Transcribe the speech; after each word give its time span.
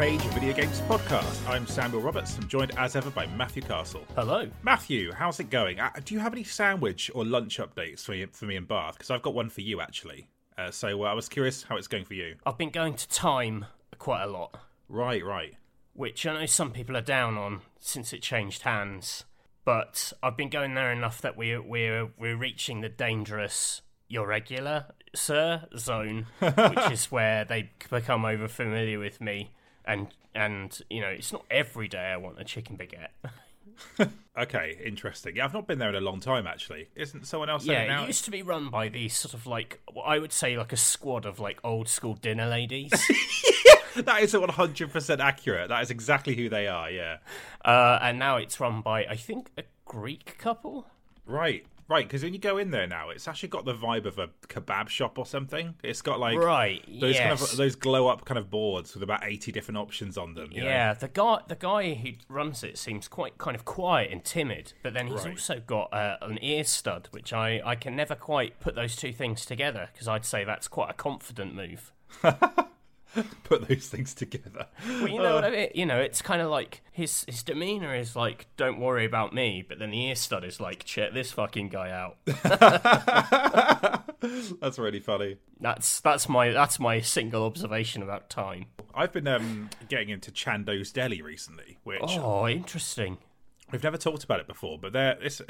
Page 0.00 0.22
Video 0.28 0.54
Games 0.54 0.80
podcast. 0.88 1.46
I'm 1.46 1.66
Samuel 1.66 2.00
Roberts. 2.00 2.34
I'm 2.38 2.48
joined 2.48 2.72
as 2.78 2.96
ever 2.96 3.10
by 3.10 3.26
Matthew 3.26 3.60
Castle. 3.60 4.02
Hello. 4.16 4.48
Matthew, 4.62 5.12
how's 5.12 5.40
it 5.40 5.50
going? 5.50 5.78
Uh, 5.78 5.90
do 6.02 6.14
you 6.14 6.20
have 6.20 6.32
any 6.32 6.42
sandwich 6.42 7.10
or 7.14 7.22
lunch 7.26 7.58
updates 7.58 8.00
for, 8.00 8.14
you, 8.14 8.26
for 8.32 8.46
me 8.46 8.56
in 8.56 8.64
Bath? 8.64 8.94
Because 8.94 9.10
I've 9.10 9.20
got 9.20 9.34
one 9.34 9.50
for 9.50 9.60
you 9.60 9.82
actually. 9.82 10.30
Uh, 10.56 10.70
so 10.70 11.04
uh, 11.04 11.08
I 11.08 11.12
was 11.12 11.28
curious 11.28 11.64
how 11.64 11.76
it's 11.76 11.86
going 11.86 12.06
for 12.06 12.14
you. 12.14 12.36
I've 12.46 12.56
been 12.56 12.70
going 12.70 12.94
to 12.94 13.06
Time 13.10 13.66
quite 13.98 14.22
a 14.22 14.26
lot, 14.26 14.58
Right, 14.88 15.22
right. 15.22 15.56
which 15.92 16.26
I 16.26 16.32
know 16.32 16.46
some 16.46 16.70
people 16.70 16.96
are 16.96 17.02
down 17.02 17.36
on 17.36 17.60
since 17.78 18.14
it 18.14 18.22
changed 18.22 18.62
hands. 18.62 19.24
But 19.66 20.14
I've 20.22 20.34
been 20.34 20.48
going 20.48 20.72
there 20.72 20.92
enough 20.92 21.20
that 21.20 21.36
we're 21.36 21.60
we're 21.60 22.08
we're 22.18 22.38
reaching 22.38 22.80
the 22.80 22.88
dangerous 22.88 23.82
your 24.08 24.26
regular 24.28 24.86
sir 25.14 25.66
zone, 25.76 26.26
which 26.38 26.90
is 26.90 27.12
where 27.12 27.44
they 27.44 27.72
become 27.90 28.24
over 28.24 28.48
familiar 28.48 28.98
with 28.98 29.20
me, 29.20 29.50
and 29.84 30.08
and 30.34 30.80
you 30.90 31.00
know 31.00 31.08
it's 31.08 31.32
not 31.32 31.44
every 31.50 31.88
day 31.88 31.98
I 32.12 32.16
want 32.16 32.40
a 32.40 32.44
chicken 32.44 32.76
baguette. 32.78 33.30
Okay, 34.38 34.78
interesting. 34.84 35.36
Yeah, 35.36 35.44
I've 35.44 35.52
not 35.52 35.66
been 35.66 35.78
there 35.78 35.88
in 35.90 35.94
a 35.94 36.00
long 36.00 36.20
time 36.20 36.46
actually. 36.46 36.88
Isn't 36.94 37.26
someone 37.26 37.50
else 37.50 37.64
there 37.66 37.82
Yeah, 37.84 37.94
now? 37.96 38.04
it 38.04 38.08
used 38.08 38.24
to 38.26 38.30
be 38.30 38.42
run 38.42 38.70
by 38.70 38.88
these 38.88 39.14
sort 39.16 39.34
of 39.34 39.46
like 39.46 39.80
I 40.04 40.18
would 40.18 40.32
say 40.32 40.56
like 40.56 40.72
a 40.72 40.76
squad 40.78 41.26
of 41.26 41.40
like 41.40 41.58
old 41.64 41.88
school 41.88 42.14
dinner 42.14 42.46
ladies. 42.46 42.90
That 43.96 44.22
is 44.22 44.34
100% 44.34 45.18
accurate. 45.18 45.68
That 45.68 45.82
is 45.82 45.90
exactly 45.90 46.36
who 46.36 46.48
they 46.48 46.68
are, 46.68 46.88
yeah. 46.90 47.16
Uh, 47.64 47.98
and 48.00 48.20
now 48.20 48.36
it's 48.36 48.60
run 48.60 48.82
by, 48.82 49.04
I 49.04 49.16
think, 49.16 49.50
a 49.58 49.64
Greek 49.84 50.38
couple. 50.38 50.86
Right, 51.26 51.66
right. 51.90 52.06
Because 52.08 52.22
when 52.22 52.32
you 52.32 52.38
go 52.38 52.56
in 52.56 52.70
there 52.70 52.86
now, 52.86 53.10
it's 53.10 53.28
actually 53.28 53.50
got 53.50 53.66
the 53.66 53.74
vibe 53.74 54.06
of 54.06 54.18
a 54.18 54.28
kebab 54.48 54.88
shop 54.88 55.18
or 55.18 55.26
something. 55.26 55.74
It's 55.82 56.00
got 56.00 56.18
like 56.18 56.38
Right. 56.38 56.82
those 57.00 57.16
yes. 57.16 57.22
kind 57.22 57.32
of 57.32 57.56
those 57.58 57.74
glow 57.76 58.08
up 58.08 58.24
kind 58.24 58.38
of 58.38 58.48
boards 58.48 58.94
with 58.94 59.02
about 59.02 59.24
80 59.24 59.52
different 59.52 59.76
options 59.76 60.16
on 60.16 60.34
them. 60.34 60.48
you 60.52 60.60
know? 60.62 60.66
yeah, 60.68 60.94
the 60.94 61.08
guy 61.08 61.40
the 61.48 61.56
guy 61.56 61.92
who 61.94 62.12
runs 62.28 62.64
it 62.64 62.78
seems 62.78 63.08
quite 63.08 63.36
kind 63.36 63.54
of 63.54 63.64
quiet 63.66 64.10
and 64.10 64.24
timid, 64.24 64.72
but 64.82 64.94
then 64.94 65.08
he's 65.08 65.24
Right. 65.24 65.32
also 65.32 65.60
got 65.66 65.92
uh, 65.92 66.16
an 66.22 66.38
ear 66.42 66.64
stud, 66.64 67.08
which 67.10 67.32
I, 67.32 67.60
I 67.64 67.74
can 67.74 67.94
never 67.96 68.14
quite 68.14 68.60
put 68.60 68.74
those 68.74 68.96
two 68.96 69.12
things 69.12 69.44
together 69.44 69.88
because 69.92 70.08
I'd 70.08 70.24
say 70.24 70.44
that's 70.44 70.68
quite 70.68 70.90
a 70.90 70.94
confident 70.94 71.54
move. 71.54 71.92
Put 73.44 73.68
those 73.68 73.88
things 73.88 74.14
together. 74.14 74.66
Well, 74.86 75.08
you 75.08 75.18
know 75.18 75.34
what 75.34 75.44
I 75.44 75.50
mean? 75.50 75.68
You 75.74 75.86
know, 75.86 75.98
it's 75.98 76.22
kind 76.22 76.40
of 76.40 76.50
like 76.50 76.82
his 76.92 77.24
his 77.26 77.42
demeanor 77.42 77.94
is 77.94 78.14
like, 78.14 78.46
"Don't 78.56 78.78
worry 78.78 79.04
about 79.04 79.34
me," 79.34 79.64
but 79.66 79.78
then 79.78 79.90
the 79.90 80.06
ear 80.06 80.14
stud 80.14 80.44
is 80.44 80.60
like, 80.60 80.84
"Check 80.84 81.12
this 81.12 81.32
fucking 81.32 81.68
guy 81.70 81.90
out." 81.90 82.16
That's 84.60 84.78
really 84.78 85.00
funny. 85.00 85.38
That's 85.60 86.00
that's 86.00 86.28
my 86.28 86.50
that's 86.50 86.78
my 86.78 87.00
single 87.00 87.44
observation 87.44 88.02
about 88.02 88.28
time. 88.30 88.66
I've 88.94 89.12
been 89.12 89.28
um, 89.28 89.70
getting 89.88 90.10
into 90.10 90.30
Chandos 90.30 90.92
Deli 90.92 91.22
recently, 91.22 91.78
which 91.84 92.00
Oh, 92.02 92.46
interesting. 92.48 93.18
We've 93.72 93.82
never 93.82 93.96
talked 93.96 94.24
about 94.24 94.40
it 94.40 94.46
before, 94.46 94.78
but 94.78 94.92
there, 94.92 95.16
it's, 95.20 95.40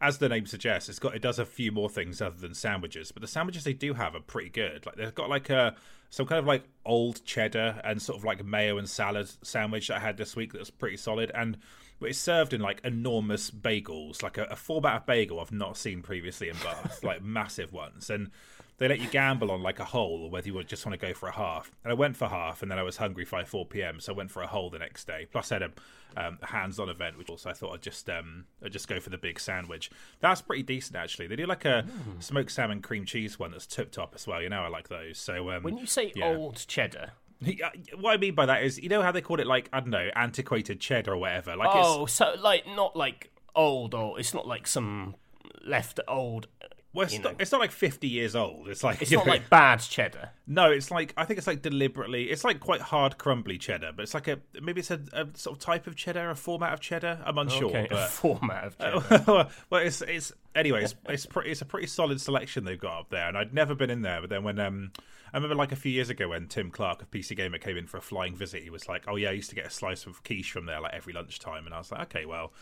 as 0.00 0.18
the 0.18 0.28
name 0.28 0.46
suggests, 0.46 0.88
it's 0.88 0.98
got 0.98 1.14
it 1.14 1.22
does 1.22 1.38
a 1.38 1.46
few 1.46 1.72
more 1.72 1.88
things 1.88 2.22
other 2.22 2.36
than 2.36 2.54
sandwiches. 2.54 3.12
But 3.12 3.22
the 3.22 3.28
sandwiches 3.28 3.64
they 3.64 3.72
do 3.72 3.94
have 3.94 4.14
are 4.14 4.20
pretty 4.20 4.50
good. 4.50 4.86
Like 4.86 4.96
they've 4.96 5.14
got 5.14 5.28
like 5.28 5.50
a 5.50 5.74
some 6.10 6.26
kind 6.26 6.38
of 6.38 6.46
like 6.46 6.64
old 6.84 7.24
cheddar 7.24 7.80
and 7.82 8.00
sort 8.00 8.18
of 8.18 8.24
like 8.24 8.44
mayo 8.44 8.78
and 8.78 8.88
salad 8.88 9.28
sandwich 9.42 9.88
that 9.88 9.96
I 9.96 10.00
had 10.00 10.16
this 10.16 10.36
week 10.36 10.52
that 10.52 10.60
was 10.60 10.70
pretty 10.70 10.96
solid, 10.96 11.32
and 11.34 11.58
it's 12.00 12.18
served 12.18 12.52
in 12.52 12.60
like 12.60 12.80
enormous 12.84 13.50
bagels, 13.50 14.22
like 14.22 14.38
a, 14.38 14.44
a 14.44 14.56
format 14.56 14.96
of 14.96 15.06
bagel 15.06 15.40
I've 15.40 15.52
not 15.52 15.76
seen 15.76 16.02
previously 16.02 16.48
in 16.48 16.56
Bath, 16.56 17.00
like 17.04 17.22
massive 17.22 17.72
ones, 17.72 18.10
and. 18.10 18.30
They 18.78 18.88
let 18.88 19.00
you 19.00 19.08
gamble 19.08 19.50
on 19.50 19.62
like 19.62 19.78
a 19.78 19.84
whole, 19.84 20.24
or 20.24 20.30
whether 20.30 20.48
you 20.48 20.54
would 20.54 20.66
just 20.66 20.84
want 20.84 20.98
to 20.98 21.06
go 21.06 21.14
for 21.14 21.28
a 21.28 21.32
half. 21.32 21.70
And 21.84 21.92
I 21.92 21.94
went 21.94 22.16
for 22.16 22.28
half, 22.28 22.62
and 22.62 22.70
then 22.70 22.78
I 22.78 22.82
was 22.82 22.96
hungry 22.96 23.26
by 23.30 23.44
four 23.44 23.64
p.m., 23.64 24.00
so 24.00 24.12
I 24.12 24.16
went 24.16 24.30
for 24.30 24.42
a 24.42 24.46
whole 24.46 24.70
the 24.70 24.78
next 24.78 25.06
day. 25.06 25.26
Plus, 25.30 25.52
I 25.52 25.56
had 25.56 25.62
a 25.62 25.70
um, 26.16 26.38
hands-on 26.42 26.88
event, 26.88 27.18
which 27.18 27.28
also 27.28 27.50
I 27.50 27.52
thought 27.52 27.74
I'd 27.74 27.82
just 27.82 28.08
um, 28.10 28.46
I'd 28.64 28.72
just 28.72 28.88
go 28.88 29.00
for 29.00 29.10
the 29.10 29.18
big 29.18 29.38
sandwich. 29.38 29.90
That's 30.20 30.40
pretty 30.40 30.62
decent 30.62 30.96
actually. 30.96 31.26
They 31.26 31.36
do 31.36 31.46
like 31.46 31.64
a 31.64 31.84
smoked 32.20 32.50
salmon 32.50 32.82
cream 32.82 33.04
cheese 33.04 33.38
one 33.38 33.52
that's 33.52 33.66
tip 33.66 33.92
top 33.92 34.12
as 34.14 34.26
well. 34.26 34.42
You 34.42 34.48
know, 34.48 34.62
I 34.62 34.68
like 34.68 34.88
those. 34.88 35.18
So 35.18 35.50
um, 35.50 35.62
When 35.62 35.78
you 35.78 35.86
say 35.86 36.12
yeah. 36.14 36.26
old 36.26 36.64
cheddar, 36.66 37.12
what 37.98 38.12
I 38.12 38.16
mean 38.16 38.34
by 38.34 38.46
that 38.46 38.62
is, 38.62 38.78
you 38.78 38.88
know 38.88 39.02
how 39.02 39.12
they 39.12 39.20
call 39.20 39.40
it 39.40 39.46
like 39.46 39.68
I 39.72 39.80
don't 39.80 39.90
know, 39.90 40.10
antiquated 40.14 40.80
cheddar 40.80 41.12
or 41.12 41.18
whatever. 41.18 41.56
Like 41.56 41.70
oh, 41.72 42.06
so 42.06 42.34
like 42.40 42.66
not 42.66 42.96
like 42.96 43.30
old 43.54 43.94
or 43.94 44.18
it's 44.18 44.34
not 44.34 44.46
like 44.46 44.66
some 44.66 45.16
left 45.64 46.00
old. 46.08 46.46
It's 46.94 47.12
well, 47.12 47.18
it's, 47.18 47.24
not, 47.24 47.40
it's 47.40 47.52
not 47.52 47.60
like 47.60 47.72
fifty 47.72 48.08
years 48.08 48.36
old. 48.36 48.68
It's 48.68 48.84
like 48.84 49.02
It's 49.02 49.10
not 49.10 49.26
like 49.34 49.50
bad 49.50 49.80
cheddar. 49.80 50.30
No, 50.46 50.70
it's 50.70 50.90
like 50.90 51.12
I 51.16 51.24
think 51.24 51.38
it's 51.38 51.46
like 51.46 51.60
deliberately. 51.60 52.30
It's 52.30 52.44
like 52.44 52.60
quite 52.60 52.80
hard, 52.80 53.18
crumbly 53.18 53.58
cheddar, 53.58 53.90
but 53.96 54.04
it's 54.04 54.14
like 54.14 54.28
a 54.28 54.38
maybe 54.62 54.80
it's 54.80 54.92
a, 54.92 55.00
a 55.12 55.26
sort 55.34 55.56
of 55.56 55.62
type 55.62 55.86
of 55.88 55.96
cheddar, 55.96 56.30
a 56.30 56.36
format 56.36 56.72
of 56.72 56.80
cheddar. 56.80 57.20
I'm 57.24 57.36
unsure, 57.38 57.70
Okay, 57.70 57.88
a 57.90 58.06
format 58.08 58.64
of 58.64 58.78
cheddar. 58.78 59.48
well, 59.70 59.82
it's 59.82 60.02
it's 60.02 60.32
anyway. 60.54 60.84
It's 60.84 60.94
it's, 61.08 61.26
pretty, 61.26 61.50
it's 61.50 61.62
a 61.62 61.64
pretty 61.64 61.88
solid 61.88 62.20
selection 62.20 62.64
they've 62.64 62.78
got 62.78 63.00
up 63.00 63.10
there, 63.10 63.26
and 63.26 63.36
I'd 63.36 63.52
never 63.52 63.74
been 63.74 63.90
in 63.90 64.02
there. 64.02 64.20
But 64.20 64.30
then 64.30 64.44
when 64.44 64.60
um, 64.60 64.92
I 65.32 65.38
remember 65.38 65.56
like 65.56 65.72
a 65.72 65.76
few 65.76 65.90
years 65.90 66.10
ago 66.10 66.28
when 66.28 66.46
Tim 66.46 66.70
Clark 66.70 67.02
of 67.02 67.10
PC 67.10 67.36
Gamer 67.36 67.58
came 67.58 67.76
in 67.76 67.88
for 67.88 67.96
a 67.96 68.02
flying 68.02 68.36
visit, 68.36 68.62
he 68.62 68.70
was 68.70 68.88
like, 68.88 69.04
"Oh 69.08 69.16
yeah, 69.16 69.30
I 69.30 69.32
used 69.32 69.50
to 69.50 69.56
get 69.56 69.66
a 69.66 69.70
slice 69.70 70.06
of 70.06 70.22
quiche 70.22 70.52
from 70.52 70.66
there 70.66 70.80
like 70.80 70.94
every 70.94 71.12
lunchtime," 71.12 71.66
and 71.66 71.74
I 71.74 71.78
was 71.78 71.90
like, 71.90 72.02
"Okay, 72.02 72.24
well." 72.24 72.52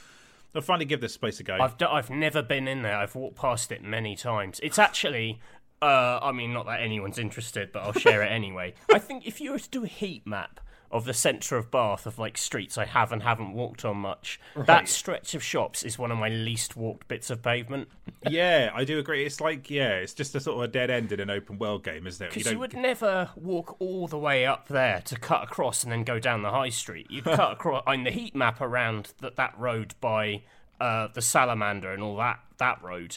I'll 0.54 0.62
finally 0.62 0.84
give 0.84 1.00
this 1.00 1.16
place 1.16 1.40
a 1.40 1.42
go. 1.42 1.56
I've 1.60 1.78
d- 1.78 1.86
I've 1.86 2.10
never 2.10 2.42
been 2.42 2.68
in 2.68 2.82
there. 2.82 2.96
I've 2.96 3.14
walked 3.14 3.36
past 3.36 3.72
it 3.72 3.82
many 3.82 4.16
times. 4.16 4.60
It's 4.62 4.78
actually. 4.78 5.40
Uh, 5.80 6.20
I 6.22 6.30
mean, 6.30 6.52
not 6.52 6.66
that 6.66 6.80
anyone's 6.80 7.18
interested, 7.18 7.72
but 7.72 7.82
I'll 7.82 7.92
share 7.92 8.22
it 8.22 8.30
anyway. 8.30 8.74
I 8.92 9.00
think 9.00 9.26
if 9.26 9.40
you 9.40 9.50
were 9.50 9.58
to 9.58 9.68
do 9.70 9.82
a 9.82 9.88
heat 9.88 10.24
map 10.26 10.60
of 10.92 11.06
the 11.06 11.14
centre 11.14 11.56
of 11.56 11.70
Bath 11.70 12.06
of 12.06 12.18
like 12.18 12.36
streets 12.36 12.76
I 12.76 12.84
have 12.84 13.12
and 13.12 13.22
haven't 13.22 13.54
walked 13.54 13.84
on 13.84 13.96
much, 13.96 14.38
that 14.54 14.88
stretch 14.88 15.34
of 15.34 15.42
shops 15.42 15.82
is 15.82 15.98
one 15.98 16.12
of 16.12 16.18
my 16.18 16.28
least 16.28 16.76
walked 16.76 17.08
bits 17.08 17.30
of 17.30 17.42
pavement. 17.42 17.88
yeah, 18.28 18.70
I 18.74 18.84
do 18.84 18.98
agree. 18.98 19.24
It's 19.24 19.40
like 19.40 19.70
yeah, 19.70 19.94
it's 19.94 20.12
just 20.12 20.34
a 20.34 20.40
sort 20.40 20.58
of 20.58 20.62
a 20.64 20.68
dead 20.68 20.90
end 20.90 21.10
in 21.10 21.20
an 21.20 21.30
open 21.30 21.58
world 21.58 21.82
game, 21.82 22.06
isn't 22.06 22.24
it? 22.24 22.34
Because 22.34 22.52
you, 22.52 22.58
would 22.58 22.74
never 22.74 23.30
walk 23.36 23.76
all 23.80 24.06
the 24.06 24.18
way 24.18 24.44
up 24.44 24.68
there 24.68 25.00
to 25.06 25.16
cut 25.16 25.42
across 25.42 25.82
and 25.82 25.90
then 25.90 26.04
go 26.04 26.18
down 26.18 26.42
the 26.42 26.50
high 26.50 26.68
street. 26.68 27.06
You'd 27.10 27.24
cut 27.24 27.52
across 27.52 27.82
on 27.86 28.04
the 28.04 28.10
heat 28.10 28.36
map 28.36 28.60
around 28.60 29.14
that 29.20 29.36
that 29.36 29.58
road 29.58 29.94
by 30.00 30.42
uh, 30.78 31.08
the 31.14 31.22
Salamander 31.22 31.90
and 31.92 32.02
all 32.02 32.16
that 32.18 32.40
that 32.58 32.82
road. 32.82 33.16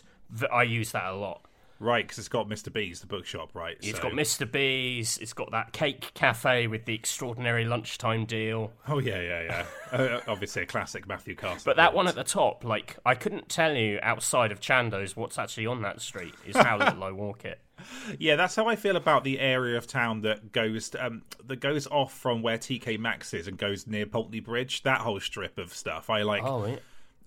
I 0.52 0.64
use 0.64 0.92
that 0.94 1.06
a 1.06 1.14
lot. 1.14 1.45
Right 1.80 2.06
because 2.06 2.18
it's 2.20 2.30
got 2.30 2.48
Mr. 2.48 2.72
B's, 2.72 3.02
the 3.02 3.08
bookshop, 3.08 3.54
right? 3.54 3.78
It's 3.82 3.98
So- 3.98 4.04
got 4.04 4.14
Mr. 4.14 4.50
B's. 4.50 5.18
It's 5.18 5.34
got 5.34 5.52
that 5.52 5.74
cake 5.74 6.12
cafe 6.14 6.68
with 6.68 6.86
the 6.86 6.94
extraordinary 6.96 7.66
lunchtime 7.66 8.26
deal. 8.26 8.72
Oh 8.88 9.00
yeah, 9.00 9.20
yeah, 9.20 9.42
yeah. 9.44 9.66
uh, 9.98 10.22
obviously 10.28 10.62
a 10.64 10.66
classic 10.66 11.08
Matthew 11.08 11.36
Castle. 11.36 11.64
But 11.66 11.76
that 11.76 11.94
one 11.94 12.08
at 12.08 12.16
the 12.16 12.24
top, 12.24 12.64
like 12.64 12.98
I 13.06 13.14
couldn't 13.16 13.50
tell 13.50 13.76
you 13.76 14.00
outside 14.02 14.52
of 14.54 14.60
Chandos 14.62 15.16
what's 15.18 15.38
actually 15.38 15.66
on 15.68 15.82
that 15.82 16.02
street. 16.02 16.34
Is 16.46 16.56
how 16.56 16.78
little 16.78 17.04
I 17.04 17.12
walk 17.12 17.46
it. 17.46 17.60
Yeah, 18.18 18.38
that's 18.38 18.56
how 18.56 18.68
I 18.68 18.78
feel 18.78 18.96
about 18.96 19.26
the 19.26 19.38
area 19.40 19.78
of 19.78 19.86
town 19.86 20.22
that 20.22 20.54
goes 20.54 20.96
um, 20.98 21.24
that 21.46 21.58
goes 21.58 21.88
off 21.88 22.14
from 22.14 22.42
where 22.42 22.58
TK 22.58 22.98
Maxx 22.98 23.34
is 23.34 23.48
and 23.50 23.58
goes 23.58 23.86
near 23.86 24.06
Pulteney 24.06 24.40
Bridge. 24.40 24.84
That 24.84 25.02
whole 25.02 25.20
strip 25.20 25.58
of 25.58 25.74
stuff, 25.74 26.10
I 26.10 26.22
like. 26.22 26.44
Oh, 26.44 26.66
yeah. 26.66 26.78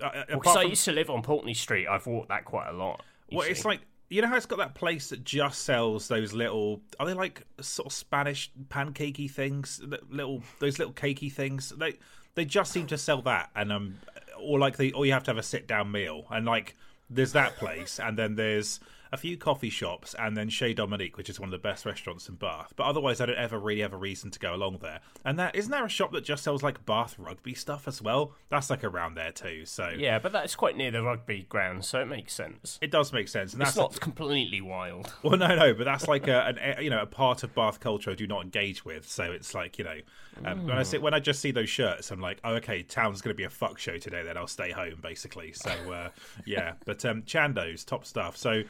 uh, 0.01 0.07
uh, 0.07 0.25
Because 0.31 0.57
I 0.57 0.63
used 0.63 0.85
to 0.87 0.93
live 0.93 1.11
on 1.11 1.23
Pulteney 1.23 1.53
Street. 1.55 1.87
I've 1.87 2.07
walked 2.07 2.31
that 2.31 2.45
quite 2.47 2.69
a 2.71 2.73
lot. 2.73 3.03
well, 3.31 3.45
see. 3.45 3.51
it's 3.53 3.65
like 3.67 3.81
you 4.09 4.23
know 4.23 4.29
how 4.29 4.37
it's 4.37 4.47
got 4.47 4.59
that 4.59 4.75
place 4.75 5.11
that 5.11 5.25
just 5.25 5.65
sells 5.65 6.09
those 6.09 6.33
little. 6.33 6.81
Are 6.99 7.07
they 7.07 7.15
like 7.15 7.43
sort 7.61 7.87
of 7.87 7.93
Spanish 7.93 8.51
pancakey 8.69 9.31
things? 9.31 9.81
Little 10.11 10.43
those 10.61 10.79
little 10.79 10.95
cakey 10.95 11.33
things. 11.33 11.71
They 11.71 11.99
they 12.35 12.45
just 12.45 12.73
seem 12.73 12.87
to 12.87 12.99
sell 12.99 13.23
that, 13.23 13.51
and 13.55 13.73
um, 13.73 13.99
or 14.41 14.59
like 14.59 14.77
they 14.77 14.93
or 14.93 15.05
you 15.05 15.13
have 15.13 15.25
to 15.25 15.31
have 15.31 15.39
a 15.39 15.43
sit 15.43 15.67
down 15.67 15.91
meal, 15.93 16.25
and 16.31 16.47
like 16.47 16.75
there's 17.11 17.33
that 17.33 17.57
place, 17.57 18.01
and 18.01 18.19
then 18.19 18.35
there's 18.37 18.81
a 19.13 19.17
few 19.17 19.37
coffee 19.37 19.71
shops, 19.71 20.15
and 20.19 20.37
then 20.37 20.49
Chez 20.49 20.75
Dominique, 20.75 21.17
which 21.17 21.31
is 21.31 21.41
one 21.41 21.49
of 21.49 21.53
the 21.53 21.59
best 21.59 21.87
restaurants 21.87 22.29
in 22.29 22.35
Bath. 22.37 22.73
But 22.77 22.85
otherwise, 22.85 23.21
I 23.21 23.27
don't 23.27 23.39
ever 23.39 23.59
really 23.59 23.81
have 23.81 23.93
a 23.93 23.97
reason 23.97 24.31
to 24.31 24.39
go 24.39 24.55
along 24.55 24.79
there. 24.83 25.01
And 25.25 25.39
that 25.39 25.55
isn't 25.57 25.71
there 25.71 25.85
a 25.85 25.89
shop 25.89 26.13
that 26.13 26.25
just 26.25 26.43
sells 26.45 26.63
like 26.63 26.85
Bath 26.85 27.19
rugby 27.19 27.55
stuff 27.55 27.89
as 27.89 28.03
well? 28.03 28.33
That's 28.49 28.71
like 28.71 28.85
around 28.85 29.15
there 29.15 29.33
too. 29.33 29.65
So 29.65 29.93
yeah, 29.97 30.19
but 30.19 30.33
that's 30.33 30.55
quite 30.55 30.77
near 30.77 30.91
the 30.91 31.03
rugby 31.03 31.47
ground, 31.49 31.85
so 31.85 32.01
it 32.01 32.07
makes 32.07 32.33
sense. 32.33 32.79
it 32.81 32.91
does 32.91 33.13
make 33.13 33.29
sense. 33.29 33.53
And 33.53 33.63
It's 33.63 33.75
that's 33.75 33.95
not 33.95 34.01
completely 34.01 34.61
wild. 34.61 35.13
Well, 35.23 35.39
no, 35.39 35.55
no, 35.55 35.75
but 35.75 35.85
that's 35.85 36.09
like 36.09 36.29
a, 36.29 36.47
an, 36.47 36.83
you 36.83 36.91
know 36.91 37.03
a 37.03 37.07
part 37.07 37.43
of 37.43 37.55
Bath 37.55 37.81
culture 37.81 38.11
I 38.11 38.15
do 38.15 38.27
not 38.27 38.45
engage 38.45 38.85
with. 38.85 39.09
So 39.09 39.25
it's 39.25 39.55
like 39.55 39.79
you 39.79 39.85
know, 39.85 39.99
um, 40.45 40.67
when 40.67 40.79
I 40.79 40.83
see 40.83 40.99
when 40.99 41.15
I 41.15 41.21
just 41.21 41.41
see 41.41 41.51
those 41.51 41.69
shirts, 41.69 42.11
I'm 42.11 42.21
like, 42.21 42.41
oh, 42.45 42.55
okay, 42.55 42.83
town's 42.83 43.21
going 43.21 43.35
to 43.35 43.37
be 43.37 43.45
a 43.45 43.51
fuck 43.51 43.79
show 43.79 43.99
today. 43.99 44.23
Then 44.23 44.37
I'll 44.37 44.47
stay 44.47 44.71
home, 44.71 44.99
basically. 45.03 45.53
So 45.53 45.71
uh, 45.93 46.11
yeah, 46.45 46.75
but 46.85 47.05
um, 47.05 47.23
Chandos, 47.23 47.85
top 47.85 48.05
stuff. 48.05 48.37
So 48.37 48.63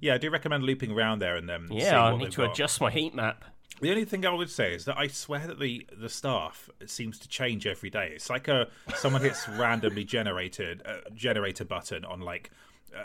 yeah, 0.00 0.14
I 0.14 0.18
do 0.18 0.30
recommend 0.30 0.64
looping 0.64 0.92
around 0.92 1.20
there 1.20 1.36
and 1.36 1.48
then. 1.48 1.68
Yeah, 1.70 2.02
I 2.02 2.16
need 2.16 2.32
to 2.32 2.50
adjust 2.50 2.80
my 2.80 2.90
heat 2.90 3.14
map. 3.14 3.44
The 3.80 3.90
only 3.90 4.04
thing 4.04 4.24
I 4.24 4.32
would 4.32 4.50
say 4.50 4.74
is 4.74 4.84
that 4.84 4.96
I 4.96 5.08
swear 5.08 5.46
that 5.46 5.58
the 5.58 5.86
the 5.96 6.08
staff 6.08 6.70
seems 6.86 7.18
to 7.18 7.28
change 7.28 7.66
every 7.66 7.90
day. 7.90 8.12
It's 8.14 8.30
like 8.30 8.46
a 8.46 8.68
someone 8.94 9.22
hits 9.22 9.48
randomly 9.58 10.04
generated 10.04 10.82
uh, 10.84 10.98
generator 11.14 11.64
button 11.64 12.04
on 12.04 12.20
like 12.20 12.50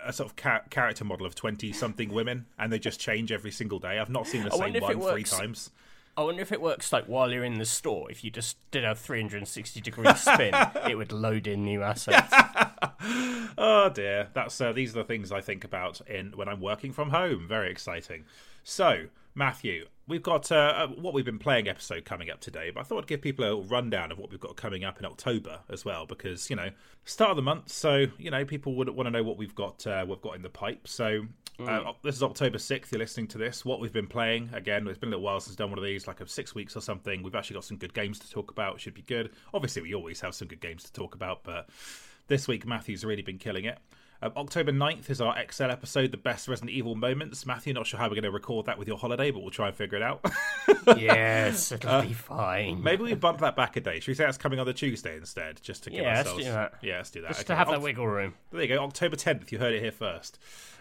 a 0.06 0.13
sort 0.13 0.30
of 0.30 0.36
ca- 0.36 0.63
character 0.69 1.04
model 1.04 1.25
of 1.25 1.34
twenty 1.34 1.72
something 1.74 2.10
women, 2.13 2.45
and 2.60 2.72
they 2.72 2.80
just 2.80 3.00
change 3.00 3.31
every 3.31 3.51
single 3.51 3.80
day. 3.80 3.98
I've 3.98 4.10
not 4.10 4.28
seen 4.28 4.44
the 4.44 4.54
I 4.54 4.72
same 4.72 4.81
one 4.81 5.13
three 5.13 5.24
times. 5.24 5.72
I 6.17 6.23
wonder 6.23 6.41
if 6.41 6.51
it 6.51 6.59
works 6.59 6.91
like 6.91 7.05
while 7.05 7.31
you're 7.31 7.43
in 7.43 7.59
the 7.59 7.65
store. 7.65 8.09
If 8.09 8.23
you 8.23 8.31
just 8.31 8.57
did 8.71 8.83
a 8.83 8.95
360 8.95 9.79
degree 9.81 10.11
spin, 10.15 10.53
it 10.89 10.97
would 10.97 11.11
load 11.11 11.45
in 11.45 11.63
new 11.63 11.83
assets. 11.83 12.33
oh 13.57 13.91
dear, 13.93 14.29
that's 14.33 14.59
uh, 14.59 14.73
these 14.73 14.95
are 14.95 14.99
the 14.99 15.03
things 15.03 15.31
I 15.31 15.41
think 15.41 15.63
about 15.63 16.01
in 16.09 16.31
when 16.31 16.49
I'm 16.49 16.59
working 16.59 16.91
from 16.91 17.11
home. 17.11 17.47
Very 17.47 17.69
exciting. 17.69 18.25
So, 18.63 19.05
Matthew, 19.35 19.85
we've 20.07 20.23
got 20.23 20.51
uh, 20.51 20.87
what 20.87 21.13
we've 21.13 21.23
been 21.23 21.37
playing 21.37 21.67
episode 21.67 22.03
coming 22.03 22.31
up 22.31 22.41
today, 22.41 22.71
but 22.73 22.79
I 22.79 22.83
thought 22.83 23.03
I'd 23.03 23.07
give 23.07 23.21
people 23.21 23.45
a 23.45 23.55
rundown 23.61 24.11
of 24.11 24.17
what 24.17 24.31
we've 24.31 24.39
got 24.39 24.55
coming 24.55 24.83
up 24.83 24.97
in 24.97 25.05
October 25.05 25.59
as 25.69 25.85
well, 25.85 26.07
because 26.07 26.49
you 26.49 26.55
know, 26.55 26.71
start 27.05 27.29
of 27.29 27.35
the 27.35 27.43
month, 27.43 27.71
so 27.71 28.07
you 28.17 28.31
know, 28.31 28.43
people 28.43 28.73
would 28.73 28.89
want 28.89 29.05
to 29.05 29.11
know 29.11 29.23
what 29.23 29.37
we've 29.37 29.55
got 29.55 29.85
uh, 29.85 30.03
we've 30.09 30.21
got 30.21 30.35
in 30.35 30.41
the 30.41 30.49
pipe. 30.49 30.87
So. 30.87 31.27
Uh, 31.59 31.94
this 32.04 32.15
is 32.15 32.24
October 32.24 32.57
6th. 32.59 32.92
You're 32.92 33.00
listening 33.00 33.27
to 33.27 33.38
this. 33.38 33.65
What 33.65 33.80
we've 33.80 33.94
been 33.94 34.07
playing. 34.07 34.50
Again, 34.54 34.88
it's 34.88 34.98
been 35.00 35.09
a 35.09 35.12
little 35.12 35.24
while 35.24 35.39
since 35.39 35.54
I've 35.54 35.57
done 35.57 35.69
one 35.71 35.80
of 35.80 35.86
these, 35.86 36.07
like 36.07 36.21
a 36.21 36.27
six 36.27 36.54
weeks 36.54 36.75
or 36.75 36.81
something. 36.81 37.24
We've 37.24 37.33
actually 37.36 37.56
got 37.56 37.63
some 37.63 37.77
good 37.77 37.94
games 37.94 38.19
to 38.19 38.30
talk 38.30 38.51
about. 38.51 38.80
Should 38.80 38.94
be 38.94 39.01
good. 39.01 39.31
Obviously, 39.54 39.81
we 39.81 39.95
always 39.95 40.21
have 40.21 40.36
some 40.36 40.48
good 40.48 40.62
games 40.62 40.83
to 40.83 40.94
talk 40.94 41.15
about, 41.15 41.44
but 41.44 41.68
this 42.27 42.48
week 42.48 42.65
Matthew's 42.68 43.04
really 43.04 43.24
been 43.24 43.39
killing 43.39 43.65
it. 43.65 43.80
Um, 44.19 44.31
October 44.36 44.71
9th 44.71 45.12
is 45.12 45.21
our 45.21 45.36
XL 45.51 45.65
episode, 45.65 46.12
the 46.12 46.18
best 46.18 46.48
Resident 46.48 46.71
Evil 46.71 46.95
moments. 46.95 47.45
Matthew, 47.45 47.71
not 47.74 47.86
sure 47.86 48.00
how 48.00 48.06
we're 48.07 48.15
going 48.15 48.24
to 48.24 48.31
record 48.31 48.65
that 48.65 48.80
with 48.80 48.88
your 48.88 48.98
holiday, 48.98 49.30
but 49.30 49.42
we'll 49.42 49.51
try 49.51 49.68
and 49.68 49.75
figure 49.75 49.95
it 49.95 50.01
out. 50.01 50.25
yes, 50.98 51.71
it'll 51.71 52.01
be 52.01 52.13
fine. 52.13 52.81
Maybe 52.81 53.03
we 53.03 53.13
bump 53.13 53.39
that 53.42 53.56
back 53.56 53.77
a 53.77 53.80
day. 53.81 54.00
Should 54.00 54.07
we 54.07 54.13
say 54.15 54.25
that's 54.25 54.38
coming 54.39 54.60
on 54.60 54.65
the 54.65 54.74
Tuesday 54.74 55.18
instead, 55.18 55.62
just 55.62 55.83
to 55.83 55.92
give 55.92 56.01
Yeah, 56.01 56.15
let's 56.15 56.33
do 56.36 56.44
that. 56.45 56.74
Yeah, 56.81 56.98
let's 56.98 57.12
do 57.12 57.21
that. 57.21 57.27
Just 57.30 57.39
Okay. 57.42 57.48
to 57.48 57.56
have 57.56 57.68
that 57.68 57.81
wiggle 57.83 58.07
room. 58.07 58.33
There 58.51 58.62
you 58.63 58.68
go, 58.69 58.83
October 58.83 59.15
10th. 59.18 59.51
You 59.51 59.60
heard 59.60 59.75
it 59.75 59.83
here 59.83 59.92
first. 59.92 60.39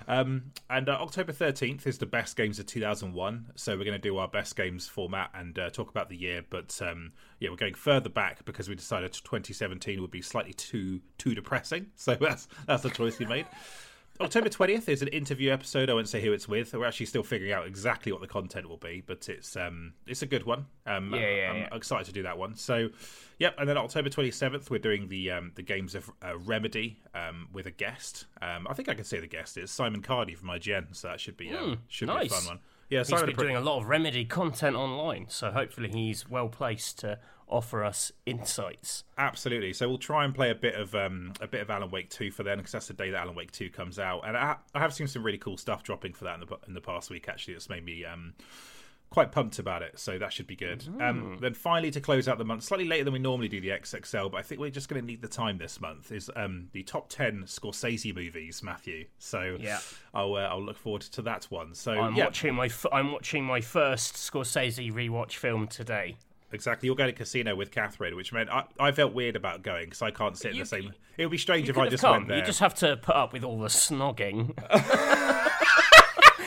Um, 0.09 0.53
and 0.71 0.89
uh, 0.89 0.93
October 1.01 1.33
13th 1.33 1.87
is 1.87 1.99
the 1.99 2.07
best 2.07 2.37
games 2.37 2.59
of 2.59 2.67
2001. 2.67 3.47
So 3.57 3.77
we're 3.77 3.85
going 3.85 3.93
to 3.93 3.99
do 3.99 4.19
our 4.19 4.29
best 4.29 4.57
games 4.57 4.87
format 4.87 5.31
and 5.35 5.59
uh, 5.59 5.71
talk 5.71 5.91
about 5.91 6.09
the 6.09 6.17
year. 6.17 6.43
But 6.49 6.81
um, 6.83 7.13
yeah, 7.41 7.51
we're 7.51 7.57
going 7.57 7.75
further 7.75 8.09
back 8.09 8.45
because 8.45 8.69
we 8.69 8.75
decided 8.75 9.13
2017 9.13 10.01
would 10.01 10.11
be 10.11 10.23
slightly 10.23 10.53
too 10.53 11.01
too 11.19 11.35
depressing. 11.35 11.87
So 11.97 12.15
that's 12.15 12.47
that's 12.67 12.85
the 12.85 12.91
choice 12.91 13.19
we 13.19 13.27
made. 13.27 13.47
October 14.21 14.49
20th 14.49 14.89
is 14.89 15.03
an 15.03 15.09
interview 15.09 15.53
episode. 15.53 15.91
I 15.91 15.95
won't 15.95 16.09
say 16.09 16.21
who 16.23 16.33
it's 16.33 16.49
with. 16.49 16.73
We're 16.73 16.87
actually 16.87 17.07
still 17.07 17.23
figuring 17.23 17.53
out 17.53 17.67
exactly 17.67 18.13
what 18.13 18.21
the 18.21 18.27
content 18.27 18.69
will 18.69 18.77
be, 18.79 19.03
but 19.05 19.29
it's 19.29 19.57
um 19.57 19.93
it's 20.07 20.23
a 20.23 20.27
good 20.27 20.45
one. 20.45 20.67
Um, 20.87 21.13
Yeah, 21.15 21.21
yeah, 21.21 21.51
I'm 21.51 21.57
yeah. 21.59 21.75
excited 21.75 22.07
to 22.07 22.13
do 22.13 22.23
that 22.23 22.39
one. 22.39 22.55
So, 22.57 22.89
yep. 23.39 23.55
And 23.59 23.69
then 23.69 23.77
October 23.77 24.09
27th, 24.09 24.71
we're 24.71 24.79
doing 24.79 25.09
the 25.09 25.31
um 25.33 25.53
the 25.55 25.63
games 25.63 25.95
of 25.95 26.11
uh, 26.23 26.39
Remedy 26.39 26.99
um 27.15 27.49
with 27.53 27.67
a 27.67 27.71
guest. 27.71 28.27
Um, 28.41 28.67
I 28.69 28.75
think 28.75 28.89
I 28.89 28.95
can 28.95 29.05
say 29.05 29.21
the 29.21 29.27
guest 29.27 29.59
is 29.59 29.71
Simon 29.71 30.03
Cardy 30.03 30.37
from 30.37 30.49
IGN, 30.49 30.97
so 30.97 31.09
that 31.09 31.21
should 31.21 31.37
be 31.37 31.51
um, 31.51 31.79
should 31.89 32.09
be 32.09 32.15
a 32.15 32.29
fun 32.29 32.45
one. 32.47 32.59
Yeah, 32.89 33.01
He's 33.01 33.09
Simon. 33.09 33.27
been 33.27 33.37
doing 33.37 33.57
a 33.57 33.61
lot 33.61 33.81
of 33.83 33.89
Remedy 33.89 34.25
content 34.25 34.77
online, 34.77 35.27
so 35.29 35.51
hopefully 35.51 35.91
he's 35.91 36.29
well 36.31 36.49
placed 36.49 37.01
to 37.01 37.19
offer 37.49 37.85
us 37.85 38.13
insights. 38.27 39.05
Absolutely. 39.19 39.73
So 39.73 39.89
we'll 39.89 39.99
try 39.99 40.25
and 40.25 40.35
play 40.35 40.51
a 40.51 40.55
bit 40.55 40.75
of 40.75 40.95
um, 40.95 41.33
a 41.41 41.47
bit 41.47 41.61
of 41.63 41.71
Alan 41.71 41.91
Wake 41.91 42.11
two 42.11 42.31
for 42.31 42.43
then, 42.43 42.59
because 42.59 42.73
that's 42.73 42.89
the 42.89 42.95
day 42.95 43.11
that 43.11 43.19
Alan 43.23 43.35
Wake 43.35 43.53
two 43.53 43.71
comes 43.71 43.99
out, 43.99 44.27
and 44.27 44.37
I, 44.37 44.57
I 44.75 44.81
have 44.81 44.93
seen 44.95 45.07
some 45.07 45.23
really 45.23 45.39
cool 45.39 45.57
stuff 45.57 45.83
dropping 45.83 46.13
for 46.13 46.25
that 46.25 46.35
in 46.35 46.47
the 46.47 46.57
in 46.67 46.75
the 46.75 46.81
past 46.81 47.11
week. 47.11 47.29
Actually, 47.29 47.55
that's 47.55 47.69
made 47.69 47.85
me 47.85 48.05
um, 48.05 48.35
quite 49.11 49.31
pumped 49.31 49.59
about 49.61 49.83
it. 49.83 49.99
So 49.99 50.19
that 50.19 50.33
should 50.33 50.49
be 50.49 50.57
good. 50.57 50.85
Um, 51.01 51.39
then 51.41 51.55
finally, 51.55 51.91
to 51.93 52.01
close 52.01 52.27
out 52.29 52.39
the 52.39 52.45
month, 52.45 52.65
slightly 52.65 52.87
later 52.87 53.05
than 53.05 53.13
we 53.13 53.21
normally 53.21 53.49
do 53.49 53.61
the 53.61 53.69
XXL, 53.69 54.31
but 54.33 54.39
I 54.39 54.43
think 54.43 54.61
we're 54.61 54.71
just 54.71 54.89
going 54.89 55.01
to 55.01 55.07
need 55.07 55.23
the 55.23 55.29
time 55.29 55.59
this 55.59 55.81
month. 55.81 56.11
Is 56.11 56.29
um, 56.35 56.69
the 56.73 56.83
top 56.83 57.09
ten 57.09 57.45
Scorsese 57.45 58.15
movies, 58.15 58.63
Matthew? 58.63 59.07
So 59.19 59.57
Yeah. 59.61 59.79
I'll 60.13 60.35
uh, 60.35 60.41
I'll 60.41 60.63
look 60.63 60.77
forward 60.77 61.03
to 61.03 61.23
that 61.23 61.45
one. 61.45 61.75
So 61.75 61.93
I'm 61.93 62.17
yeah, 62.17 62.25
watching 62.25 62.55
my 62.55 62.67
f- 62.67 62.87
I'm 62.93 63.13
watching 63.13 63.45
my 63.45 63.61
first 63.61 64.15
Scorsese 64.15 64.93
rewatch 64.93 65.37
film 65.37 65.69
today. 65.69 66.17
Exactly, 66.53 66.87
you're 66.87 66.97
going 66.97 67.11
to 67.11 67.17
casino 67.17 67.55
with 67.57 67.71
Catherine, 67.71 68.15
which 68.17 68.33
meant 68.33 68.49
I, 68.51 68.65
I 68.79 68.93
felt 68.93 69.13
weird 69.13 69.37
about 69.37 69.63
going 69.63 69.87
because 69.87 70.03
I 70.03 70.11
can't 70.11 70.37
sit 70.39 70.53
in 70.53 70.59
the 70.59 70.67
same. 70.67 70.93
It 71.19 71.25
would 71.25 71.33
be 71.33 71.39
strange 71.39 71.69
if 71.69 71.77
I 71.77 71.89
just 71.89 72.03
come. 72.03 72.13
went 72.13 72.29
there. 72.29 72.39
You 72.39 72.45
just 72.45 72.61
have 72.61 72.75
to 72.77 72.97
put 72.97 73.17
up 73.17 73.33
with 73.33 73.45
all 73.45 73.59
the 73.59 73.69
snogging. 73.69 74.55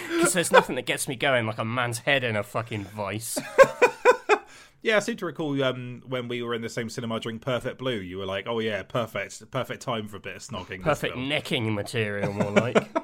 Because 0.10 0.34
there's 0.34 0.52
nothing 0.52 0.76
that 0.76 0.86
gets 0.86 1.08
me 1.08 1.16
going 1.16 1.46
like 1.46 1.60
a 1.60 1.64
man's 1.66 2.00
head 2.00 2.26
in 2.26 2.36
a 2.36 2.44
fucking 2.44 2.84
vice. 2.84 3.38
Yeah, 4.82 4.96
I 4.96 5.00
seem 5.00 5.18
to 5.18 5.26
recall 5.26 5.62
um, 5.62 6.04
when 6.08 6.30
we 6.30 6.42
were 6.42 6.56
in 6.56 6.62
the 6.62 6.70
same 6.70 6.90
cinema 6.90 7.20
during 7.20 7.38
Perfect 7.40 7.80
Blue. 7.80 7.98
You 7.98 8.18
were 8.18 8.26
like, 8.26 8.48
"Oh 8.48 8.60
yeah, 8.60 8.82
perfect, 8.84 9.52
perfect 9.52 9.82
time 9.82 10.08
for 10.08 10.16
a 10.16 10.20
bit 10.22 10.38
of 10.38 10.42
snogging." 10.42 10.82
Perfect 10.82 11.16
film." 11.16 11.28
necking 11.28 11.76
material, 11.76 12.32
more 12.32 12.52
like. 12.52 12.78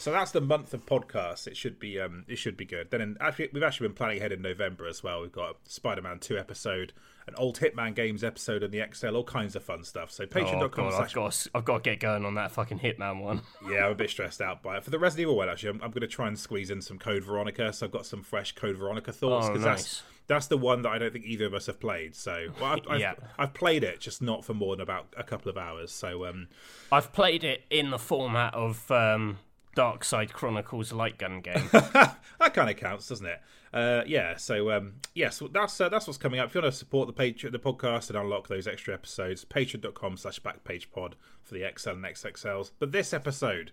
So 0.00 0.10
that's 0.12 0.30
the 0.30 0.40
month 0.40 0.72
of 0.72 0.86
podcasts. 0.86 1.46
It 1.46 1.58
should 1.58 1.78
be, 1.78 2.00
um, 2.00 2.24
it 2.26 2.36
should 2.36 2.56
be 2.56 2.64
good. 2.64 2.90
Then, 2.90 3.02
in, 3.02 3.16
actually, 3.20 3.50
we've 3.52 3.62
actually 3.62 3.88
been 3.88 3.96
planning 3.96 4.16
ahead 4.16 4.32
in 4.32 4.40
November 4.40 4.86
as 4.86 5.02
well. 5.02 5.20
We've 5.20 5.30
got 5.30 5.56
Spider-Man 5.68 6.20
two 6.20 6.38
episode, 6.38 6.94
an 7.26 7.34
old 7.36 7.58
Hitman 7.60 7.94
Games 7.94 8.24
episode, 8.24 8.62
and 8.62 8.72
the 8.72 8.82
XL, 8.94 9.14
all 9.14 9.24
kinds 9.24 9.56
of 9.56 9.62
fun 9.62 9.84
stuff. 9.84 10.10
So 10.10 10.24
Oh 10.24 10.26
Patreon.com 10.26 10.70
god, 10.90 10.94
I've 11.02 11.12
got, 11.12 11.46
I've 11.54 11.64
got 11.66 11.84
to 11.84 11.90
get 11.90 12.00
going 12.00 12.24
on 12.24 12.34
that 12.36 12.50
fucking 12.50 12.78
Hitman 12.78 13.22
one. 13.22 13.42
Yeah, 13.70 13.84
I'm 13.84 13.92
a 13.92 13.94
bit 13.94 14.08
stressed 14.08 14.40
out 14.40 14.62
by 14.62 14.78
it. 14.78 14.84
For 14.84 14.90
the 14.90 14.98
Resident 14.98 15.24
Evil 15.26 15.36
one, 15.36 15.50
actually, 15.50 15.68
I'm, 15.68 15.82
I'm 15.82 15.90
going 15.90 16.00
to 16.00 16.06
try 16.08 16.28
and 16.28 16.38
squeeze 16.38 16.70
in 16.70 16.80
some 16.80 16.98
Code 16.98 17.22
Veronica. 17.22 17.70
So 17.74 17.84
I've 17.84 17.92
got 17.92 18.06
some 18.06 18.22
fresh 18.22 18.52
Code 18.52 18.78
Veronica 18.78 19.12
thoughts 19.12 19.48
Oh, 19.50 19.58
that's 19.58 19.64
nice. 19.64 20.02
that's 20.28 20.46
the 20.46 20.56
one 20.56 20.80
that 20.82 20.88
I 20.92 20.98
don't 20.98 21.12
think 21.12 21.26
either 21.26 21.44
of 21.44 21.52
us 21.52 21.66
have 21.66 21.78
played. 21.78 22.16
So 22.16 22.46
well, 22.58 22.72
I've, 22.72 22.80
I've, 22.88 23.00
Yeah. 23.00 23.14
I've 23.38 23.52
played 23.52 23.84
it, 23.84 24.00
just 24.00 24.22
not 24.22 24.46
for 24.46 24.54
more 24.54 24.74
than 24.76 24.82
about 24.82 25.08
a 25.14 25.22
couple 25.24 25.50
of 25.50 25.58
hours. 25.58 25.92
So 25.92 26.24
um, 26.24 26.48
I've 26.90 27.12
played 27.12 27.44
it 27.44 27.64
in 27.68 27.90
the 27.90 27.98
format 27.98 28.54
of 28.54 28.90
um, 28.90 29.36
Dark 29.80 30.04
Side 30.04 30.34
Chronicles 30.34 30.92
light 30.92 31.16
gun 31.16 31.40
game. 31.40 31.66
that 31.72 32.52
kind 32.52 32.68
of 32.68 32.76
counts, 32.76 33.08
doesn't 33.08 33.24
it? 33.24 33.40
Uh, 33.72 34.02
yeah. 34.06 34.36
So 34.36 34.70
um, 34.72 34.96
yes, 35.14 35.40
well, 35.40 35.48
that's 35.50 35.80
uh, 35.80 35.88
that's 35.88 36.06
what's 36.06 36.18
coming 36.18 36.38
up. 36.38 36.48
If 36.48 36.54
you 36.54 36.60
want 36.60 36.70
to 36.74 36.78
support 36.78 37.06
the 37.06 37.14
page, 37.14 37.46
the 37.50 37.58
podcast, 37.58 38.10
and 38.10 38.18
unlock 38.18 38.48
those 38.48 38.66
extra 38.66 38.92
episodes, 38.92 39.46
Patreon.com/slash 39.46 40.42
BackpagePod 40.42 41.14
for 41.42 41.54
the 41.54 41.64
XL 41.78 41.92
and 41.92 42.04
XXLs. 42.04 42.72
But 42.78 42.92
this 42.92 43.14
episode. 43.14 43.72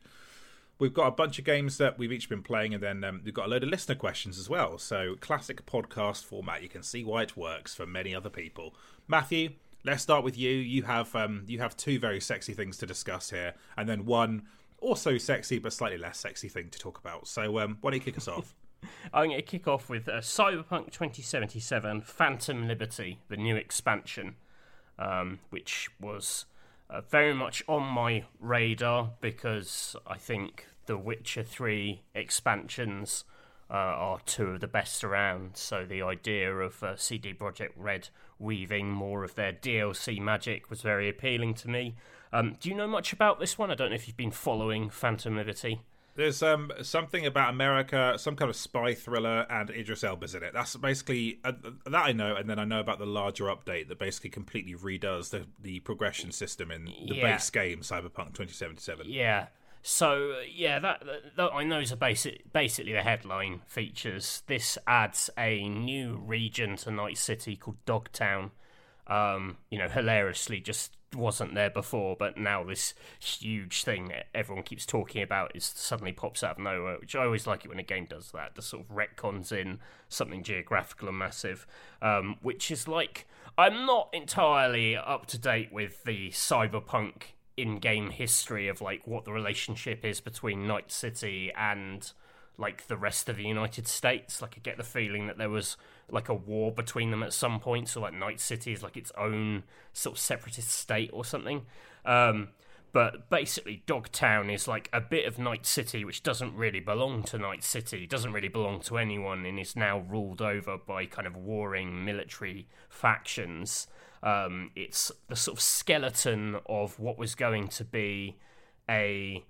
We've 0.80 0.94
got 0.94 1.07
a 1.07 1.12
bunch 1.12 1.39
of 1.39 1.44
games 1.44 1.80
that 1.80 1.98
we've 1.98 2.12
each 2.13 2.30
been 2.30 2.44
playing, 2.44 2.74
and 2.75 2.81
then 2.81 3.04
um, 3.04 3.21
we've 3.25 3.33
got 3.33 3.48
a 3.48 3.50
load 3.50 3.63
of 3.63 3.69
listener 3.69 3.95
questions 3.95 4.39
as 4.39 4.48
well. 4.48 4.77
So, 4.77 5.15
classic 5.19 5.65
podcast 5.65 6.23
format. 6.23 6.61
You 6.61 6.69
can 6.69 6.83
see 6.83 7.04
why 7.04 7.23
it 7.23 7.35
works 7.35 7.76
for 7.76 7.87
many 7.87 8.14
other 8.16 8.30
people. 8.30 8.76
Matthew, 9.07 9.56
let's 9.83 10.04
start 10.04 10.23
with 10.23 10.37
you. 10.37 10.52
You 10.52 10.83
have 10.83 11.14
um, 11.16 11.44
you 11.47 11.59
have 11.59 11.76
two 11.76 11.99
very 11.99 12.21
sexy 12.21 12.54
things 12.54 12.78
to 12.78 12.85
discuss 12.85 13.31
here, 13.31 13.56
and 13.76 13.90
then 13.90 14.06
one 14.06 14.44
also 14.80 15.18
sexy 15.18 15.60
but 15.60 15.74
slightly 15.74 15.98
less 15.98 16.19
sexy 16.19 16.50
thing 16.50 16.69
to 16.69 16.80
talk 16.80 16.98
about. 17.00 17.28
So, 17.28 17.60
um, 17.60 17.78
why 17.81 17.92
don't 17.92 18.00
you 18.00 18.04
kick 18.06 18.18
us 18.18 18.28
off? 18.28 18.56
I'm 19.14 19.30
going 19.30 19.38
to 19.38 19.42
kick 19.42 19.68
off 19.68 19.90
with 19.90 20.07
uh, 20.07 20.18
Cyberpunk 20.18 20.92
2077 20.92 22.02
Phantom 22.02 22.68
Liberty, 22.68 23.19
the 23.28 23.38
new 23.38 23.56
expansion, 23.56 24.36
um, 25.00 25.40
which 25.50 25.90
was 26.00 26.46
uh, 26.90 27.02
very 27.02 27.34
much 27.34 27.64
on 27.68 27.84
my 27.84 28.26
radar 28.40 29.12
because 29.19 29.96
I 30.06 30.18
think 30.18 30.68
the 30.86 30.98
Witcher 30.98 31.44
3 31.44 32.02
expansions 32.16 33.24
uh, 33.69 33.74
are 33.74 34.19
two 34.26 34.48
of 34.48 34.62
the 34.62 34.68
best 34.68 35.04
around. 35.04 35.57
So 35.57 35.86
the 35.86 36.02
idea 36.02 36.54
of 36.54 36.81
uh, 36.84 36.96
CD 36.96 37.34
Projekt 37.34 37.72
Red 37.76 38.10
weaving 38.40 38.90
more 38.90 39.24
of 39.24 39.36
their 39.36 39.52
DLC 39.52 40.19
magic 40.19 40.69
was 40.69 40.81
very 40.81 41.10
appealing 41.10 41.54
to 41.56 41.69
me. 41.69 41.96
Um, 42.34 42.56
do 42.60 42.69
you 42.69 42.76
know 42.76 42.88
much 42.88 43.14
about 43.14 43.40
this 43.40 43.57
one? 43.57 43.72
I 43.72 43.76
don't 43.76 43.90
know 43.90 43.96
if 43.96 44.07
you've 44.07 44.18
been 44.18 44.31
following 44.31 44.90
Phantom 44.90 45.36
Liberty. 45.36 45.81
There's 46.16 46.42
um, 46.42 46.72
something 46.81 47.28
about 47.28 47.52
America, 47.52 48.16
some 48.18 48.36
kind 48.36 48.50
of 48.50 48.56
spy 48.56 48.96
thriller, 48.96 49.46
and 49.52 49.69
Idris 49.69 50.04
Elba's 50.04 50.34
in 50.34 50.42
it. 50.42 50.52
That's 50.52 50.76
basically 50.76 51.40
uh, 51.44 51.52
that 51.86 51.94
I 52.07 52.12
know, 52.12 52.36
and 52.36 52.50
then 52.50 52.57
I 52.57 52.66
know 52.66 52.80
about 52.80 52.98
the 52.98 53.06
larger 53.06 53.46
update 53.46 53.88
that 53.90 54.00
basically 54.00 54.31
completely 54.31 54.74
redoes 54.74 55.30
the, 55.30 55.46
the 55.62 55.80
progression 55.81 56.31
system 56.31 56.72
in 56.72 56.86
the 56.86 57.16
Yeah. 57.18 57.34
base 57.36 57.50
game, 57.52 57.81
Cyberpunk 57.81 58.34
2077. 58.34 59.06
Yeah. 59.10 59.48
So 59.84 60.31
uh, 60.40 60.42
yeah, 60.52 60.80
that, 60.80 61.06
that, 61.06 61.36
that 61.38 61.54
I 61.54 61.64
know 61.64 61.80
is 61.80 61.92
a 61.92 61.96
basic, 61.96 62.52
basically 62.52 62.94
the 62.94 63.04
headline 63.04 63.62
features. 63.68 64.42
This 64.48 64.76
adds 64.88 65.30
a 65.38 65.69
new 65.69 66.16
region 66.18 66.78
to 66.78 66.90
Night 66.92 67.19
City 67.19 67.56
called 67.56 67.78
Dogtown. 67.86 68.50
Um, 69.06 69.57
you 69.69 69.78
know, 69.78 69.88
hilariously, 69.88 70.60
just 70.62 70.96
wasn't 71.16 71.56
there 71.56 71.69
before, 71.69 72.16
but 72.18 72.37
now 72.37 72.64
this 72.64 72.94
huge 73.19 73.83
thing 73.83 74.09
that 74.09 74.28
everyone 74.33 74.64
keeps 74.64 74.85
talking 74.85 75.21
about 75.21 75.56
is 75.56 75.64
suddenly 75.64 76.11
pops 76.11 76.44
out 76.44 76.57
of 76.57 76.59
nowhere. 76.59 76.97
Which 76.99 77.16
I 77.16 77.26
always 77.26 77.47
like 77.47 77.66
it 77.66 77.69
when 77.69 77.80
a 77.80 77.83
game 77.83 78.06
does 78.06 78.31
that. 78.31 78.56
The 78.56 78.61
sort 78.61 78.83
of 78.83 78.95
retcons 78.95 79.52
in 79.52 79.80
something 80.09 80.44
geographical 80.44 81.07
and 81.07 81.18
massive, 81.18 81.66
um, 82.02 82.37
which 82.42 82.71
is 82.71 82.87
like 82.87 83.28
I'm 83.57 83.85
not 83.85 84.09
entirely 84.14 84.95
up 84.95 85.26
to 85.28 85.37
date 85.37 85.71
with 85.71 86.04
the 86.04 86.30
cyberpunk 86.30 87.33
in-game 87.56 88.11
history 88.11 88.68
of 88.68 88.81
like 88.81 89.07
what 89.07 89.26
the 89.26 89.31
relationship 89.31 90.06
is 90.06 90.21
between 90.21 90.68
Night 90.68 90.92
City 90.92 91.52
and 91.57 92.11
like 92.57 92.87
the 92.87 92.97
rest 92.97 93.30
of 93.30 93.37
the 93.37 93.47
United 93.47 93.87
States. 93.87 94.42
Like 94.42 94.56
I 94.57 94.59
get 94.61 94.78
the 94.78 94.83
feeling 94.83 95.28
that 95.28 95.37
there 95.37 95.49
was 95.49 95.78
like 96.09 96.30
a 96.30 96.33
war 96.33 96.71
between 96.71 97.11
them 97.11 97.23
at 97.23 97.33
some 97.33 97.59
point. 97.59 97.90
So 97.90 98.02
like 98.02 98.14
Night 98.14 98.40
City 98.40 98.71
is 98.73 98.83
like 98.83 98.97
its 98.97 99.11
own 99.18 99.64
sort 99.94 100.18
of 100.18 100.19
separatist 100.19 100.69
state 100.69 101.09
or 101.14 101.26
something. 101.26 101.66
Um, 102.06 102.49
But 102.94 103.30
basically, 103.30 103.83
Dogtown 103.85 104.49
is 104.49 104.68
like 104.68 104.90
a 104.94 105.02
bit 105.02 105.26
of 105.26 105.37
Night 105.37 105.66
City, 105.66 106.06
which 106.06 106.23
doesn't 106.23 106.56
really 106.56 106.80
belong 106.80 107.21
to 107.23 107.37
Night 107.37 107.64
City, 107.64 108.07
doesn't 108.07 108.31
really 108.31 108.47
belong 108.47 108.80
to 108.81 108.97
anyone, 108.97 109.45
and 109.45 109.59
is 109.59 109.76
now 109.76 109.99
ruled 109.99 110.42
over 110.42 110.78
by 110.78 111.06
kind 111.06 111.28
of 111.28 111.35
warring 111.35 112.06
military 112.06 112.68
factions. 112.90 113.87
Um, 114.23 114.71
it's 114.76 115.11
the 115.28 115.35
sort 115.35 115.57
of 115.57 115.61
skeleton 115.61 116.57
of 116.66 116.97
what 116.97 117.19
was 117.19 117.35
going 117.35 117.68
to 117.68 117.83
be 117.83 118.37
a 118.90 119.44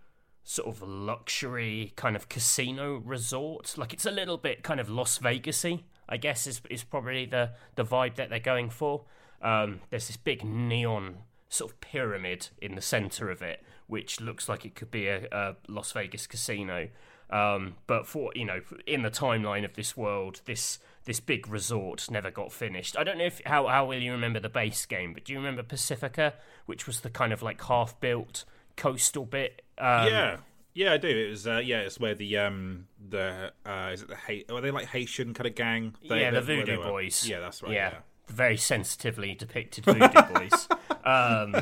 sort 0.44 0.68
of 0.68 0.82
luxury 0.82 1.94
kind 1.96 2.16
of 2.16 2.28
casino 2.28 2.96
resort. 2.98 3.78
Like 3.78 3.94
it's 3.94 4.06
a 4.06 4.12
little 4.12 4.38
bit 4.38 4.64
kind 4.64 4.80
of 4.80 4.90
Las 4.90 5.20
Vegasy, 5.20 5.84
I 6.10 6.18
guess 6.18 6.48
is 6.48 6.62
is 6.70 6.84
probably 6.84 7.26
the 7.26 7.52
the 7.76 7.86
vibe 7.86 8.16
that 8.16 8.30
they're 8.30 8.40
going 8.40 8.70
for. 8.70 9.04
Um, 9.42 9.82
there's 9.90 10.08
this 10.08 10.18
big 10.18 10.44
neon 10.44 11.18
sort 11.50 11.72
of 11.72 11.82
pyramid 11.82 12.50
in 12.62 12.76
the 12.76 12.82
center 12.82 13.30
of 13.30 13.42
it, 13.42 13.64
which 13.88 14.20
looks 14.20 14.50
like 14.50 14.66
it 14.66 14.76
could 14.76 14.92
be 14.92 15.08
a, 15.08 15.28
a 15.32 15.56
Las 15.68 15.92
Vegas 15.92 16.28
casino. 16.28 16.90
Um, 17.30 17.76
but 17.88 18.08
for 18.08 18.32
you 18.36 18.46
know, 18.46 18.62
in 18.86 19.02
the 19.02 19.12
timeline 19.12 19.66
of 19.66 19.74
this 19.74 19.98
world, 19.98 20.42
this 20.46 20.80
this 21.04 21.20
big 21.20 21.48
resort 21.48 22.10
never 22.10 22.32
got 22.32 22.52
finished. 22.52 22.98
I 22.98 23.04
don't 23.04 23.18
know 23.18 23.26
if 23.26 23.42
how 23.46 23.68
how 23.68 23.86
will 23.86 24.02
you 24.02 24.12
remember 24.12 24.40
the 24.40 24.50
base 24.50 24.86
game, 24.86 25.14
but 25.14 25.26
do 25.26 25.34
you 25.34 25.40
remember 25.40 25.64
Pacifica, 25.64 26.36
which 26.66 26.88
was 26.88 27.02
the 27.02 27.10
kind 27.10 27.34
of 27.34 27.42
like 27.42 27.62
half 27.64 28.00
built 28.00 28.46
coastal 28.78 29.26
bit? 29.26 29.62
Um, 29.78 30.08
yeah. 30.08 30.38
Yeah, 30.78 30.94
I 30.94 30.98
do. 30.98 31.08
It 31.08 31.32
was 31.32 31.48
uh, 31.48 31.58
yeah, 31.58 31.80
it's 31.80 32.00
where 32.00 32.14
the 32.14 32.38
um 32.38 32.86
the 33.10 33.52
uh 33.66 33.90
is 33.94 34.04
it 34.04 34.10
the 34.10 34.16
ha- 34.16 34.56
are 34.56 34.62
they 34.62 34.70
like 34.70 34.86
Haitian 34.86 35.34
kind 35.34 35.48
of 35.48 35.56
gang? 35.56 35.96
They, 36.08 36.22
yeah, 36.22 36.30
the 36.30 36.42
Voodoo 36.42 36.78
Boys. 36.78 37.28
Yeah, 37.28 37.40
that's 37.40 37.64
right. 37.64 37.72
Yeah, 37.72 37.90
yeah. 37.94 37.98
very 38.28 38.58
sensitively 38.58 39.34
depicted 39.34 39.86
Voodoo 39.86 40.22
Boys. 40.34 40.68
Um, 41.04 41.56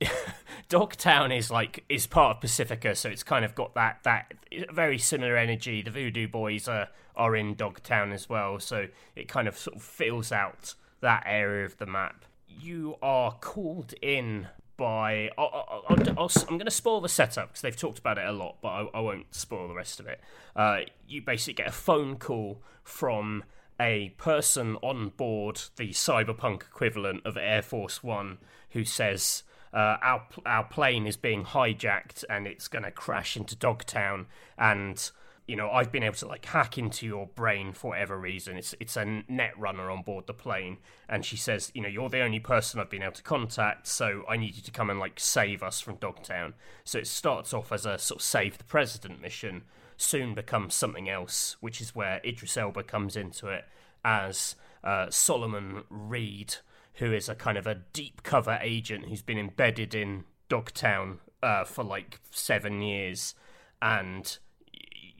Dogtown 0.68 1.32
is 1.32 1.50
like 1.50 1.82
is 1.88 2.06
part 2.06 2.36
of 2.36 2.40
Pacifica, 2.42 2.94
so 2.94 3.08
it's 3.08 3.22
kind 3.22 3.42
of 3.42 3.54
got 3.54 3.74
that 3.74 4.00
that 4.02 4.34
very 4.70 4.98
similar 4.98 5.34
energy. 5.34 5.80
The 5.80 5.90
Voodoo 5.90 6.28
Boys 6.28 6.68
are 6.68 6.88
are 7.16 7.34
in 7.34 7.54
Dogtown 7.54 8.12
as 8.12 8.28
well, 8.28 8.60
so 8.60 8.88
it 9.16 9.28
kind 9.28 9.48
of 9.48 9.56
sort 9.56 9.76
of 9.76 9.82
fills 9.82 10.30
out 10.30 10.74
that 11.00 11.22
area 11.24 11.64
of 11.64 11.78
the 11.78 11.86
map. 11.86 12.26
You 12.46 12.96
are 13.00 13.32
called 13.32 13.94
in 14.02 14.48
by. 14.82 15.30
i 15.38 15.84
am 15.88 16.58
going 16.58 16.64
to 16.64 16.70
spoil 16.72 17.00
the 17.00 17.08
setup 17.08 17.50
because 17.50 17.60
they've 17.60 17.76
talked 17.76 18.00
about 18.00 18.18
it 18.18 18.26
a 18.26 18.32
lot, 18.32 18.56
but 18.60 18.68
I, 18.68 18.88
I 18.94 19.00
won't 19.00 19.32
spoil 19.32 19.68
the 19.68 19.74
rest 19.74 20.00
of 20.00 20.08
it. 20.08 20.20
Uh, 20.56 20.80
you 21.06 21.22
basically 21.22 21.54
get 21.54 21.68
a 21.68 21.72
phone 21.72 22.16
call 22.16 22.60
from 22.82 23.44
a 23.78 24.08
person 24.18 24.76
on 24.82 25.10
board 25.10 25.60
the 25.76 25.90
cyberpunk 25.90 26.62
equivalent 26.62 27.24
of 27.24 27.36
Air 27.36 27.62
Force 27.62 28.02
One 28.02 28.38
who 28.70 28.84
says 28.84 29.44
uh, 29.72 29.98
our 30.02 30.26
our 30.44 30.64
plane 30.64 31.06
is 31.06 31.16
being 31.16 31.44
hijacked 31.44 32.24
and 32.28 32.48
it's 32.48 32.66
going 32.66 32.84
to 32.84 32.90
crash 32.90 33.36
into 33.36 33.54
Dogtown 33.54 34.26
and 34.58 35.12
you 35.52 35.58
know 35.58 35.70
I've 35.70 35.92
been 35.92 36.02
able 36.02 36.16
to 36.16 36.26
like 36.26 36.46
hack 36.46 36.78
into 36.78 37.04
your 37.04 37.26
brain 37.26 37.74
for 37.74 37.90
whatever 37.90 38.18
reason. 38.18 38.56
It's 38.56 38.74
it's 38.80 38.96
a 38.96 39.04
net 39.28 39.52
runner 39.58 39.90
on 39.90 40.02
board 40.02 40.26
the 40.26 40.32
plane. 40.32 40.78
And 41.10 41.26
she 41.26 41.36
says 41.36 41.70
you 41.74 41.82
know 41.82 41.88
you're 41.88 42.08
the 42.08 42.22
only 42.22 42.40
person 42.40 42.80
I've 42.80 42.88
been 42.88 43.02
able 43.02 43.12
to 43.12 43.22
contact 43.22 43.86
so 43.86 44.22
I 44.26 44.38
need 44.38 44.56
you 44.56 44.62
to 44.62 44.70
come 44.70 44.88
and 44.88 44.98
like 44.98 45.20
save 45.20 45.62
us 45.62 45.78
from 45.82 45.96
Dogtown. 45.96 46.54
So 46.84 46.98
it 46.98 47.06
starts 47.06 47.52
off 47.52 47.70
as 47.70 47.84
a 47.84 47.98
sort 47.98 48.20
of 48.20 48.24
save 48.24 48.56
the 48.56 48.64
president 48.64 49.20
mission 49.20 49.64
soon 49.98 50.32
becomes 50.32 50.74
something 50.74 51.10
else 51.10 51.58
which 51.60 51.82
is 51.82 51.94
where 51.94 52.22
Idris 52.24 52.56
Elba 52.56 52.84
comes 52.84 53.14
into 53.14 53.48
it 53.48 53.66
as 54.02 54.56
uh, 54.82 55.10
Solomon 55.10 55.84
Reed 55.90 56.54
who 56.94 57.12
is 57.12 57.28
a 57.28 57.34
kind 57.34 57.58
of 57.58 57.66
a 57.66 57.74
deep 57.92 58.22
cover 58.22 58.58
agent 58.62 59.06
who's 59.06 59.22
been 59.22 59.38
embedded 59.38 59.94
in 59.94 60.24
Dogtown 60.48 61.18
uh, 61.42 61.64
for 61.64 61.82
like 61.82 62.20
seven 62.30 62.80
years, 62.82 63.34
and 63.80 64.38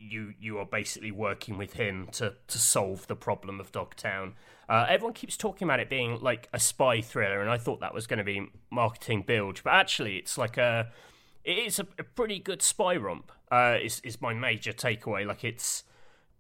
you 0.03 0.35
you 0.41 0.59
are 0.59 0.67
basically 0.67 1.11
working 1.11 1.59
with 1.59 1.75
him 1.75 2.09
to 2.13 2.35
to 2.49 2.59
solve 2.59 3.07
the 3.07 3.17
problem 3.17 3.61
of 3.61 3.73
Dogtown. 3.73 4.35
Uh, 4.69 4.87
everyone 4.89 5.13
keeps 5.13 5.37
talking 5.37 5.67
about 5.67 5.81
it 5.81 5.91
being 5.91 6.21
like 6.21 6.49
a 6.53 6.61
spy 6.61 7.01
thriller, 7.01 7.41
and 7.41 7.51
I 7.51 7.59
thought 7.59 7.81
that 7.81 7.95
was 7.95 8.07
going 8.07 8.19
to 8.19 8.25
be 8.25 8.49
marketing 8.71 9.23
bilge, 9.27 9.63
but 9.63 9.73
actually, 9.73 10.17
it's 10.17 10.39
like 10.39 10.57
a 10.57 10.91
it 11.45 11.59
is 11.59 11.79
a, 11.79 11.87
a 11.99 12.05
pretty 12.05 12.39
good 12.39 12.63
spy 12.63 12.97
romp. 12.97 13.33
Uh, 13.51 13.79
is 13.83 14.01
is 14.01 14.21
my 14.21 14.33
major 14.33 14.73
takeaway. 14.73 15.27
Like 15.27 15.45
it's 15.45 15.85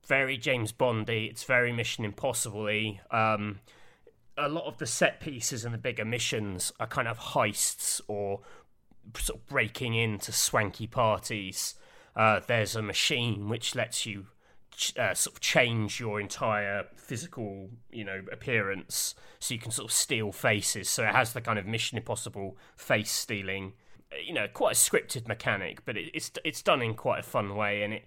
very 0.06 0.36
James 0.36 0.72
Bondy. 0.72 1.26
It's 1.26 1.44
very 1.44 1.72
Mission 1.72 2.04
Impossible 2.04 2.68
um, 3.10 3.60
a 4.36 4.48
lot 4.48 4.64
of 4.64 4.78
the 4.78 4.86
set 4.86 5.20
pieces 5.20 5.64
and 5.64 5.74
the 5.74 5.78
bigger 5.78 6.04
missions 6.04 6.72
are 6.80 6.86
kind 6.86 7.06
of 7.06 7.18
heists 7.18 8.00
or 8.08 8.40
sort 9.18 9.40
of 9.40 9.46
breaking 9.46 9.94
into 9.94 10.32
swanky 10.32 10.86
parties. 10.86 11.74
Uh, 12.14 12.40
there's 12.46 12.76
a 12.76 12.82
machine 12.82 13.48
which 13.48 13.74
lets 13.74 14.04
you 14.06 14.26
uh, 14.98 15.14
sort 15.14 15.36
of 15.36 15.40
change 15.40 16.00
your 16.00 16.20
entire 16.20 16.86
physical, 16.96 17.70
you 17.90 18.04
know, 18.04 18.22
appearance, 18.30 19.14
so 19.38 19.54
you 19.54 19.60
can 19.60 19.70
sort 19.70 19.90
of 19.90 19.92
steal 19.92 20.32
faces. 20.32 20.88
So 20.88 21.04
it 21.04 21.14
has 21.14 21.32
the 21.32 21.40
kind 21.40 21.58
of 21.58 21.66
Mission 21.66 21.98
Impossible 21.98 22.56
face 22.76 23.10
stealing, 23.10 23.74
you 24.24 24.34
know, 24.34 24.46
quite 24.52 24.72
a 24.72 24.74
scripted 24.78 25.28
mechanic, 25.28 25.84
but 25.84 25.96
it, 25.96 26.10
it's 26.14 26.30
it's 26.44 26.62
done 26.62 26.82
in 26.82 26.94
quite 26.94 27.20
a 27.20 27.22
fun 27.22 27.54
way, 27.54 27.82
and 27.82 27.94
it 27.94 28.04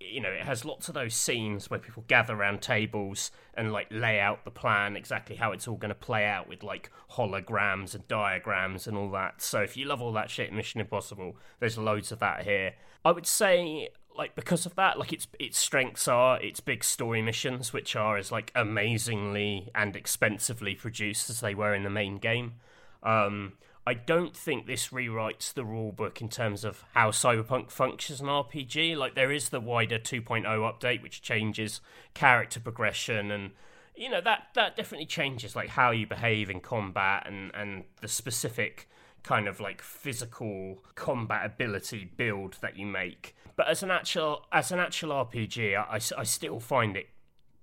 you 0.00 0.20
know, 0.20 0.30
it 0.30 0.42
has 0.42 0.64
lots 0.64 0.88
of 0.88 0.94
those 0.94 1.14
scenes 1.14 1.70
where 1.70 1.80
people 1.80 2.04
gather 2.06 2.34
around 2.34 2.60
tables 2.60 3.30
and 3.54 3.72
like 3.72 3.86
lay 3.90 4.20
out 4.20 4.44
the 4.44 4.50
plan 4.50 4.96
exactly 4.96 5.36
how 5.36 5.52
it's 5.52 5.66
all 5.66 5.76
going 5.76 5.88
to 5.90 5.94
play 5.94 6.26
out 6.26 6.48
with 6.48 6.62
like 6.62 6.90
holograms 7.12 7.94
and 7.94 8.06
diagrams 8.06 8.86
and 8.86 8.96
all 8.96 9.10
that. 9.10 9.40
So 9.40 9.60
if 9.60 9.76
you 9.76 9.86
love 9.86 10.02
all 10.02 10.12
that 10.12 10.30
shit, 10.30 10.52
Mission 10.52 10.80
Impossible, 10.80 11.36
there's 11.60 11.78
loads 11.78 12.12
of 12.12 12.18
that 12.18 12.44
here. 12.44 12.74
I 13.04 13.12
would 13.12 13.26
say 13.26 13.88
like 14.16 14.34
because 14.34 14.66
of 14.66 14.74
that, 14.76 14.98
like 14.98 15.12
its 15.12 15.26
its 15.38 15.58
strengths 15.58 16.08
are 16.08 16.40
its 16.40 16.60
big 16.60 16.84
story 16.84 17.22
missions, 17.22 17.72
which 17.72 17.96
are 17.96 18.16
as 18.16 18.32
like 18.32 18.52
amazingly 18.54 19.70
and 19.74 19.96
expensively 19.96 20.74
produced 20.74 21.30
as 21.30 21.40
they 21.40 21.54
were 21.54 21.74
in 21.74 21.84
the 21.84 21.90
main 21.90 22.18
game. 22.18 22.54
Um, 23.02 23.52
I 23.86 23.94
don't 23.94 24.36
think 24.36 24.66
this 24.66 24.88
rewrites 24.88 25.54
the 25.54 25.62
rulebook 25.62 26.20
in 26.20 26.28
terms 26.28 26.64
of 26.64 26.84
how 26.94 27.12
Cyberpunk 27.12 27.70
functions 27.70 28.20
in 28.20 28.26
RPG. 28.26 28.96
Like 28.96 29.14
there 29.14 29.30
is 29.30 29.50
the 29.50 29.60
wider 29.60 29.98
2.0 29.98 30.44
update 30.44 31.02
which 31.02 31.22
changes 31.22 31.80
character 32.12 32.58
progression 32.58 33.30
and 33.30 33.52
you 33.94 34.10
know 34.10 34.20
that 34.20 34.48
that 34.54 34.76
definitely 34.76 35.06
changes 35.06 35.56
like 35.56 35.70
how 35.70 35.90
you 35.90 36.06
behave 36.06 36.50
in 36.50 36.60
combat 36.60 37.26
and 37.26 37.50
and 37.54 37.84
the 38.00 38.08
specific 38.08 38.88
kind 39.22 39.48
of 39.48 39.58
like 39.58 39.82
physical 39.82 40.82
combat 40.94 41.46
ability 41.46 42.10
build 42.16 42.58
that 42.60 42.76
you 42.76 42.86
make. 42.86 43.34
But 43.56 43.68
as 43.68 43.82
an 43.82 43.90
actual 43.90 44.46
as 44.52 44.72
an 44.72 44.80
actual 44.80 45.10
RPG, 45.10 45.76
I, 45.76 45.96
I, 45.96 46.20
I 46.20 46.24
still 46.24 46.60
find 46.60 46.96
it 46.96 47.08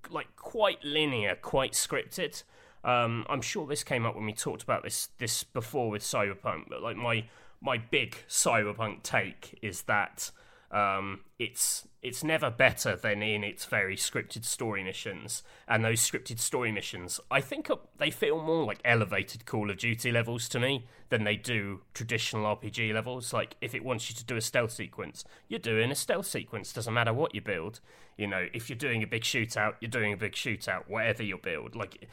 like 0.09 0.35
quite 0.35 0.83
linear, 0.83 1.35
quite 1.35 1.73
scripted. 1.73 2.43
Um, 2.83 3.25
I'm 3.29 3.41
sure 3.41 3.65
this 3.65 3.83
came 3.83 4.05
up 4.05 4.15
when 4.15 4.25
we 4.25 4.33
talked 4.33 4.63
about 4.63 4.83
this 4.83 5.09
this 5.17 5.43
before 5.43 5.89
with 5.89 6.03
Cyberpunk, 6.03 6.65
but 6.69 6.81
like 6.81 6.97
my 6.97 7.25
my 7.61 7.77
big 7.77 8.17
Cyberpunk 8.27 9.03
take 9.03 9.57
is 9.61 9.83
that 9.83 10.31
um, 10.73 11.21
it's 11.37 11.87
it's 12.01 12.23
never 12.23 12.49
better 12.49 12.95
than 12.95 13.21
in 13.21 13.43
its 13.43 13.63
very 13.65 13.95
scripted 13.95 14.43
story 14.43 14.83
missions, 14.83 15.43
and 15.67 15.85
those 15.85 16.01
scripted 16.01 16.39
story 16.39 16.71
missions, 16.71 17.19
I 17.29 17.41
think 17.41 17.69
they 17.97 18.09
feel 18.09 18.41
more 18.41 18.65
like 18.65 18.79
elevated 18.83 19.45
Call 19.45 19.69
of 19.69 19.77
Duty 19.77 20.11
levels 20.11 20.49
to 20.49 20.59
me 20.59 20.87
than 21.09 21.23
they 21.23 21.35
do 21.35 21.81
traditional 21.93 22.43
RPG 22.57 22.91
levels. 22.91 23.31
Like 23.31 23.55
if 23.61 23.75
it 23.75 23.85
wants 23.85 24.09
you 24.09 24.15
to 24.15 24.25
do 24.25 24.35
a 24.35 24.41
stealth 24.41 24.71
sequence, 24.71 25.23
you're 25.47 25.59
doing 25.59 25.91
a 25.91 25.95
stealth 25.95 26.25
sequence. 26.25 26.73
Doesn't 26.73 26.93
matter 26.93 27.13
what 27.13 27.35
you 27.35 27.41
build. 27.41 27.79
You 28.17 28.27
know, 28.27 28.47
if 28.53 28.69
you're 28.69 28.77
doing 28.77 29.03
a 29.03 29.07
big 29.07 29.21
shootout, 29.21 29.75
you're 29.79 29.89
doing 29.89 30.11
a 30.11 30.17
big 30.17 30.33
shootout. 30.33 30.89
Whatever 30.89 31.23
you 31.23 31.37
build, 31.37 31.75
like 31.75 32.07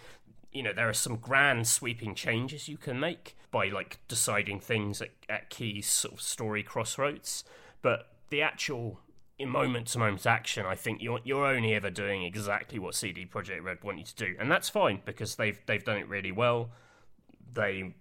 you 0.53 0.63
know 0.63 0.73
there 0.73 0.89
are 0.89 0.95
some 0.95 1.17
grand 1.17 1.67
sweeping 1.67 2.15
changes 2.15 2.69
you 2.69 2.77
can 2.77 2.99
make 2.99 3.37
by 3.51 3.69
like 3.69 3.99
deciding 4.09 4.61
things 4.61 5.03
at, 5.03 5.11
at 5.29 5.51
key 5.51 5.81
sort 5.81 6.15
of 6.15 6.21
story 6.21 6.63
crossroads. 6.63 7.45
But 7.83 8.09
the 8.31 8.43
actual 8.43 9.01
moment 9.47 9.87
to 9.87 9.99
moment 9.99 10.27
action 10.27 10.67
i 10.67 10.75
think 10.75 11.01
you're 11.01 11.19
you're 11.25 11.47
only 11.47 11.73
ever 11.73 11.89
doing 11.89 12.25
exactly 12.25 12.79
what 12.79 12.95
cd 12.95 13.25
projekt 13.25 13.63
red 13.65 13.83
want 13.83 13.99
you 13.99 14.05
to 14.05 14.15
do. 14.15 14.35
And 14.39 14.51
that's 14.51 14.69
fine 14.69 15.01
because 15.05 15.37
they've 15.37 15.59
they've 15.67 15.85
done 15.85 15.97
it 15.97 16.09
really 16.09 16.33
well. 16.33 16.71
They 17.53 17.95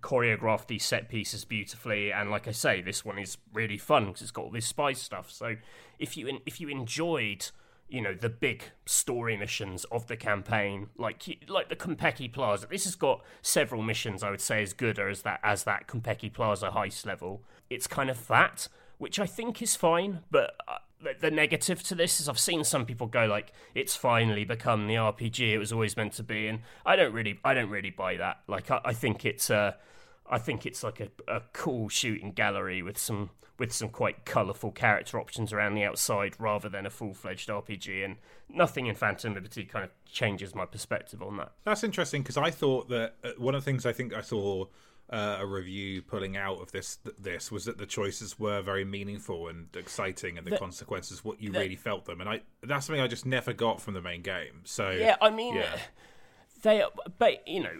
choreographed 0.00 0.66
these 0.66 0.84
set 0.84 1.08
pieces 1.08 1.44
beautifully. 1.44 2.12
And 2.12 2.30
like 2.30 2.48
i 2.48 2.52
say 2.52 2.80
this 2.80 3.04
one 3.04 3.18
is 3.18 3.38
really 3.52 3.78
fun 3.78 4.06
because 4.06 4.22
it's 4.22 4.30
got 4.30 4.46
all 4.46 4.50
this 4.50 4.66
spy 4.66 4.92
stuff. 4.92 5.30
So 5.30 5.56
if 5.98 6.16
you 6.16 6.40
if 6.46 6.60
you 6.60 6.68
enjoyed 6.68 7.50
you 7.88 8.00
know 8.00 8.14
the 8.14 8.28
big 8.28 8.64
story 8.84 9.36
missions 9.36 9.84
of 9.86 10.06
the 10.06 10.16
campaign 10.16 10.88
like 10.96 11.22
like 11.48 11.68
the 11.68 11.76
Konpeki 11.76 12.32
Plaza. 12.32 12.66
This 12.68 12.84
has 12.84 12.94
got 12.94 13.22
several 13.42 13.82
missions 13.82 14.22
I 14.22 14.30
would 14.30 14.40
say 14.40 14.62
as 14.62 14.72
good 14.72 14.98
as 14.98 15.22
that 15.22 15.40
as 15.42 15.64
that 15.64 15.86
Konpeki 15.86 16.32
Plaza 16.32 16.70
heist 16.74 17.06
level. 17.06 17.42
It's 17.70 17.86
kind 17.86 18.10
of 18.10 18.26
that 18.28 18.68
which 18.98 19.18
I 19.18 19.26
think 19.26 19.62
is 19.62 19.76
fine 19.76 20.20
but 20.30 20.54
uh, 20.66 20.78
the, 21.02 21.14
the 21.20 21.30
negative 21.30 21.82
to 21.84 21.94
this 21.94 22.20
is 22.20 22.28
I've 22.28 22.38
seen 22.38 22.64
some 22.64 22.86
people 22.86 23.06
go 23.06 23.26
like 23.26 23.52
it's 23.74 23.94
finally 23.94 24.44
become 24.44 24.86
the 24.86 24.94
RPG 24.94 25.52
it 25.52 25.58
was 25.58 25.72
always 25.72 25.96
meant 25.96 26.14
to 26.14 26.22
be 26.22 26.48
and 26.48 26.60
I 26.84 26.96
don't 26.96 27.12
really 27.12 27.38
I 27.44 27.54
don't 27.54 27.70
really 27.70 27.90
buy 27.90 28.16
that. 28.16 28.38
Like 28.48 28.70
I, 28.70 28.80
I 28.84 28.92
think 28.94 29.24
it's 29.24 29.50
uh 29.50 29.74
I 30.28 30.38
think 30.38 30.66
it's 30.66 30.82
like 30.82 31.00
a, 31.00 31.08
a 31.28 31.42
cool 31.52 31.88
shooting 31.88 32.32
gallery 32.32 32.82
with 32.82 32.98
some 32.98 33.30
with 33.58 33.72
some 33.72 33.88
quite 33.88 34.24
colourful 34.24 34.72
character 34.72 35.18
options 35.18 35.52
around 35.52 35.74
the 35.74 35.84
outside 35.84 36.34
rather 36.38 36.68
than 36.68 36.84
a 36.84 36.90
full 36.90 37.14
fledged 37.14 37.48
RPG. 37.48 38.04
And 38.04 38.16
nothing 38.48 38.86
in 38.86 38.94
Phantom 38.94 39.32
Liberty 39.32 39.64
kind 39.64 39.84
of 39.84 39.90
changes 40.04 40.54
my 40.54 40.66
perspective 40.66 41.22
on 41.22 41.38
that. 41.38 41.52
That's 41.64 41.82
interesting 41.82 42.22
because 42.22 42.36
I 42.36 42.50
thought 42.50 42.88
that 42.90 43.14
uh, 43.24 43.30
one 43.38 43.54
of 43.54 43.64
the 43.64 43.64
things 43.64 43.86
I 43.86 43.92
think 43.92 44.12
I 44.12 44.20
saw 44.20 44.66
uh, 45.08 45.38
a 45.40 45.46
review 45.46 46.02
pulling 46.02 46.36
out 46.36 46.60
of 46.60 46.72
this 46.72 46.98
this 47.18 47.52
was 47.52 47.64
that 47.66 47.78
the 47.78 47.86
choices 47.86 48.38
were 48.38 48.60
very 48.60 48.84
meaningful 48.84 49.48
and 49.48 49.68
exciting, 49.76 50.36
and 50.36 50.46
the, 50.46 50.50
the 50.50 50.58
consequences 50.58 51.24
what 51.24 51.40
you 51.40 51.50
the, 51.50 51.60
really 51.60 51.76
felt 51.76 52.04
them. 52.06 52.20
And 52.20 52.28
I 52.28 52.40
that's 52.62 52.86
something 52.86 53.00
I 53.00 53.06
just 53.06 53.24
never 53.24 53.52
got 53.52 53.80
from 53.80 53.94
the 53.94 54.02
main 54.02 54.22
game. 54.22 54.62
So 54.64 54.90
yeah, 54.90 55.16
I 55.20 55.30
mean, 55.30 55.54
yeah. 55.54 55.78
they 56.62 56.82
but 57.18 57.46
you 57.46 57.62
know 57.62 57.78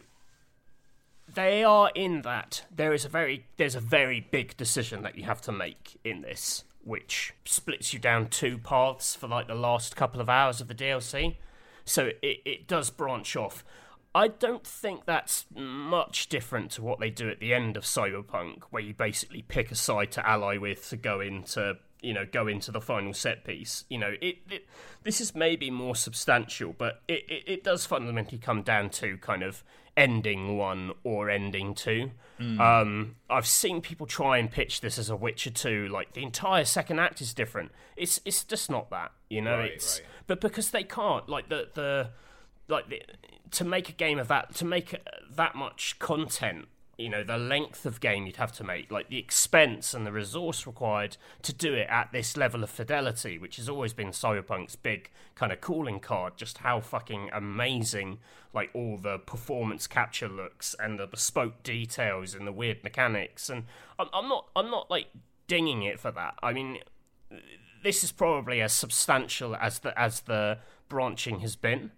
they 1.36 1.62
are 1.62 1.92
in 1.94 2.22
that 2.22 2.64
there 2.74 2.92
is 2.92 3.04
a 3.04 3.08
very 3.08 3.46
there's 3.58 3.76
a 3.76 3.80
very 3.80 4.26
big 4.30 4.56
decision 4.56 5.02
that 5.02 5.16
you 5.16 5.24
have 5.24 5.40
to 5.40 5.52
make 5.52 6.00
in 6.02 6.22
this 6.22 6.64
which 6.82 7.34
splits 7.44 7.92
you 7.92 7.98
down 7.98 8.28
two 8.28 8.58
paths 8.58 9.14
for 9.14 9.28
like 9.28 9.46
the 9.46 9.54
last 9.54 9.94
couple 9.96 10.20
of 10.20 10.28
hours 10.28 10.60
of 10.60 10.68
the 10.68 10.74
DLC 10.74 11.36
so 11.86 12.10
it, 12.20 12.40
it 12.44 12.66
does 12.66 12.90
branch 12.90 13.36
off. 13.36 13.64
I 14.14 14.28
don't 14.28 14.66
think 14.66 15.04
that's 15.04 15.44
much 15.54 16.28
different 16.28 16.72
to 16.72 16.82
what 16.82 17.00
they 17.00 17.10
do 17.10 17.28
at 17.28 17.38
the 17.38 17.54
end 17.54 17.76
of 17.76 17.84
Cyberpunk 17.84 18.62
where 18.70 18.82
you 18.82 18.94
basically 18.94 19.42
pick 19.42 19.70
a 19.70 19.74
side 19.74 20.10
to 20.12 20.28
ally 20.28 20.56
with 20.56 20.88
to 20.88 20.96
go 20.96 21.20
into 21.20 21.76
you 22.02 22.12
know 22.12 22.26
go 22.30 22.46
into 22.46 22.72
the 22.72 22.80
final 22.80 23.12
set 23.12 23.44
piece. 23.44 23.84
You 23.88 23.98
know 23.98 24.14
it, 24.20 24.38
it 24.50 24.66
this 25.02 25.20
is 25.20 25.34
maybe 25.34 25.70
more 25.70 25.94
substantial 25.94 26.74
but 26.76 27.02
it, 27.08 27.24
it, 27.28 27.44
it 27.46 27.64
does 27.64 27.84
fundamentally 27.86 28.38
come 28.38 28.62
down 28.62 28.90
to 28.90 29.18
kind 29.18 29.42
of 29.42 29.62
ending 29.96 30.56
one 30.56 30.92
or 31.04 31.30
ending 31.30 31.74
two. 31.74 32.10
Mm. 32.38 32.60
Um, 32.60 33.16
I've 33.30 33.46
seen 33.46 33.80
people 33.80 34.06
try 34.06 34.38
and 34.38 34.50
pitch 34.50 34.80
this 34.80 34.98
as 34.98 35.08
a 35.08 35.16
Witcher 35.16 35.50
two, 35.50 35.88
like 35.88 36.12
the 36.12 36.22
entire 36.22 36.64
second 36.64 36.98
act 36.98 37.20
is 37.20 37.32
different. 37.32 37.72
It's 37.96 38.20
it's 38.24 38.44
just 38.44 38.70
not 38.70 38.90
that, 38.90 39.12
you 39.30 39.40
know. 39.40 39.58
Right, 39.58 39.72
it's 39.72 40.00
right. 40.00 40.08
but 40.26 40.40
because 40.40 40.70
they 40.70 40.84
can't, 40.84 41.28
like 41.28 41.48
the 41.48 41.68
the 41.74 42.10
like 42.68 42.88
the, 42.88 43.02
to 43.52 43.64
make 43.64 43.88
a 43.88 43.92
game 43.92 44.18
of 44.18 44.28
that, 44.28 44.54
to 44.56 44.64
make 44.64 44.94
that 45.34 45.54
much 45.54 45.98
content 45.98 46.66
you 46.98 47.10
know 47.10 47.22
the 47.22 47.36
length 47.36 47.84
of 47.84 48.00
game 48.00 48.26
you'd 48.26 48.36
have 48.36 48.52
to 48.52 48.64
make 48.64 48.90
like 48.90 49.08
the 49.10 49.18
expense 49.18 49.92
and 49.92 50.06
the 50.06 50.12
resource 50.12 50.66
required 50.66 51.16
to 51.42 51.52
do 51.52 51.74
it 51.74 51.86
at 51.90 52.10
this 52.12 52.36
level 52.36 52.62
of 52.62 52.70
fidelity 52.70 53.38
which 53.38 53.56
has 53.56 53.68
always 53.68 53.92
been 53.92 54.08
cyberpunk's 54.08 54.76
big 54.76 55.10
kind 55.34 55.52
of 55.52 55.60
calling 55.60 56.00
card. 56.00 56.32
Just 56.36 56.58
how 56.58 56.80
fucking 56.80 57.30
amazing 57.32 58.18
like 58.52 58.70
all 58.72 58.96
the 58.96 59.18
performance 59.18 59.86
capture 59.86 60.28
looks 60.28 60.74
and 60.80 60.98
the 60.98 61.06
bespoke 61.06 61.62
details 61.62 62.34
and 62.34 62.46
the 62.46 62.52
weird 62.52 62.82
mechanics. 62.82 63.50
And 63.50 63.64
i'm, 63.98 64.08
I'm 64.12 64.28
not 64.28 64.48
i'm 64.56 64.70
not 64.70 64.90
like 64.90 65.08
dinging 65.46 65.82
it 65.82 66.00
for 66.00 66.10
that. 66.12 66.34
I 66.42 66.52
mean 66.52 66.78
this 67.82 68.02
is 68.02 68.10
probably 68.10 68.62
as 68.62 68.72
substantial 68.72 69.54
as 69.54 69.80
the 69.80 69.96
as 69.98 70.20
the 70.20 70.58
branching 70.88 71.40
has 71.40 71.56
been. 71.56 71.92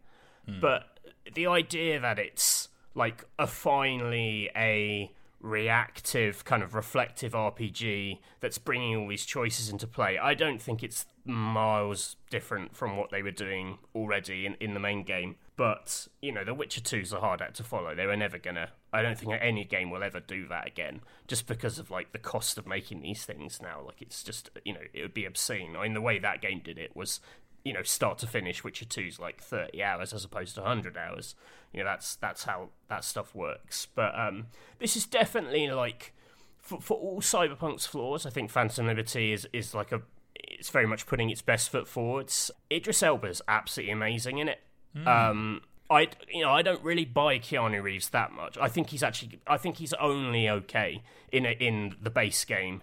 Hmm. 0.47 0.61
but 0.61 0.99
the 1.35 1.47
idea 1.47 2.01
that 2.01 2.19
it's 2.19 2.68
like 2.99 3.25
a 3.39 3.47
finally 3.47 4.51
a 4.57 5.13
reactive 5.41 6.45
kind 6.45 6.65
of 6.65 6.75
reflective 6.75 7.33
RPG 7.33 8.19
that's 8.41 8.59
bringing 8.59 8.97
all 8.97 9.09
these 9.09 9.25
choices 9.25 9.71
into 9.71 9.87
play. 9.87 10.19
I 10.19 10.35
don't 10.35 10.61
think 10.61 10.83
it's 10.83 11.07
miles 11.25 12.17
different 12.29 12.75
from 12.75 12.97
what 12.97 13.11
they 13.11 13.23
were 13.23 13.31
doing 13.31 13.79
already 13.95 14.47
in, 14.47 14.55
in 14.61 14.75
the 14.75 14.81
main 14.81 15.05
game. 15.05 15.37
But, 15.57 16.09
you 16.21 16.33
know, 16.33 16.45
The 16.45 16.55
Witcher 16.55 16.81
2's 16.81 17.13
a 17.13 17.21
hard 17.21 17.41
act 17.41 17.57
to 17.57 17.65
follow. 17.65 17.95
They 17.95 18.07
were 18.07 18.17
never 18.17 18.39
gonna 18.39 18.71
I 18.93 19.03
don't 19.03 19.19
think 19.19 19.33
any 19.41 19.65
game 19.65 19.91
will 19.91 20.03
ever 20.03 20.21
do 20.21 20.49
that 20.49 20.67
again. 20.67 21.03
Just 21.27 21.47
because 21.47 21.79
of 21.79 21.91
like 21.91 22.13
the 22.13 22.19
cost 22.19 22.59
of 22.59 22.67
making 22.67 23.03
these 23.03 23.25
things 23.25 23.61
now. 23.63 23.83
Like 23.85 24.01
it's 24.03 24.23
just 24.23 24.51
you 24.65 24.73
know, 24.73 24.81
it 24.93 25.03
would 25.03 25.15
be 25.15 25.25
obscene. 25.25 25.77
I 25.77 25.83
mean 25.85 25.95
the 25.95 26.01
way 26.01 26.19
that 26.19 26.43
game 26.43 26.63
did 26.65 26.79
it 26.79 26.97
was 26.97 27.21
you 27.69 27.75
know, 27.75 27.83
start 27.83 28.17
to 28.19 28.27
finish, 28.27 28.65
Witcher 28.65 28.87
2's 28.87 29.21
like 29.21 29.43
30 29.43 29.83
hours 29.83 30.15
as 30.15 30.25
opposed 30.25 30.55
to 30.55 30.63
100 30.63 30.97
hours. 30.97 31.35
You 31.73 31.81
know, 31.81 31.85
that's 31.85 32.17
that's 32.17 32.45
how 32.45 32.71
that 32.89 33.05
stuff 33.05 33.35
works. 33.35 33.87
But 33.95 34.19
um, 34.19 34.47
this 34.79 34.97
is 34.97 35.05
definitely 35.05 35.69
like, 35.69 36.15
for, 36.57 36.81
for 36.81 36.97
all 36.97 37.21
Cyberpunk's 37.21 37.85
flaws, 37.85 38.25
I 38.25 38.31
think 38.31 38.51
Phantom 38.51 38.87
Liberty 38.87 39.33
is, 39.33 39.47
is 39.53 39.75
like 39.75 39.93
a, 39.93 40.01
it's 40.35 40.71
very 40.71 40.87
much 40.87 41.07
putting 41.07 41.29
its 41.29 41.43
best 41.43 41.69
foot 41.69 41.87
forwards. 41.87 42.51
Idris 42.73 43.03
Elba's 43.03 43.43
absolutely 43.47 43.93
amazing 43.93 44.39
in 44.39 44.49
it. 44.49 44.61
Mm. 44.97 45.07
Um, 45.07 45.61
I 45.91 46.09
you 46.33 46.43
know 46.43 46.51
I 46.51 46.63
don't 46.63 46.83
really 46.83 47.05
buy 47.05 47.39
Keanu 47.39 47.83
Reeves 47.83 48.09
that 48.11 48.33
much. 48.33 48.57
I 48.59 48.69
think 48.69 48.91
he's 48.91 49.03
actually 49.03 49.41
I 49.47 49.59
think 49.59 49.77
he's 49.77 49.93
only 49.95 50.49
okay 50.49 51.03
in 51.33 51.47
a, 51.47 51.51
in 51.51 51.97
the 52.01 52.11
base 52.11 52.45
game, 52.45 52.83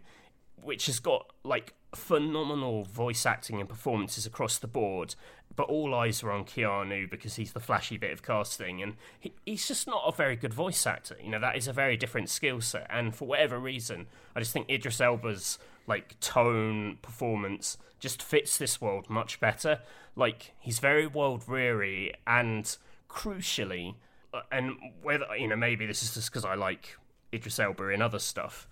which 0.62 0.88
has 0.88 1.00
got 1.00 1.32
like 1.43 1.74
phenomenal 1.96 2.84
voice 2.84 3.26
acting 3.26 3.60
and 3.60 3.70
performances 3.70 4.26
across 4.26 4.58
the 4.58 4.68
board, 4.68 5.16
but 5.56 5.70
all 5.70 5.94
eyes 5.96 6.24
are 6.24 6.32
on 6.32 6.44
Keanu 6.44 7.10
because 7.10 7.36
he's 7.36 7.54
the 7.54 7.60
flashy 7.60 7.98
bit 7.98 8.12
of 8.12 8.24
casting, 8.24 8.82
and 8.82 8.96
he, 9.20 9.34
he's 9.46 9.68
just 9.68 9.88
not 9.88 10.04
a 10.06 10.12
very 10.12 10.36
good 10.36 10.54
voice 10.54 10.86
actor. 10.86 11.18
You 11.24 11.32
know, 11.32 11.40
that 11.40 11.56
is 11.56 11.68
a 11.68 11.74
very 11.74 11.98
different 11.98 12.30
skill 12.30 12.62
set, 12.62 12.88
and 12.90 13.16
for 13.16 13.28
whatever 13.28 13.60
reason, 13.60 14.08
I 14.36 14.40
just 14.40 14.52
think 14.52 14.70
Idris 14.70 15.00
Elba's 15.00 15.58
like 15.88 16.20
tone 16.20 16.98
performance 17.02 17.78
just 18.00 18.22
fits 18.22 18.58
this 18.58 18.82
world 18.82 19.10
much 19.10 19.40
better. 19.40 19.80
Like 20.16 20.54
he's 20.60 20.80
very 20.80 21.08
world 21.08 21.48
weary, 21.48 22.14
and 22.28 22.76
crucially, 23.10 23.96
uh, 24.34 24.42
and 24.52 24.76
whether 25.02 25.26
you 25.38 25.48
know 25.48 25.56
maybe 25.56 25.86
this 25.86 26.04
is 26.04 26.14
just 26.14 26.32
because 26.32 26.46
I 26.46 26.56
like 26.56 26.98
Idris 27.34 27.60
Elba 27.60 27.90
in 27.90 28.02
other 28.02 28.20
stuff. 28.20 28.68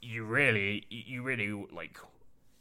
You 0.00 0.24
really, 0.24 0.86
you 0.90 1.22
really 1.22 1.66
like 1.72 1.98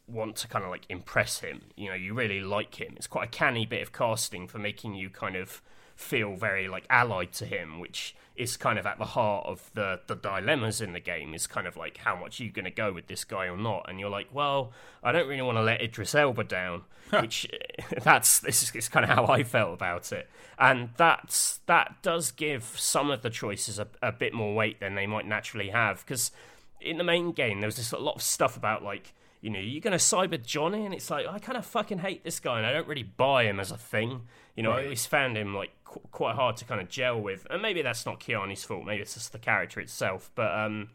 want 0.07 0.35
to 0.37 0.47
kind 0.47 0.63
of 0.63 0.71
like 0.71 0.85
impress 0.89 1.39
him. 1.39 1.61
You 1.75 1.89
know, 1.89 1.95
you 1.95 2.13
really 2.13 2.39
like 2.39 2.75
him. 2.75 2.93
It's 2.95 3.07
quite 3.07 3.27
a 3.27 3.31
canny 3.31 3.65
bit 3.65 3.81
of 3.81 3.91
casting 3.91 4.47
for 4.47 4.57
making 4.57 4.95
you 4.95 5.09
kind 5.09 5.35
of 5.35 5.61
feel 5.95 6.35
very 6.35 6.67
like 6.67 6.85
allied 6.89 7.33
to 7.33 7.45
him, 7.45 7.79
which 7.79 8.15
is 8.35 8.55
kind 8.55 8.77
of 8.77 8.85
at 8.85 8.99
the 8.99 9.05
heart 9.05 9.45
of 9.47 9.71
the 9.73 9.99
the 10.07 10.15
dilemmas 10.15 10.79
in 10.79 10.93
the 10.93 10.99
game. 10.99 11.33
Is 11.33 11.47
kind 11.47 11.67
of 11.67 11.75
like 11.75 11.97
how 11.97 12.15
much 12.15 12.39
are 12.39 12.43
you 12.43 12.51
going 12.51 12.65
to 12.65 12.71
go 12.71 12.93
with 12.93 13.07
this 13.07 13.23
guy 13.23 13.47
or 13.47 13.57
not? 13.57 13.85
And 13.89 13.99
you're 13.99 14.09
like, 14.09 14.27
well, 14.31 14.71
I 15.03 15.11
don't 15.11 15.27
really 15.27 15.41
want 15.41 15.57
to 15.57 15.63
let 15.63 15.81
Idris 15.81 16.15
Elba 16.15 16.45
down, 16.45 16.83
which 17.09 17.47
that's 18.03 18.39
this 18.39 18.63
is, 18.63 18.75
is 18.75 18.89
kind 18.89 19.03
of 19.03 19.09
how 19.09 19.25
I 19.27 19.43
felt 19.43 19.73
about 19.73 20.11
it. 20.11 20.29
And 20.57 20.89
that's 20.97 21.59
that 21.65 21.95
does 22.01 22.31
give 22.31 22.63
some 22.63 23.11
of 23.11 23.23
the 23.23 23.29
choices 23.29 23.79
a, 23.79 23.87
a 24.01 24.11
bit 24.11 24.33
more 24.33 24.55
weight 24.55 24.79
than 24.79 24.95
they 24.95 25.07
might 25.07 25.27
naturally 25.27 25.69
have 25.69 26.05
because 26.05 26.31
in 26.79 26.97
the 26.97 27.03
main 27.03 27.31
game 27.31 27.59
there 27.59 27.67
was 27.67 27.75
this 27.75 27.91
a 27.91 27.97
lot 27.97 28.15
of 28.15 28.21
stuff 28.21 28.55
about 28.55 28.83
like 28.83 29.13
you 29.47 29.53
know, 29.53 29.59
you're 29.59 29.79
going 29.79 29.93
to 29.93 29.97
cyber 29.97 30.45
Johnny, 30.45 30.83
and 30.83 30.93
it's 30.93 31.09
like 31.09 31.25
I 31.25 31.39
kind 31.39 31.57
of 31.57 31.65
fucking 31.65 31.99
hate 31.99 32.25
this 32.25 32.37
guy, 32.41 32.57
and 32.57 32.65
I 32.65 32.73
don't 32.73 32.85
really 32.85 33.03
buy 33.03 33.45
him 33.45 33.61
as 33.61 33.71
a 33.71 33.77
thing. 33.77 34.23
You 34.57 34.63
know, 34.63 34.71
right. 34.71 34.81
I 34.81 34.83
always 34.83 35.05
found 35.05 35.37
him 35.37 35.55
like 35.55 35.71
qu- 35.85 36.01
quite 36.11 36.35
hard 36.35 36.57
to 36.57 36.65
kind 36.65 36.81
of 36.81 36.89
gel 36.89 37.21
with, 37.21 37.47
and 37.49 37.61
maybe 37.61 37.81
that's 37.81 38.05
not 38.05 38.19
Keanu's 38.19 38.65
fault. 38.65 38.83
Maybe 38.85 39.01
it's 39.01 39.13
just 39.13 39.31
the 39.31 39.39
character 39.39 39.79
itself. 39.79 40.31
But 40.35 40.51
um, 40.53 40.89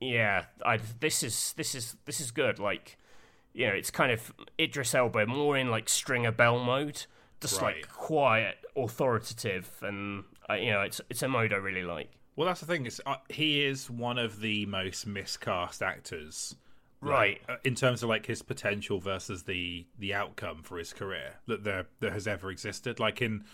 yeah, 0.00 0.46
I 0.66 0.80
this 0.98 1.22
is 1.22 1.54
this 1.56 1.76
is 1.76 1.94
this 2.06 2.18
is 2.18 2.32
good. 2.32 2.58
Like, 2.58 2.98
you 3.52 3.68
know, 3.68 3.72
it's 3.72 3.92
kind 3.92 4.10
of 4.10 4.32
Idris 4.58 4.92
Elba 4.92 5.26
more 5.28 5.56
in 5.56 5.70
like 5.70 5.88
Stringer 5.88 6.32
Bell 6.32 6.58
mode, 6.58 7.06
just 7.40 7.62
right. 7.62 7.76
like 7.76 7.88
quiet, 7.88 8.56
authoritative, 8.74 9.70
and 9.80 10.24
uh, 10.50 10.54
you 10.54 10.72
know, 10.72 10.80
it's 10.80 11.00
it's 11.08 11.22
a 11.22 11.28
mode 11.28 11.52
I 11.52 11.58
really 11.58 11.84
like. 11.84 12.10
Well, 12.34 12.48
that's 12.48 12.62
the 12.62 12.66
thing. 12.66 12.86
Is 12.86 13.00
uh, 13.06 13.14
he 13.28 13.62
is 13.62 13.88
one 13.88 14.18
of 14.18 14.40
the 14.40 14.66
most 14.66 15.06
miscast 15.06 15.84
actors 15.84 16.56
right 17.00 17.40
uh, 17.48 17.56
in 17.64 17.74
terms 17.74 18.02
of 18.02 18.08
like 18.08 18.26
his 18.26 18.42
potential 18.42 18.98
versus 19.00 19.44
the 19.44 19.86
the 19.98 20.12
outcome 20.12 20.62
for 20.62 20.78
his 20.78 20.92
career 20.92 21.34
that 21.46 21.64
there 21.64 21.86
that 22.00 22.12
has 22.12 22.26
ever 22.26 22.50
existed. 22.50 23.00
Like 23.00 23.22
in 23.22 23.44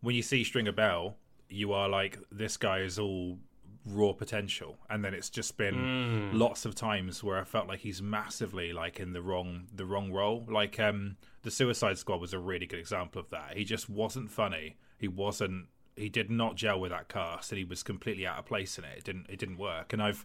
when 0.00 0.14
you 0.14 0.22
see 0.22 0.44
stringer 0.44 0.72
bell 0.72 1.16
you 1.48 1.72
are 1.72 1.88
like 1.88 2.18
this 2.30 2.56
guy 2.56 2.80
is 2.80 2.98
all 2.98 3.38
raw 3.86 4.12
potential. 4.12 4.78
And 4.90 5.04
then 5.04 5.14
it's 5.14 5.30
just 5.30 5.56
been 5.56 5.74
mm. 5.74 6.38
lots 6.38 6.64
of 6.64 6.74
times 6.74 7.24
where 7.24 7.38
i 7.38 7.44
felt 7.44 7.68
like 7.68 7.80
he's 7.80 8.02
massively 8.02 8.72
like 8.72 9.00
in 9.00 9.12
the 9.12 9.22
wrong 9.22 9.66
the 9.74 9.86
wrong 9.86 10.12
role. 10.12 10.44
Like 10.48 10.78
um 10.78 11.16
the 11.42 11.50
suicide 11.50 11.98
squad 11.98 12.20
was 12.20 12.32
a 12.32 12.38
really 12.38 12.66
good 12.66 12.78
example 12.78 13.20
of 13.20 13.30
that. 13.30 13.56
He 13.56 13.64
just 13.64 13.88
wasn't 13.88 14.30
funny. 14.30 14.76
He 14.98 15.08
wasn't 15.08 15.66
he 15.96 16.08
did 16.08 16.30
not 16.30 16.54
gel 16.54 16.78
with 16.78 16.90
that 16.90 17.08
cast 17.08 17.50
and 17.50 17.58
he 17.58 17.64
was 17.64 17.82
completely 17.82 18.26
out 18.26 18.38
of 18.38 18.46
place 18.46 18.78
in 18.78 18.84
it. 18.84 18.98
It 18.98 19.04
didn't 19.04 19.26
it 19.28 19.38
didn't 19.38 19.58
work. 19.58 19.92
And 19.92 20.02
i've 20.02 20.24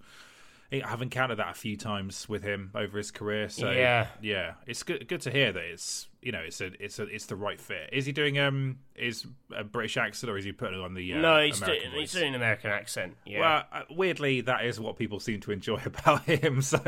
I've 0.81 1.01
encountered 1.01 1.36
that 1.38 1.51
a 1.51 1.53
few 1.53 1.75
times 1.77 2.27
with 2.27 2.43
him 2.43 2.71
over 2.73 2.97
his 2.97 3.12
career. 3.12 3.49
So 3.49 3.69
yeah, 3.69 4.07
yeah, 4.21 4.53
it's 4.65 4.81
good 4.83 5.07
good 5.07 5.21
to 5.21 5.31
hear 5.31 5.51
that 5.51 5.63
it's 5.63 6.07
you 6.21 6.31
know 6.31 6.39
it's 6.39 6.62
a 6.62 6.71
it's 6.83 6.99
a 6.99 7.03
it's 7.03 7.25
the 7.25 7.36
right 7.36 7.59
fit. 7.59 7.89
Is 7.91 8.05
he 8.05 8.12
doing 8.12 8.39
um 8.39 8.79
is 8.95 9.27
a 9.55 9.63
British 9.63 9.97
accent 9.97 10.31
or 10.31 10.38
is 10.38 10.45
he 10.45 10.51
putting 10.51 10.79
on 10.79 10.93
the 10.93 11.13
uh, 11.13 11.17
no? 11.17 11.45
He's, 11.45 11.59
do, 11.59 11.75
he's 11.93 12.13
doing 12.13 12.29
an 12.29 12.36
American 12.36 12.71
accent. 12.71 13.15
Yeah. 13.25 13.39
Well, 13.41 13.63
uh, 13.71 13.81
weirdly, 13.89 14.41
that 14.41 14.65
is 14.65 14.79
what 14.79 14.97
people 14.97 15.19
seem 15.19 15.41
to 15.41 15.51
enjoy 15.51 15.81
about 15.86 16.23
him. 16.23 16.62
So 16.62 16.81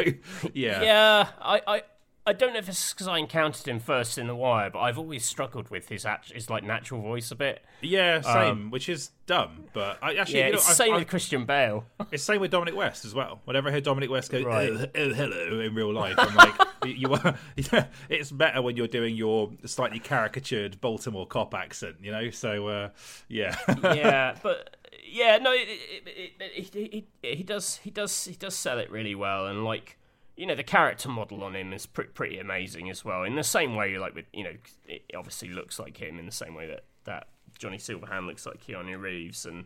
yeah, 0.53 0.81
yeah, 0.81 1.27
I, 1.41 1.61
I 1.67 1.81
I 2.27 2.33
don't 2.33 2.53
know 2.53 2.59
if 2.59 2.67
it's 2.67 2.91
because 2.91 3.07
I 3.07 3.19
encountered 3.19 3.67
him 3.67 3.79
first 3.79 4.17
in 4.17 4.25
The 4.25 4.35
Wire, 4.35 4.71
but 4.71 4.79
I've 4.79 4.97
always 4.97 5.23
struggled 5.23 5.69
with 5.69 5.89
his 5.89 6.05
act- 6.05 6.31
his 6.31 6.49
like 6.49 6.63
natural 6.63 6.99
voice 7.01 7.29
a 7.29 7.35
bit. 7.35 7.63
Yeah, 7.81 8.21
same, 8.21 8.71
which 8.71 8.89
is 8.89 9.11
dumb. 9.27 9.65
But 9.73 9.99
I 10.01 10.15
actually, 10.15 10.39
Yeah, 10.39 10.45
you 10.47 10.51
know, 10.53 10.57
it's 10.57 10.69
I- 10.69 10.73
same 10.73 10.93
I- 10.93 10.97
with 10.97 11.07
Christian 11.07 11.45
Bale. 11.45 11.85
It's 12.11 12.23
same 12.23 12.41
with 12.41 12.49
Dominic 12.51 12.75
West 12.75 13.05
as 13.05 13.13
well. 13.13 13.41
Whenever 13.45 13.69
I 13.69 13.73
hear 13.73 13.81
Dominic 13.81 14.09
West 14.09 14.31
go, 14.31 14.41
Right. 14.41 14.69
oh, 14.71 14.85
oh, 14.95 15.13
hello, 15.13 15.59
in 15.59 15.75
real 15.75 15.93
life, 15.93 16.15
I'm 16.17 16.33
like, 16.35 16.55
you 16.85 17.13
are. 17.13 17.37
it's 18.09 18.31
better 18.31 18.61
when 18.61 18.75
you're 18.75 18.87
doing 18.87 19.15
your 19.15 19.51
slightly 19.65 19.99
caricatured 19.99 20.81
Baltimore 20.81 21.27
cop 21.27 21.53
accent, 21.53 21.97
you 22.01 22.11
know. 22.11 22.29
So, 22.31 22.67
uh, 22.67 22.89
yeah, 23.27 23.55
yeah, 23.83 24.35
but 24.41 24.77
yeah, 25.07 25.37
no, 25.37 25.51
it, 25.51 25.67
it, 25.67 26.07
it, 26.07 26.31
it, 26.39 26.73
he, 26.73 27.05
he, 27.21 27.35
he 27.35 27.43
does 27.43 27.77
he 27.77 27.89
does 27.91 28.25
he 28.25 28.33
does 28.35 28.55
sell 28.55 28.79
it 28.79 28.89
really 28.89 29.13
well, 29.15 29.45
and 29.47 29.63
like 29.63 29.97
you 30.37 30.45
know 30.45 30.55
the 30.55 30.63
character 30.63 31.09
model 31.09 31.43
on 31.43 31.55
him 31.55 31.71
is 31.73 31.85
pretty 31.85 32.11
pretty 32.11 32.39
amazing 32.39 32.89
as 32.89 33.03
well. 33.05 33.23
In 33.23 33.35
the 33.35 33.43
same 33.43 33.75
way, 33.75 33.97
like 33.97 34.15
with 34.15 34.25
you 34.33 34.43
know, 34.43 34.53
it 34.87 35.03
obviously 35.15 35.49
looks 35.49 35.79
like 35.79 35.97
him 35.97 36.19
in 36.19 36.25
the 36.25 36.31
same 36.31 36.55
way 36.55 36.67
that 36.67 36.83
that 37.05 37.27
Johnny 37.57 37.77
Silverhand 37.77 38.25
looks 38.27 38.45
like 38.45 38.63
Keanu 38.65 38.99
Reeves, 39.01 39.45
and 39.45 39.65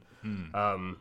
um. 0.53 0.97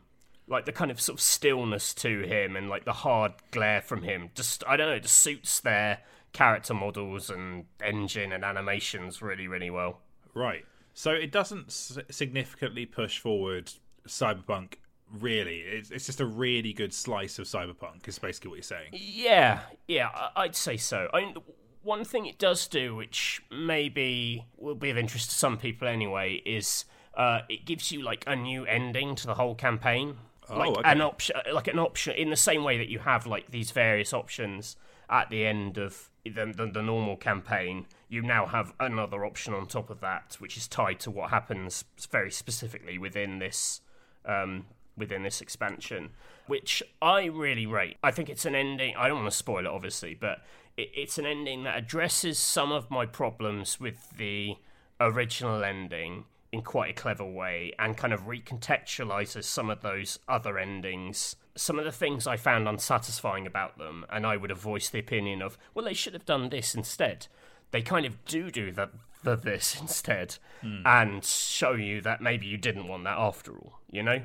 Like 0.50 0.64
the 0.64 0.72
kind 0.72 0.90
of 0.90 0.98
sort 0.98 1.18
of 1.18 1.20
stillness 1.22 1.92
to 1.96 2.22
him 2.22 2.56
and 2.56 2.70
like 2.70 2.86
the 2.86 2.92
hard 2.94 3.32
glare 3.50 3.82
from 3.82 4.02
him, 4.02 4.30
just 4.34 4.64
I 4.66 4.78
don't 4.78 4.88
know, 4.88 4.98
just 4.98 5.16
suits 5.18 5.60
their 5.60 5.98
character 6.32 6.72
models 6.72 7.28
and 7.28 7.66
engine 7.84 8.32
and 8.32 8.42
animations 8.42 9.20
really, 9.20 9.46
really 9.46 9.68
well. 9.68 10.00
right. 10.32 10.64
So 10.94 11.10
it 11.10 11.30
doesn't 11.30 11.66
s- 11.66 11.98
significantly 12.10 12.86
push 12.86 13.18
forward 13.18 13.70
cyberpunk. 14.06 14.76
Really, 15.12 15.60
it's, 15.60 15.90
it's 15.90 16.06
just 16.06 16.20
a 16.20 16.26
really 16.26 16.72
good 16.72 16.92
slice 16.92 17.38
of 17.38 17.46
cyberpunk. 17.46 18.06
Is 18.06 18.18
basically 18.18 18.50
what 18.50 18.56
you're 18.56 18.62
saying. 18.62 18.90
Yeah, 18.92 19.60
yeah, 19.86 20.10
I'd 20.36 20.54
say 20.54 20.76
so. 20.76 21.08
I 21.14 21.20
mean, 21.20 21.36
one 21.82 22.04
thing 22.04 22.26
it 22.26 22.38
does 22.38 22.66
do, 22.68 22.94
which 22.94 23.42
maybe 23.50 24.46
will 24.56 24.74
be 24.74 24.90
of 24.90 24.98
interest 24.98 25.30
to 25.30 25.36
some 25.36 25.56
people 25.56 25.88
anyway, 25.88 26.42
is 26.44 26.84
uh, 27.14 27.40
it 27.48 27.64
gives 27.64 27.90
you 27.90 28.02
like 28.02 28.24
a 28.26 28.36
new 28.36 28.64
ending 28.66 29.14
to 29.16 29.26
the 29.26 29.34
whole 29.34 29.54
campaign. 29.54 30.16
like 30.50 30.70
okay. 30.70 30.82
an 30.84 31.00
option, 31.00 31.36
like 31.52 31.68
an 31.68 31.78
option, 31.78 32.14
in 32.14 32.30
the 32.30 32.36
same 32.36 32.64
way 32.64 32.78
that 32.78 32.88
you 32.88 32.98
have 33.00 33.26
like 33.26 33.50
these 33.50 33.70
various 33.70 34.12
options 34.12 34.76
at 35.10 35.30
the 35.30 35.46
end 35.46 35.78
of 35.78 36.10
the, 36.24 36.52
the, 36.56 36.70
the 36.72 36.82
normal 36.82 37.16
campaign. 37.16 37.86
You 38.08 38.22
now 38.22 38.46
have 38.46 38.72
another 38.80 39.24
option 39.24 39.54
on 39.54 39.66
top 39.66 39.90
of 39.90 40.00
that, 40.00 40.36
which 40.38 40.56
is 40.56 40.68
tied 40.68 41.00
to 41.00 41.10
what 41.10 41.30
happens 41.30 41.84
very 42.10 42.30
specifically 42.30 42.98
within 42.98 43.38
this 43.38 43.80
um, 44.24 44.66
within 44.98 45.22
this 45.22 45.40
expansion, 45.40 46.10
which 46.46 46.82
I 47.00 47.24
really 47.26 47.66
rate. 47.66 47.96
I 48.02 48.10
think 48.10 48.28
it's 48.28 48.44
an 48.44 48.54
ending. 48.54 48.94
I 48.96 49.08
don't 49.08 49.18
want 49.18 49.30
to 49.30 49.36
spoil 49.36 49.60
it, 49.60 49.66
obviously, 49.66 50.14
but 50.14 50.42
it, 50.76 50.90
it's 50.94 51.18
an 51.18 51.26
ending 51.26 51.64
that 51.64 51.76
addresses 51.76 52.38
some 52.38 52.72
of 52.72 52.90
my 52.90 53.06
problems 53.06 53.78
with 53.78 54.16
the 54.16 54.56
original 55.00 55.62
ending 55.62 56.24
in 56.50 56.62
quite 56.62 56.90
a 56.90 57.00
clever 57.00 57.24
way 57.24 57.72
and 57.78 57.96
kind 57.96 58.12
of 58.12 58.22
recontextualizes 58.22 59.44
some 59.44 59.68
of 59.68 59.82
those 59.82 60.18
other 60.28 60.58
endings. 60.58 61.36
Some 61.56 61.78
of 61.78 61.84
the 61.84 61.92
things 61.92 62.26
I 62.26 62.36
found 62.36 62.66
unsatisfying 62.68 63.46
about 63.46 63.78
them, 63.78 64.06
and 64.10 64.26
I 64.26 64.36
would 64.36 64.50
have 64.50 64.60
voiced 64.60 64.92
the 64.92 64.98
opinion 64.98 65.42
of, 65.42 65.58
well, 65.74 65.84
they 65.84 65.94
should 65.94 66.14
have 66.14 66.24
done 66.24 66.48
this 66.48 66.74
instead. 66.74 67.26
They 67.70 67.82
kind 67.82 68.06
of 68.06 68.24
do 68.24 68.50
do 68.50 68.72
the, 68.72 68.90
the 69.22 69.36
this 69.36 69.76
instead, 69.80 70.36
hmm. 70.62 70.82
and 70.86 71.24
show 71.24 71.72
you 71.72 72.00
that 72.02 72.22
maybe 72.22 72.46
you 72.46 72.56
didn't 72.56 72.88
want 72.88 73.04
that 73.04 73.18
after 73.18 73.52
all. 73.52 73.80
You 73.90 74.02
know, 74.02 74.22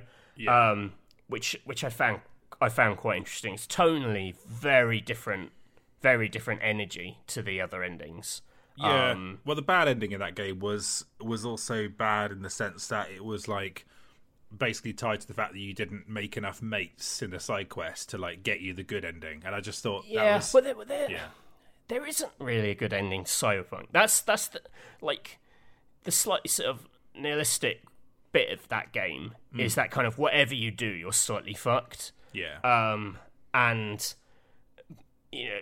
um, 0.47 0.93
which 1.27 1.59
which 1.65 1.83
I 1.83 1.89
found 1.89 2.21
I 2.61 2.69
found 2.69 2.97
quite 2.97 3.17
interesting. 3.17 3.53
It's 3.53 3.67
tonally 3.67 4.35
very 4.47 5.01
different, 5.01 5.51
very 6.01 6.29
different 6.29 6.61
energy 6.63 7.19
to 7.27 7.41
the 7.41 7.61
other 7.61 7.83
endings. 7.83 8.41
Yeah. 8.75 9.11
Um, 9.11 9.39
well, 9.45 9.55
the 9.55 9.61
bad 9.61 9.87
ending 9.87 10.11
in 10.11 10.19
that 10.19 10.35
game 10.35 10.59
was 10.59 11.05
was 11.21 11.45
also 11.45 11.87
bad 11.87 12.31
in 12.31 12.41
the 12.41 12.49
sense 12.49 12.87
that 12.87 13.09
it 13.11 13.23
was 13.23 13.47
like 13.47 13.85
basically 14.55 14.93
tied 14.93 15.19
to 15.21 15.27
the 15.27 15.33
fact 15.33 15.53
that 15.53 15.59
you 15.59 15.73
didn't 15.73 16.07
make 16.07 16.37
enough 16.37 16.61
mates 16.61 17.21
in 17.21 17.31
the 17.31 17.39
side 17.39 17.69
quest 17.69 18.09
to 18.09 18.17
like 18.17 18.43
get 18.43 18.61
you 18.61 18.73
the 18.73 18.83
good 18.83 19.03
ending. 19.05 19.41
And 19.45 19.55
I 19.55 19.61
just 19.61 19.81
thought 19.83 20.03
that 20.03 20.11
Yeah, 20.11 20.35
was 20.37 20.51
but 20.51 20.63
there, 20.63 20.75
there, 20.85 21.11
yeah. 21.11 21.27
there 21.87 22.05
isn't 22.05 22.31
really 22.39 22.69
a 22.71 22.75
good 22.75 22.93
ending 22.93 23.23
to 23.25 23.29
Cyberpunk. 23.31 23.87
That's 23.91 24.21
that's 24.21 24.47
the 24.47 24.61
like 25.01 25.39
the 26.03 26.11
slightly 26.11 26.49
sort 26.49 26.69
of 26.69 26.87
nihilistic 27.15 27.83
bit 28.33 28.51
of 28.51 28.67
that 28.67 28.91
game 28.91 29.35
is 29.57 29.75
that 29.75 29.91
kind 29.91 30.05
of 30.05 30.17
whatever 30.17 30.53
you 30.53 30.71
do, 30.71 30.87
you're 30.87 31.13
slightly 31.13 31.53
fucked. 31.53 32.11
Yeah. 32.33 32.59
Um, 32.63 33.19
and 33.53 34.13
you 35.31 35.49
know, 35.49 35.59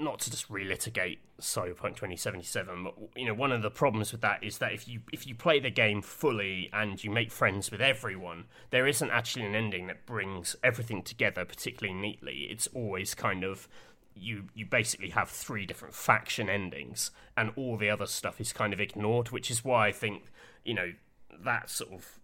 not 0.00 0.20
to 0.20 0.30
just 0.30 0.48
relitigate 0.48 1.18
Cyberpunk 1.40 1.96
2077, 1.96 2.84
but 2.84 2.94
you 3.16 3.26
know, 3.26 3.34
one 3.34 3.52
of 3.52 3.62
the 3.62 3.70
problems 3.70 4.12
with 4.12 4.20
that 4.22 4.42
is 4.42 4.58
that 4.58 4.72
if 4.72 4.88
you 4.88 5.00
if 5.12 5.26
you 5.26 5.34
play 5.34 5.58
the 5.58 5.70
game 5.70 6.00
fully 6.00 6.70
and 6.72 7.02
you 7.02 7.10
make 7.10 7.30
friends 7.30 7.70
with 7.70 7.80
everyone, 7.80 8.44
there 8.70 8.86
isn't 8.86 9.10
actually 9.10 9.44
an 9.44 9.54
ending 9.54 9.88
that 9.88 10.06
brings 10.06 10.56
everything 10.62 11.02
together 11.02 11.44
particularly 11.44 11.98
neatly. 11.98 12.48
It's 12.50 12.68
always 12.68 13.14
kind 13.14 13.44
of 13.44 13.68
you 14.14 14.44
you 14.54 14.64
basically 14.66 15.10
have 15.10 15.28
three 15.28 15.66
different 15.66 15.94
faction 15.94 16.48
endings, 16.48 17.10
and 17.36 17.50
all 17.56 17.76
the 17.76 17.90
other 17.90 18.06
stuff 18.06 18.40
is 18.40 18.52
kind 18.52 18.72
of 18.72 18.80
ignored, 18.80 19.30
which 19.30 19.50
is 19.50 19.64
why 19.64 19.88
I 19.88 19.92
think 19.92 20.24
you 20.64 20.74
know 20.74 20.92
that 21.44 21.70
sort 21.70 21.92
of 21.92 22.18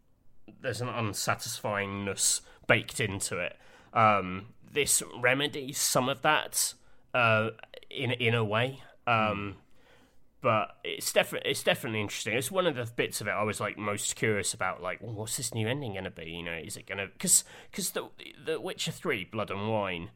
there's 0.60 0.80
an 0.80 0.88
unsatisfyingness 0.88 2.40
baked 2.66 3.00
into 3.00 3.38
it. 3.38 3.56
Um, 3.92 4.46
this 4.72 5.02
remedies 5.20 5.78
some 5.78 6.08
of 6.08 6.22
that 6.22 6.74
uh, 7.14 7.50
in 7.90 8.12
in 8.12 8.34
a 8.34 8.44
way, 8.44 8.82
um, 9.06 9.56
but 10.40 10.76
it's 10.84 11.12
definitely 11.12 11.50
it's 11.50 11.62
definitely 11.62 12.00
interesting. 12.00 12.34
It's 12.34 12.50
one 12.50 12.66
of 12.66 12.76
the 12.76 12.88
bits 12.94 13.20
of 13.20 13.26
it 13.26 13.32
I 13.32 13.42
was 13.42 13.60
like 13.60 13.76
most 13.76 14.16
curious 14.16 14.54
about. 14.54 14.82
Like, 14.82 15.02
well, 15.02 15.14
what's 15.14 15.36
this 15.36 15.54
new 15.54 15.68
ending 15.68 15.92
going 15.92 16.04
to 16.04 16.10
be? 16.10 16.30
You 16.30 16.42
know, 16.44 16.52
is 16.52 16.76
it 16.76 16.86
going 16.86 16.98
to 16.98 17.06
because 17.06 17.44
because 17.70 17.90
the 17.90 18.08
the 18.44 18.60
Witcher 18.60 18.92
Three 18.92 19.24
Blood 19.24 19.50
and 19.50 19.68
Wine 19.68 20.10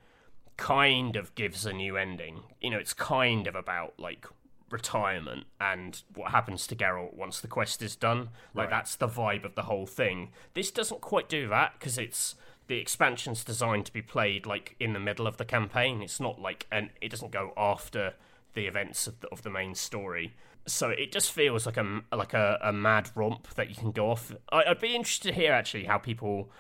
kind 0.57 1.17
of 1.17 1.35
gives 1.35 1.67
a 1.67 1.73
new 1.73 1.97
ending. 1.97 2.43
You 2.61 2.71
know, 2.71 2.79
it's 2.79 2.93
kind 2.93 3.47
of 3.47 3.55
about 3.55 3.99
like 3.99 4.27
retirement 4.71 5.47
and 5.61 6.03
what 6.15 6.31
happens 6.31 6.67
to 6.67 6.77
Geralt 6.77 7.15
once 7.15 7.41
the 7.41 7.49
quest 7.49 7.83
is 7.83 7.97
done. 7.97 8.31
Like 8.55 8.71
that's 8.71 8.97
the 8.97 9.09
vibe 9.09 9.45
of 9.45 9.55
the 9.55 9.63
whole 9.63 9.87
thing. 9.87 10.31
This 10.55 10.71
doesn't 10.71 11.01
quite 11.01 11.29
do 11.29 11.49
that 11.49 11.75
because 11.79 11.99
it's 11.99 12.35
the 12.67 12.79
expansion's 12.79 13.45
designed 13.45 13.87
to 13.87 13.93
be 13.93 14.03
played 14.03 14.47
like 14.47 14.75
in 14.81 14.93
the 14.93 15.01
middle 15.01 15.27
of 15.27 15.37
the 15.37 15.45
campaign. 15.45 16.03
It's 16.03 16.21
not 16.21 16.41
like 16.41 16.67
and 16.73 16.91
it 17.01 17.11
doesn't 17.11 17.33
go 17.33 17.53
after 17.57 18.15
the 18.55 18.67
events 18.67 19.07
of 19.07 19.21
the, 19.21 19.29
of 19.29 19.43
the 19.43 19.51
main 19.51 19.75
story. 19.75 20.35
So 20.67 20.89
it 20.89 21.13
just 21.13 21.31
feels 21.31 21.67
like 21.67 21.77
a 21.77 22.03
like 22.13 22.33
a, 22.33 22.59
a 22.63 22.73
mad 22.73 23.11
romp 23.15 23.55
that 23.55 23.69
you 23.69 23.75
can 23.75 23.93
go 23.93 24.11
off. 24.11 24.33
I, 24.51 24.65
I'd 24.65 24.81
be 24.81 24.95
interested 24.95 25.29
to 25.29 25.35
hear 25.35 25.53
actually 25.53 25.85
how 25.85 25.99
people 25.99 26.51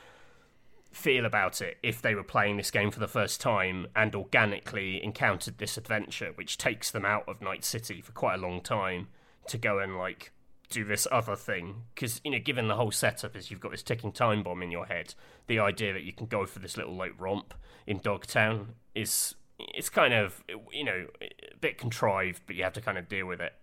feel 0.94 1.26
about 1.26 1.60
it 1.60 1.76
if 1.82 2.00
they 2.00 2.14
were 2.14 2.22
playing 2.22 2.56
this 2.56 2.70
game 2.70 2.90
for 2.90 3.00
the 3.00 3.08
first 3.08 3.40
time 3.40 3.86
and 3.96 4.14
organically 4.14 5.02
encountered 5.02 5.58
this 5.58 5.76
adventure, 5.76 6.32
which 6.36 6.56
takes 6.56 6.90
them 6.90 7.04
out 7.04 7.28
of 7.28 7.42
Night 7.42 7.64
City 7.64 8.00
for 8.00 8.12
quite 8.12 8.36
a 8.36 8.42
long 8.42 8.60
time 8.60 9.08
to 9.48 9.58
go 9.58 9.80
and 9.80 9.98
like 9.98 10.32
do 10.70 10.84
this 10.84 11.06
other 11.10 11.36
thing. 11.36 11.82
Because 11.94 12.20
you 12.24 12.30
know, 12.30 12.38
given 12.38 12.68
the 12.68 12.76
whole 12.76 12.92
setup 12.92 13.34
is 13.36 13.50
you've 13.50 13.60
got 13.60 13.72
this 13.72 13.82
ticking 13.82 14.12
time 14.12 14.42
bomb 14.42 14.62
in 14.62 14.70
your 14.70 14.86
head, 14.86 15.14
the 15.46 15.58
idea 15.58 15.92
that 15.92 16.04
you 16.04 16.12
can 16.12 16.26
go 16.26 16.46
for 16.46 16.60
this 16.60 16.76
little 16.76 16.94
like 16.94 17.12
romp 17.18 17.54
in 17.86 17.98
Dogtown 17.98 18.74
is 18.94 19.34
it's 19.58 19.88
kind 19.88 20.14
of 20.14 20.42
you 20.72 20.84
know 20.84 21.06
a 21.20 21.56
bit 21.60 21.76
contrived, 21.76 22.42
but 22.46 22.56
you 22.56 22.62
have 22.62 22.72
to 22.74 22.80
kind 22.80 22.98
of 22.98 23.08
deal 23.08 23.26
with 23.26 23.40
it. 23.40 23.54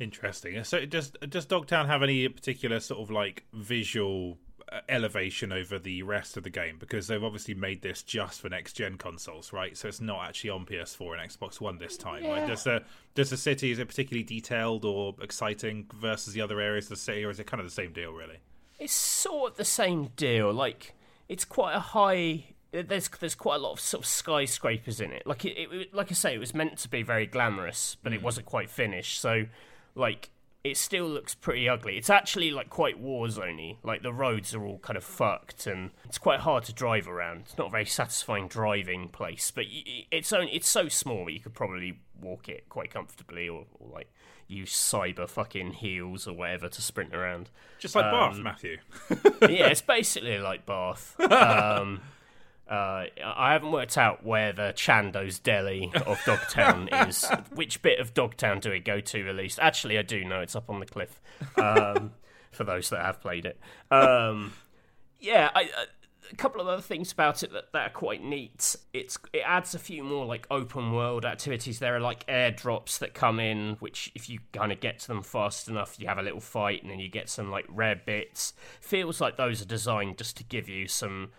Interesting. 0.00 0.64
So 0.64 0.86
does 0.86 1.12
does 1.28 1.44
Dogtown 1.44 1.86
have 1.86 2.02
any 2.02 2.26
particular 2.28 2.80
sort 2.80 3.00
of 3.00 3.10
like 3.10 3.44
visual 3.52 4.38
Uh, 4.72 4.80
elevation 4.88 5.52
over 5.52 5.78
the 5.78 6.02
rest 6.02 6.36
of 6.36 6.44
the 6.44 6.50
game? 6.50 6.76
Because 6.78 7.06
they've 7.06 7.22
obviously 7.22 7.54
made 7.54 7.82
this 7.82 8.02
just 8.02 8.40
for 8.40 8.48
next 8.48 8.74
gen 8.74 8.96
consoles, 8.96 9.52
right? 9.52 9.76
So 9.76 9.88
it's 9.88 10.00
not 10.00 10.24
actually 10.24 10.50
on 10.50 10.64
PS4 10.66 11.18
and 11.18 11.30
Xbox 11.30 11.60
One 11.60 11.78
this 11.78 11.96
time. 11.96 12.24
Like, 12.24 12.46
does 12.46 12.64
the 12.64 12.82
does 13.14 13.30
the 13.30 13.36
city 13.36 13.70
is 13.70 13.78
it 13.78 13.88
particularly 13.88 14.24
detailed 14.24 14.84
or 14.84 15.14
exciting 15.20 15.86
versus 15.94 16.34
the 16.34 16.40
other 16.40 16.60
areas 16.60 16.86
of 16.86 16.90
the 16.90 16.96
city, 16.96 17.24
or 17.24 17.30
is 17.30 17.38
it 17.38 17.46
kind 17.46 17.60
of 17.60 17.66
the 17.66 17.72
same 17.72 17.92
deal, 17.92 18.12
really? 18.12 18.38
it's 18.82 18.92
sort 18.92 19.52
of 19.52 19.56
the 19.56 19.64
same 19.64 20.10
deal. 20.16 20.52
Like 20.52 20.94
it's 21.28 21.44
quite 21.44 21.74
a 21.74 21.80
high. 21.80 22.44
There's 22.72 23.08
there's 23.08 23.34
quite 23.34 23.56
a 23.56 23.58
lot 23.58 23.72
of 23.72 23.80
sort 23.80 24.02
of 24.02 24.08
skyscrapers 24.08 25.00
in 25.00 25.12
it. 25.12 25.26
Like 25.26 25.44
it, 25.44 25.56
it 25.70 25.94
like 25.94 26.10
I 26.10 26.14
say, 26.14 26.34
it 26.34 26.38
was 26.38 26.54
meant 26.54 26.78
to 26.78 26.88
be 26.88 27.02
very 27.02 27.26
glamorous, 27.26 27.96
but 28.02 28.12
it 28.12 28.20
mm. 28.20 28.24
wasn't 28.24 28.46
quite 28.46 28.70
finished. 28.70 29.20
So 29.20 29.46
like 29.94 30.30
it 30.64 30.76
still 30.76 31.06
looks 31.08 31.34
pretty 31.34 31.68
ugly. 31.68 31.96
It's 31.96 32.10
actually 32.10 32.50
like 32.50 32.70
quite 32.70 32.98
war 32.98 33.26
zoney. 33.26 33.76
Like 33.82 34.02
the 34.02 34.12
roads 34.12 34.54
are 34.54 34.64
all 34.64 34.78
kind 34.78 34.96
of 34.96 35.04
fucked, 35.04 35.66
and 35.66 35.90
it's 36.04 36.18
quite 36.18 36.40
hard 36.40 36.64
to 36.64 36.72
drive 36.72 37.08
around. 37.08 37.40
It's 37.46 37.58
not 37.58 37.68
a 37.68 37.70
very 37.70 37.86
satisfying 37.86 38.48
driving 38.48 39.08
place, 39.08 39.50
but 39.50 39.64
it's 39.68 40.32
only 40.32 40.52
it's 40.54 40.68
so 40.68 40.88
small 40.88 41.24
that 41.26 41.32
you 41.32 41.40
could 41.40 41.54
probably 41.54 41.98
walk 42.20 42.48
it 42.48 42.68
quite 42.68 42.92
comfortably, 42.92 43.48
or, 43.48 43.66
or 43.80 43.88
like 43.92 44.08
use 44.48 44.72
cyber 44.72 45.28
fucking 45.28 45.72
heels 45.72 46.28
or 46.28 46.34
whatever 46.34 46.68
to 46.68 46.82
sprint 46.82 47.14
around 47.14 47.48
Just 47.78 47.94
like 47.94 48.04
Um, 48.04 48.10
Bath, 48.12 48.38
Matthew. 48.38 48.76
yeah, 49.42 49.68
it's 49.68 49.80
basically 49.80 50.38
like 50.38 50.66
Bath. 50.66 51.16
Um, 51.32 52.00
Uh, 52.72 53.04
I 53.22 53.52
haven't 53.52 53.70
worked 53.70 53.98
out 53.98 54.24
where 54.24 54.54
the 54.54 54.72
Chandos 54.74 55.42
Deli 55.42 55.92
of 56.06 56.18
Dogtown 56.24 56.88
is. 57.06 57.30
Which 57.54 57.82
bit 57.82 58.00
of 58.00 58.14
Dogtown 58.14 58.60
do 58.60 58.70
we 58.70 58.80
go 58.80 58.98
to 58.98 59.28
at 59.28 59.34
least? 59.34 59.58
Actually, 59.60 59.98
I 59.98 60.02
do 60.02 60.24
know 60.24 60.40
it's 60.40 60.56
up 60.56 60.70
on 60.70 60.80
the 60.80 60.86
cliff. 60.86 61.20
Um, 61.58 62.12
for 62.50 62.64
those 62.64 62.88
that 62.88 63.04
have 63.04 63.20
played 63.20 63.44
it, 63.44 63.60
um, 63.90 64.54
yeah. 65.20 65.50
I, 65.54 65.64
I, 65.64 65.84
a 66.30 66.36
couple 66.36 66.62
of 66.62 66.66
other 66.68 66.80
things 66.80 67.12
about 67.12 67.42
it 67.42 67.52
that, 67.52 67.72
that 67.74 67.90
are 67.90 67.92
quite 67.92 68.22
neat. 68.24 68.74
It's 68.94 69.18
it 69.34 69.42
adds 69.44 69.74
a 69.74 69.78
few 69.78 70.02
more 70.02 70.24
like 70.24 70.46
open 70.50 70.92
world 70.92 71.26
activities. 71.26 71.78
There 71.78 71.94
are 71.94 72.00
like 72.00 72.26
airdrops 72.26 72.98
that 73.00 73.12
come 73.12 73.38
in, 73.38 73.76
which 73.80 74.10
if 74.14 74.30
you 74.30 74.38
kind 74.54 74.72
of 74.72 74.80
get 74.80 74.98
to 75.00 75.08
them 75.08 75.22
fast 75.22 75.68
enough, 75.68 76.00
you 76.00 76.08
have 76.08 76.16
a 76.16 76.22
little 76.22 76.40
fight, 76.40 76.80
and 76.80 76.90
then 76.90 77.00
you 77.00 77.10
get 77.10 77.28
some 77.28 77.50
like 77.50 77.66
rare 77.68 77.96
bits. 77.96 78.54
Feels 78.80 79.20
like 79.20 79.36
those 79.36 79.60
are 79.60 79.66
designed 79.66 80.16
just 80.16 80.38
to 80.38 80.44
give 80.44 80.70
you 80.70 80.88
some 80.88 81.32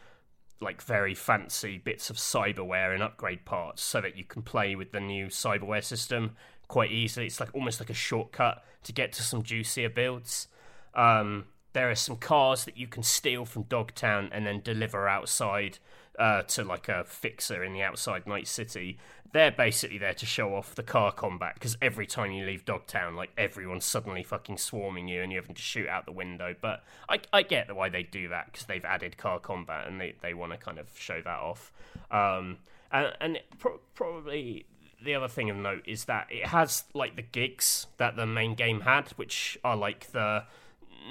like 0.64 0.82
very 0.82 1.14
fancy 1.14 1.78
bits 1.78 2.10
of 2.10 2.16
cyberware 2.16 2.94
and 2.94 3.04
upgrade 3.04 3.46
parts 3.46 3.82
so 3.82 4.02
that 4.02 4.18
you 4.18 4.24
can 4.24 4.42
play 4.42 4.76
with 4.76 4.92
the 4.92 5.00
new 5.00 5.28
cyberware 5.28 5.84
system 5.84 6.32
quite 6.68 6.92
easily. 6.92 7.28
It's 7.28 7.40
like 7.40 7.54
almost 7.54 7.80
like 7.80 7.90
a 7.90 7.96
shortcut 7.96 8.64
to 8.84 8.94
get 8.94 9.12
to 9.14 9.24
some 9.24 9.44
juicier 9.44 9.90
builds. 9.90 10.48
Um, 10.96 11.46
there 11.74 11.90
are 11.90 11.96
some 11.96 12.18
cars 12.18 12.66
that 12.66 12.78
you 12.78 12.88
can 12.88 13.04
steal 13.04 13.46
from 13.46 13.64
Dogtown 13.64 14.30
and 14.32 14.46
then 14.46 14.62
deliver 14.62 15.08
outside 15.08 15.80
uh, 16.20 16.44
to 16.44 16.64
like 16.64 16.90
a 16.90 17.04
fixer 17.04 17.64
in 17.64 17.74
the 17.74 17.82
outside 17.82 18.28
night 18.28 18.48
city. 18.48 18.98
They're 19.32 19.52
basically 19.52 19.98
there 19.98 20.14
to 20.14 20.28
show 20.28 20.54
off 20.54 20.76
the 20.76 20.84
car 20.84 21.12
combat 21.12 21.56
because 21.56 21.76
every 21.82 22.06
time 22.06 22.32
you 22.32 22.46
leave 22.46 22.66
Dogtown, 22.66 23.16
like 23.16 23.32
everyone's 23.36 23.86
suddenly 23.86 24.22
fucking 24.22 24.58
swarming 24.58 25.08
you 25.08 25.24
and 25.24 25.32
you're 25.32 25.42
having 25.42 25.56
to 25.56 25.62
shoot 25.62 25.88
out 25.88 26.06
the 26.06 26.12
window. 26.12 26.56
But 26.62 26.84
I, 27.10 27.20
I 27.32 27.42
get 27.42 27.76
why 27.76 27.90
they 27.90 28.04
do 28.04 28.30
that 28.30 28.52
because 28.52 28.68
they've 28.68 28.86
added 28.86 29.18
car 29.18 29.40
combat 29.40 29.88
and 29.88 30.00
they, 30.00 30.14
they 30.22 30.36
want 30.36 30.52
to 30.52 30.58
kind 30.60 30.78
of 30.78 30.88
show 30.96 31.20
that 31.22 31.40
off. 31.40 31.74
Um, 32.12 32.60
and 32.92 33.14
and 33.20 33.40
pro- 33.58 33.80
probably 33.96 34.68
the 35.04 35.16
other 35.16 35.28
thing 35.28 35.50
of 35.50 35.58
note 35.58 35.84
is 35.86 36.06
that 36.06 36.28
it 36.30 36.48
has 36.48 36.86
like 36.94 37.16
the 37.16 37.22
gigs 37.22 37.88
that 37.98 38.16
the 38.16 38.28
main 38.28 38.54
game 38.54 38.82
had, 38.82 39.10
which 39.16 39.58
are 39.64 39.76
like 39.76 40.12
the 40.12 40.44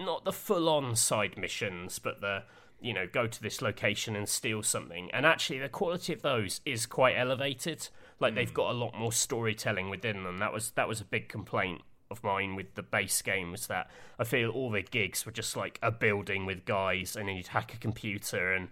not 0.00 0.24
the 0.24 0.32
full 0.32 0.68
on 0.68 0.96
side 0.96 1.36
missions, 1.36 1.98
but 1.98 2.20
the 2.20 2.44
you 2.83 2.92
know 2.92 3.07
go 3.07 3.27
to 3.27 3.42
this 3.42 3.62
location 3.62 4.16
and 4.16 4.29
steal 4.29 4.62
something. 4.62 5.11
And 5.12 5.25
actually, 5.25 5.59
the 5.59 5.68
quality 5.68 6.12
of 6.12 6.23
those 6.23 6.61
is 6.64 6.87
quite 6.87 7.14
elevated. 7.16 7.88
Like 8.21 8.33
mm. 8.33 8.37
they've 8.37 8.55
got 8.55 8.71
a 8.71 8.75
lot 8.75 8.95
more 8.99 9.12
storytelling 9.12 9.90
within 9.90 10.25
them. 10.25 10.38
That 10.38 10.53
was 10.53 10.73
that 10.73 10.88
was 10.88 11.01
a 11.01 11.05
big 11.05 11.29
complaint 11.29 11.83
of 12.12 12.22
mine 12.22 12.55
with 12.55 12.75
the 12.75 12.83
base 12.83 13.20
game 13.22 13.51
was 13.51 13.66
that 13.66 13.90
I 14.18 14.25
feel 14.25 14.51
all 14.51 14.70
the 14.70 14.83
gigs 14.83 15.27
were 15.27 15.33
just 15.33 15.57
like 15.57 15.79
a 15.83 15.90
building 15.90 16.46
with 16.46 16.64
guys 16.64 17.16
and 17.16 17.29
then 17.29 17.37
you'd 17.37 17.48
hack 17.48 17.75
a 17.75 17.77
computer 17.79 18.53
and 18.53 18.68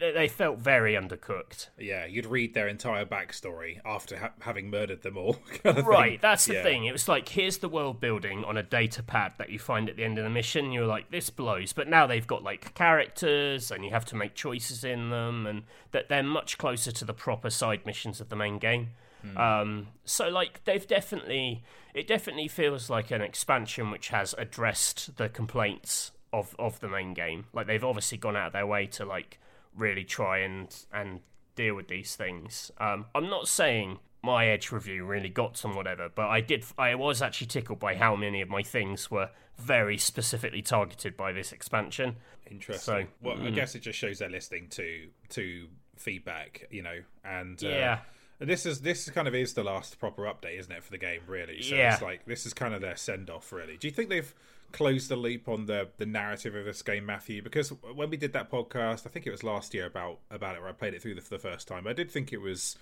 they 0.00 0.26
felt 0.26 0.58
very 0.58 0.94
undercooked. 0.94 1.68
Yeah, 1.78 2.04
you'd 2.06 2.26
read 2.26 2.54
their 2.54 2.66
entire 2.66 3.04
backstory 3.04 3.78
after 3.84 4.18
ha- 4.18 4.32
having 4.40 4.70
murdered 4.70 5.02
them 5.02 5.16
all. 5.16 5.34
Kind 5.62 5.78
of 5.78 5.86
right, 5.86 6.12
thing. 6.12 6.18
that's 6.20 6.46
the 6.46 6.54
yeah. 6.54 6.62
thing. 6.64 6.84
It 6.86 6.92
was 6.92 7.06
like, 7.06 7.28
here's 7.28 7.58
the 7.58 7.68
world 7.68 8.00
building 8.00 8.44
on 8.44 8.56
a 8.56 8.62
data 8.62 9.02
pad 9.02 9.34
that 9.38 9.50
you 9.50 9.58
find 9.58 9.88
at 9.88 9.96
the 9.96 10.04
end 10.04 10.18
of 10.18 10.24
the 10.24 10.30
mission. 10.30 10.72
You're 10.72 10.86
like, 10.86 11.10
this 11.10 11.30
blows. 11.30 11.72
But 11.72 11.88
now 11.88 12.06
they've 12.06 12.26
got 12.26 12.42
like 12.42 12.74
characters 12.74 13.70
and 13.70 13.84
you 13.84 13.90
have 13.90 14.04
to 14.06 14.16
make 14.16 14.34
choices 14.34 14.82
in 14.82 15.10
them 15.10 15.46
and 15.46 15.62
that 15.92 16.08
they're 16.08 16.22
much 16.22 16.58
closer 16.58 16.90
to 16.90 17.04
the 17.04 17.14
proper 17.14 17.50
side 17.50 17.86
missions 17.86 18.20
of 18.20 18.30
the 18.30 18.36
main 18.36 18.58
game. 18.58 18.88
Mm. 19.24 19.38
Um, 19.38 19.86
so 20.04 20.28
like 20.28 20.64
they've 20.64 20.86
definitely 20.86 21.62
it 21.94 22.06
definitely 22.06 22.48
feels 22.48 22.88
like 22.88 23.10
an 23.10 23.20
expansion 23.20 23.90
which 23.90 24.08
has 24.08 24.34
addressed 24.38 25.16
the 25.16 25.28
complaints 25.28 26.12
of 26.32 26.54
of 26.58 26.80
the 26.80 26.88
main 26.88 27.14
game. 27.14 27.46
Like 27.52 27.66
they've 27.66 27.84
obviously 27.84 28.18
gone 28.18 28.36
out 28.36 28.48
of 28.48 28.52
their 28.52 28.66
way 28.66 28.86
to 28.86 29.04
like 29.04 29.40
really 29.74 30.04
try 30.04 30.38
and 30.38 30.74
and 30.92 31.20
deal 31.54 31.74
with 31.74 31.88
these 31.88 32.16
things. 32.16 32.70
Um, 32.78 33.06
I'm 33.14 33.28
not 33.28 33.48
saying 33.48 33.98
my 34.22 34.48
edge 34.48 34.72
review 34.72 35.04
really 35.04 35.28
got 35.28 35.56
some 35.56 35.74
whatever, 35.74 36.08
but 36.12 36.28
I 36.28 36.40
did. 36.40 36.64
I 36.76 36.94
was 36.94 37.22
actually 37.22 37.48
tickled 37.48 37.78
by 37.78 37.94
how 37.96 38.16
many 38.16 38.40
of 38.40 38.48
my 38.48 38.62
things 38.62 39.10
were 39.10 39.30
very 39.56 39.98
specifically 39.98 40.62
targeted 40.62 41.16
by 41.16 41.32
this 41.32 41.52
expansion. 41.52 42.16
Interesting. 42.50 43.06
So, 43.06 43.06
well, 43.22 43.36
mm. 43.36 43.46
I 43.46 43.50
guess 43.50 43.74
it 43.74 43.80
just 43.80 43.98
shows 43.98 44.18
they're 44.18 44.30
listening 44.30 44.68
to 44.70 45.08
to 45.30 45.68
feedback, 45.96 46.66
you 46.70 46.82
know, 46.82 47.00
and 47.24 47.62
uh, 47.62 47.68
yeah. 47.68 47.98
This 48.40 48.66
is 48.66 48.82
this 48.82 49.10
kind 49.10 49.26
of 49.26 49.34
is 49.34 49.54
the 49.54 49.64
last 49.64 49.98
proper 49.98 50.22
update, 50.22 50.58
isn't 50.58 50.70
it, 50.70 50.84
for 50.84 50.90
the 50.90 50.98
game? 50.98 51.22
Really, 51.26 51.60
so 51.62 51.74
yeah. 51.74 51.94
it's 51.94 52.02
like 52.02 52.24
this 52.24 52.46
is 52.46 52.54
kind 52.54 52.72
of 52.72 52.80
their 52.80 52.96
send 52.96 53.30
off. 53.30 53.52
Really, 53.52 53.76
do 53.76 53.88
you 53.88 53.92
think 53.92 54.08
they've 54.08 54.32
closed 54.70 55.08
the 55.08 55.16
loop 55.16 55.48
on 55.48 55.66
the 55.66 55.88
the 55.96 56.06
narrative 56.06 56.54
of 56.54 56.64
this 56.64 56.82
game, 56.82 57.06
Matthew? 57.06 57.42
Because 57.42 57.70
when 57.70 58.10
we 58.10 58.16
did 58.16 58.32
that 58.34 58.50
podcast, 58.50 59.06
I 59.06 59.10
think 59.10 59.26
it 59.26 59.30
was 59.30 59.42
last 59.42 59.74
year 59.74 59.86
about 59.86 60.18
about 60.30 60.54
it, 60.54 60.60
where 60.60 60.70
I 60.70 60.72
played 60.72 60.94
it 60.94 61.02
through 61.02 61.16
the, 61.16 61.20
for 61.20 61.30
the 61.30 61.38
first 61.38 61.66
time. 61.66 61.86
I 61.86 61.92
did 61.92 62.10
think 62.10 62.32
it 62.32 62.40
was 62.40 62.76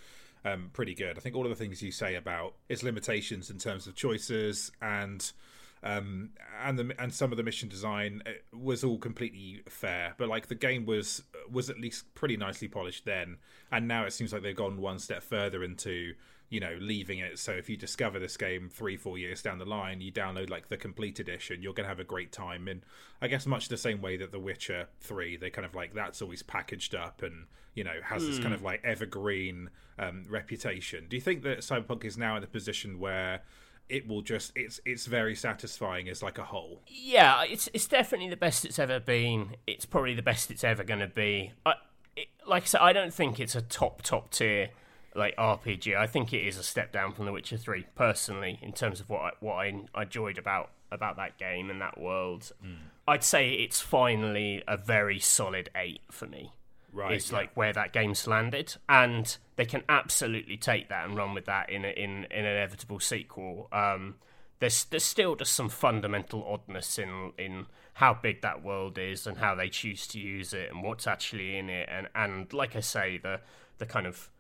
um, 0.45 0.71
pretty 0.73 0.95
good. 0.95 1.17
I 1.17 1.21
think 1.21 1.35
all 1.35 1.45
of 1.45 1.51
the 1.51 1.57
things 1.57 1.83
you 1.83 1.91
say 1.91 2.15
about 2.15 2.55
its 2.69 2.83
limitations 2.83 3.51
in 3.51 3.59
terms 3.59 3.87
of 3.87 3.95
choices 3.95 4.71
and 4.83 5.33
um, 5.87 6.31
and 6.65 6.79
the 6.79 6.95
and 6.99 7.15
some 7.15 7.31
of 7.31 7.37
the 7.37 7.45
mission 7.45 7.69
design 7.69 8.23
uh, 8.27 8.31
was 8.57 8.83
all 8.83 8.99
completely 8.99 9.63
fair. 9.69 10.15
But 10.19 10.29
like 10.29 10.49
the 10.49 10.55
game 10.55 10.85
was 10.85 11.23
was 11.51 11.71
at 11.71 11.79
least 11.79 12.13
pretty 12.15 12.37
nicely 12.37 12.67
polished 12.67 13.05
then, 13.05 13.37
and 13.71 13.87
now 13.87 14.05
it 14.05 14.13
seems 14.13 14.33
like 14.33 14.43
they've 14.43 14.57
gone 14.57 14.81
one 14.81 14.99
step 14.99 15.23
further 15.23 15.63
into 15.63 16.15
you 16.49 16.59
know 16.59 16.77
leaving 16.81 17.21
it. 17.21 17.39
So 17.39 17.53
if 17.53 17.69
you 17.71 17.77
discover 17.77 18.19
this 18.19 18.37
game 18.37 18.69
three 18.69 18.97
four 18.97 19.17
years 19.17 19.43
down 19.43 19.59
the 19.59 19.65
line, 19.65 20.01
you 20.01 20.11
download 20.11 20.51
like 20.51 20.69
the 20.69 20.77
complete 20.77 21.21
edition, 21.21 21.63
you're 21.63 21.73
gonna 21.73 21.89
have 21.89 22.01
a 22.01 22.05
great 22.05 22.33
time. 22.33 22.67
And 22.67 22.83
I 23.23 23.29
guess 23.29 23.47
much 23.47 23.69
the 23.69 23.77
same 23.77 24.03
way 24.03 24.17
that 24.17 24.33
The 24.33 24.41
Witcher 24.41 24.89
three, 25.01 25.37
they 25.37 25.51
kind 25.51 25.67
of 25.67 25.75
like 25.75 25.95
that's 25.95 26.21
always 26.21 26.43
packaged 26.43 26.97
up 26.97 27.23
and 27.23 27.47
you 27.75 27.85
know 27.85 28.01
has 28.03 28.25
mm. 28.25 28.27
this 28.29 28.39
kind 28.41 28.55
of 28.55 28.61
hmm. 28.61 28.67
like 28.67 28.81
evergreen 28.85 29.71
um, 30.01 30.25
reputation. 30.29 31.07
Do 31.09 31.17
you 31.17 31.23
think 31.23 31.45
that 31.45 31.59
Cyberpunk 31.59 32.05
is 32.05 32.19
now 32.19 32.37
in 32.37 32.43
a 32.43 32.49
position 32.49 32.99
where 32.99 33.43
it 33.89 34.09
will 34.09 34.23
just 34.23 34.53
it's 34.55 34.81
it's 34.85 35.07
very 35.07 35.35
satisfying 35.35 36.09
as 36.09 36.23
like 36.23 36.39
a 36.39 36.45
whole. 36.45 36.83
Yeah, 36.89 37.45
it's 37.45 37.69
it's 37.73 37.87
definitely 37.87 38.29
the 38.29 38.37
best 38.37 38.65
it's 38.65 38.79
ever 38.79 39.01
been. 39.01 39.57
It's 39.67 39.85
probably 39.85 40.15
the 40.15 40.23
best 40.23 40.51
it's 40.51 40.65
ever 40.65 40.85
going 40.85 41.01
to 41.01 41.07
be. 41.07 41.53
I, 41.65 41.75
it, 42.17 42.29
like 42.47 42.65
I 42.65 42.67
said, 42.67 42.81
I 42.81 42.93
don't 42.93 43.13
think 43.13 43.39
it's 43.39 43.55
a 43.55 43.63
top 43.63 44.03
top 44.03 44.31
tier 44.31 44.71
like 45.15 45.37
RPG. 45.37 45.97
I 45.97 46.07
think 46.07 46.33
it 46.33 46.47
is 46.47 46.59
a 46.59 46.63
step 46.63 46.93
down 46.93 47.13
from 47.13 47.27
The 47.27 47.33
Witcher 47.33 47.57
Three, 47.57 47.87
personally, 47.95 48.59
in 48.63 48.73
terms 48.73 49.01
of 49.01 49.09
what 49.09 49.21
I, 49.21 49.31
what 49.41 49.55
I, 49.55 50.03
enjoyed 50.03 50.39
about 50.39 50.71
about 50.91 51.17
that 51.17 51.39
game 51.39 51.71
and 51.71 51.81
that 51.81 51.99
world. 51.99 52.53
Mm. 52.65 52.77
I'd 53.09 53.25
say 53.25 53.51
it's 53.51 53.81
finally 53.81 54.63
a 54.67 54.77
very 54.77 55.19
solid 55.19 55.71
eight 55.77 56.01
for 56.11 56.27
me. 56.27 56.53
Right, 56.97 57.17
is 57.17 57.31
yeah. 57.31 57.39
like 57.39 57.57
where 57.57 57.73
that 57.75 57.93
game's 57.93 58.27
landed, 58.27 58.75
and 58.89 59.37
they 59.57 59.67
can 59.67 59.83
absolutely 59.89 60.57
take 60.57 60.89
that 60.89 61.07
and 61.07 61.17
run 61.17 61.35
with 61.35 61.45
that 61.45 61.69
in 61.69 61.85
a, 61.85 61.89
in, 61.89 62.25
in 62.31 62.45
an 62.45 62.47
inevitable 62.47 63.01
sequel. 63.01 63.69
Um, 63.71 64.17
there's 64.61 64.85
there's 64.85 65.05
still 65.05 65.37
just 65.37 65.53
some 65.53 65.69
fundamental 65.69 66.43
oddness 66.47 66.99
in 66.99 67.33
in 67.37 67.67
how 67.95 68.15
big 68.15 68.41
that 68.43 68.65
world 68.65 68.99
is 68.99 69.27
and 69.27 69.39
how 69.39 69.55
they 69.55 69.69
choose 69.69 70.07
to 70.09 70.19
use 70.19 70.53
it 70.53 70.71
and 70.71 70.83
what's 70.83 71.07
actually 71.07 71.59
in 71.59 71.69
it, 71.69 71.89
and 71.93 72.09
and 72.15 72.53
like 72.53 72.75
I 72.75 72.81
say, 72.81 73.19
the 73.19 73.41
the 73.79 73.87
kind 73.87 74.07
of 74.07 74.31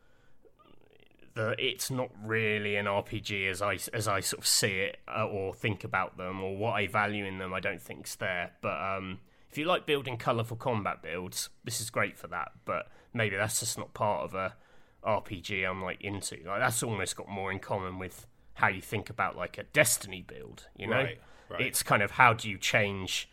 the 1.35 1.55
it's 1.59 1.91
not 1.91 2.11
really 2.25 2.77
an 2.77 2.87
RPG 2.87 3.49
as 3.51 3.63
I 3.63 3.79
as 3.93 4.09
I 4.09 4.21
sort 4.21 4.41
of 4.41 4.47
see 4.47 4.81
it 4.81 4.97
uh, 5.07 5.27
or 5.27 5.55
think 5.55 5.85
about 5.85 6.17
them 6.17 6.43
or 6.43 6.57
what 6.57 6.73
I 6.73 6.87
value 6.87 7.25
in 7.25 7.39
them. 7.39 7.53
I 7.53 7.61
don't 7.61 7.81
think's 7.81 8.15
there, 8.17 8.53
but 8.63 8.81
um, 8.81 9.21
if 9.57 9.61
you 9.61 9.65
like 9.65 9.87
building 9.87 10.19
colourful 10.19 10.59
combat 10.59 11.01
builds, 11.01 11.49
this 11.65 11.81
is 11.81 11.89
great 11.89 12.19
for 12.19 12.27
that. 12.27 12.53
But 12.67 12.89
maybe 13.15 13.37
that's 13.37 13.61
just 13.61 13.79
not 13.79 13.95
part 13.95 14.23
of 14.23 14.35
a 14.35 14.55
RPG 15.03 15.67
I'm 15.67 15.83
like 15.83 16.03
into. 16.03 16.37
Like 16.45 16.61
that's 16.61 16.83
almost 16.83 17.17
got 17.17 17.27
more 17.27 17.51
in 17.51 17.59
common 17.59 17.99
with 17.99 18.27
how 18.53 18.69
you 18.69 18.83
think 18.83 19.09
about 19.09 19.35
like 19.35 19.57
a 19.57 19.63
Destiny 19.63 20.21
build. 20.21 20.67
You 20.77 20.89
know, 20.89 20.97
right, 20.97 21.19
right. 21.49 21.61
it's 21.63 21.83
kind 21.83 22.03
of 22.03 22.13
how 22.13 22.35
do 22.35 22.51
you 22.51 22.59
change 22.59 23.31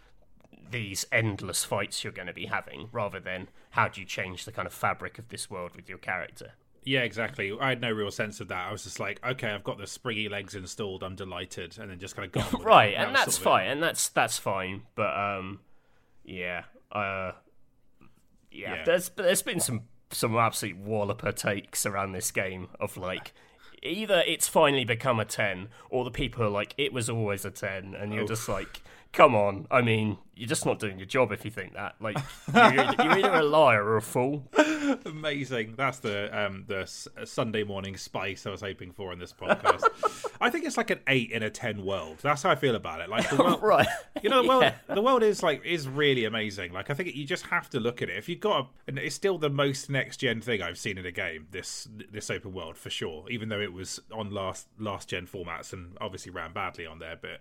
these 0.72 1.06
endless 1.12 1.66
fights 1.66 2.06
you're 2.06 2.14
going 2.14 2.28
to 2.28 2.34
be 2.34 2.46
having, 2.46 2.88
rather 2.94 3.20
than 3.20 3.50
how 3.72 3.90
do 3.90 4.00
you 4.00 4.08
change 4.08 4.46
the 4.46 4.54
kind 4.54 4.66
of 4.66 4.74
fabric 4.74 5.20
of 5.20 5.28
this 5.28 5.50
world 5.50 5.76
with 5.76 5.90
your 5.90 5.98
character. 5.98 6.54
Yeah, 6.86 7.02
exactly. 7.02 7.52
I 7.60 7.68
had 7.68 7.82
no 7.82 7.92
real 7.92 8.12
sense 8.12 8.40
of 8.40 8.48
that. 8.48 8.70
I 8.70 8.72
was 8.72 8.86
just 8.86 9.00
like, 9.02 9.20
okay, 9.26 9.50
I've 9.50 9.66
got 9.66 9.78
the 9.78 9.88
springy 9.88 10.30
legs 10.30 10.56
installed. 10.56 11.04
I'm 11.04 11.16
delighted, 11.16 11.78
and 11.80 11.92
then 11.92 12.00
just 12.00 12.16
kind 12.16 12.26
of 12.34 12.52
got 12.52 12.64
right, 12.64 12.94
and 12.96 13.14
that's 13.14 13.38
fine, 13.38 13.68
and 13.68 13.84
that's 13.84 14.08
that's 14.08 14.38
fine. 14.38 14.84
But 14.96 15.14
um, 15.20 15.60
yeah, 16.24 16.64
uh, 16.92 17.32
yeah, 18.52 18.76
yeah. 18.76 18.84
There's 18.86 19.10
there's 19.10 19.42
been 19.42 19.60
some 19.60 19.84
some 20.12 20.38
absolute 20.38 20.78
walloper 20.78 21.32
takes 21.32 21.86
around 21.86 22.12
this 22.12 22.32
game 22.32 22.68
of 22.80 22.98
like 22.98 23.34
either 23.82 24.24
it's 24.26 24.48
finally 24.48 24.86
become 24.86 25.20
a 25.20 25.26
10 25.26 25.68
or 25.90 26.04
the 26.04 26.12
people 26.12 26.44
are 26.44 26.50
like 26.50 26.74
it 26.78 26.94
was 26.94 27.10
always 27.10 27.44
a 27.44 27.52
10 27.52 27.96
and 27.96 28.14
you're 28.14 28.24
Oof. 28.24 28.30
just 28.30 28.48
like 28.48 28.82
Come 29.14 29.36
on. 29.36 29.68
I 29.70 29.82
mean, 29.82 30.18
you're 30.36 30.48
just 30.50 30.66
not 30.66 30.80
doing 30.80 30.98
your 30.98 31.06
job 31.06 31.32
if 31.32 31.46
you 31.46 31.52
think 31.52 31.74
that. 31.76 31.94
Like, 32.02 32.18
you're, 32.52 32.64
either- 32.64 33.04
you're 33.04 33.18
either 33.20 33.34
a 33.36 33.44
liar 33.44 33.84
or 33.86 33.98
a 33.98 34.02
fool. 34.02 34.48
Amazing. 35.06 35.76
That's 35.78 36.00
the 36.00 36.36
um 36.38 36.66
the 36.68 36.86
Sunday 37.26 37.64
morning 37.64 37.96
spice 37.98 38.46
I 38.46 38.50
was 38.50 38.62
hoping 38.62 38.92
for 38.92 39.14
in 39.14 39.20
this 39.20 39.32
podcast. 39.32 39.84
I 40.42 40.50
think 40.50 40.66
it's 40.66 40.78
like 40.78 40.90
an 40.90 41.00
eight 41.08 41.32
in 41.32 41.44
a 41.44 41.50
ten 41.50 41.86
world. 41.86 42.18
That's 42.22 42.44
how 42.44 42.50
I 42.50 42.56
feel 42.56 42.76
about 42.76 43.02
it. 43.02 43.10
Like 43.10 43.30
the 43.30 43.36
world, 43.44 43.62
Right. 43.62 43.88
you 44.22 44.30
know, 44.30 44.42
the 44.42 44.48
world, 44.50 44.64
Yeah. 44.64 44.76
the 44.96 45.02
world 45.02 45.24
is 45.24 45.44
like 45.44 45.64
is 45.66 45.88
really 45.88 46.26
amazing. 46.26 46.74
Like 46.74 46.90
I 46.90 46.94
think 46.96 47.16
you 47.16 47.26
just 47.26 47.46
have 47.48 47.70
to 47.72 47.80
look 47.80 48.02
at 48.02 48.10
it. 48.10 48.18
If 48.18 48.28
you've 48.28 48.40
got, 48.40 48.60
a, 48.66 48.68
and 48.88 48.98
it's 49.00 49.16
still 49.16 49.38
the 49.38 49.50
most 49.50 49.90
next 49.90 50.18
gen 50.18 50.42
thing 50.42 50.62
I've 50.62 50.78
seen 50.80 50.98
in 50.98 51.06
a 51.06 51.12
game. 51.12 51.48
This 51.52 51.88
this 52.12 52.30
open 52.30 52.54
world 52.54 52.78
for 52.78 52.90
sure. 52.90 53.30
Even 53.30 53.50
though 53.50 53.62
it 53.62 53.72
was 53.74 54.00
on 54.12 54.32
last 54.32 54.68
last 54.80 55.10
gen 55.10 55.28
formats 55.28 55.72
and 55.72 55.98
obviously 56.02 56.32
ran 56.32 56.52
badly 56.54 56.86
on 56.88 57.00
there, 57.00 57.18
but 57.22 57.40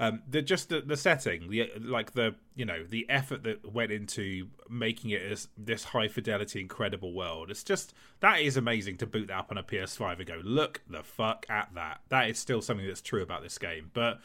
um, 0.00 0.22
the 0.28 0.42
just 0.42 0.68
the, 0.68 0.80
the 0.80 0.96
setting, 0.96 1.50
the 1.50 1.70
like 1.80 2.12
the 2.12 2.34
you 2.54 2.64
know 2.64 2.84
the 2.84 3.08
effort 3.08 3.42
that 3.44 3.72
went 3.72 3.92
into 3.92 4.48
making 4.68 5.10
it 5.10 5.22
as 5.22 5.48
this 5.56 5.84
high 5.84 6.08
fidelity, 6.08 6.60
incredible 6.60 7.12
world. 7.12 7.50
It's 7.50 7.64
just 7.64 7.94
that 8.20 8.40
is 8.40 8.56
amazing 8.56 8.96
to 8.98 9.06
boot 9.06 9.28
that 9.28 9.38
up 9.38 9.50
on 9.50 9.58
a 9.58 9.62
PS5 9.62 10.18
and 10.18 10.26
go 10.26 10.40
look 10.42 10.80
the 10.88 11.02
fuck 11.02 11.46
at 11.48 11.70
that. 11.74 12.00
That 12.08 12.30
is 12.30 12.38
still 12.38 12.60
something 12.62 12.86
that's 12.86 13.02
true 13.02 13.22
about 13.22 13.42
this 13.42 13.58
game, 13.58 13.90
but. 13.92 14.20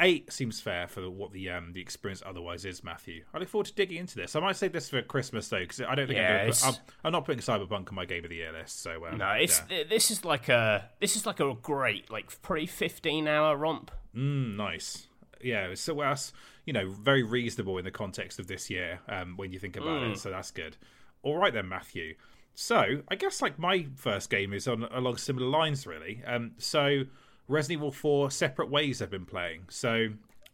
Eight 0.00 0.32
seems 0.32 0.60
fair 0.60 0.86
for 0.86 1.10
what 1.10 1.32
the 1.32 1.50
um 1.50 1.72
the 1.72 1.80
experience 1.80 2.22
otherwise 2.24 2.64
is, 2.64 2.84
Matthew. 2.84 3.24
I 3.34 3.38
look 3.38 3.48
forward 3.48 3.66
to 3.66 3.74
digging 3.74 3.98
into 3.98 4.14
this. 4.14 4.36
I 4.36 4.38
might 4.38 4.54
save 4.54 4.70
this 4.70 4.88
for 4.88 5.02
Christmas 5.02 5.48
though, 5.48 5.58
because 5.58 5.80
I 5.80 5.96
don't 5.96 6.06
think 6.06 6.18
Yeah, 6.18 6.42
I'm, 6.42 6.50
gonna 6.50 6.52
put, 6.52 6.64
I'm, 6.66 6.74
I'm 7.02 7.12
not 7.12 7.24
putting 7.24 7.40
Cyberpunk 7.40 7.88
on 7.88 7.96
my 7.96 8.04
game 8.04 8.22
of 8.22 8.30
the 8.30 8.36
year 8.36 8.52
list. 8.52 8.80
So 8.80 9.04
um, 9.08 9.18
No, 9.18 9.30
it's 9.30 9.60
yeah. 9.68 9.82
this 9.90 10.12
is 10.12 10.24
like 10.24 10.48
a 10.48 10.88
this 11.00 11.16
is 11.16 11.26
like 11.26 11.40
a 11.40 11.52
great 11.60 12.12
like 12.12 12.30
probably 12.42 12.66
15 12.66 13.26
hour 13.26 13.56
romp. 13.56 13.90
Mm, 14.14 14.54
nice. 14.54 15.07
Yeah, 15.42 15.74
so 15.74 15.94
that's 15.94 16.32
you 16.64 16.72
know 16.72 16.88
very 16.90 17.22
reasonable 17.22 17.78
in 17.78 17.84
the 17.84 17.90
context 17.90 18.38
of 18.38 18.46
this 18.46 18.68
year 18.70 19.00
um, 19.08 19.36
when 19.36 19.52
you 19.52 19.58
think 19.58 19.76
about 19.76 20.02
Mm. 20.02 20.12
it. 20.12 20.18
So 20.18 20.30
that's 20.30 20.50
good. 20.50 20.76
All 21.22 21.36
right 21.36 21.52
then, 21.52 21.68
Matthew. 21.68 22.14
So 22.54 23.02
I 23.08 23.14
guess 23.14 23.40
like 23.40 23.58
my 23.58 23.86
first 23.94 24.30
game 24.30 24.52
is 24.52 24.66
on 24.66 24.82
along 24.84 25.16
similar 25.18 25.46
lines, 25.46 25.86
really. 25.86 26.22
Um, 26.26 26.52
so 26.58 27.02
Resident 27.46 27.78
Evil 27.78 27.92
Four 27.92 28.30
Separate 28.30 28.68
Ways 28.70 29.00
I've 29.00 29.10
been 29.10 29.26
playing. 29.26 29.62
So 29.68 30.08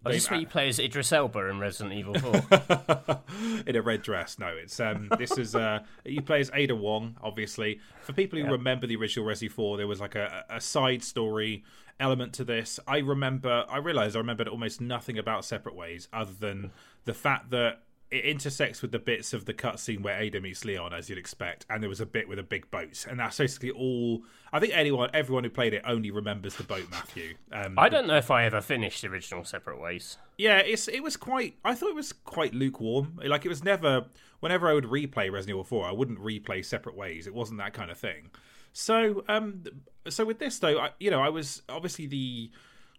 is 0.07 0.16
this 0.16 0.31
where 0.31 0.40
you 0.40 0.47
play 0.47 0.68
as 0.68 0.79
Idris 0.79 1.12
Elba 1.12 1.49
in 1.49 1.59
Resident 1.59 1.94
Evil 1.94 2.14
4? 2.14 3.23
in 3.66 3.75
a 3.75 3.81
red 3.81 4.03
dress. 4.03 4.38
No, 4.38 4.49
it's 4.49 4.79
um 4.79 5.09
this 5.18 5.38
is 5.38 5.55
uh 5.55 5.79
you 6.05 6.20
play 6.20 6.40
as 6.40 6.51
Ada 6.53 6.77
Wong, 6.77 7.16
obviously. 7.23 7.81
For 8.03 8.12
people 8.12 8.38
who 8.38 8.44
remember 8.53 8.87
the 8.87 8.97
original 8.97 9.27
Resi 9.27 9.51
4, 9.51 9.79
there 9.79 9.87
was 9.87 10.01
like 10.03 10.14
a, 10.14 10.44
a 10.51 10.61
side 10.61 11.03
story 11.03 11.64
element 12.05 12.35
to 12.35 12.45
this. 12.45 12.79
I 12.87 12.99
remember 12.99 13.64
I 13.69 13.79
realized 13.79 14.14
I 14.14 14.19
remembered 14.19 14.47
almost 14.47 14.79
nothing 14.79 15.19
about 15.19 15.45
Separate 15.47 15.75
Ways 15.75 16.07
other 16.12 16.35
than 16.38 16.71
the 17.07 17.14
fact 17.14 17.51
that 17.51 17.81
it 18.11 18.27
intersects 18.27 18.83
with 18.83 18.93
the 18.93 18.99
bits 18.99 19.33
of 19.33 19.47
the 19.47 19.55
cutscene 19.55 20.03
where 20.03 20.21
Ada 20.21 20.38
meets 20.40 20.64
Leon, 20.67 20.93
as 20.93 21.09
you'd 21.09 21.19
expect, 21.19 21.64
and 21.71 21.83
there 21.83 21.88
was 21.88 22.01
a 22.01 22.07
bit 22.07 22.29
with 22.29 22.38
a 22.38 22.43
big 22.43 22.71
boat, 22.71 23.07
and 23.09 23.19
that's 23.19 23.38
basically 23.38 23.71
all. 23.71 24.23
I 24.53 24.61
think 24.61 24.75
anyone, 24.77 25.09
everyone 25.14 25.45
who 25.45 25.51
played 25.51 25.73
it, 25.73 25.83
only 25.87 26.11
remembers 26.11 26.55
the 26.57 26.62
boat. 26.62 26.87
Matthew, 26.90 27.35
um, 27.51 27.79
I 27.79 27.88
don't 27.88 28.07
know 28.07 28.19
if 28.19 28.31
I 28.31 28.45
ever 28.45 28.61
finished 28.61 29.01
the 29.01 29.09
original 29.09 29.43
Separate 29.45 29.81
Ways. 29.81 30.19
yeah, 30.37 30.59
it's 30.59 30.87
it 30.88 31.03
was 31.03 31.17
quite. 31.17 31.57
I 31.64 31.75
thought 31.75 31.88
it 31.88 31.97
was 31.97 32.12
quite 32.12 32.55
lukewarm. 32.55 33.19
Like 33.25 33.47
it 33.47 33.49
was 33.49 33.64
never. 33.64 34.07
Whenever 34.40 34.69
I 34.69 34.75
would 34.75 34.85
replay 34.85 35.33
Resident 35.33 35.51
Evil 35.51 35.64
Four, 35.64 35.87
I 35.87 35.93
wouldn't 35.93 36.21
replay 36.21 36.62
Separate 36.62 36.97
Ways. 36.97 37.27
It 37.27 37.35
wasn't 37.35 37.59
that 37.61 37.73
kind 37.73 37.90
of 37.90 37.97
thing. 37.97 38.31
So, 38.75 39.25
um, 39.29 39.65
so 40.09 40.25
with 40.25 40.41
this 40.41 40.59
though, 40.59 40.79
I, 40.79 40.91
you 40.99 41.11
know, 41.11 41.23
I 41.23 41.31
was 41.31 41.63
obviously 41.69 42.07
the 42.07 42.51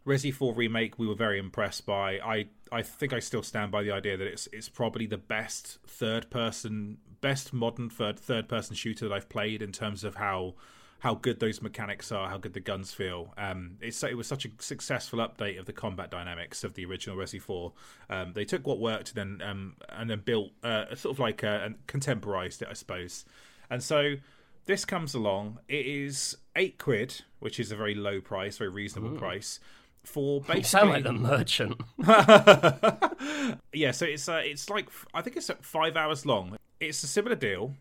Resi 0.07 0.33
Four 0.33 0.53
remake. 0.53 0.97
We 0.97 1.05
were 1.05 1.15
very 1.15 1.37
impressed 1.37 1.85
by. 1.85 2.19
I 2.19 2.47
I 2.71 2.81
think 2.81 3.11
I 3.11 3.19
still 3.19 3.43
stand 3.43 3.71
by 3.71 3.83
the 3.83 3.91
idea 3.91 4.15
that 4.17 4.25
it's 4.25 4.47
it's 4.53 4.69
probably 4.69 5.05
the 5.05 5.17
best 5.17 5.79
third 5.85 6.29
person, 6.29 6.97
best 7.19 7.53
modern 7.53 7.89
third 7.89 8.17
third 8.17 8.47
person 8.47 8.75
shooter 8.75 9.09
that 9.09 9.13
I've 9.13 9.29
played 9.29 9.61
in 9.61 9.73
terms 9.73 10.05
of 10.05 10.15
how 10.15 10.55
how 10.99 11.15
good 11.15 11.41
those 11.41 11.61
mechanics 11.61 12.09
are, 12.09 12.29
how 12.29 12.37
good 12.37 12.53
the 12.53 12.61
guns 12.61 12.93
feel. 12.93 13.33
Um, 13.37 13.77
it's 13.81 14.01
it 14.01 14.15
was 14.15 14.27
such 14.27 14.45
a 14.45 14.49
successful 14.59 15.19
update 15.19 15.59
of 15.59 15.65
the 15.65 15.73
combat 15.73 16.09
dynamics 16.09 16.63
of 16.63 16.75
the 16.75 16.85
original 16.85 17.17
Resi 17.17 17.41
Four. 17.41 17.73
Um, 18.09 18.31
they 18.31 18.45
took 18.45 18.65
what 18.65 18.79
worked 18.79 19.13
and 19.13 19.39
then 19.41 19.49
um, 19.49 19.75
and 19.89 20.09
then 20.09 20.21
built 20.23 20.51
uh, 20.63 20.95
sort 20.95 21.13
of 21.15 21.19
like 21.19 21.43
uh, 21.43 21.59
and 21.63 21.85
contemporized 21.85 22.61
it, 22.61 22.69
I 22.69 22.73
suppose. 22.73 23.25
And 23.69 23.83
so 23.83 24.15
this 24.65 24.85
comes 24.85 25.13
along. 25.13 25.59
It 25.67 25.85
is 25.85 26.37
eight 26.55 26.77
quid, 26.77 27.21
which 27.39 27.59
is 27.59 27.71
a 27.71 27.75
very 27.75 27.95
low 27.95 28.21
price, 28.21 28.57
very 28.57 28.69
reasonable 28.69 29.17
price 29.17 29.59
for 30.03 30.41
basically. 30.41 30.55
You 30.59 30.63
sound 30.63 30.89
like 30.89 31.03
the 31.03 31.13
merchant. 31.13 31.81
yeah, 33.73 33.91
so 33.91 34.05
it's 34.05 34.29
uh, 34.29 34.41
it's 34.43 34.69
like 34.69 34.89
I 35.13 35.21
think 35.21 35.37
it's 35.37 35.49
uh, 35.49 35.55
five 35.61 35.95
hours 35.95 36.25
long. 36.25 36.57
It's 36.79 37.03
a 37.03 37.07
similar 37.07 37.35
deal, 37.35 37.73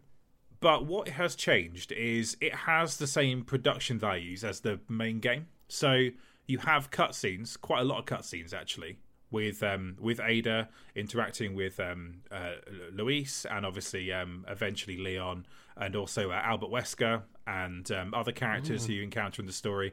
but 0.61 0.87
what 0.87 1.09
has 1.09 1.35
changed 1.35 1.93
is 1.93 2.37
it 2.41 2.55
has 2.55 2.97
the 2.97 3.07
same 3.07 3.45
production 3.45 3.99
values 3.99 4.45
as 4.45 4.61
the 4.61 4.81
main 4.89 5.21
game. 5.21 5.47
So 5.69 6.09
you 6.47 6.59
have 6.59 6.91
cutscenes, 6.91 7.61
quite 7.61 7.81
a 7.81 7.85
lot 7.85 7.99
of 7.99 8.05
cutscenes 8.05 8.53
actually, 8.53 8.99
with 9.35 9.63
um, 9.63 9.97
with 10.01 10.21
Ada 10.21 10.69
interacting 10.95 11.55
with 11.55 11.79
um, 11.81 12.23
uh, 12.31 12.53
Luis 12.93 13.45
and 13.51 13.67
obviously 13.67 14.11
um, 14.13 14.47
eventually 14.49 14.97
Leon 14.97 15.45
and 15.77 15.95
also 15.97 16.31
uh, 16.31 16.41
Albert 16.43 16.71
Wesker 16.71 17.23
and 17.47 17.91
um, 17.91 18.15
other 18.15 18.33
characters 18.33 18.87
who 18.87 18.95
you 18.95 19.03
encounter 19.03 19.43
in 19.43 19.47
the 19.47 19.53
story. 19.53 19.93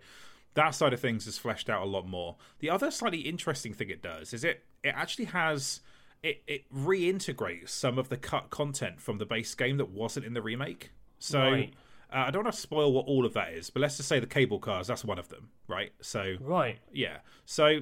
That 0.53 0.71
side 0.71 0.93
of 0.93 0.99
things 0.99 1.27
is 1.27 1.37
fleshed 1.37 1.69
out 1.69 1.81
a 1.81 1.85
lot 1.85 2.07
more. 2.07 2.35
The 2.59 2.69
other 2.69 2.91
slightly 2.91 3.21
interesting 3.21 3.73
thing 3.73 3.89
it 3.89 4.01
does 4.01 4.33
is 4.33 4.43
it 4.43 4.63
it 4.83 4.93
actually 4.95 5.25
has 5.25 5.81
it, 6.23 6.43
it 6.47 6.71
reintegrates 6.73 7.69
some 7.69 7.97
of 7.97 8.09
the 8.09 8.17
cut 8.17 8.51
content 8.51 9.01
from 9.01 9.17
the 9.17 9.25
base 9.25 9.55
game 9.55 9.77
that 9.77 9.89
wasn't 9.89 10.25
in 10.25 10.33
the 10.33 10.41
remake. 10.41 10.91
So 11.19 11.39
Right. 11.41 11.73
uh, 12.13 12.25
I 12.27 12.31
don't 12.31 12.43
want 12.43 12.53
to 12.55 12.61
spoil 12.61 12.93
what 12.93 13.05
all 13.07 13.25
of 13.25 13.33
that 13.33 13.53
is, 13.53 13.69
but 13.71 13.81
let's 13.81 13.97
just 13.97 14.07
say 14.07 14.19
the 14.19 14.27
cable 14.27 14.59
cars, 14.59 14.85
that's 14.87 15.03
one 15.03 15.17
of 15.17 15.29
them, 15.29 15.49
right? 15.67 15.91
So 16.01 16.35
Right. 16.39 16.77
yeah. 16.91 17.17
So, 17.45 17.81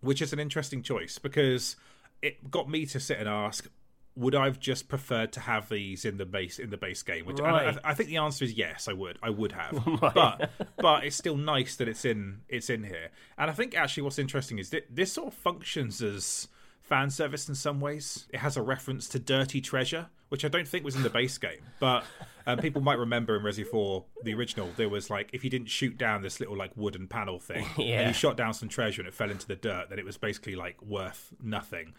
which 0.00 0.22
is 0.22 0.32
an 0.32 0.38
interesting 0.38 0.82
choice 0.82 1.18
because 1.18 1.76
it 2.22 2.50
got 2.50 2.68
me 2.68 2.86
to 2.86 3.00
sit 3.00 3.18
and 3.18 3.28
ask, 3.28 3.68
would 4.16 4.34
I've 4.34 4.58
just 4.58 4.88
preferred 4.88 5.32
to 5.34 5.40
have 5.40 5.68
these 5.68 6.04
in 6.04 6.16
the 6.16 6.26
base 6.26 6.58
in 6.58 6.70
the 6.70 6.76
base 6.76 7.02
game? 7.02 7.24
Which 7.26 7.38
and 7.38 7.46
I, 7.46 7.76
I 7.84 7.94
think 7.94 8.08
the 8.08 8.16
answer 8.16 8.44
is 8.44 8.52
yes, 8.52 8.88
I 8.88 8.92
would. 8.92 9.18
I 9.22 9.30
would 9.30 9.52
have, 9.52 9.80
but 10.00 10.50
but 10.76 11.04
it's 11.04 11.16
still 11.16 11.36
nice 11.36 11.76
that 11.76 11.88
it's 11.88 12.04
in 12.04 12.40
it's 12.48 12.68
in 12.68 12.82
here. 12.84 13.10
And 13.36 13.50
I 13.50 13.54
think 13.54 13.76
actually 13.76 14.02
what's 14.02 14.18
interesting 14.18 14.58
is 14.58 14.70
that 14.70 14.86
this 14.90 15.12
sort 15.12 15.28
of 15.28 15.34
functions 15.34 16.02
as 16.02 16.48
fan 16.88 17.10
service 17.10 17.48
in 17.48 17.54
some 17.54 17.80
ways. 17.80 18.26
It 18.32 18.38
has 18.38 18.56
a 18.56 18.62
reference 18.62 19.08
to 19.10 19.18
Dirty 19.18 19.60
Treasure, 19.60 20.08
which 20.28 20.44
I 20.44 20.48
don't 20.48 20.66
think 20.68 20.84
was 20.84 20.96
in 20.96 21.02
the 21.02 21.10
base 21.10 21.36
game, 21.38 21.60
but 21.80 22.04
um, 22.46 22.58
people 22.58 22.80
might 22.80 22.98
remember 22.98 23.36
in 23.36 23.42
Resi 23.42 23.66
4, 23.66 24.04
the 24.24 24.34
original, 24.34 24.70
there 24.76 24.88
was 24.88 25.10
like 25.10 25.30
if 25.32 25.44
you 25.44 25.50
didn't 25.50 25.68
shoot 25.68 25.98
down 25.98 26.22
this 26.22 26.40
little 26.40 26.56
like 26.56 26.70
wooden 26.76 27.06
panel 27.06 27.38
thing, 27.38 27.66
and 27.76 27.86
Yeah. 27.86 28.08
you 28.08 28.14
shot 28.14 28.36
down 28.36 28.54
some 28.54 28.68
treasure 28.68 29.00
and 29.02 29.08
it 29.08 29.14
fell 29.14 29.30
into 29.30 29.46
the 29.46 29.56
dirt, 29.56 29.88
then 29.90 29.98
it 29.98 30.04
was 30.04 30.16
basically 30.16 30.54
like 30.56 30.80
worth 30.82 31.32
nothing. 31.42 31.94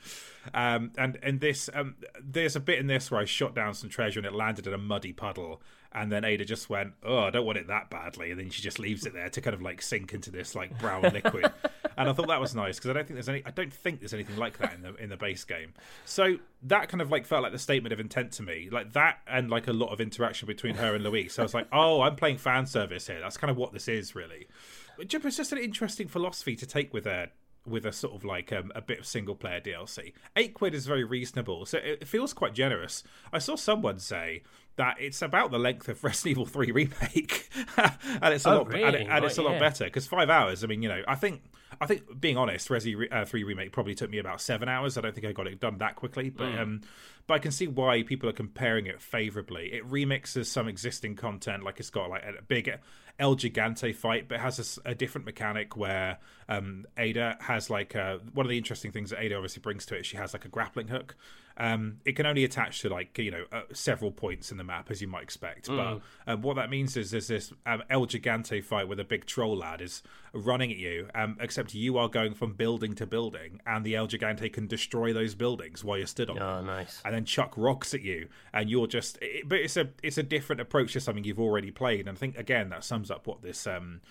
Um, 0.54 0.92
and 0.98 1.18
and 1.22 1.40
this 1.40 1.70
um, 1.74 1.96
there's 2.24 2.56
a 2.56 2.60
bit 2.60 2.80
in 2.80 2.88
this 2.88 3.12
where 3.12 3.22
I 3.22 3.26
shot 3.26 3.54
down 3.56 3.74
some 3.74 3.90
treasure 3.90 4.20
and 4.20 4.26
it 4.26 4.34
landed 4.34 4.66
in 4.68 4.74
a 4.74 4.78
muddy 4.78 5.14
puddle. 5.14 5.62
And 5.92 6.12
then 6.12 6.24
Ada 6.24 6.46
just 6.46 6.70
went, 6.70 6.94
"Oh, 7.04 7.18
I 7.20 7.30
don't 7.32 7.46
want 7.46 7.58
it 7.58 7.68
that 7.68 7.90
badly," 7.90 8.30
and 8.30 8.40
then 8.40 8.52
she 8.52 8.62
just 8.62 8.78
leaves 8.78 9.06
it 9.08 9.14
there 9.14 9.30
to 9.30 9.42
kind 9.42 9.56
of 9.56 9.62
like 9.62 9.82
sink 9.82 10.14
into 10.14 10.30
this 10.30 10.54
like 10.54 10.78
brown 10.78 11.02
liquid. 11.14 11.52
and 11.98 12.08
I 12.08 12.14
thought 12.14 12.28
that 12.28 12.40
was 12.40 12.54
nice 12.54 12.78
because 12.78 12.92
I 12.92 12.94
don't 12.94 13.08
think 13.08 13.16
there's 13.16 13.30
any, 13.30 13.44
I 13.44 13.50
don't 13.50 13.74
think 13.74 14.00
there's 14.00 14.14
anything 14.14 14.38
like 14.38 14.60
that 14.60 14.74
in 14.76 14.84
the 14.84 14.94
in 14.96 15.10
the 15.10 15.18
base 15.18 15.44
game. 15.44 15.74
So 16.06 16.38
that 16.64 16.90
kind 16.90 17.02
of 17.02 17.10
like 17.10 17.26
felt 17.26 17.42
like 17.42 17.54
the 17.54 17.60
statement 17.60 17.92
of 17.92 18.00
intent 18.00 18.34
to 18.34 18.44
me, 18.44 18.70
like 18.72 18.94
that, 18.94 19.18
and 19.28 19.50
like 19.50 19.68
a 19.68 19.74
lot 19.74 19.92
of 19.92 20.00
interaction 20.00 20.46
between 20.46 20.76
her 20.76 20.94
and 20.94 21.04
Luis. 21.04 21.34
So 21.34 21.42
I 21.42 21.46
was 21.46 21.56
like, 21.56 21.68
"Oh, 21.72 22.02
I'm 22.02 22.16
playing 22.16 22.38
fan 22.38 22.68
service 22.68 23.08
here." 23.08 23.20
That's 23.20 23.38
kind 23.38 23.50
of 23.50 23.58
what 23.58 23.74
this 23.74 23.88
is, 23.88 24.14
really. 24.14 24.48
But 24.96 25.12
It's 25.14 25.38
just 25.38 25.52
an 25.52 25.58
interesting 25.58 26.08
philosophy 26.08 26.56
to 26.58 26.68
take 26.68 26.94
with 26.94 27.08
a 27.08 27.30
with 27.66 27.86
a 27.86 27.92
sort 27.92 28.16
of 28.16 28.26
like 28.26 28.52
um, 28.52 28.72
a 28.76 28.82
bit 28.82 29.00
of 29.00 29.06
single 29.06 29.36
player 29.36 29.62
DLC. 29.62 30.14
Eight 30.36 30.54
quid 30.54 30.74
is 30.74 30.86
very 30.86 31.04
reasonable, 31.04 31.66
so 31.66 31.78
it 31.78 32.08
feels 32.08 32.34
quite 32.34 32.54
generous. 32.54 33.04
I 33.32 33.40
saw 33.40 33.56
someone 33.56 34.00
say 34.00 34.44
that 34.80 34.96
it's 35.00 35.22
about 35.22 35.52
the 35.52 35.60
length 35.60 35.88
of 35.90 36.04
Resident 36.04 36.32
Evil 36.32 36.46
Three 36.46 36.72
remake, 36.72 37.50
and 37.78 38.34
it's 38.34 38.46
a 38.46 38.50
Oh, 38.50 38.58
lot 38.60 38.66
and, 38.68 38.76
it- 38.76 38.84
really? 38.84 39.06
and 39.06 39.24
it's 39.26 39.38
a 39.38 39.42
lot 39.44 39.54
yeah. 39.54 39.60
better 39.60 39.84
because 39.86 40.08
five 40.08 40.30
hours. 40.30 40.64
I 40.64 40.68
mean, 40.68 40.82
you 40.82 40.90
know, 40.90 41.04
I 41.08 41.16
think 41.16 41.42
I 41.82 41.86
think 41.86 42.20
being 42.20 42.38
honest, 42.38 42.68
Resi 42.70 43.08
uh, 43.12 43.26
Three 43.26 43.44
remake 43.44 43.72
probably 43.72 43.96
took 43.96 44.10
me 44.10 44.18
about 44.18 44.42
seven 44.42 44.68
hours. 44.68 44.98
I 44.98 45.02
don't 45.02 45.16
think 45.16 45.26
I 45.28 45.32
got 45.32 45.48
it 45.48 45.60
done 45.60 45.78
that 45.78 45.96
quickly, 45.96 46.30
but 46.30 46.48
Mm. 46.50 46.60
um, 46.60 46.82
but 47.28 47.36
I 47.36 47.40
can 47.40 47.52
see 47.52 47.68
why 47.68 48.02
people 48.04 48.28
are 48.28 48.34
comparing 48.34 48.88
it 48.88 49.00
favorably. 49.02 49.72
It 49.72 49.88
remixes 49.88 50.48
some 50.48 50.68
existing 50.68 51.16
content, 51.16 51.64
like 51.64 51.80
it's 51.80 51.92
got 51.92 52.10
like 52.10 52.24
a 52.24 52.42
big 52.42 52.72
El 53.20 53.36
Gigante 53.36 53.94
fight, 53.96 54.28
but 54.28 54.36
it 54.36 54.42
has 54.42 54.80
a 54.84 54.96
different 54.96 55.26
mechanic 55.26 55.78
where 55.78 56.18
um, 56.48 56.88
Ada 56.98 57.38
has 57.42 57.70
like 57.70 57.94
a, 57.94 58.20
one 58.34 58.46
of 58.46 58.50
the 58.50 58.58
interesting 58.58 58.92
things 58.92 59.12
that 59.12 59.22
Ada 59.22 59.36
obviously 59.36 59.62
brings 59.62 59.86
to 59.88 59.96
it. 59.96 60.06
She 60.06 60.18
has 60.18 60.34
like 60.34 60.46
a 60.46 60.48
grappling 60.48 60.88
hook. 60.88 61.16
Um, 61.58 61.98
it 62.06 62.14
can 62.16 62.26
only 62.26 62.46
attach 62.46 62.80
to 62.82 62.90
like 62.90 63.18
you 63.18 63.32
know 63.32 63.44
uh, 63.52 63.64
several 63.74 64.12
points 64.12 64.50
in 64.50 64.58
the 64.58 64.64
map, 64.64 64.90
as 64.90 65.02
you 65.02 65.10
might 65.10 65.24
expect. 65.24 65.68
But 65.68 66.00
um, 66.26 66.42
what 66.42 66.56
that 66.56 66.70
means 66.70 66.96
is 66.96 67.12
there's 67.12 67.28
this 67.28 67.52
um, 67.66 67.84
El 67.90 68.08
Gigante 68.08 68.64
fight 68.64 68.88
where 68.88 68.96
the 68.96 69.04
big 69.04 69.26
troll 69.26 69.58
lad 69.58 69.82
is 69.82 70.02
running 70.34 70.72
at 70.72 70.78
you, 70.78 71.10
um, 71.14 71.36
you 71.78 71.98
are 71.98 72.08
going 72.10 72.34
from 72.34 72.54
building 72.54 72.96
to 72.96 73.06
building, 73.06 73.62
and 73.66 73.86
the 73.86 73.96
El 73.96 74.08
Gigante 74.08 74.52
can 74.52 74.68
destroy 74.68 75.14
those 75.14 75.36
buildings 75.36 75.84
while 75.84 75.98
you're 75.98 76.08
stood 76.08 76.30
on 76.30 76.38
them 76.38 76.46
Oh, 76.46 76.62
nice. 76.62 77.02
and 77.06 77.14
then 77.14 77.26
chuck 77.26 77.54
rocks 77.58 77.94
at 77.94 78.02
you, 78.02 78.28
and 78.54 78.70
you're 78.70 78.88
just. 78.88 79.18
It, 79.22 79.48
but 79.48 79.60
it's 79.60 79.78
a 79.78 79.90
it's 80.04 80.18
a 80.18 80.24
different 80.24 80.62
approach 80.62 80.94
to 80.94 81.00
something 81.00 81.24
you've 81.24 81.40
already 81.40 81.72
played, 81.72 82.08
and 82.08 82.10
I 82.10 82.20
think 82.20 82.38
again 82.38 82.70
that 82.70 82.84
sums 82.84 83.12
up 83.12 83.28
what 83.28 83.42
this 83.42 83.68
um 83.68 84.02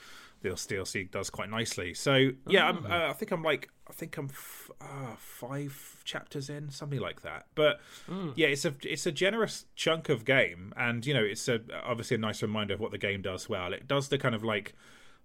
this 0.41 0.67
DLC 0.69 1.11
does 1.11 1.31
quite 1.31 1.51
nicely. 1.51 1.95
So 1.95 2.31
yeah, 2.47 2.69
I'm, 2.69 2.87
uh, 2.87 3.09
I 3.09 3.13
think 3.13 3.33
I'm 3.33 3.43
like 3.43 3.71
I 3.89 3.93
think 3.93 4.17
I'm 4.19 4.27
f- 4.27 4.71
uh, 4.81 5.17
five 5.17 5.97
chapters 6.05 6.49
in, 6.49 6.71
something 6.71 7.01
like 7.01 7.23
that. 7.23 7.47
But 7.57 7.81
yeah, 8.37 8.47
it's 8.47 8.65
a 8.65 8.73
it's 8.85 9.05
a 9.07 9.11
generous 9.13 9.65
chunk 9.75 10.09
of 10.09 10.25
game, 10.25 10.73
and 10.77 11.05
you 11.05 11.13
know 11.15 11.25
it's 11.25 11.49
a 11.49 11.61
obviously 11.85 12.15
a 12.15 12.19
nice 12.19 12.41
reminder 12.43 12.75
of 12.75 12.81
what 12.81 12.93
the 12.93 12.99
game 12.99 13.21
does 13.23 13.49
well. 13.49 13.73
It 13.73 13.89
does 13.89 14.09
the 14.11 14.19
kind 14.19 14.35
of 14.35 14.45
like 14.45 14.75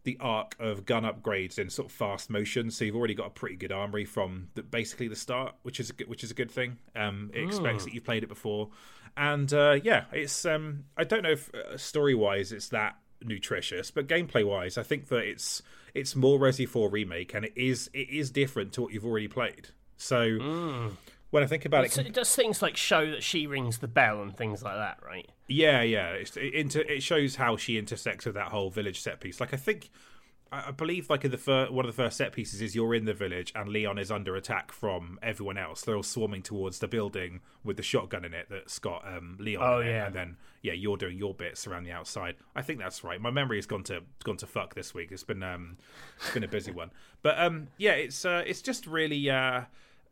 the 0.03 0.17
arc 0.19 0.55
of 0.59 0.85
gun 0.85 1.03
upgrades 1.03 1.57
in 1.57 1.69
sort 1.69 1.87
of 1.87 1.91
fast 1.93 2.29
motion. 2.29 2.69
So 2.71 2.83
you've 2.85 2.95
already 2.95 3.13
got 3.15 3.27
a 3.27 3.31
pretty 3.31 3.55
good 3.55 3.71
armory 3.71 4.03
from 4.05 4.49
the, 4.55 4.63
basically 4.63 5.07
the 5.07 5.15
start, 5.15 5.55
which 5.61 5.79
is 5.79 5.89
a, 5.89 5.93
good- 5.93 6.07
which 6.09 6.23
is 6.23 6.31
a 6.31 6.33
good 6.33 6.51
thing. 6.51 6.77
Um, 6.95 7.31
it 7.33 7.43
expects 7.43 7.85
that 7.85 7.93
you've 7.93 8.03
played 8.03 8.23
it 8.23 8.27
before, 8.27 8.69
and 9.15 9.51
uh, 9.53 9.79
yeah, 9.83 10.05
it's 10.11 10.45
um, 10.45 10.85
I 10.97 11.03
don't 11.05 11.23
know 11.23 11.31
if 11.31 11.53
uh, 11.55 11.77
story 11.77 12.15
wise 12.15 12.51
it's 12.51 12.69
that 12.69 12.97
nutritious, 13.23 13.91
but 13.91 14.07
gameplay 14.07 14.45
wise, 14.45 14.77
I 14.77 14.83
think 14.83 15.07
that 15.07 15.19
it's 15.23 15.61
it's 15.93 16.15
more 16.15 16.37
Resi 16.39 16.67
4 16.67 16.89
remake, 16.89 17.33
and 17.33 17.45
it 17.45 17.53
is 17.55 17.89
it 17.93 18.09
is 18.09 18.29
different 18.31 18.73
to 18.73 18.81
what 18.81 18.93
you've 18.93 19.05
already 19.05 19.27
played. 19.29 19.69
So 19.97 20.91
when 21.33 21.41
I 21.41 21.47
think 21.47 21.65
about 21.65 21.83
it, 21.83 21.91
So 21.91 22.01
it 22.01 22.13
does 22.13 22.35
things 22.35 22.61
like 22.61 22.77
show 22.77 23.09
that 23.09 23.23
she 23.23 23.47
rings 23.47 23.79
the 23.79 23.87
bell 23.87 24.21
and 24.21 24.37
things 24.37 24.61
like 24.61 24.75
that, 24.75 24.99
right? 25.03 25.27
Yeah, 25.47 25.81
yeah. 25.81 26.09
It's, 26.09 26.37
it, 26.37 26.53
inter, 26.53 26.81
it 26.81 27.01
shows 27.01 27.37
how 27.37 27.57
she 27.57 27.79
intersects 27.79 28.27
with 28.27 28.35
that 28.35 28.49
whole 28.49 28.69
village 28.69 29.01
set 29.01 29.19
piece. 29.19 29.39
Like 29.39 29.51
I 29.51 29.57
think, 29.57 29.89
I, 30.51 30.69
believe, 30.69 31.09
like 31.09 31.25
in 31.25 31.31
the 31.31 31.39
fir- 31.39 31.71
one 31.71 31.85
of 31.85 31.95
the 31.95 32.03
first 32.03 32.17
set 32.17 32.33
pieces 32.33 32.61
is 32.61 32.75
you're 32.75 32.93
in 32.93 33.05
the 33.05 33.15
village 33.15 33.51
and 33.55 33.67
Leon 33.69 33.97
is 33.97 34.11
under 34.11 34.35
attack 34.35 34.71
from 34.71 35.17
everyone 35.23 35.57
else. 35.57 35.81
They're 35.81 35.95
all 35.95 36.03
swarming 36.03 36.43
towards 36.43 36.77
the 36.77 36.87
building 36.87 37.39
with 37.63 37.77
the 37.77 37.83
shotgun 37.83 38.25
in 38.25 38.35
it 38.35 38.45
that's 38.51 38.77
got 38.77 39.03
um, 39.03 39.37
Leon. 39.39 39.63
Oh, 39.63 39.79
in 39.79 39.87
yeah. 39.87 40.05
and 40.05 40.15
then 40.15 40.37
yeah, 40.61 40.73
you're 40.73 40.97
doing 40.97 41.17
your 41.17 41.33
bits 41.33 41.65
around 41.65 41.85
the 41.85 41.93
outside. 41.93 42.35
I 42.55 42.61
think 42.61 42.77
that's 42.77 43.03
right. 43.03 43.19
My 43.19 43.31
memory 43.31 43.57
has 43.57 43.65
gone 43.65 43.83
to 43.85 44.03
gone 44.23 44.37
to 44.37 44.45
fuck 44.45 44.75
this 44.75 44.93
week. 44.93 45.11
It's 45.11 45.23
been 45.23 45.41
um, 45.41 45.77
it's 46.19 46.29
been 46.29 46.43
a 46.43 46.47
busy 46.47 46.71
one, 46.83 46.91
but 47.23 47.39
um, 47.39 47.69
yeah, 47.79 47.93
it's 47.93 48.23
uh, 48.23 48.43
it's 48.45 48.61
just 48.61 48.85
really 48.85 49.31
uh, 49.31 49.61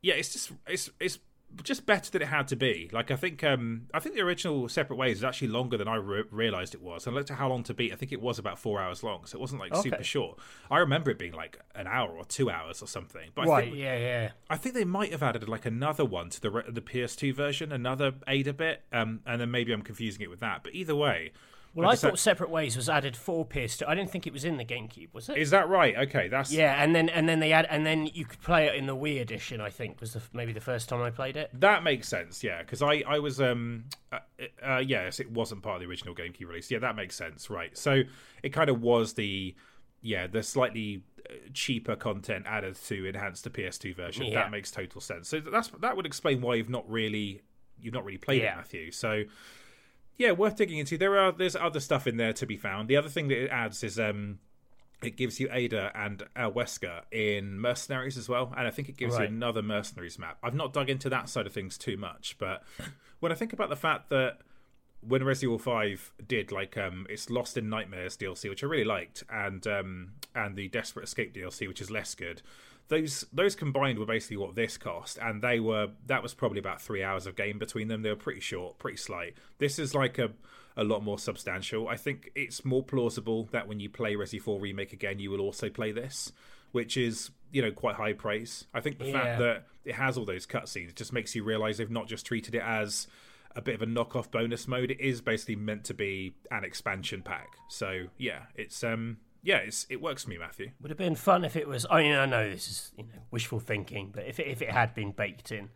yeah, 0.01 0.15
it's 0.15 0.33
just 0.33 0.51
it's 0.67 0.89
it's 0.99 1.19
just 1.63 1.85
better 1.85 2.09
than 2.09 2.21
it 2.21 2.29
had 2.29 2.47
to 2.47 2.55
be. 2.55 2.89
Like 2.93 3.11
I 3.11 3.17
think, 3.17 3.43
um, 3.43 3.87
I 3.93 3.99
think 3.99 4.15
the 4.15 4.21
original 4.21 4.69
Separate 4.69 4.95
Ways 4.95 5.17
is 5.17 5.23
actually 5.25 5.49
longer 5.49 5.75
than 5.77 5.87
I 5.87 5.95
re- 5.95 6.23
realized 6.31 6.73
it 6.73 6.81
was. 6.81 7.05
And 7.05 7.13
I 7.13 7.17
looked 7.17 7.29
at 7.29 7.37
how 7.37 7.49
long 7.49 7.63
to 7.63 7.73
beat. 7.73 7.91
I 7.91 7.97
think 7.97 8.13
it 8.13 8.21
was 8.21 8.39
about 8.39 8.57
four 8.57 8.79
hours 8.79 9.03
long, 9.03 9.25
so 9.25 9.37
it 9.37 9.41
wasn't 9.41 9.59
like 9.59 9.75
super 9.75 10.01
short. 10.03 10.39
I 10.69 10.77
remember 10.77 11.11
it 11.11 11.19
being 11.19 11.33
like 11.33 11.59
an 11.75 11.87
hour 11.87 12.09
or 12.09 12.23
two 12.23 12.49
hours 12.49 12.81
or 12.81 12.87
something. 12.87 13.31
But 13.35 13.41
I 13.41 13.45
Right, 13.47 13.63
think, 13.65 13.75
yeah, 13.75 13.97
yeah. 13.97 14.31
I 14.49 14.55
think 14.55 14.75
they 14.75 14.85
might 14.85 15.11
have 15.11 15.21
added 15.23 15.47
like 15.49 15.65
another 15.65 16.05
one 16.05 16.29
to 16.29 16.39
the 16.41 16.49
re- 16.51 16.63
the 16.69 16.81
PS2 16.81 17.33
version, 17.35 17.73
another 17.73 18.13
Ada 18.27 18.53
bit, 18.53 18.83
um, 18.93 19.19
and 19.25 19.41
then 19.41 19.51
maybe 19.51 19.73
I'm 19.73 19.81
confusing 19.81 20.21
it 20.21 20.29
with 20.29 20.39
that. 20.39 20.63
But 20.63 20.73
either 20.73 20.95
way, 20.95 21.31
Well, 21.73 21.87
I 21.87 21.93
I 21.93 21.95
thought 21.95 22.19
Separate 22.19 22.49
Ways 22.49 22.75
was 22.75 22.89
added 22.89 23.15
for 23.15 23.45
PS2. 23.45 23.83
I 23.87 23.95
didn't 23.95 24.11
think 24.11 24.27
it 24.27 24.33
was 24.33 24.43
in 24.43 24.57
the 24.57 24.65
GameCube, 24.65 25.13
was 25.13 25.29
it? 25.29 25.37
is 25.37 25.51
that 25.51 25.69
right? 25.69 25.95
Okay, 25.97 26.27
that's 26.27 26.51
yeah, 26.51 26.83
and 26.83 26.93
then 26.93 27.07
and 27.09 27.29
then 27.29 27.39
they 27.39 27.53
add 27.53 27.65
and 27.69 27.85
then 27.85 28.07
you 28.07 28.25
could 28.25 28.41
play 28.41 28.67
it 28.67 28.75
in 28.75 28.87
the 28.87 28.95
Wii 28.95 29.21
edition. 29.21 29.61
I 29.61 29.69
think 29.69 30.01
was 30.01 30.13
the, 30.13 30.21
maybe 30.33 30.51
the 30.51 30.59
first 30.61 30.89
time 30.89 31.01
I 31.01 31.11
played 31.11 31.37
it. 31.37 31.49
That 31.53 31.83
makes 31.83 32.07
sense, 32.07 32.43
yeah, 32.43 32.61
because 32.61 32.81
I 32.81 33.03
I 33.07 33.19
was 33.19 33.39
um 33.39 33.85
uh, 34.11 34.19
uh, 34.65 34.77
yes, 34.85 35.19
it 35.19 35.31
wasn't 35.31 35.63
part 35.63 35.75
of 35.75 35.81
the 35.81 35.87
original 35.87 36.13
GameCube 36.13 36.47
release. 36.47 36.69
Yeah, 36.69 36.79
that 36.79 36.95
makes 36.95 37.15
sense, 37.15 37.49
right? 37.49 37.77
So 37.77 38.01
it 38.43 38.49
kind 38.49 38.69
of 38.69 38.81
was 38.81 39.13
the 39.13 39.55
yeah 40.01 40.27
the 40.27 40.43
slightly 40.43 41.03
uh, 41.29 41.33
cheaper 41.53 41.95
content 41.95 42.45
added 42.47 42.75
to 42.87 43.07
enhance 43.07 43.41
the 43.41 43.49
PS2 43.49 43.95
version. 43.95 44.25
Yeah. 44.25 44.41
That 44.41 44.51
makes 44.51 44.71
total 44.71 44.99
sense. 44.99 45.29
So 45.29 45.39
that's 45.39 45.69
that 45.79 45.95
would 45.95 46.05
explain 46.05 46.41
why 46.41 46.55
you've 46.55 46.69
not 46.69 46.89
really 46.89 47.43
you've 47.79 47.93
not 47.93 48.03
really 48.03 48.17
played 48.17 48.41
Yeah. 48.41 48.53
it, 48.53 48.57
Matthew. 48.57 48.91
So 48.91 49.23
yeah, 50.21 50.31
worth 50.31 50.55
digging 50.55 50.77
into. 50.77 50.97
There 50.97 51.17
are 51.17 51.31
there's 51.31 51.55
other 51.55 51.79
stuff 51.79 52.05
in 52.07 52.17
there 52.17 52.33
to 52.33 52.45
be 52.45 52.57
found. 52.57 52.87
The 52.87 52.97
other 52.97 53.09
thing 53.09 53.27
that 53.29 53.43
it 53.45 53.49
adds 53.49 53.83
is 53.83 53.99
um 53.99 54.39
it 55.03 55.17
gives 55.17 55.39
you 55.39 55.49
Ada 55.51 55.91
and 55.95 56.21
uh, 56.35 56.51
Wesker 56.51 57.01
in 57.11 57.59
Mercenaries 57.59 58.17
as 58.17 58.29
well, 58.29 58.53
and 58.55 58.67
I 58.67 58.69
think 58.71 58.87
it 58.87 58.97
gives 58.97 59.15
Right. 59.15 59.27
you 59.29 59.35
another 59.35 59.63
Mercenaries 59.63 60.19
map. 60.19 60.37
I've 60.43 60.53
not 60.53 60.73
dug 60.73 60.91
into 60.91 61.09
that 61.09 61.27
side 61.27 61.47
of 61.47 61.53
things 61.53 61.75
too 61.77 61.97
much, 61.97 62.35
but 62.37 62.63
when 63.19 63.31
I 63.31 63.35
think 63.35 63.51
about 63.51 63.69
the 63.69 63.75
fact 63.75 64.09
that 64.11 64.37
when 65.01 65.23
Resident 65.23 65.49
Evil 65.49 65.57
Five 65.57 66.11
did 66.27 66.51
like 66.51 66.77
um 66.77 67.07
its 67.09 67.29
Lost 67.31 67.57
in 67.57 67.67
Nightmares 67.69 68.15
DLC, 68.15 68.47
which 68.49 68.63
I 68.63 68.67
really 68.67 68.83
liked, 68.85 69.23
and 69.29 69.65
um 69.65 70.11
and 70.35 70.55
the 70.55 70.67
Desperate 70.67 71.03
Escape 71.05 71.33
DLC, 71.33 71.67
which 71.67 71.81
is 71.81 71.89
less 71.89 72.13
good. 72.13 72.43
Those 72.87 73.25
those 73.31 73.55
combined 73.55 73.99
were 73.99 74.05
basically 74.05 74.37
what 74.37 74.55
this 74.55 74.77
cost, 74.77 75.17
and 75.21 75.41
they 75.41 75.59
were 75.59 75.89
that 76.07 76.21
was 76.21 76.33
probably 76.33 76.59
about 76.59 76.81
three 76.81 77.03
hours 77.03 77.25
of 77.25 77.35
game 77.35 77.57
between 77.57 77.87
them. 77.87 78.01
They 78.01 78.09
were 78.09 78.15
pretty 78.17 78.41
short, 78.41 78.79
pretty 78.79 78.97
slight. 78.97 79.35
This 79.59 79.79
is 79.79 79.95
like 79.95 80.17
a 80.17 80.31
a 80.77 80.83
lot 80.83 81.03
more 81.03 81.19
substantial. 81.19 81.87
I 81.87 81.95
think 81.97 82.31
it's 82.35 82.63
more 82.65 82.83
plausible 82.83 83.49
that 83.51 83.67
when 83.67 83.79
you 83.81 83.89
play 83.89 84.15
Resi 84.15 84.41
4 84.41 84.59
Remake 84.59 84.93
again, 84.93 85.19
you 85.19 85.29
will 85.29 85.41
also 85.41 85.69
play 85.69 85.91
this, 85.91 86.31
which 86.71 86.97
is 86.97 87.31
you 87.51 87.61
know 87.61 87.71
quite 87.71 87.95
high 87.95 88.13
praise. 88.13 88.67
I 88.73 88.81
think 88.81 88.97
the 88.99 89.05
Yeah. 89.07 89.13
fact 89.13 89.39
that 89.39 89.67
it 89.85 89.95
has 89.95 90.17
all 90.17 90.25
those 90.25 90.45
cutscenes 90.45 90.93
just 90.95 91.11
makes 91.13 91.33
you 91.35 91.43
realize 91.43 91.77
they've 91.77 91.89
not 91.89 92.07
just 92.07 92.25
treated 92.25 92.55
it 92.55 92.61
as 92.63 93.07
a 93.55 93.61
bit 93.61 93.75
of 93.75 93.81
a 93.81 93.85
knockoff 93.85 94.31
bonus 94.31 94.67
mode. 94.67 94.91
It 94.91 94.99
is 95.01 95.19
basically 95.21 95.55
meant 95.57 95.83
to 95.85 95.93
be 95.93 96.33
an 96.51 96.63
expansion 96.63 97.21
pack. 97.21 97.47
So 97.69 98.07
yeah, 98.17 98.43
it's 98.55 98.83
um 98.83 99.17
yeah, 99.43 99.57
it's 99.57 99.85
it 99.89 100.01
works 100.01 100.23
for 100.23 100.29
me, 100.29 100.37
Matthew. 100.37 100.71
Would 100.81 100.91
have 100.91 100.97
been 100.97 101.15
fun 101.15 101.43
if 101.43 101.55
it 101.55 101.67
was. 101.67 101.85
I 101.89 102.03
mean, 102.03 102.15
I 102.15 102.25
know 102.25 102.49
this 102.49 102.67
is 102.67 102.91
you 102.97 103.03
know 103.03 103.19
wishful 103.31 103.59
thinking, 103.59 104.11
but 104.13 104.25
if 104.25 104.39
it, 104.39 104.47
if 104.47 104.61
it 104.61 104.71
had 104.71 104.93
been 104.93 105.11
baked 105.11 105.51
in, 105.51 105.69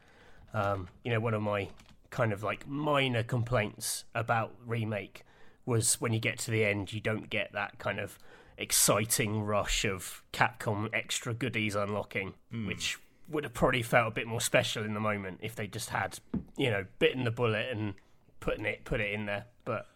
um, 0.54 0.88
you 1.04 1.12
know, 1.12 1.20
one 1.20 1.34
of 1.34 1.42
my 1.42 1.70
kind 2.12 2.32
of 2.32 2.44
like 2.44 2.68
minor 2.68 3.24
complaints 3.24 4.06
about 4.14 4.54
remake 4.66 5.24
was 5.66 6.00
when 6.00 6.14
you 6.14 6.20
get 6.20 6.38
to 6.40 6.52
the 6.52 6.64
end, 6.64 6.94
you 6.94 7.02
don't 7.02 7.30
get 7.30 7.52
that 7.54 7.80
kind 7.80 8.00
of 8.00 8.20
exciting 8.58 9.42
rush 9.42 9.84
of 9.84 10.24
Capcom 10.32 10.90
extra 10.94 11.34
goodies 11.34 11.76
unlocking, 11.76 12.36
which 12.66 13.00
would 13.28 13.44
have 13.44 13.54
probably 13.54 13.82
felt 13.82 14.08
a 14.10 14.12
bit 14.12 14.28
more 14.28 14.40
special 14.40 14.84
in 14.84 14.94
the 14.94 15.00
moment 15.00 15.40
if 15.42 15.56
they 15.56 15.66
just 15.66 15.90
had 15.90 16.20
you 16.56 16.70
know 16.70 16.86
bitten 17.00 17.24
the 17.24 17.32
bullet 17.32 17.68
and 17.72 17.96
putting 18.40 18.66
it 18.66 18.86
put 18.86 19.02
it 19.02 19.12
in 19.12 19.26
there. 19.26 19.46
But 19.66 19.88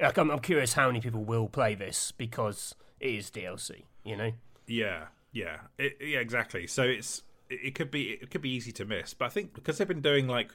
like, 0.00 0.16
I'm, 0.16 0.30
I'm 0.30 0.38
curious 0.38 0.74
how 0.74 0.86
many 0.86 1.00
people 1.00 1.24
will 1.24 1.48
play 1.48 1.74
this 1.74 2.12
because 2.12 2.76
it 3.00 3.14
is 3.14 3.30
DLC, 3.30 3.82
you 4.04 4.16
know. 4.16 4.32
Yeah, 4.66 5.06
yeah, 5.32 5.58
it, 5.78 5.96
yeah, 6.00 6.18
exactly. 6.18 6.66
So 6.66 6.82
it's 6.82 7.22
it, 7.50 7.74
could 7.74 7.90
be 7.90 8.10
it 8.12 8.30
could 8.30 8.42
be 8.42 8.50
easy 8.50 8.72
to 8.72 8.84
miss, 8.84 9.14
but 9.14 9.26
I 9.26 9.28
think 9.28 9.54
because 9.54 9.78
they've 9.78 9.88
been 9.88 10.00
doing 10.02 10.26
like 10.28 10.50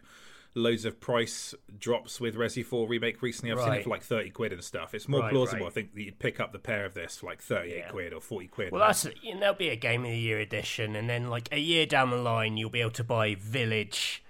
loads 0.56 0.86
of 0.86 1.00
price 1.00 1.56
drops 1.80 2.22
with 2.22 2.36
Resi 2.36 2.64
4 2.64 2.88
remake 2.88 3.24
recently, 3.24 3.52
I've 3.52 3.60
seen 3.60 3.74
it 3.74 3.84
for 3.84 3.90
like 3.90 4.04
thirty 4.04 4.30
quid 4.30 4.54
and 4.54 4.64
stuff. 4.64 4.94
It's 4.94 5.08
more 5.08 5.22
Right, 5.22 5.32
plausible, 5.32 5.62
right. 5.64 5.72
I 5.72 5.74
think, 5.74 5.96
that 5.96 6.02
you'd 6.04 6.20
pick 6.20 6.40
up 6.40 6.52
the 6.52 6.60
pair 6.60 6.86
of 6.86 6.94
this 6.94 7.18
for 7.18 7.26
like 7.26 7.42
thirty 7.42 7.72
eight 7.74 7.78
Yeah. 7.86 7.90
quid 7.90 8.14
or 8.14 8.22
forty 8.22 8.48
quid. 8.48 8.72
Well, 8.72 8.82
that's 8.86 9.08
you 9.24 9.34
know, 9.34 9.40
there'll 9.40 9.56
be 9.56 9.70
a 9.70 9.76
game 9.76 10.04
of 10.04 10.12
the 10.12 10.18
year 10.18 10.40
edition, 10.40 10.96
and 10.96 11.10
then 11.10 11.28
like 11.30 11.50
a 11.52 11.58
year 11.60 11.86
down 11.88 12.12
the 12.12 12.18
line, 12.18 12.58
you'll 12.58 12.70
be 12.70 12.82
able 12.82 12.92
to 12.92 13.04
buy 13.04 13.34
Village, 13.36 14.24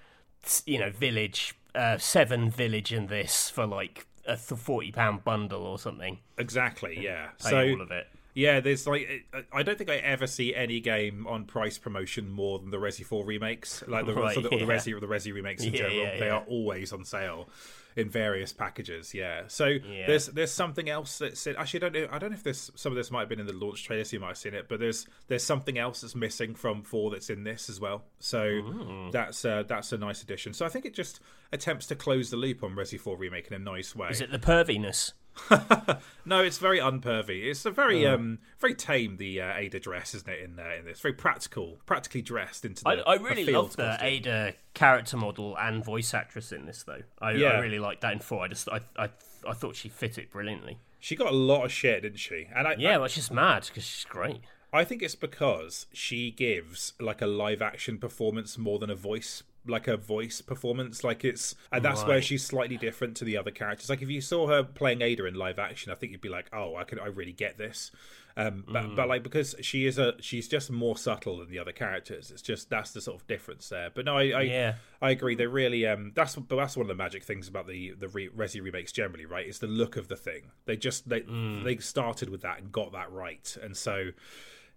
you 0.65 0.79
know, 0.79 0.89
Village, 0.91 1.55
uh, 1.75 1.97
Seven 1.97 2.49
Village, 2.49 2.93
and 2.93 3.09
this 3.09 3.49
for 3.49 3.65
like 3.65 4.05
a 4.27 4.37
forty 4.37 4.91
pound 4.91 5.23
bundle 5.23 5.63
or 5.63 5.77
something. 5.79 6.19
exactly, 6.37 6.97
yeah. 6.99 7.29
Pay 7.43 7.49
So 7.49 7.69
all 7.71 7.81
of 7.81 7.91
it. 7.91 8.07
Yeah, 8.35 8.61
there's 8.61 8.87
like 8.87 9.25
I 9.51 9.61
don't 9.61 9.77
think 9.77 9.89
I 9.91 9.97
ever 9.97 10.25
see 10.25 10.55
any 10.55 10.79
game 10.79 11.27
on 11.27 11.45
price 11.45 11.77
promotion 11.77 12.31
more 12.31 12.57
than 12.57 12.71
the 12.71 12.77
Resi 12.77 13.05
4 13.05 13.23
remakes, 13.25 13.83
like 13.87 14.07
the, 14.07 14.13
Right, 14.15 14.33
so 14.33 14.41
the, 14.41 14.47
or 14.47 14.57
the 14.57 14.65
yeah. 14.65 14.71
Resi 14.71 14.95
or 14.95 14.99
the 14.99 15.05
Resi 15.07 15.31
remakes 15.33 15.63
in 15.63 15.71
Yeah, 15.73 15.77
general. 15.77 15.97
yeah, 15.97 16.19
They 16.19 16.29
are 16.31 16.43
always 16.47 16.91
on 16.93 17.05
sale 17.05 17.47
in 17.95 18.09
various 18.09 18.53
packages. 18.53 19.13
Yeah, 19.13 19.43
so 19.47 19.77
there's 20.07 20.27
there's 20.27 20.51
something 20.51 20.89
else 20.89 21.17
that's 21.17 21.45
in, 21.47 21.55
actually 21.55 21.79
I 21.83 21.89
don't 21.89 21.93
know 21.93 22.07
I 22.11 22.19
don't 22.19 22.31
know 22.31 22.35
if 22.35 22.43
this 22.43 22.71
some 22.75 22.91
of 22.91 22.95
this 22.95 23.11
might 23.11 23.21
have 23.21 23.29
been 23.29 23.39
in 23.39 23.47
the 23.47 23.53
launch 23.53 23.83
trailer, 23.83 24.03
so 24.03 24.15
you 24.15 24.19
might 24.19 24.29
have 24.29 24.37
seen 24.37 24.53
it, 24.53 24.67
but 24.67 24.79
there's 24.79 25.07
there's 25.27 25.43
something 25.43 25.77
else 25.77 26.01
that's 26.01 26.15
missing 26.15 26.55
from 26.55 26.83
four 26.83 27.11
that's 27.11 27.29
in 27.29 27.43
this 27.43 27.69
as 27.69 27.79
well. 27.79 28.03
So 28.19 29.09
that's 29.11 29.45
uh, 29.45 29.63
that's 29.67 29.91
a 29.91 29.97
nice 29.97 30.23
addition. 30.23 30.53
So 30.53 30.65
I 30.65 30.69
think 30.69 30.85
it 30.85 30.93
just 30.93 31.19
attempts 31.51 31.87
to 31.87 31.95
close 31.95 32.29
the 32.29 32.37
loop 32.37 32.63
on 32.63 32.75
Resi 32.75 32.99
4 32.99 33.15
remake 33.17 33.47
in 33.47 33.53
a 33.53 33.59
nice 33.59 33.95
way. 33.95 34.09
Is 34.09 34.21
it 34.21 34.31
the 34.31 34.39
perviness? 34.39 35.13
No, 36.25 36.41
it's 36.41 36.57
very 36.57 36.79
unpervy. 36.79 37.43
It's 37.45 37.65
a 37.65 37.71
very 37.71 38.05
um 38.07 38.39
very 38.59 38.73
tame 38.75 39.17
the 39.17 39.41
uh, 39.41 39.55
Ada 39.55 39.79
dress, 39.79 40.15
isn't 40.15 40.29
it? 40.29 40.41
In 40.41 40.59
uh, 40.59 40.63
in 40.79 40.85
this 40.85 41.01
very 41.01 41.13
practical, 41.13 41.79
practically 41.85 42.21
dressed 42.21 42.63
into. 42.63 42.83
The, 42.83 43.03
I 43.05 43.15
really 43.15 43.45
field 43.45 43.65
love 43.65 43.75
the 43.75 43.83
costume. 43.83 44.07
Ada 44.07 44.53
character 44.73 45.17
model 45.17 45.57
and 45.57 45.83
voice 45.83 46.13
actress 46.13 46.51
in 46.51 46.65
this, 46.65 46.83
though. 46.83 47.01
I, 47.21 47.31
Yeah. 47.31 47.49
I 47.49 47.59
really 47.59 47.79
like 47.79 48.01
that 48.01 48.13
in 48.13 48.19
four. 48.19 48.43
I 48.43 48.47
just 48.47 48.69
I, 48.69 48.79
I 48.97 49.09
I 49.47 49.53
thought 49.53 49.75
she 49.75 49.89
fit 49.89 50.17
it 50.17 50.31
brilliantly. 50.31 50.79
She 50.99 51.17
got 51.17 51.27
a 51.27 51.35
lot 51.35 51.65
of 51.65 51.71
shit, 51.71 52.03
didn't 52.03 52.19
she? 52.19 52.47
And 52.55 52.65
I, 52.65 52.75
Yeah, 52.77 52.97
well, 52.97 53.09
she's 53.09 53.29
mad 53.29 53.65
because 53.67 53.83
she's 53.83 54.05
great. 54.05 54.39
I, 54.71 54.79
I 54.79 54.85
think 54.85 55.01
it's 55.01 55.15
because 55.15 55.87
she 55.91 56.31
gives 56.31 56.93
like 57.01 57.21
a 57.21 57.27
live 57.27 57.61
action 57.61 57.97
performance 57.97 58.57
more 58.57 58.79
than 58.79 58.89
a 58.89 58.95
voice 58.95 59.43
like 59.65 59.87
a 59.87 59.95
voice 59.97 60.41
performance. 60.41 61.03
Like 61.03 61.23
it's 61.23 61.55
and 61.71 61.83
that's 61.83 62.03
where 62.05 62.21
she's 62.21 62.43
slightly 62.45 62.77
different 62.77 63.15
to 63.17 63.25
the 63.25 63.37
other 63.37 63.51
characters. 63.51 63.89
Like 63.89 64.01
if 64.01 64.09
you 64.09 64.21
saw 64.21 64.47
her 64.47 64.63
playing 64.63 65.01
Ada 65.01 65.25
in 65.25 65.35
live 65.35 65.59
action, 65.59 65.91
I 65.91 65.95
think 65.95 66.11
you'd 66.11 66.21
be 66.21 66.29
like, 66.29 66.49
oh, 66.53 66.75
I 66.75 66.83
can 66.83 66.99
I 66.99 67.07
really 67.07 67.33
get 67.33 67.57
this. 67.57 67.91
Um, 68.35 68.63
but 68.67 68.83
Mm. 68.85 68.95
but 68.95 69.07
like 69.07 69.21
because 69.21 69.53
she 69.61 69.85
is 69.85 69.99
a 69.99 70.15
she's 70.19 70.47
just 70.47 70.71
more 70.71 70.97
subtle 70.97 71.37
than 71.37 71.49
the 71.51 71.59
other 71.59 71.71
characters. 71.71 72.31
It's 72.31 72.41
just 72.41 72.67
that's 72.69 72.91
the 72.91 72.99
sort 72.99 73.21
of 73.21 73.27
difference 73.27 73.69
there. 73.69 73.91
But 73.93 74.05
no, 74.05 74.17
I 74.17 74.29
I, 74.31 74.41
Yeah. 74.41 74.75
I 75.01 75.11
agree. 75.11 75.35
They 75.35 75.45
really 75.45 75.85
um 75.85 76.13
that's 76.15 76.35
but 76.35 76.55
that's 76.55 76.75
one 76.75 76.85
of 76.85 76.87
the 76.87 76.95
magic 76.95 77.23
things 77.23 77.47
about 77.47 77.67
the 77.67 77.91
the 77.91 78.07
Re- 78.07 78.29
Resi 78.29 78.59
remakes 78.61 78.91
generally, 78.91 79.25
right? 79.27 79.45
Is 79.47 79.59
the 79.59 79.67
look 79.67 79.97
of 79.97 80.07
the 80.07 80.15
thing. 80.15 80.51
They 80.65 80.75
just 80.77 81.07
they 81.07 81.21
Mm. 81.21 81.63
they 81.63 81.77
started 81.77 82.29
with 82.29 82.41
that 82.41 82.57
and 82.59 82.71
got 82.71 82.91
that 82.93 83.11
right, 83.11 83.55
and 83.61 83.77
so 83.77 84.09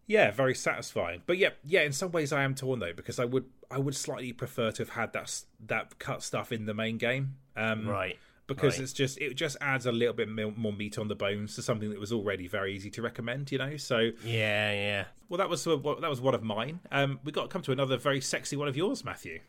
yeah, 0.09 0.30
very 0.30 0.55
satisfying. 0.55 1.22
But 1.26 1.39
yeah, 1.39 1.51
yeah. 1.64 1.80
In 1.82 1.93
some 1.93 2.12
ways, 2.12 2.32
I 2.32 2.43
am 2.45 2.55
torn 2.55 2.78
though 2.78 2.93
because 2.93 3.18
I 3.18 3.24
would 3.24 3.47
I 3.71 3.79
would 3.79 3.95
slightly 3.97 4.33
prefer 4.33 4.71
to 4.73 4.83
have 4.83 4.91
had 4.91 5.12
that 5.14 5.43
that 5.67 5.99
cut 5.99 6.23
stuff 6.23 6.53
in 6.53 6.67
the 6.67 6.75
main 6.75 6.99
game. 6.99 7.37
Um, 7.57 7.89
Right. 7.89 8.19
because 8.47 8.75
right. 8.75 8.83
it's 8.83 8.93
just 8.93 9.19
it 9.19 9.35
just 9.35 9.57
adds 9.61 9.87
a 9.87 9.93
little 9.93 10.14
bit 10.14 10.29
more 10.29 10.73
meat 10.73 10.99
on 10.99 11.09
the 11.09 11.14
bones 11.17 11.55
to 11.57 11.62
something 11.62 11.91
that 11.91 11.99
was 11.99 12.12
already 12.12 12.47
very 12.47 12.75
easy 12.75 12.91
to 12.91 13.03
recommend 13.03 13.51
you 13.51 13.59
know 13.59 13.77
so 13.77 14.11
Yeah, 14.23 14.73
yeah. 14.73 15.05
well 15.29 15.39
that 15.39 15.49
was 15.49 15.64
that 15.64 16.09
was 16.09 16.21
one 16.21 16.35
of 16.35 16.43
mine 16.45 16.79
um 16.93 17.19
we 17.25 17.33
got 17.33 17.43
to 17.43 17.49
come 17.49 17.62
to 17.62 17.73
another 17.73 17.97
very 17.97 18.21
sexy 18.21 18.55
one 18.57 18.69
of 18.69 18.77
yours 18.77 19.05
matthew 19.05 19.41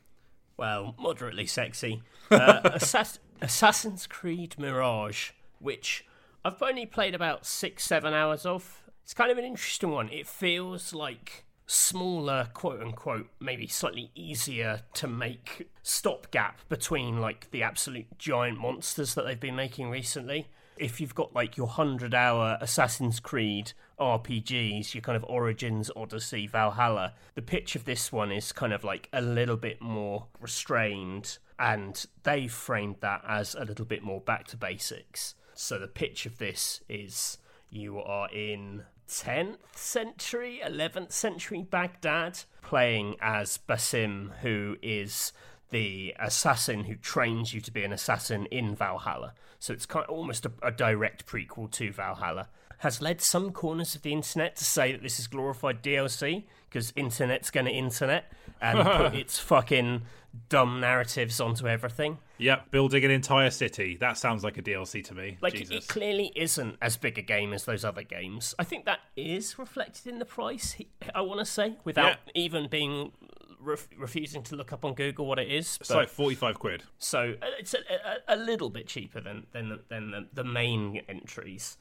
Well, 0.57 0.95
moderately 0.99 1.45
sexy. 1.45 2.01
Uh, 2.31 2.61
Assass- 2.71 3.19
Assassin's 3.41 4.07
Creed 4.07 4.55
Mirage, 4.57 5.31
which 5.59 6.03
I've 6.43 6.61
only 6.63 6.85
played 6.85 7.13
about 7.15 7.45
six, 7.45 7.83
seven 7.85 8.13
hours 8.13 8.45
of. 8.45 8.81
It's 9.03 9.13
kind 9.13 9.31
of 9.31 9.37
an 9.37 9.45
interesting 9.45 9.91
one. 9.91 10.09
It 10.09 10.27
feels 10.27 10.93
like 10.93 11.45
smaller, 11.67 12.49
quote 12.53 12.81
unquote, 12.81 13.27
maybe 13.39 13.67
slightly 13.67 14.09
easier 14.15 14.81
to 14.93 15.07
make 15.07 15.69
stopgap 15.83 16.67
between 16.69 17.21
like 17.21 17.51
the 17.51 17.61
absolute 17.61 18.17
giant 18.17 18.59
monsters 18.59 19.13
that 19.13 19.25
they've 19.25 19.39
been 19.39 19.55
making 19.55 19.89
recently. 19.89 20.47
If 20.77 21.01
you've 21.01 21.15
got 21.15 21.35
like 21.35 21.57
your 21.57 21.67
100 21.67 22.13
hour 22.13 22.57
Assassin's 22.61 23.19
Creed 23.19 23.73
RPGs, 23.99 24.93
your 24.93 25.01
kind 25.01 25.15
of 25.15 25.25
Origins, 25.27 25.91
Odyssey, 25.95 26.47
Valhalla, 26.47 27.13
the 27.35 27.41
pitch 27.41 27.75
of 27.75 27.85
this 27.85 28.11
one 28.11 28.31
is 28.31 28.51
kind 28.51 28.71
of 28.73 28.83
like 28.83 29.09
a 29.11 29.21
little 29.21 29.57
bit 29.57 29.81
more 29.81 30.27
restrained, 30.39 31.39
and 31.59 32.05
they've 32.23 32.51
framed 32.51 32.97
that 33.01 33.23
as 33.27 33.55
a 33.55 33.65
little 33.65 33.85
bit 33.85 34.03
more 34.03 34.21
back 34.21 34.45
to 34.47 34.57
basics. 34.57 35.33
So 35.55 35.79
the 35.79 35.87
pitch 35.87 36.27
of 36.27 36.37
this 36.37 36.81
is 36.87 37.39
you 37.71 37.99
are 37.99 38.29
in 38.29 38.83
10th 39.07 39.75
century, 39.75 40.61
11th 40.65 41.11
century 41.11 41.65
Baghdad, 41.69 42.39
playing 42.61 43.15
as 43.21 43.59
Basim, 43.67 44.37
who 44.41 44.77
is 44.81 45.31
the 45.69 46.13
assassin 46.19 46.85
who 46.85 46.95
trains 46.95 47.53
you 47.53 47.61
to 47.61 47.71
be 47.71 47.83
an 47.83 47.91
assassin 47.91 48.45
in 48.47 48.75
Valhalla. 48.75 49.33
So 49.59 49.73
it's 49.73 49.85
kind 49.85 50.05
of 50.05 50.11
almost 50.11 50.45
a, 50.45 50.51
a 50.61 50.71
direct 50.71 51.25
prequel 51.25 51.71
to 51.71 51.91
Valhalla. 51.91 52.49
Has 52.79 53.01
led 53.01 53.21
some 53.21 53.51
corners 53.51 53.95
of 53.95 54.03
the 54.03 54.13
internet 54.13 54.55
to 54.57 54.63
say 54.63 54.91
that 54.91 55.01
this 55.01 55.19
is 55.19 55.27
glorified 55.27 55.81
DLC 55.81 56.43
because 56.69 56.93
internet's 56.95 57.49
going 57.49 57.65
to 57.65 57.71
internet 57.71 58.31
and 58.61 58.79
put 58.79 59.15
its 59.19 59.39
fucking 59.39 60.03
dumb 60.49 60.79
narratives 60.79 61.39
onto 61.39 61.67
everything. 61.67 62.17
yep 62.37 62.69
building 62.71 63.03
an 63.03 63.11
entire 63.11 63.49
city 63.49 63.97
that 63.99 64.17
sounds 64.17 64.43
like 64.43 64.57
a 64.57 64.61
dlc 64.61 65.03
to 65.03 65.13
me 65.13 65.37
Like 65.41 65.53
jesus 65.53 65.85
it 65.85 65.87
clearly 65.87 66.31
isn't 66.35 66.77
as 66.81 66.97
big 66.97 67.17
a 67.17 67.21
game 67.21 67.53
as 67.53 67.65
those 67.65 67.83
other 67.85 68.03
games. 68.03 68.53
I 68.59 68.63
think 68.63 68.85
that 68.85 68.99
is 69.15 69.57
reflected 69.59 70.07
in 70.07 70.19
the 70.19 70.25
price. 70.25 70.75
I 71.15 71.21
want 71.21 71.39
to 71.39 71.45
say 71.45 71.75
without 71.83 72.17
even 72.35 72.67
being 72.67 73.11
ref- 73.59 73.87
refusing 73.97 74.43
to 74.43 74.55
look 74.55 74.71
up 74.73 74.85
on 74.85 74.93
Google 74.93 75.25
what 75.25 75.39
it 75.39 75.51
is. 75.51 75.77
it's 75.79 75.89
but- 75.89 75.97
like 75.97 76.09
45 76.09 76.59
quid 76.59 76.83
so 76.97 77.33
uh, 77.41 77.45
it's 77.59 77.73
a, 77.73 77.79
a, 78.27 78.35
a 78.35 78.37
little 78.37 78.69
bit 78.69 78.87
cheaper 78.87 79.19
than 79.21 79.45
than 79.51 79.69
the, 79.69 79.79
than 79.89 80.11
the, 80.11 80.27
the 80.33 80.43
main 80.43 81.01
entries. 81.09 81.77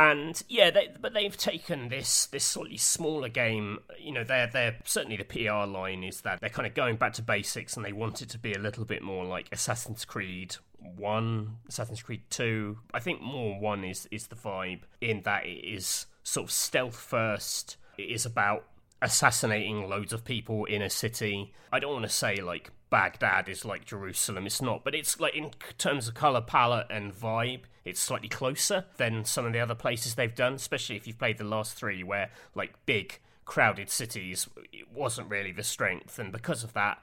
And 0.00 0.42
yeah, 0.48 0.70
they, 0.70 0.88
but 0.98 1.12
they've 1.12 1.36
taken 1.36 1.90
this 1.90 2.24
this 2.26 2.44
slightly 2.44 2.78
smaller 2.78 3.28
game. 3.28 3.80
You 3.98 4.12
know, 4.12 4.24
they're 4.24 4.46
they're 4.46 4.78
certainly 4.84 5.18
the 5.18 5.24
PR 5.24 5.70
line 5.70 6.02
is 6.04 6.22
that 6.22 6.40
they're 6.40 6.48
kind 6.48 6.66
of 6.66 6.72
going 6.72 6.96
back 6.96 7.12
to 7.14 7.22
basics, 7.22 7.76
and 7.76 7.84
they 7.84 7.92
want 7.92 8.22
it 8.22 8.30
to 8.30 8.38
be 8.38 8.54
a 8.54 8.58
little 8.58 8.86
bit 8.86 9.02
more 9.02 9.26
like 9.26 9.48
Assassin's 9.52 10.06
Creed 10.06 10.56
One, 10.78 11.56
Assassin's 11.68 12.00
Creed 12.00 12.22
Two. 12.30 12.78
I 12.94 13.00
think 13.00 13.20
more 13.20 13.60
One 13.60 13.84
is 13.84 14.08
is 14.10 14.28
the 14.28 14.36
vibe 14.36 14.80
in 15.02 15.20
that 15.22 15.44
it 15.44 15.66
is 15.66 16.06
sort 16.22 16.46
of 16.46 16.50
stealth 16.50 16.96
first. 16.96 17.76
It 17.98 18.04
is 18.04 18.24
about 18.24 18.64
assassinating 19.02 19.86
loads 19.86 20.14
of 20.14 20.24
people 20.24 20.64
in 20.64 20.80
a 20.80 20.88
city. 20.88 21.52
I 21.70 21.78
don't 21.78 21.92
want 21.92 22.06
to 22.06 22.08
say 22.10 22.36
like 22.36 22.70
Baghdad 22.90 23.48
is 23.48 23.64
like 23.64 23.84
Jerusalem. 23.84 24.46
It's 24.46 24.60
not, 24.60 24.84
but 24.84 24.94
it's 24.94 25.18
like 25.20 25.34
in 25.34 25.50
terms 25.78 26.08
of 26.08 26.14
color 26.14 26.40
palette 26.40 26.88
and 26.90 27.14
vibe, 27.14 27.62
it's 27.84 28.00
slightly 28.00 28.28
closer 28.28 28.84
than 28.96 29.24
some 29.24 29.46
of 29.46 29.52
the 29.52 29.60
other 29.60 29.74
places 29.74 30.14
they've 30.16 30.34
done. 30.34 30.54
Especially 30.54 30.96
if 30.96 31.06
you've 31.06 31.18
played 31.18 31.38
the 31.38 31.44
last 31.44 31.74
three, 31.74 32.02
where 32.02 32.30
like 32.54 32.74
big 32.84 33.18
crowded 33.44 33.90
cities 33.90 34.48
it 34.72 34.92
wasn't 34.92 35.30
really 35.30 35.52
the 35.52 35.62
strength, 35.62 36.18
and 36.18 36.32
because 36.32 36.64
of 36.64 36.72
that. 36.74 37.02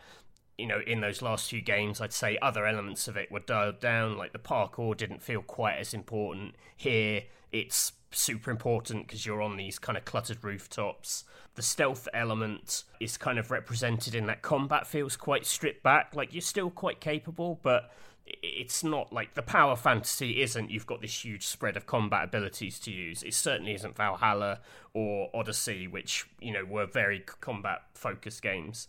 You 0.57 0.65
know, 0.65 0.79
in 0.87 1.01
those 1.01 1.21
last 1.21 1.51
few 1.51 1.61
games, 1.61 2.01
I'd 2.01 2.11
say 2.11 2.39
other 2.41 2.65
elements 2.65 3.07
of 3.07 3.15
it 3.15 3.31
were 3.31 3.41
dialed 3.41 3.79
down. 3.79 4.17
Like 4.17 4.33
the 4.33 4.39
parkour 4.39 4.97
didn't 4.97 5.21
feel 5.21 5.43
quite 5.43 5.77
as 5.77 5.93
important. 5.93 6.55
Here, 6.75 7.25
it's 7.51 7.91
super 8.11 8.51
important 8.51 9.07
because 9.07 9.25
you're 9.25 9.41
on 9.41 9.57
these 9.57 9.79
kind 9.79 9.97
of 9.97 10.05
cluttered 10.05 10.43
rooftops. 10.43 11.23
The 11.55 11.61
stealth 11.61 12.07
element 12.13 12.83
is 12.99 13.17
kind 13.17 13.39
of 13.39 13.51
represented 13.51 14.15
in 14.15 14.27
that 14.27 14.41
combat 14.41 14.87
feels 14.87 15.17
quite 15.17 15.45
stripped 15.45 15.83
back. 15.83 16.15
Like 16.15 16.33
you're 16.33 16.41
still 16.41 16.69
quite 16.69 16.99
capable, 16.99 17.59
but 17.63 17.91
it's 18.25 18.83
not 18.83 19.13
like 19.13 19.33
the 19.33 19.41
power 19.41 19.75
fantasy 19.75 20.41
isn't 20.41 20.69
you've 20.69 20.85
got 20.85 21.01
this 21.01 21.23
huge 21.23 21.45
spread 21.45 21.77
of 21.77 21.85
combat 21.85 22.25
abilities 22.25 22.79
to 22.79 22.91
use. 22.91 23.23
It 23.23 23.33
certainly 23.33 23.73
isn't 23.73 23.95
Valhalla 23.95 24.59
or 24.93 25.29
Odyssey, 25.33 25.87
which, 25.87 26.25
you 26.39 26.51
know, 26.51 26.65
were 26.65 26.85
very 26.85 27.23
combat 27.41 27.83
focused 27.93 28.41
games. 28.41 28.87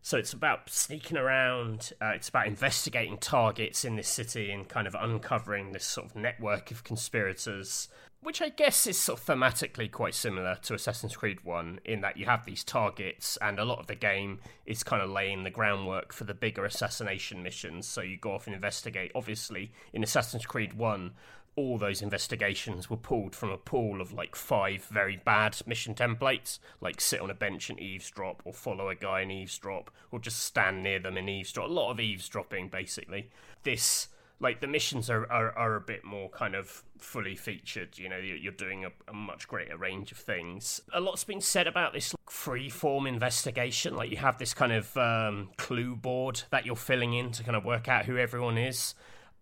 So 0.00 0.16
it's 0.16 0.32
about 0.32 0.70
sneaking 0.70 1.18
around. 1.18 1.92
Uh, 2.00 2.12
it's 2.14 2.28
about 2.28 2.46
investigating 2.46 3.18
targets 3.18 3.84
in 3.84 3.96
this 3.96 4.08
city 4.08 4.50
and 4.50 4.68
kind 4.68 4.86
of 4.86 4.96
uncovering 4.98 5.72
this 5.72 5.84
sort 5.84 6.06
of 6.06 6.16
network 6.16 6.70
of 6.70 6.84
conspirators, 6.84 7.88
which 8.20 8.42
I 8.42 8.48
guess 8.48 8.86
is 8.86 8.98
sort 8.98 9.20
of 9.20 9.26
thematically 9.26 9.90
quite 9.90 10.14
similar 10.14 10.56
to 10.62 10.74
Assassin's 10.74 11.16
Creed 11.16 11.44
One 11.44 11.80
in 11.84 12.00
that 12.00 12.16
you 12.16 12.26
have 12.26 12.44
these 12.44 12.64
targets, 12.64 13.38
and 13.40 13.58
a 13.58 13.64
lot 13.64 13.78
of 13.78 13.86
the 13.86 13.94
game 13.94 14.40
is 14.66 14.82
kind 14.82 15.02
of 15.02 15.10
laying 15.10 15.44
the 15.44 15.50
groundwork 15.50 16.12
for 16.12 16.24
the 16.24 16.34
bigger 16.34 16.64
assassination 16.64 17.42
missions. 17.42 17.86
So 17.86 18.00
you 18.00 18.16
go 18.16 18.32
off 18.32 18.46
and 18.46 18.54
investigate. 18.54 19.12
Obviously, 19.14 19.72
in 19.92 20.02
Assassin's 20.02 20.46
Creed 20.46 20.74
One, 20.74 21.12
all 21.58 21.76
those 21.76 22.02
investigations 22.02 22.88
were 22.88 22.96
pulled 22.96 23.34
from 23.34 23.50
a 23.50 23.56
pool 23.56 24.00
of 24.00 24.12
like 24.12 24.36
five 24.36 24.84
very 24.84 25.16
bad 25.16 25.56
mission 25.66 25.92
templates, 25.92 26.60
like 26.80 27.00
sit 27.00 27.20
on 27.20 27.30
a 27.30 27.34
bench 27.34 27.68
and 27.68 27.80
eavesdrop, 27.80 28.42
or 28.44 28.52
follow 28.52 28.88
a 28.88 28.94
guy 28.94 29.22
and 29.22 29.32
eavesdrop, 29.32 29.90
or 30.12 30.20
just 30.20 30.38
stand 30.38 30.84
near 30.84 31.00
them 31.00 31.16
and 31.16 31.28
eavesdrop. 31.28 31.68
A 31.68 31.72
lot 31.72 31.90
of 31.90 31.98
eavesdropping, 31.98 32.68
basically. 32.68 33.30
This, 33.64 34.06
like, 34.40 34.60
the 34.60 34.66
missions 34.66 35.10
are, 35.10 35.30
are, 35.30 35.56
are 35.56 35.74
a 35.76 35.80
bit 35.80 36.04
more 36.04 36.28
kind 36.28 36.54
of 36.54 36.84
fully 36.98 37.34
featured. 37.34 37.98
You 37.98 38.08
know, 38.08 38.18
you're 38.18 38.52
doing 38.52 38.84
a, 38.84 38.90
a 39.08 39.12
much 39.12 39.48
greater 39.48 39.76
range 39.76 40.12
of 40.12 40.18
things. 40.18 40.80
A 40.92 41.00
lot's 41.00 41.24
been 41.24 41.40
said 41.40 41.66
about 41.66 41.92
this 41.92 42.14
like, 42.14 42.30
free 42.30 42.68
form 42.68 43.06
investigation. 43.06 43.96
Like, 43.96 44.10
you 44.10 44.16
have 44.18 44.38
this 44.38 44.54
kind 44.54 44.72
of 44.72 44.96
um, 44.96 45.50
clue 45.56 45.96
board 45.96 46.42
that 46.50 46.64
you're 46.64 46.76
filling 46.76 47.14
in 47.14 47.32
to 47.32 47.42
kind 47.42 47.56
of 47.56 47.64
work 47.64 47.88
out 47.88 48.04
who 48.04 48.16
everyone 48.16 48.58
is. 48.58 48.94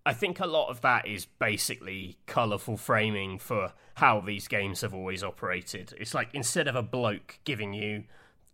I 0.07 0.13
think 0.13 0.39
a 0.39 0.47
lot 0.47 0.69
of 0.69 0.83
that 0.83 1.07
is 1.07 1.27
basically 1.27 2.17
colourful 2.27 2.77
framing 2.77 3.41
for 3.41 3.73
how 3.97 4.21
these 4.21 4.47
games 4.47 4.83
have 4.83 4.95
always 4.95 5.25
operated. 5.25 5.93
It's 5.99 6.15
like 6.15 6.29
instead 6.33 6.69
of 6.69 6.77
a 6.77 6.83
bloke 6.83 7.41
giving 7.43 7.75
you, 7.75 8.05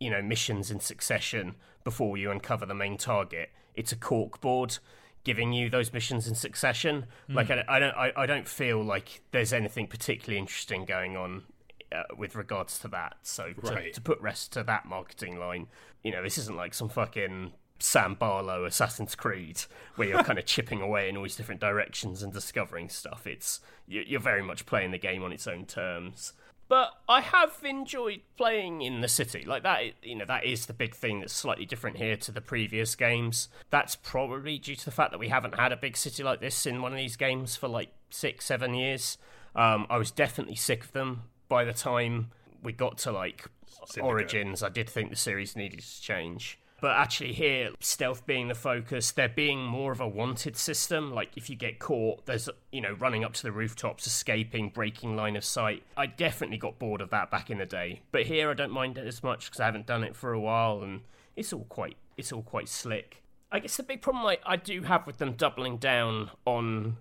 you 0.00 0.10
know, 0.10 0.22
missions 0.22 0.70
in 0.70 0.80
succession 0.80 1.56
before 1.84 2.16
you 2.16 2.30
uncover 2.30 2.64
the 2.64 2.74
main 2.74 2.96
target, 2.96 3.50
it's 3.74 3.92
a 3.92 3.96
cork 3.96 4.40
board 4.40 4.78
giving 5.24 5.52
you 5.52 5.70
those 5.70 5.92
missions 5.92 6.26
in 6.26 6.34
succession. 6.34 7.06
Like 7.28 7.50
I, 7.50 7.64
I 7.68 7.78
don't, 7.78 7.94
I, 7.96 8.12
I 8.16 8.26
don't 8.26 8.48
feel 8.48 8.82
like 8.82 9.22
there's 9.30 9.52
anything 9.52 9.86
particularly 9.86 10.38
interesting 10.38 10.84
going 10.84 11.16
on 11.16 11.44
uh, 11.92 12.02
with 12.16 12.34
regards 12.34 12.78
to 12.80 12.88
that. 12.88 13.16
So 13.22 13.52
to, 13.52 13.72
Right. 13.74 13.92
to 13.94 14.00
put 14.00 14.20
rest 14.20 14.52
to 14.54 14.62
that 14.64 14.86
marketing 14.86 15.38
line, 15.38 15.68
you 16.02 16.10
know, 16.10 16.22
this 16.22 16.38
isn't 16.38 16.56
like 16.56 16.74
some 16.74 16.88
fucking 16.88 17.52
Sam 17.78 18.14
Barlow 18.14 18.64
Assassin's 18.64 19.14
Creed 19.14 19.60
where 19.96 20.08
you're 20.08 20.22
kind 20.24 20.38
of 20.38 20.46
chipping 20.46 20.80
away 20.80 21.08
in 21.08 21.16
all 21.16 21.22
these 21.22 21.36
different 21.36 21.60
directions 21.60 22.22
and 22.22 22.32
discovering 22.32 22.88
stuff. 22.88 23.26
It's 23.26 23.60
you're 23.86 24.20
very 24.20 24.42
much 24.42 24.66
playing 24.66 24.90
the 24.90 24.98
game 24.98 25.22
on 25.22 25.32
its 25.32 25.46
own 25.46 25.66
terms. 25.66 26.32
But 26.72 26.94
I 27.06 27.20
have 27.20 27.54
enjoyed 27.64 28.22
playing 28.38 28.80
in 28.80 29.02
the 29.02 29.08
city. 29.08 29.44
Like 29.44 29.62
that, 29.62 29.82
you 30.02 30.14
know, 30.14 30.24
that 30.24 30.46
is 30.46 30.64
the 30.64 30.72
big 30.72 30.94
thing 30.94 31.20
that's 31.20 31.34
slightly 31.34 31.66
different 31.66 31.98
here 31.98 32.16
to 32.16 32.32
the 32.32 32.40
previous 32.40 32.96
games. 32.96 33.50
That's 33.68 33.94
probably 33.94 34.56
due 34.58 34.76
to 34.76 34.84
the 34.86 34.90
fact 34.90 35.10
that 35.10 35.18
we 35.18 35.28
haven't 35.28 35.56
had 35.56 35.72
a 35.72 35.76
big 35.76 35.98
city 35.98 36.22
like 36.22 36.40
this 36.40 36.64
in 36.64 36.80
one 36.80 36.90
of 36.90 36.96
these 36.96 37.16
games 37.16 37.56
for 37.56 37.68
like 37.68 37.90
six, 38.08 38.46
seven 38.46 38.72
years. 38.72 39.18
Um, 39.54 39.86
I 39.90 39.98
was 39.98 40.10
definitely 40.10 40.54
sick 40.54 40.84
of 40.84 40.92
them 40.92 41.24
by 41.46 41.64
the 41.64 41.74
time 41.74 42.30
we 42.62 42.72
got 42.72 42.96
to 43.00 43.12
like 43.12 43.44
Syndicate. 43.84 44.08
Origins. 44.08 44.62
I 44.62 44.70
did 44.70 44.88
think 44.88 45.10
the 45.10 45.16
series 45.16 45.54
needed 45.54 45.80
to 45.80 46.00
change. 46.00 46.58
But 46.82 46.96
actually, 46.96 47.32
here, 47.32 47.70
stealth 47.78 48.26
being 48.26 48.48
the 48.48 48.56
focus, 48.56 49.12
there 49.12 49.28
being 49.28 49.64
more 49.64 49.92
of 49.92 50.00
a 50.00 50.08
wanted 50.08 50.56
system. 50.56 51.14
Like, 51.14 51.36
if 51.36 51.48
you 51.48 51.54
get 51.54 51.78
caught, 51.78 52.26
there's, 52.26 52.48
you 52.72 52.80
know, 52.80 52.94
running 52.94 53.22
up 53.22 53.34
to 53.34 53.44
the 53.44 53.52
rooftops, 53.52 54.04
escaping, 54.04 54.70
breaking 54.70 55.14
line 55.14 55.36
of 55.36 55.44
sight. 55.44 55.84
I 55.96 56.06
definitely 56.06 56.56
got 56.56 56.80
bored 56.80 57.00
of 57.00 57.10
that 57.10 57.30
back 57.30 57.50
in 57.50 57.58
the 57.58 57.66
day. 57.66 58.02
But 58.10 58.26
here, 58.26 58.50
I 58.50 58.54
don't 58.54 58.72
mind 58.72 58.98
it 58.98 59.06
as 59.06 59.22
much 59.22 59.44
because 59.44 59.60
I 59.60 59.66
haven't 59.66 59.86
done 59.86 60.02
it 60.02 60.16
for 60.16 60.32
a 60.32 60.40
while 60.40 60.82
and 60.82 61.02
it's 61.36 61.52
all 61.52 61.66
quite, 61.68 61.96
it's 62.16 62.32
all 62.32 62.42
quite 62.42 62.68
slick. 62.68 63.22
I 63.52 63.60
guess 63.60 63.76
the 63.76 63.84
big 63.84 64.02
problem 64.02 64.26
I, 64.26 64.38
I 64.44 64.56
do 64.56 64.82
have 64.82 65.06
with 65.06 65.18
them 65.18 65.34
doubling 65.34 65.76
down 65.76 66.32
on 66.44 66.96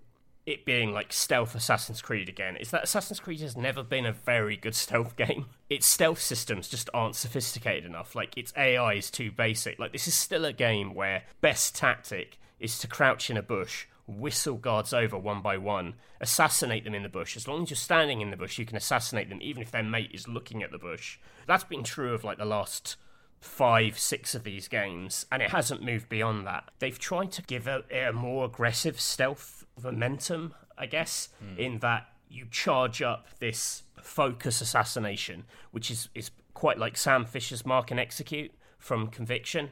it 0.52 0.66
being 0.66 0.92
like 0.92 1.14
stealth 1.14 1.56
Assassin's 1.56 2.02
Creed 2.02 2.28
again 2.28 2.58
is 2.58 2.72
that 2.72 2.84
Assassin's 2.84 3.20
Creed 3.20 3.40
has 3.40 3.56
never 3.56 3.84
been 3.84 4.06
a 4.06 4.12
very 4.12 4.58
good 4.58 4.76
stealth 4.76 5.16
game. 5.18 5.46
Its 5.70 5.86
stealth 5.86 6.20
systems 6.20 6.68
just 6.68 6.90
aren't 6.94 7.16
sophisticated 7.16 7.86
enough. 7.86 8.16
Like 8.16 8.38
its 8.38 8.54
AI 8.58 8.96
is 8.96 9.10
too 9.10 9.32
basic. 9.32 9.80
Like 9.80 9.94
this 9.94 10.08
is 10.08 10.14
still 10.14 10.46
a 10.46 10.54
game 10.54 10.94
where 10.94 11.24
best 11.40 11.76
tactic 11.76 12.38
is 12.60 12.78
to 12.80 12.88
crouch 12.88 13.30
in 13.30 13.38
a 13.38 13.42
bush, 13.42 13.88
whistle 14.08 14.58
guards 14.58 14.94
over 14.94 15.18
one 15.18 15.42
by 15.42 15.58
one, 15.58 15.96
assassinate 16.20 16.84
them 16.84 16.96
in 16.96 17.04
the 17.04 17.10
bush. 17.10 17.38
As 17.38 17.48
long 17.48 17.64
as 17.64 17.70
you're 17.70 17.78
standing 17.78 18.22
in 18.22 18.30
the 18.30 18.38
bush, 18.38 18.60
you 18.60 18.66
can 18.66 18.78
assassinate 18.78 19.30
them 19.30 19.40
even 19.42 19.64
if 19.64 19.72
their 19.72 19.84
mate 19.84 20.12
is 20.14 20.28
looking 20.28 20.62
at 20.62 20.72
the 20.72 20.78
bush. 20.78 21.18
That's 21.48 21.64
been 21.64 21.84
true 21.84 22.14
of 22.14 22.24
like 22.24 22.38
the 22.38 22.46
last 22.46 22.98
five, 23.40 23.98
six 23.98 24.36
of 24.36 24.44
these 24.44 24.68
games, 24.68 25.26
and 25.32 25.42
it 25.42 25.50
hasn't 25.50 25.82
moved 25.82 26.10
beyond 26.10 26.46
that. 26.46 26.70
They've 26.80 27.00
tried 27.00 27.32
to 27.34 27.42
give 27.42 27.68
a, 27.68 27.84
a 27.90 28.12
more 28.12 28.46
aggressive 28.46 29.00
stealth 29.00 29.61
momentum, 29.84 30.54
I 30.78 30.86
guess, 30.86 31.30
mm. 31.44 31.58
in 31.58 31.80
that 31.80 32.08
you 32.30 32.46
charge 32.50 33.02
up 33.02 33.28
this 33.40 33.84
focus 34.02 34.62
assassination, 34.62 35.46
which 35.72 35.92
is, 35.92 36.10
is 36.16 36.32
quite 36.54 36.78
like 36.78 36.98
Sam 36.98 37.26
Fisher's 37.26 37.66
mark 37.66 37.92
and 37.92 38.00
execute 38.00 38.52
from 38.78 39.08
Conviction, 39.08 39.72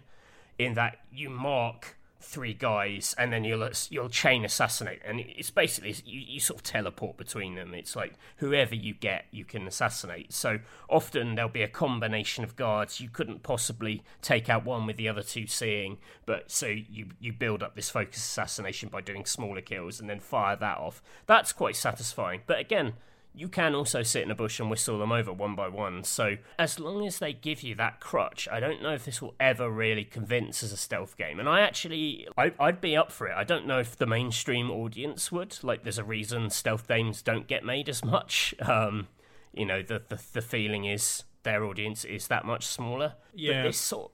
in 0.57 0.73
that 0.73 0.97
you 1.11 1.29
mark 1.29 1.97
three 2.21 2.53
guys 2.53 3.15
and 3.17 3.31
then 3.31 3.43
you'll 3.43 3.63
uh, 3.63 3.71
you'll 3.89 4.09
chain 4.09 4.43
assassinate 4.43 4.99
and 5.05 5.21
it's 5.21 5.49
basically 5.49 5.95
you, 6.05 6.19
you 6.19 6.39
sort 6.39 6.59
of 6.59 6.63
teleport 6.63 7.17
between 7.17 7.55
them. 7.55 7.73
It's 7.73 7.95
like 7.95 8.13
whoever 8.37 8.75
you 8.75 8.93
get 8.93 9.25
you 9.31 9.45
can 9.45 9.65
assassinate. 9.67 10.33
So 10.33 10.59
often 10.89 11.35
there'll 11.35 11.49
be 11.49 11.63
a 11.63 11.69
combination 11.69 12.43
of 12.43 12.55
guards. 12.55 12.99
You 12.99 13.09
couldn't 13.09 13.43
possibly 13.43 14.03
take 14.21 14.49
out 14.49 14.65
one 14.65 14.85
with 14.85 14.97
the 14.97 15.07
other 15.07 15.23
two 15.23 15.47
seeing 15.47 15.97
but 16.25 16.51
so 16.51 16.67
you 16.67 17.07
you 17.19 17.31
build 17.31 17.63
up 17.63 17.75
this 17.75 17.89
focus 17.89 18.17
assassination 18.17 18.89
by 18.89 19.01
doing 19.01 19.25
smaller 19.25 19.61
kills 19.61 19.99
and 19.99 20.09
then 20.09 20.19
fire 20.19 20.57
that 20.57 20.77
off. 20.77 21.01
That's 21.25 21.53
quite 21.53 21.77
satisfying. 21.77 22.41
But 22.45 22.59
again 22.59 22.93
you 23.33 23.47
can 23.47 23.75
also 23.75 24.03
sit 24.03 24.23
in 24.23 24.31
a 24.31 24.35
bush 24.35 24.59
and 24.59 24.69
whistle 24.69 24.99
them 24.99 25.11
over 25.11 25.31
one 25.31 25.55
by 25.55 25.67
one. 25.67 26.03
So 26.03 26.37
as 26.57 26.79
long 26.79 27.05
as 27.05 27.19
they 27.19 27.33
give 27.33 27.61
you 27.61 27.75
that 27.75 27.99
crutch, 27.99 28.47
I 28.51 28.59
don't 28.59 28.81
know 28.81 28.93
if 28.93 29.05
this 29.05 29.21
will 29.21 29.35
ever 29.39 29.69
really 29.69 30.03
convince 30.03 30.63
as 30.63 30.73
a 30.73 30.77
stealth 30.77 31.15
game. 31.17 31.39
And 31.39 31.47
I 31.47 31.61
actually, 31.61 32.27
I, 32.37 32.51
would 32.59 32.81
be 32.81 32.97
up 32.97 33.11
for 33.11 33.27
it. 33.27 33.33
I 33.35 33.43
don't 33.43 33.67
know 33.67 33.79
if 33.79 33.95
the 33.95 34.07
mainstream 34.07 34.69
audience 34.69 35.31
would. 35.31 35.57
Like, 35.63 35.83
there's 35.83 35.97
a 35.97 36.03
reason 36.03 36.49
stealth 36.49 36.87
games 36.87 37.21
don't 37.21 37.47
get 37.47 37.63
made 37.63 37.89
as 37.89 38.03
much. 38.03 38.53
Um, 38.69 39.07
you 39.51 39.65
know, 39.65 39.81
the, 39.81 40.03
the 40.09 40.21
the 40.33 40.41
feeling 40.41 40.85
is 40.85 41.23
their 41.43 41.63
audience 41.63 42.05
is 42.05 42.27
that 42.27 42.45
much 42.45 42.65
smaller. 42.65 43.15
Yeah. 43.33 43.63
But 43.63 43.69
this 43.69 43.77
sort, 43.77 44.11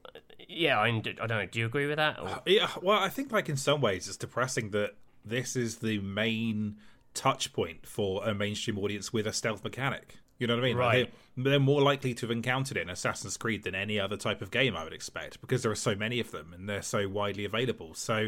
yeah, 0.48 0.80
I, 0.80 0.88
I 0.88 1.00
don't 1.02 1.30
know. 1.30 1.46
Do 1.46 1.60
you 1.60 1.66
agree 1.66 1.88
with 1.88 1.98
that? 1.98 2.20
Or? 2.20 2.42
Yeah. 2.46 2.70
Well, 2.82 3.00
I 3.00 3.10
think 3.10 3.32
like 3.32 3.50
in 3.50 3.58
some 3.58 3.82
ways 3.82 4.08
it's 4.08 4.18
depressing 4.18 4.72
that 4.72 4.96
this 5.26 5.56
is 5.56 5.78
the 5.78 6.00
main 6.00 6.78
touch 7.16 7.54
point 7.54 7.86
for 7.86 8.28
a 8.28 8.36
mainstream 8.36 8.78
audience 8.78 9.12
with 9.12 9.26
a 9.26 9.34
stealth 9.34 9.64
mechanic. 9.64 10.18
You 10.38 10.48
know 10.48 10.56
what 10.56 10.64
I 10.64 10.68
mean? 10.68 10.78
Right. 10.78 11.00
Like 11.00 11.14
they, 11.38 11.50
they're 11.50 11.60
more 11.60 11.82
likely 11.82 12.14
to 12.14 12.26
have 12.26 12.32
encountered 12.32 12.78
it 12.78 12.82
in 12.82 12.90
Assassin's 12.90 13.38
Creed 13.38 13.64
than 13.64 13.74
any 13.74 14.00
other 14.00 14.18
type 14.18 14.42
of 14.42 14.52
game, 14.52 14.76
I 14.76 14.84
would 14.84 14.94
expect, 14.94 15.40
because 15.40 15.64
there 15.64 15.72
are 15.72 15.76
so 15.76 15.96
many 15.96 16.20
of 16.20 16.32
them 16.32 16.54
and 16.54 16.68
they're 16.68 16.82
so 16.82 17.08
widely 17.08 17.46
available. 17.46 17.94
So, 17.94 18.28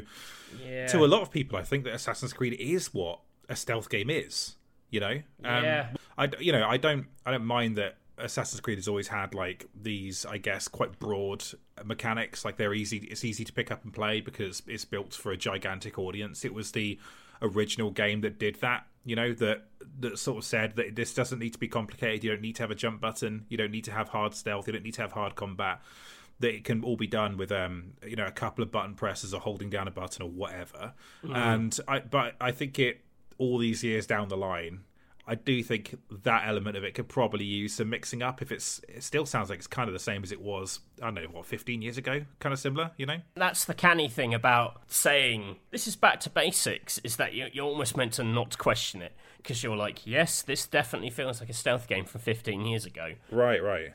yeah. 0.65 0.87
to 0.87 1.03
a 1.03 1.07
lot 1.07 1.21
of 1.21 1.31
people, 1.31 1.57
I 1.57 1.63
think 1.63 1.83
that 1.83 1.93
Assassin's 1.93 2.33
Creed 2.33 2.53
is 2.53 2.93
what 2.93 3.19
a 3.49 3.55
stealth 3.55 3.89
game 3.89 4.09
is. 4.09 4.55
You 4.89 5.01
know, 5.01 5.21
um, 5.43 5.63
yeah. 5.65 5.89
I 6.17 6.29
you 6.39 6.53
know 6.53 6.65
I 6.65 6.77
don't 6.77 7.07
I 7.25 7.31
don't 7.31 7.43
mind 7.43 7.75
that 7.75 7.97
Assassin's 8.17 8.61
Creed 8.61 8.77
has 8.77 8.87
always 8.87 9.09
had 9.09 9.33
like 9.33 9.65
these, 9.75 10.25
I 10.25 10.37
guess, 10.37 10.67
quite 10.67 10.97
broad 10.97 11.43
mechanics. 11.83 12.43
Like 12.43 12.57
they're 12.57 12.73
easy, 12.73 12.97
it's 12.97 13.23
easy 13.23 13.43
to 13.43 13.53
pick 13.53 13.71
up 13.71 13.83
and 13.83 13.93
play 13.93 14.21
because 14.21 14.63
it's 14.65 14.85
built 14.85 15.13
for 15.13 15.31
a 15.31 15.37
gigantic 15.37 15.99
audience. 15.99 16.43
It 16.45 16.53
was 16.53 16.71
the 16.71 16.99
original 17.41 17.91
game 17.91 18.21
that 18.21 18.39
did 18.39 18.55
that. 18.61 18.85
You 19.03 19.15
know 19.15 19.33
that 19.33 19.65
that 19.99 20.19
sort 20.19 20.39
of 20.39 20.43
said 20.43 20.75
that 20.75 20.95
this 20.95 21.13
doesn't 21.13 21.39
need 21.39 21.53
to 21.53 21.59
be 21.59 21.67
complicated. 21.67 22.23
You 22.23 22.31
don't 22.31 22.41
need 22.41 22.55
to 22.57 22.63
have 22.63 22.71
a 22.71 22.75
jump 22.75 22.99
button. 23.01 23.45
You 23.49 23.57
don't 23.57 23.71
need 23.71 23.85
to 23.85 23.91
have 23.91 24.09
hard 24.09 24.33
stealth. 24.33 24.67
You 24.67 24.73
don't 24.73 24.83
need 24.83 24.95
to 24.95 25.01
have 25.01 25.13
hard 25.13 25.35
combat. 25.35 25.81
That 26.39 26.53
it 26.53 26.65
can 26.65 26.83
all 26.83 26.97
be 26.97 27.07
done 27.07 27.37
with 27.37 27.51
um 27.51 27.93
you 28.05 28.15
know 28.15 28.25
a 28.25 28.31
couple 28.31 28.63
of 28.63 28.71
button 28.71 28.95
presses 28.95 29.33
or 29.33 29.39
holding 29.39 29.69
down 29.69 29.87
a 29.87 29.91
button 29.91 30.23
or 30.23 30.29
whatever. 30.29 30.93
Mm. 31.23 31.35
And 31.35 31.79
I 31.87 31.99
but 31.99 32.35
I 32.41 32.51
think 32.51 32.77
it 32.79 33.01
all 33.37 33.57
these 33.57 33.83
years 33.83 34.05
down 34.07 34.29
the 34.29 34.37
line 34.37 34.81
I 35.27 35.35
do 35.35 35.61
think 35.61 35.97
that 36.23 36.47
element 36.47 36.77
of 36.77 36.85
it 36.85 36.93
could 36.93 37.09
probably 37.09 37.43
use 37.43 37.73
some 37.73 37.89
mixing 37.89 38.23
up. 38.23 38.41
If 38.41 38.51
it's, 38.51 38.79
it 38.87 39.03
still 39.03 39.25
sounds 39.25 39.49
like 39.49 39.59
it's 39.59 39.67
kind 39.67 39.89
of 39.89 39.93
the 39.93 39.99
same 39.99 40.23
as 40.23 40.31
it 40.31 40.39
was. 40.39 40.79
I 41.01 41.11
don't 41.11 41.15
know 41.15 41.29
what, 41.31 41.45
15 41.45 41.81
years 41.81 41.97
ago, 41.97 42.23
kind 42.39 42.53
of 42.53 42.59
similar. 42.59 42.91
You 42.97 43.07
know, 43.07 43.17
that's 43.35 43.65
the 43.65 43.73
canny 43.73 44.07
thing 44.07 44.33
about 44.33 44.81
saying 44.87 45.57
this 45.71 45.85
is 45.85 45.97
back 45.97 46.21
to 46.21 46.29
basics. 46.29 46.97
Is 46.99 47.17
that 47.17 47.33
you're 47.33 47.65
almost 47.65 47.97
meant 47.97 48.13
to 48.13 48.23
not 48.23 48.57
question 48.57 49.01
it 49.01 49.13
because 49.37 49.63
you're 49.63 49.75
like, 49.75 50.07
yes, 50.07 50.41
this 50.41 50.65
definitely 50.65 51.09
feels 51.09 51.41
like 51.41 51.49
a 51.49 51.53
stealth 51.53 51.87
game 51.87 52.05
from 52.05 52.21
15 52.21 52.65
years 52.65 52.85
ago. 52.85 53.13
Right, 53.29 53.61
right. 53.61 53.93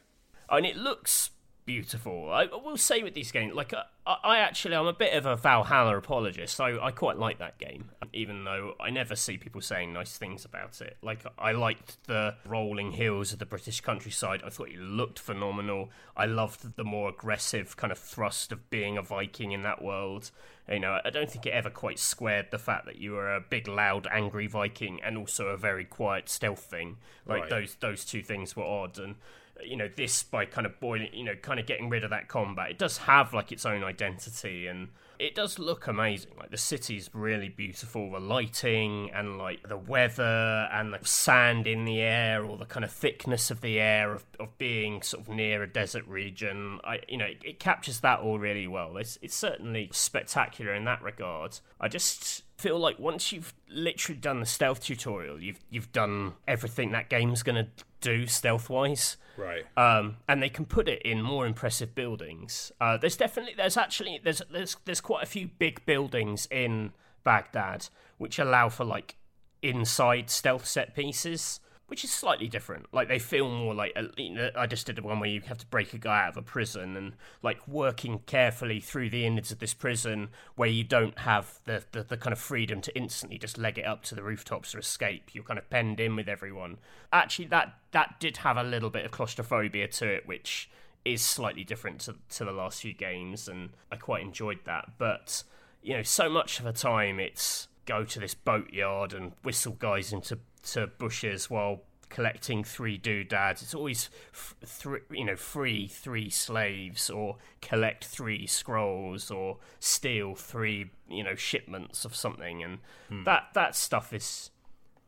And 0.50 0.66
it 0.66 0.76
looks 0.76 1.30
beautiful. 1.64 2.30
I 2.30 2.46
will 2.46 2.76
say 2.76 3.02
with 3.02 3.14
these 3.14 3.32
games, 3.32 3.54
like 3.54 3.72
uh, 3.72 3.84
I, 4.06 4.16
I 4.24 4.38
actually, 4.38 4.74
I'm 4.74 4.86
a 4.86 4.92
bit 4.92 5.14
of 5.14 5.26
a 5.26 5.36
Valhalla 5.36 5.96
apologist. 5.96 6.56
So 6.56 6.78
I 6.82 6.90
quite 6.90 7.18
like 7.18 7.38
that 7.38 7.58
game, 7.58 7.90
even 8.12 8.44
though 8.44 8.74
I 8.80 8.90
never 8.90 9.16
see 9.16 9.38
people 9.38 9.60
saying 9.60 9.92
nice 9.92 10.16
things 10.16 10.44
about 10.44 10.80
it. 10.80 10.96
Like 11.02 11.24
I 11.38 11.52
liked 11.52 12.04
the 12.06 12.36
rolling 12.46 12.92
hills 12.92 13.32
of 13.32 13.38
the 13.38 13.46
British 13.46 13.80
countryside. 13.80 14.42
I 14.44 14.50
thought 14.50 14.68
it 14.68 14.78
looked 14.78 15.18
phenomenal. 15.18 15.90
I 16.16 16.26
loved 16.26 16.76
the 16.76 16.84
more 16.84 17.08
aggressive 17.08 17.76
kind 17.76 17.92
of 17.92 17.98
thrust 17.98 18.52
of 18.52 18.70
being 18.70 18.96
a 18.96 19.02
Viking 19.02 19.52
in 19.52 19.62
that 19.62 19.82
world. 19.82 20.30
You 20.70 20.78
know, 20.78 21.00
I 21.04 21.10
don't 21.10 21.28
think 21.28 21.44
it 21.46 21.50
ever 21.50 21.70
quite 21.70 21.98
squared 21.98 22.46
the 22.50 22.58
fact 22.58 22.86
that 22.86 22.96
you 22.96 23.12
were 23.12 23.34
a 23.34 23.40
big, 23.40 23.66
loud, 23.66 24.06
angry 24.10 24.46
Viking 24.46 25.00
and 25.02 25.18
also 25.18 25.48
a 25.48 25.56
very 25.56 25.84
quiet 25.84 26.28
stealth 26.28 26.60
thing. 26.60 26.98
Like 27.26 27.42
right. 27.42 27.50
those 27.50 27.76
those 27.80 28.04
two 28.04 28.22
things 28.22 28.56
were 28.56 28.64
odd 28.64 28.98
and 28.98 29.16
you 29.64 29.76
know 29.76 29.88
this 29.96 30.22
by 30.22 30.44
kind 30.44 30.66
of 30.66 30.78
boiling 30.80 31.08
you 31.12 31.24
know 31.24 31.34
kind 31.36 31.58
of 31.60 31.66
getting 31.66 31.88
rid 31.88 32.04
of 32.04 32.10
that 32.10 32.28
combat. 32.28 32.70
It 32.70 32.78
does 32.78 32.98
have 32.98 33.32
like 33.32 33.52
its 33.52 33.66
own 33.66 33.84
identity 33.84 34.66
and 34.66 34.88
it 35.18 35.34
does 35.36 35.58
look 35.58 35.86
amazing. 35.86 36.32
Like 36.36 36.50
the 36.50 36.56
city's 36.56 37.08
really 37.12 37.48
beautiful. 37.48 38.10
The 38.10 38.18
lighting 38.18 39.10
and 39.14 39.38
like 39.38 39.68
the 39.68 39.76
weather 39.76 40.68
and 40.72 40.92
the 40.92 40.98
sand 41.06 41.66
in 41.66 41.84
the 41.84 42.00
air 42.00 42.44
or 42.44 42.56
the 42.56 42.64
kind 42.64 42.84
of 42.84 42.90
thickness 42.90 43.50
of 43.50 43.60
the 43.60 43.78
air 43.78 44.12
of, 44.12 44.24
of 44.40 44.56
being 44.58 45.00
sort 45.02 45.22
of 45.22 45.28
near 45.28 45.62
a 45.62 45.68
desert 45.68 46.06
region. 46.08 46.80
I 46.82 47.00
you 47.08 47.18
know 47.18 47.26
it, 47.26 47.38
it 47.44 47.60
captures 47.60 48.00
that 48.00 48.20
all 48.20 48.38
really 48.38 48.66
well. 48.66 48.96
It's, 48.96 49.18
it's 49.22 49.36
certainly 49.36 49.88
spectacular 49.92 50.74
in 50.74 50.84
that 50.84 51.02
regard. 51.02 51.60
I 51.80 51.88
just 51.88 52.42
feel 52.58 52.78
like 52.78 52.98
once 52.98 53.32
you've 53.32 53.54
literally 53.68 54.20
done 54.20 54.40
the 54.40 54.46
stealth 54.46 54.82
tutorial, 54.82 55.40
you've 55.40 55.60
you've 55.70 55.92
done 55.92 56.34
everything 56.46 56.92
that 56.92 57.08
game's 57.08 57.42
gonna 57.42 57.68
do 58.00 58.26
stealth 58.26 58.68
wise. 58.68 59.16
Right. 59.36 59.64
Um, 59.76 60.16
and 60.28 60.42
they 60.42 60.50
can 60.50 60.66
put 60.66 60.88
it 60.88 61.02
in 61.02 61.22
more 61.22 61.46
impressive 61.46 61.94
buildings. 61.94 62.70
Uh, 62.80 62.98
there's 62.98 63.16
definitely 63.16 63.54
there's 63.56 63.76
actually 63.76 64.20
there's 64.22 64.42
there's 64.50 64.76
there's 64.84 65.00
quite 65.00 65.22
a 65.22 65.26
few 65.26 65.48
big 65.58 65.84
buildings 65.86 66.46
in 66.50 66.92
Baghdad 67.24 67.88
which 68.18 68.38
allow 68.38 68.68
for 68.68 68.84
like 68.84 69.16
inside 69.62 70.28
stealth 70.28 70.66
set 70.66 70.94
pieces 70.94 71.60
which 71.92 72.04
is 72.04 72.10
slightly 72.10 72.48
different. 72.48 72.86
Like 72.90 73.08
they 73.08 73.18
feel 73.18 73.50
more 73.50 73.74
like 73.74 73.92
uh, 73.94 74.48
I 74.56 74.66
just 74.66 74.86
did 74.86 74.96
the 74.96 75.02
one 75.02 75.20
where 75.20 75.28
you 75.28 75.42
have 75.42 75.58
to 75.58 75.66
break 75.66 75.92
a 75.92 75.98
guy 75.98 76.22
out 76.22 76.30
of 76.30 76.36
a 76.38 76.42
prison 76.42 76.96
and 76.96 77.12
like 77.42 77.68
working 77.68 78.20
carefully 78.20 78.80
through 78.80 79.10
the 79.10 79.26
innards 79.26 79.52
of 79.52 79.58
this 79.58 79.74
prison 79.74 80.30
where 80.56 80.70
you 80.70 80.84
don't 80.84 81.18
have 81.18 81.60
the, 81.66 81.84
the, 81.92 82.02
the 82.02 82.16
kind 82.16 82.32
of 82.32 82.38
freedom 82.38 82.80
to 82.80 82.96
instantly 82.96 83.36
just 83.36 83.58
leg 83.58 83.76
it 83.76 83.84
up 83.84 84.04
to 84.04 84.14
the 84.14 84.22
rooftops 84.22 84.74
or 84.74 84.78
escape. 84.78 85.34
You're 85.34 85.44
kind 85.44 85.58
of 85.58 85.68
penned 85.68 86.00
in 86.00 86.16
with 86.16 86.30
everyone. 86.30 86.78
Actually, 87.12 87.48
that 87.48 87.74
that 87.90 88.18
did 88.18 88.38
have 88.38 88.56
a 88.56 88.62
little 88.62 88.88
bit 88.88 89.04
of 89.04 89.10
claustrophobia 89.10 89.86
to 89.88 90.06
it, 90.08 90.26
which 90.26 90.70
is 91.04 91.20
slightly 91.20 91.62
different 91.62 92.00
to 92.00 92.14
to 92.30 92.46
the 92.46 92.52
last 92.52 92.80
few 92.80 92.94
games, 92.94 93.48
and 93.48 93.68
I 93.90 93.96
quite 93.96 94.22
enjoyed 94.22 94.60
that. 94.64 94.92
But 94.96 95.42
you 95.82 95.94
know, 95.94 96.02
so 96.02 96.30
much 96.30 96.58
of 96.58 96.64
the 96.64 96.72
time 96.72 97.20
it's 97.20 97.68
go 97.84 98.04
to 98.04 98.18
this 98.18 98.32
boatyard 98.32 99.12
and 99.12 99.32
whistle 99.42 99.72
guys 99.72 100.10
into 100.10 100.38
to 100.62 100.86
bushes 100.86 101.50
while 101.50 101.82
collecting 102.08 102.62
three 102.62 102.98
doodads. 102.98 103.62
It's 103.62 103.74
always 103.74 104.10
f- 104.32 104.54
th- 104.82 105.02
you 105.10 105.24
know 105.24 105.36
free 105.36 105.88
three 105.88 106.28
slaves 106.30 107.08
or 107.08 107.36
collect 107.60 108.04
three 108.04 108.46
scrolls 108.46 109.30
or 109.30 109.58
steal 109.80 110.34
three 110.34 110.90
you 111.08 111.24
know 111.24 111.34
shipments 111.34 112.04
of 112.04 112.14
something, 112.14 112.62
and 112.62 112.78
hmm. 113.08 113.24
that 113.24 113.48
that 113.54 113.74
stuff 113.74 114.12
is 114.12 114.50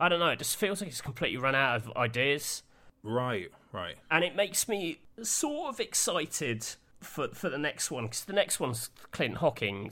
I 0.00 0.08
don't 0.08 0.18
know. 0.18 0.28
It 0.28 0.38
just 0.38 0.56
feels 0.56 0.80
like 0.80 0.90
it's 0.90 1.00
completely 1.00 1.36
run 1.36 1.54
out 1.54 1.76
of 1.76 1.96
ideas. 1.96 2.62
Right, 3.02 3.50
right. 3.72 3.96
And 4.10 4.24
it 4.24 4.34
makes 4.34 4.66
me 4.66 5.00
sort 5.22 5.68
of 5.74 5.80
excited 5.80 6.66
for 7.00 7.28
for 7.28 7.50
the 7.50 7.58
next 7.58 7.90
one 7.90 8.04
because 8.04 8.24
the 8.24 8.32
next 8.32 8.58
one's 8.58 8.90
Clint 9.12 9.36
Hocking 9.36 9.90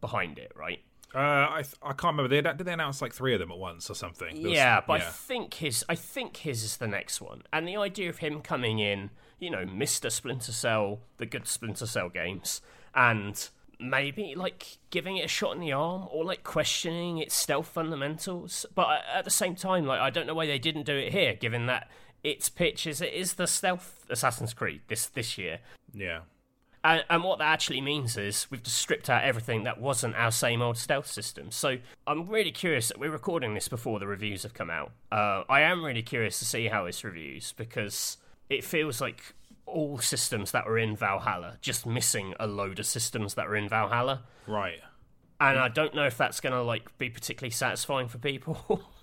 behind 0.00 0.38
it, 0.38 0.52
right? 0.56 0.80
Uh, 1.14 1.18
I 1.18 1.62
th- 1.62 1.74
I 1.82 1.88
can't 1.92 2.16
remember. 2.16 2.28
They, 2.28 2.40
did 2.40 2.58
they 2.66 2.72
announce 2.72 3.02
like 3.02 3.12
three 3.12 3.34
of 3.34 3.40
them 3.40 3.50
at 3.50 3.58
once 3.58 3.90
or 3.90 3.94
something? 3.94 4.34
There 4.42 4.50
was- 4.50 4.52
yeah, 4.56 4.80
but 4.86 5.00
I 5.00 5.04
think 5.04 5.54
his 5.54 5.84
I 5.88 5.94
think 5.94 6.36
his 6.38 6.62
is 6.62 6.76
the 6.76 6.86
next 6.86 7.20
one, 7.20 7.42
and 7.52 7.66
the 7.66 7.76
idea 7.76 8.08
of 8.08 8.18
him 8.18 8.40
coming 8.42 8.78
in, 8.78 9.10
you 9.38 9.50
know, 9.50 9.64
Mister 9.66 10.08
Splinter 10.10 10.52
Cell, 10.52 11.00
the 11.16 11.26
good 11.26 11.48
Splinter 11.48 11.86
Cell 11.86 12.08
games, 12.10 12.60
and 12.94 13.48
maybe 13.80 14.34
like 14.36 14.78
giving 14.90 15.16
it 15.16 15.24
a 15.24 15.28
shot 15.28 15.54
in 15.54 15.60
the 15.60 15.72
arm 15.72 16.06
or 16.12 16.24
like 16.24 16.44
questioning 16.44 17.18
its 17.18 17.34
stealth 17.34 17.66
fundamentals. 17.66 18.66
But 18.74 19.02
at 19.12 19.24
the 19.24 19.30
same 19.30 19.54
time, 19.56 19.86
like 19.86 20.00
I 20.00 20.10
don't 20.10 20.26
know 20.26 20.34
why 20.34 20.46
they 20.46 20.58
didn't 20.58 20.84
do 20.84 20.94
it 20.96 21.12
here, 21.12 21.34
given 21.34 21.66
that 21.66 21.88
its 22.22 22.48
pitch 22.48 22.86
is 22.86 23.00
it 23.00 23.12
is 23.12 23.34
the 23.34 23.46
stealth 23.46 24.06
Assassin's 24.10 24.54
Creed 24.54 24.82
this 24.88 25.06
this 25.06 25.36
year. 25.38 25.58
yeah. 25.92 26.20
And, 26.82 27.04
and 27.10 27.22
what 27.22 27.38
that 27.38 27.52
actually 27.52 27.80
means 27.80 28.16
is 28.16 28.46
we've 28.50 28.62
just 28.62 28.78
stripped 28.78 29.10
out 29.10 29.22
everything 29.22 29.64
that 29.64 29.80
wasn't 29.80 30.14
our 30.16 30.30
same 30.30 30.62
old 30.62 30.78
stealth 30.78 31.06
system. 31.06 31.50
So 31.50 31.78
I'm 32.06 32.26
really 32.26 32.52
curious 32.52 32.88
that 32.88 32.98
we're 32.98 33.10
recording 33.10 33.54
this 33.54 33.68
before 33.68 33.98
the 33.98 34.06
reviews 34.06 34.44
have 34.44 34.54
come 34.54 34.70
out. 34.70 34.92
Uh, 35.12 35.44
I 35.48 35.60
am 35.60 35.84
really 35.84 36.02
curious 36.02 36.38
to 36.38 36.44
see 36.44 36.68
how 36.68 36.84
this 36.84 37.04
reviews 37.04 37.52
because 37.52 38.16
it 38.48 38.64
feels 38.64 39.00
like 39.00 39.34
all 39.66 39.98
systems 39.98 40.52
that 40.52 40.66
were 40.66 40.78
in 40.78 40.96
Valhalla, 40.96 41.58
just 41.60 41.86
missing 41.86 42.34
a 42.40 42.46
load 42.46 42.78
of 42.78 42.86
systems 42.86 43.34
that 43.34 43.46
were 43.46 43.56
in 43.56 43.68
Valhalla. 43.68 44.22
Right. 44.46 44.80
And 45.38 45.58
I 45.58 45.68
don't 45.68 45.94
know 45.94 46.06
if 46.06 46.18
that's 46.18 46.40
going 46.40 46.52
to 46.52 46.62
like 46.62 46.96
be 46.98 47.08
particularly 47.08 47.50
satisfying 47.50 48.08
for 48.08 48.18
people. 48.18 48.82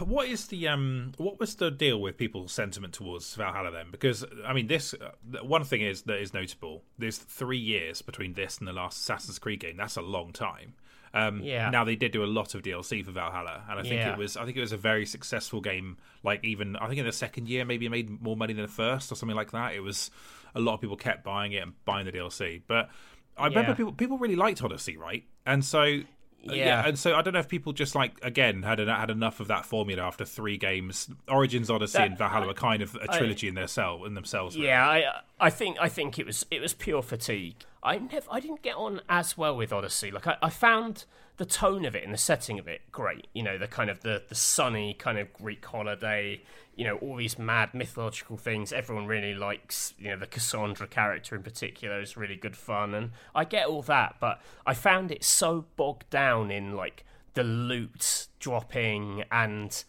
What 0.00 0.28
is 0.28 0.46
the 0.46 0.68
um? 0.68 1.12
What 1.18 1.38
was 1.40 1.54
the 1.56 1.70
deal 1.70 2.00
with 2.00 2.16
people's 2.16 2.52
sentiment 2.52 2.94
towards 2.94 3.34
Valhalla 3.34 3.70
then? 3.70 3.86
Because 3.90 4.24
I 4.46 4.52
mean, 4.52 4.66
this 4.66 4.94
uh, 4.94 5.44
one 5.44 5.64
thing 5.64 5.80
is 5.82 6.02
that 6.02 6.18
is 6.18 6.32
notable. 6.32 6.82
There's 6.98 7.18
three 7.18 7.58
years 7.58 8.02
between 8.02 8.34
this 8.34 8.58
and 8.58 8.66
the 8.68 8.72
last 8.72 8.98
Assassin's 9.00 9.38
Creed 9.38 9.60
game. 9.60 9.76
That's 9.76 9.96
a 9.96 10.02
long 10.02 10.32
time. 10.32 10.74
Um, 11.14 11.42
Yeah. 11.42 11.68
Now 11.70 11.84
they 11.84 11.94
did 11.96 12.10
do 12.12 12.24
a 12.24 12.26
lot 12.26 12.54
of 12.54 12.62
DLC 12.62 13.04
for 13.04 13.10
Valhalla, 13.10 13.64
and 13.68 13.78
I 13.78 13.82
think 13.82 13.94
Yeah. 13.96 14.12
it 14.12 14.18
was 14.18 14.36
I 14.36 14.44
think 14.44 14.56
it 14.56 14.60
was 14.60 14.72
a 14.72 14.78
very 14.78 15.04
successful 15.04 15.60
game. 15.60 15.98
Like 16.22 16.42
even 16.44 16.76
I 16.76 16.86
think 16.88 17.00
in 17.00 17.06
the 17.06 17.12
second 17.12 17.48
year, 17.48 17.64
maybe 17.64 17.86
it 17.86 17.90
made 17.90 18.22
more 18.22 18.36
money 18.36 18.54
than 18.54 18.62
the 18.62 18.72
first 18.72 19.12
or 19.12 19.14
something 19.16 19.36
like 19.36 19.50
that. 19.50 19.74
It 19.74 19.80
was 19.80 20.10
a 20.54 20.60
lot 20.60 20.74
of 20.74 20.80
people 20.80 20.96
kept 20.96 21.24
buying 21.24 21.52
it 21.52 21.62
and 21.62 21.72
buying 21.84 22.06
the 22.06 22.12
DLC. 22.12 22.62
But 22.66 22.88
I 23.36 23.46
remember 23.46 23.70
Yeah. 23.72 23.76
people 23.76 23.92
people 23.92 24.18
really 24.18 24.36
liked 24.36 24.62
Odyssey, 24.62 24.96
right? 24.96 25.24
And 25.44 25.62
so 25.64 26.00
uh, 26.48 26.52
Yeah. 26.54 26.86
and 26.86 26.98
so 26.98 27.14
I 27.14 27.22
don't 27.22 27.34
know 27.34 27.40
if 27.40 27.48
people 27.48 27.72
just 27.72 27.94
like 27.94 28.12
again 28.22 28.62
had 28.62 28.78
had 28.78 29.10
enough 29.10 29.40
of 29.40 29.48
that 29.48 29.64
formula 29.66 30.02
after 30.02 30.24
three 30.24 30.56
games. 30.56 31.08
Origins, 31.28 31.70
Odyssey, 31.70 31.98
That- 31.98 32.06
and 32.08 32.18
Valhalla 32.18 32.46
were 32.46 32.54
kind 32.54 32.82
of 32.82 32.94
a 32.96 33.06
trilogy 33.08 33.48
in 33.48 33.54
their 33.54 33.68
cell 33.68 34.04
in 34.04 34.14
themselves. 34.14 34.56
really. 34.56 34.68
Yeah, 34.68 34.86
I 34.88 35.20
I 35.40 35.50
think 35.50 35.76
I 35.80 35.88
think 35.88 36.18
it 36.18 36.26
was 36.26 36.44
it 36.50 36.60
was 36.60 36.74
pure 36.74 37.02
fatigue. 37.02 37.56
I 37.82 37.98
never 37.98 38.26
I 38.30 38.40
didn't 38.40 38.62
get 38.62 38.76
on 38.76 39.00
as 39.08 39.36
well 39.36 39.56
with 39.56 39.72
Odyssey. 39.72 40.10
Like 40.10 40.26
I, 40.26 40.36
I 40.42 40.50
found 40.50 41.04
the 41.38 41.46
tone 41.46 41.84
of 41.84 41.96
it 41.96 42.04
and 42.04 42.12
the 42.12 42.18
setting 42.18 42.58
of 42.58 42.68
it 42.68 42.82
great. 42.92 43.26
You 43.32 43.42
know, 43.42 43.58
the 43.58 43.66
kind 43.66 43.90
of 43.90 44.00
the 44.02 44.22
the 44.28 44.34
sunny 44.34 44.94
kind 44.94 45.18
of 45.18 45.32
Greek 45.32 45.64
holiday. 45.64 46.42
You 46.82 46.88
know, 46.88 46.96
all 46.96 47.14
these 47.14 47.38
mad 47.38 47.74
mythological 47.74 48.36
things. 48.36 48.72
Everyone 48.72 49.06
really 49.06 49.34
likes. 49.34 49.94
You 50.00 50.08
know, 50.08 50.16
the 50.16 50.26
Cassandra 50.26 50.88
character 50.88 51.36
in 51.36 51.44
particular 51.44 52.00
is 52.00 52.16
really 52.16 52.34
good 52.34 52.56
fun, 52.56 52.92
and 52.92 53.12
I 53.36 53.44
get 53.44 53.68
all 53.68 53.82
that. 53.82 54.16
But 54.18 54.42
I 54.66 54.74
found 54.74 55.12
it 55.12 55.22
so 55.22 55.66
bogged 55.76 56.10
down 56.10 56.50
in 56.50 56.74
like 56.74 57.04
the 57.34 57.44
loot 57.44 58.26
dropping 58.40 59.22
and 59.30 59.84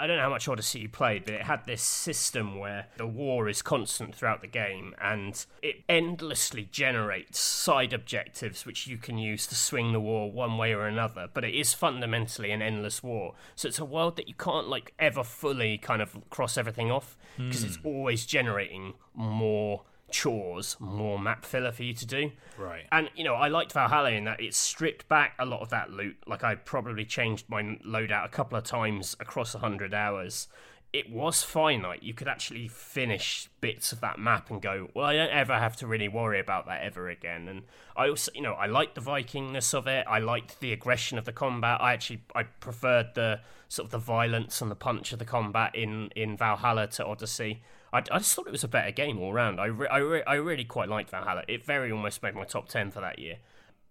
I 0.00 0.06
don't 0.06 0.16
know 0.16 0.22
how 0.22 0.30
much 0.30 0.48
Odyssey 0.48 0.80
you 0.80 0.88
played, 0.88 1.26
but 1.26 1.34
it 1.34 1.42
had 1.42 1.66
this 1.66 1.82
system 1.82 2.58
where 2.58 2.86
the 2.96 3.06
war 3.06 3.50
is 3.50 3.60
constant 3.60 4.14
throughout 4.14 4.40
the 4.40 4.46
game 4.46 4.94
and 4.98 5.44
it 5.62 5.82
endlessly 5.90 6.66
generates 6.72 7.38
side 7.38 7.92
objectives 7.92 8.64
which 8.64 8.86
you 8.86 8.96
can 8.96 9.18
use 9.18 9.46
to 9.48 9.54
swing 9.54 9.92
the 9.92 10.00
war 10.00 10.32
one 10.32 10.56
way 10.56 10.72
or 10.72 10.86
another. 10.86 11.28
But 11.30 11.44
it 11.44 11.54
is 11.54 11.74
fundamentally 11.74 12.50
an 12.50 12.62
endless 12.62 13.02
war. 13.02 13.34
So 13.54 13.68
it's 13.68 13.78
a 13.78 13.84
world 13.84 14.16
that 14.16 14.26
you 14.26 14.34
can't 14.34 14.68
like 14.68 14.94
ever 14.98 15.22
fully 15.22 15.76
kind 15.76 16.00
of 16.00 16.16
cross 16.30 16.56
everything 16.56 16.90
off 16.90 17.18
because 17.36 17.62
it's 17.62 17.76
hmm. 17.76 17.86
always 17.86 18.24
generating 18.24 18.94
more 19.14 19.82
chores, 20.10 20.76
more 20.78 21.18
map 21.18 21.44
filler 21.44 21.72
for 21.72 21.82
you 21.82 21.94
to 21.94 22.06
do. 22.06 22.32
Right. 22.58 22.84
And 22.92 23.10
you 23.16 23.24
know, 23.24 23.34
I 23.34 23.48
liked 23.48 23.72
Valhalla 23.72 24.10
in 24.10 24.24
that 24.24 24.40
it 24.40 24.54
stripped 24.54 25.08
back 25.08 25.34
a 25.38 25.46
lot 25.46 25.60
of 25.60 25.70
that 25.70 25.90
loot. 25.90 26.16
Like 26.26 26.44
I 26.44 26.54
probably 26.54 27.04
changed 27.04 27.46
my 27.48 27.62
loadout 27.62 28.24
a 28.24 28.28
couple 28.28 28.58
of 28.58 28.64
times 28.64 29.16
across 29.20 29.54
hundred 29.54 29.94
hours. 29.94 30.48
It 30.92 31.10
was 31.10 31.44
finite. 31.44 32.02
You 32.02 32.14
could 32.14 32.26
actually 32.26 32.66
finish 32.66 33.48
bits 33.60 33.92
of 33.92 34.00
that 34.00 34.18
map 34.18 34.50
and 34.50 34.60
go, 34.60 34.88
well, 34.92 35.06
I 35.06 35.14
don't 35.14 35.30
ever 35.30 35.56
have 35.56 35.76
to 35.76 35.86
really 35.86 36.08
worry 36.08 36.40
about 36.40 36.66
that 36.66 36.82
ever 36.82 37.08
again. 37.08 37.46
And 37.46 37.62
I 37.96 38.08
also, 38.08 38.32
you 38.34 38.42
know, 38.42 38.54
I 38.54 38.66
liked 38.66 38.96
the 38.96 39.00
Vikingness 39.00 39.72
of 39.72 39.86
it. 39.86 40.04
I 40.08 40.18
liked 40.18 40.58
the 40.58 40.72
aggression 40.72 41.16
of 41.16 41.24
the 41.24 41.32
combat. 41.32 41.80
I 41.80 41.92
actually, 41.92 42.22
I 42.34 42.42
preferred 42.42 43.14
the 43.14 43.40
sort 43.68 43.86
of 43.86 43.92
the 43.92 43.98
violence 43.98 44.60
and 44.60 44.68
the 44.68 44.74
punch 44.74 45.12
of 45.12 45.20
the 45.20 45.24
combat 45.24 45.76
in 45.76 46.10
in 46.16 46.36
Valhalla 46.36 46.88
to 46.88 47.06
Odyssey. 47.06 47.62
I, 47.92 47.98
I 47.98 48.18
just 48.18 48.34
thought 48.34 48.48
it 48.48 48.52
was 48.52 48.64
a 48.64 48.68
better 48.68 48.90
game 48.90 49.18
all 49.20 49.32
round. 49.32 49.60
I, 49.60 49.66
re- 49.66 49.88
I, 49.88 49.98
re- 49.98 50.24
I 50.26 50.34
really 50.34 50.64
quite 50.64 50.88
liked 50.88 51.10
Valhalla. 51.10 51.44
It 51.48 51.64
very 51.64 51.90
almost 51.92 52.22
made 52.22 52.34
my 52.34 52.44
top 52.44 52.68
10 52.68 52.90
for 52.90 53.00
that 53.00 53.18
year. 53.18 53.36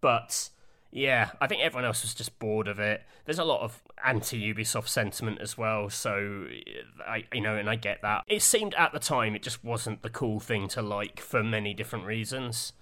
But 0.01 0.49
yeah, 0.91 1.31
I 1.39 1.47
think 1.47 1.61
everyone 1.61 1.85
else 1.85 2.01
was 2.01 2.13
just 2.13 2.39
bored 2.39 2.67
of 2.67 2.79
it. 2.79 3.03
There's 3.25 3.39
a 3.39 3.43
lot 3.43 3.61
of 3.61 3.81
anti 4.03 4.53
Ubisoft 4.53 4.87
sentiment 4.87 5.39
as 5.39 5.57
well, 5.57 5.89
so 5.89 6.47
I 7.05 7.25
you 7.33 7.41
know, 7.41 7.55
and 7.55 7.69
I 7.69 7.75
get 7.75 8.01
that. 8.01 8.23
It 8.27 8.41
seemed 8.41 8.73
at 8.75 8.91
the 8.91 8.99
time 8.99 9.35
it 9.35 9.43
just 9.43 9.63
wasn't 9.63 10.01
the 10.01 10.09
cool 10.09 10.39
thing 10.39 10.67
to 10.69 10.81
like 10.81 11.19
for 11.19 11.43
many 11.43 11.73
different 11.73 12.05
reasons. 12.05 12.73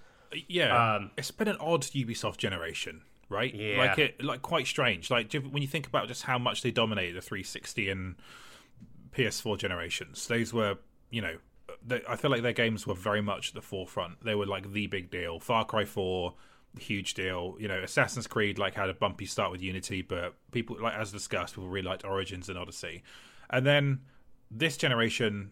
Yeah, 0.47 0.95
Um, 0.95 1.12
it's 1.18 1.32
been 1.32 1.47
an 1.47 1.58
odd 1.60 1.84
Ubisoft 1.84 2.38
generation, 2.38 3.01
right? 3.30 3.53
Yeah. 3.53 3.78
like 3.78 3.97
it, 3.97 4.24
like 4.24 4.41
quite 4.41 4.68
strange. 4.68 5.10
Like 5.10 5.34
when 5.34 5.62
you 5.62 5.68
think 5.68 5.88
about 5.88 6.08
just 6.08 6.24
how 6.24 6.38
much 6.38 6.62
they 6.62 6.72
dominated 6.72 7.16
the 7.16 7.22
360 7.22 7.89
and 7.89 8.16
PS4 9.16 9.58
generations, 9.58 10.28
those 10.28 10.53
were, 10.53 10.78
you 11.10 11.22
know, 11.22 11.38
they, 11.86 12.01
I 12.08 12.16
feel 12.18 12.32
like 12.32 12.41
their 12.41 12.53
games 12.53 12.86
were 12.86 12.93
very 12.93 13.22
much 13.22 13.49
at 13.49 13.55
the 13.55 13.62
forefront. 13.62 14.24
They 14.24 14.36
were 14.36 14.45
like 14.45 14.72
the 14.72 14.88
big 14.88 15.10
deal. 15.10 15.39
Far 15.39 15.66
Cry 15.66 15.86
4, 15.86 16.34
huge 16.78 17.14
deal. 17.14 17.56
You 17.60 17.68
know, 17.68 17.80
Assassin's 17.80 18.28
Creed 18.28 18.58
like 18.58 18.76
had 18.76 18.90
a 18.90 18.94
bumpy 18.94 19.26
start 19.26 19.52
with 19.52 19.62
Unity, 19.62 20.02
but 20.02 20.36
people 20.52 20.78
like 20.82 20.94
as 20.96 21.12
discussed, 21.12 21.56
people 21.56 21.70
really 21.70 21.88
liked 21.88 22.06
Origins 22.06 22.50
and 22.50 22.58
Odyssey, 22.58 23.04
and 23.50 23.66
then 23.66 24.02
this 24.50 24.78
generation 24.78 25.52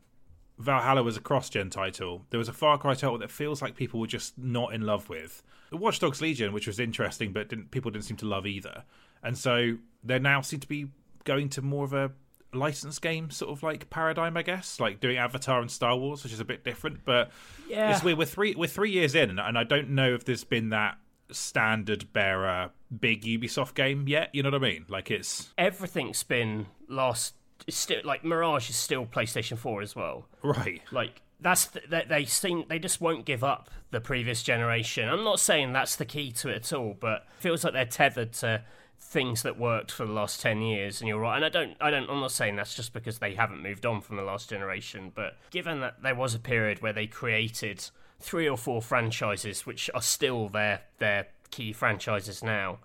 Valhalla 0.58 1.04
was 1.04 1.18
a 1.18 1.20
cross-gen 1.20 1.70
title. 1.70 2.26
There 2.30 2.38
was 2.38 2.48
a 2.48 2.54
Far 2.54 2.78
Cry 2.78 2.94
title 2.94 3.18
that 3.18 3.30
feels 3.30 3.62
like 3.62 3.76
people 3.76 4.00
were 4.00 4.08
just 4.08 4.38
not 4.38 4.74
in 4.74 4.82
love 4.84 5.10
with. 5.10 5.44
The 5.70 5.76
Watch 5.78 6.00
Dogs 6.00 6.22
Legion, 6.22 6.54
which 6.54 6.66
was 6.66 6.80
interesting, 6.80 7.34
but 7.34 7.50
didn't, 7.50 7.72
people 7.72 7.92
didn't 7.92 8.06
seem 8.06 8.16
to 8.18 8.26
love 8.26 8.48
either. 8.48 8.86
And 9.22 9.38
so 9.38 9.78
they 10.02 10.18
now 10.18 10.40
seem 10.40 10.62
to 10.62 10.68
be 10.68 10.88
going 11.26 11.50
to 11.50 11.62
more 11.62 11.84
of 11.84 11.92
a 11.92 12.12
license 12.54 13.00
game 13.00 13.32
sort 13.32 13.52
of 13.52 13.64
like 13.64 13.90
paradigm, 13.90 14.38
I 14.38 14.44
guess, 14.44 14.80
like 14.80 15.02
doing 15.02 15.18
Avatar 15.18 15.60
and 15.60 15.70
Star 15.70 15.98
Wars, 15.98 16.24
which 16.24 16.32
is 16.32 16.40
a 16.40 16.46
bit 16.46 16.64
different. 16.64 17.04
But 17.04 17.32
Yeah. 17.68 18.02
weird. 18.02 18.18
We're 18.18 18.26
three 18.26 18.56
we're 18.56 18.68
three 18.68 18.92
years 18.92 19.14
in, 19.14 19.38
and 19.38 19.58
I 19.58 19.64
don't 19.66 19.90
know 19.90 20.14
if 20.14 20.24
there's 20.24 20.46
been 20.46 20.70
that 20.70 20.98
standard 21.32 22.12
bearer 22.14 22.72
big 23.00 23.24
Ubisoft 23.24 23.74
game 23.74 24.08
yet. 24.08 24.30
You 24.34 24.44
know 24.44 24.50
what 24.52 24.62
I 24.62 24.70
mean? 24.70 24.86
Like 24.88 25.12
it's 25.12 25.54
Everything's 25.58 26.24
been 26.24 26.68
last. 26.88 27.36
Still 27.70 28.02
like 28.04 28.24
Mirage 28.24 28.70
is 28.70 28.76
still 28.76 29.06
PlayStation 29.06 29.58
4 29.58 29.82
as 29.82 29.96
well. 29.96 30.28
right. 30.44 30.82
like 30.92 31.22
that's 31.40 31.68
th- 31.68 31.86
they, 31.90 32.06
they 32.08 32.26
seem 32.26 32.66
they 32.70 32.80
just 32.80 33.02
won't 33.02 33.26
give 33.26 33.44
up 33.44 33.70
the 33.92 34.02
previous 34.02 34.44
generation. 34.44 35.08
I'm 35.10 35.24
not 35.24 35.40
saying 35.40 35.74
that's 35.74 35.96
the 35.96 36.06
key 36.06 36.32
to 36.34 36.50
it 36.50 36.56
at 36.58 36.74
all, 36.74 36.96
but 37.00 37.26
it 37.38 37.42
feels 37.42 37.64
like 37.64 37.74
they're 37.74 37.86
tethered 37.86 38.34
to 38.34 38.64
things 39.00 39.44
that 39.44 39.60
worked 39.60 39.92
for 39.92 40.06
the 40.06 40.12
last 40.12 40.42
10 40.42 40.62
years 40.62 41.00
and 41.00 41.08
you're 41.08 41.20
right 41.20 41.36
and 41.36 41.46
I 41.46 41.50
don't 41.50 41.76
I 41.80 41.92
don't 41.92 42.10
I'm 42.10 42.22
not 42.22 42.32
saying 42.32 42.56
that's 42.56 42.76
just 42.76 42.94
because 42.94 43.20
they 43.20 43.36
haven't 43.36 43.62
moved 43.62 43.86
on 43.86 44.02
from 44.02 44.16
the 44.16 44.24
last 44.24 44.50
generation 44.50 45.12
but 45.14 45.38
given 45.52 45.82
that 45.82 46.02
there 46.02 46.16
was 46.16 46.34
a 46.34 46.40
period 46.40 46.82
where 46.82 46.94
they 46.94 47.06
created 47.06 47.88
three 48.20 48.48
or 48.48 48.58
four 48.58 48.82
franchises 48.82 49.66
which 49.66 49.90
are 49.94 50.02
still 50.02 50.50
their 50.50 50.82
their 51.00 51.28
key 51.52 51.74
franchises 51.74 52.44
now. 52.44 52.80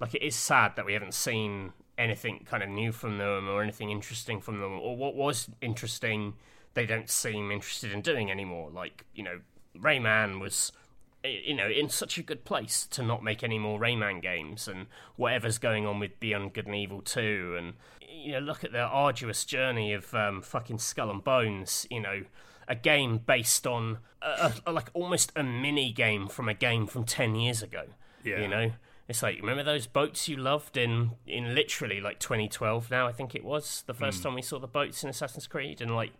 Like 0.00 0.14
it 0.14 0.22
is 0.22 0.34
sad 0.34 0.76
that 0.76 0.86
we 0.86 0.92
haven't 0.92 1.14
seen 1.14 1.72
anything 1.96 2.46
kind 2.48 2.62
of 2.62 2.68
new 2.68 2.92
from 2.92 3.18
them 3.18 3.48
or 3.48 3.62
anything 3.62 3.90
interesting 3.90 4.40
from 4.40 4.60
them 4.60 4.72
or 4.72 4.96
what 4.96 5.14
was 5.14 5.48
interesting 5.60 6.34
they 6.74 6.86
don't 6.86 7.10
seem 7.10 7.50
interested 7.50 7.92
in 7.92 8.00
doing 8.00 8.30
anymore. 8.30 8.70
Like 8.70 9.04
you 9.14 9.22
know 9.22 9.40
Rayman 9.76 10.40
was 10.40 10.72
you 11.24 11.54
know 11.54 11.68
in 11.68 11.88
such 11.88 12.18
a 12.18 12.22
good 12.22 12.44
place 12.44 12.86
to 12.86 13.02
not 13.02 13.22
make 13.22 13.42
any 13.42 13.58
more 13.58 13.80
Rayman 13.80 14.22
games 14.22 14.68
and 14.68 14.86
whatever's 15.16 15.58
going 15.58 15.86
on 15.86 15.98
with 15.98 16.18
Beyond 16.20 16.52
Good 16.52 16.66
and 16.66 16.76
Evil 16.76 17.00
2 17.02 17.56
and 17.58 17.74
you 18.00 18.32
know 18.32 18.38
look 18.38 18.64
at 18.64 18.72
the 18.72 18.80
arduous 18.80 19.44
journey 19.44 19.92
of 19.92 20.14
um, 20.14 20.40
fucking 20.40 20.78
Skull 20.78 21.10
and 21.10 21.22
Bones 21.22 21.86
you 21.90 22.00
know 22.00 22.22
a 22.68 22.74
game 22.74 23.18
based 23.18 23.66
on 23.66 23.98
a, 24.22 24.52
a, 24.66 24.72
like 24.72 24.90
almost 24.94 25.32
a 25.34 25.42
mini 25.42 25.92
game 25.92 26.28
from 26.28 26.48
a 26.48 26.54
game 26.54 26.86
from 26.86 27.04
10 27.04 27.34
years 27.34 27.62
ago 27.62 27.84
Yeah. 28.24 28.40
you 28.40 28.48
know 28.48 28.72
it's 29.08 29.22
like 29.22 29.40
remember 29.40 29.62
those 29.62 29.86
boats 29.86 30.28
you 30.28 30.36
loved 30.36 30.76
in 30.76 31.12
in 31.26 31.54
literally 31.54 32.00
like 32.00 32.18
2012 32.20 32.90
now 32.90 33.06
I 33.06 33.12
think 33.12 33.34
it 33.34 33.44
was 33.44 33.82
the 33.86 33.94
first 33.94 34.18
hmm. 34.18 34.24
time 34.24 34.34
we 34.34 34.42
saw 34.42 34.58
the 34.58 34.66
boats 34.66 35.02
in 35.02 35.10
Assassin's 35.10 35.46
Creed 35.46 35.80
and 35.80 35.94
like 35.94 36.12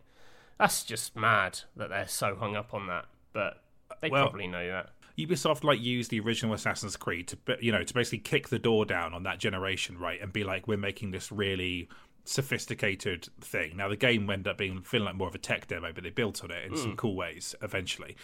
that's 0.58 0.82
just 0.82 1.14
mad 1.14 1.60
that 1.76 1.90
they're 1.90 2.08
so 2.08 2.34
hung 2.34 2.56
up 2.56 2.72
on 2.72 2.86
that 2.86 3.06
but 3.32 3.62
they 4.00 4.10
Well- 4.10 4.24
probably 4.24 4.46
know 4.46 4.66
that. 4.66 4.90
Ubisoft 5.18 5.64
like 5.64 5.80
used 5.80 6.12
the 6.12 6.20
original 6.20 6.54
Assassin's 6.54 6.96
Creed 6.96 7.26
to 7.28 7.38
you 7.60 7.72
know 7.72 7.82
to 7.82 7.92
basically 7.92 8.18
kick 8.20 8.50
the 8.50 8.58
door 8.58 8.84
down 8.84 9.12
on 9.12 9.24
that 9.24 9.38
generation, 9.40 9.98
right, 9.98 10.20
and 10.22 10.32
be 10.32 10.44
like, 10.44 10.68
we're 10.68 10.76
making 10.78 11.10
this 11.10 11.32
really 11.32 11.88
sophisticated 12.28 13.28
thing. 13.40 13.76
Now 13.76 13.88
the 13.88 13.96
game 13.96 14.28
ended 14.30 14.48
up 14.48 14.58
being 14.58 14.82
feeling 14.82 15.06
like 15.06 15.14
more 15.16 15.28
of 15.28 15.34
a 15.34 15.38
tech 15.38 15.66
demo, 15.66 15.92
but 15.92 16.04
they 16.04 16.10
built 16.10 16.42
on 16.44 16.50
it 16.50 16.64
in 16.66 16.76
some 16.76 16.96
cool 16.96 17.14
ways 17.16 17.54
eventually. 17.62 18.16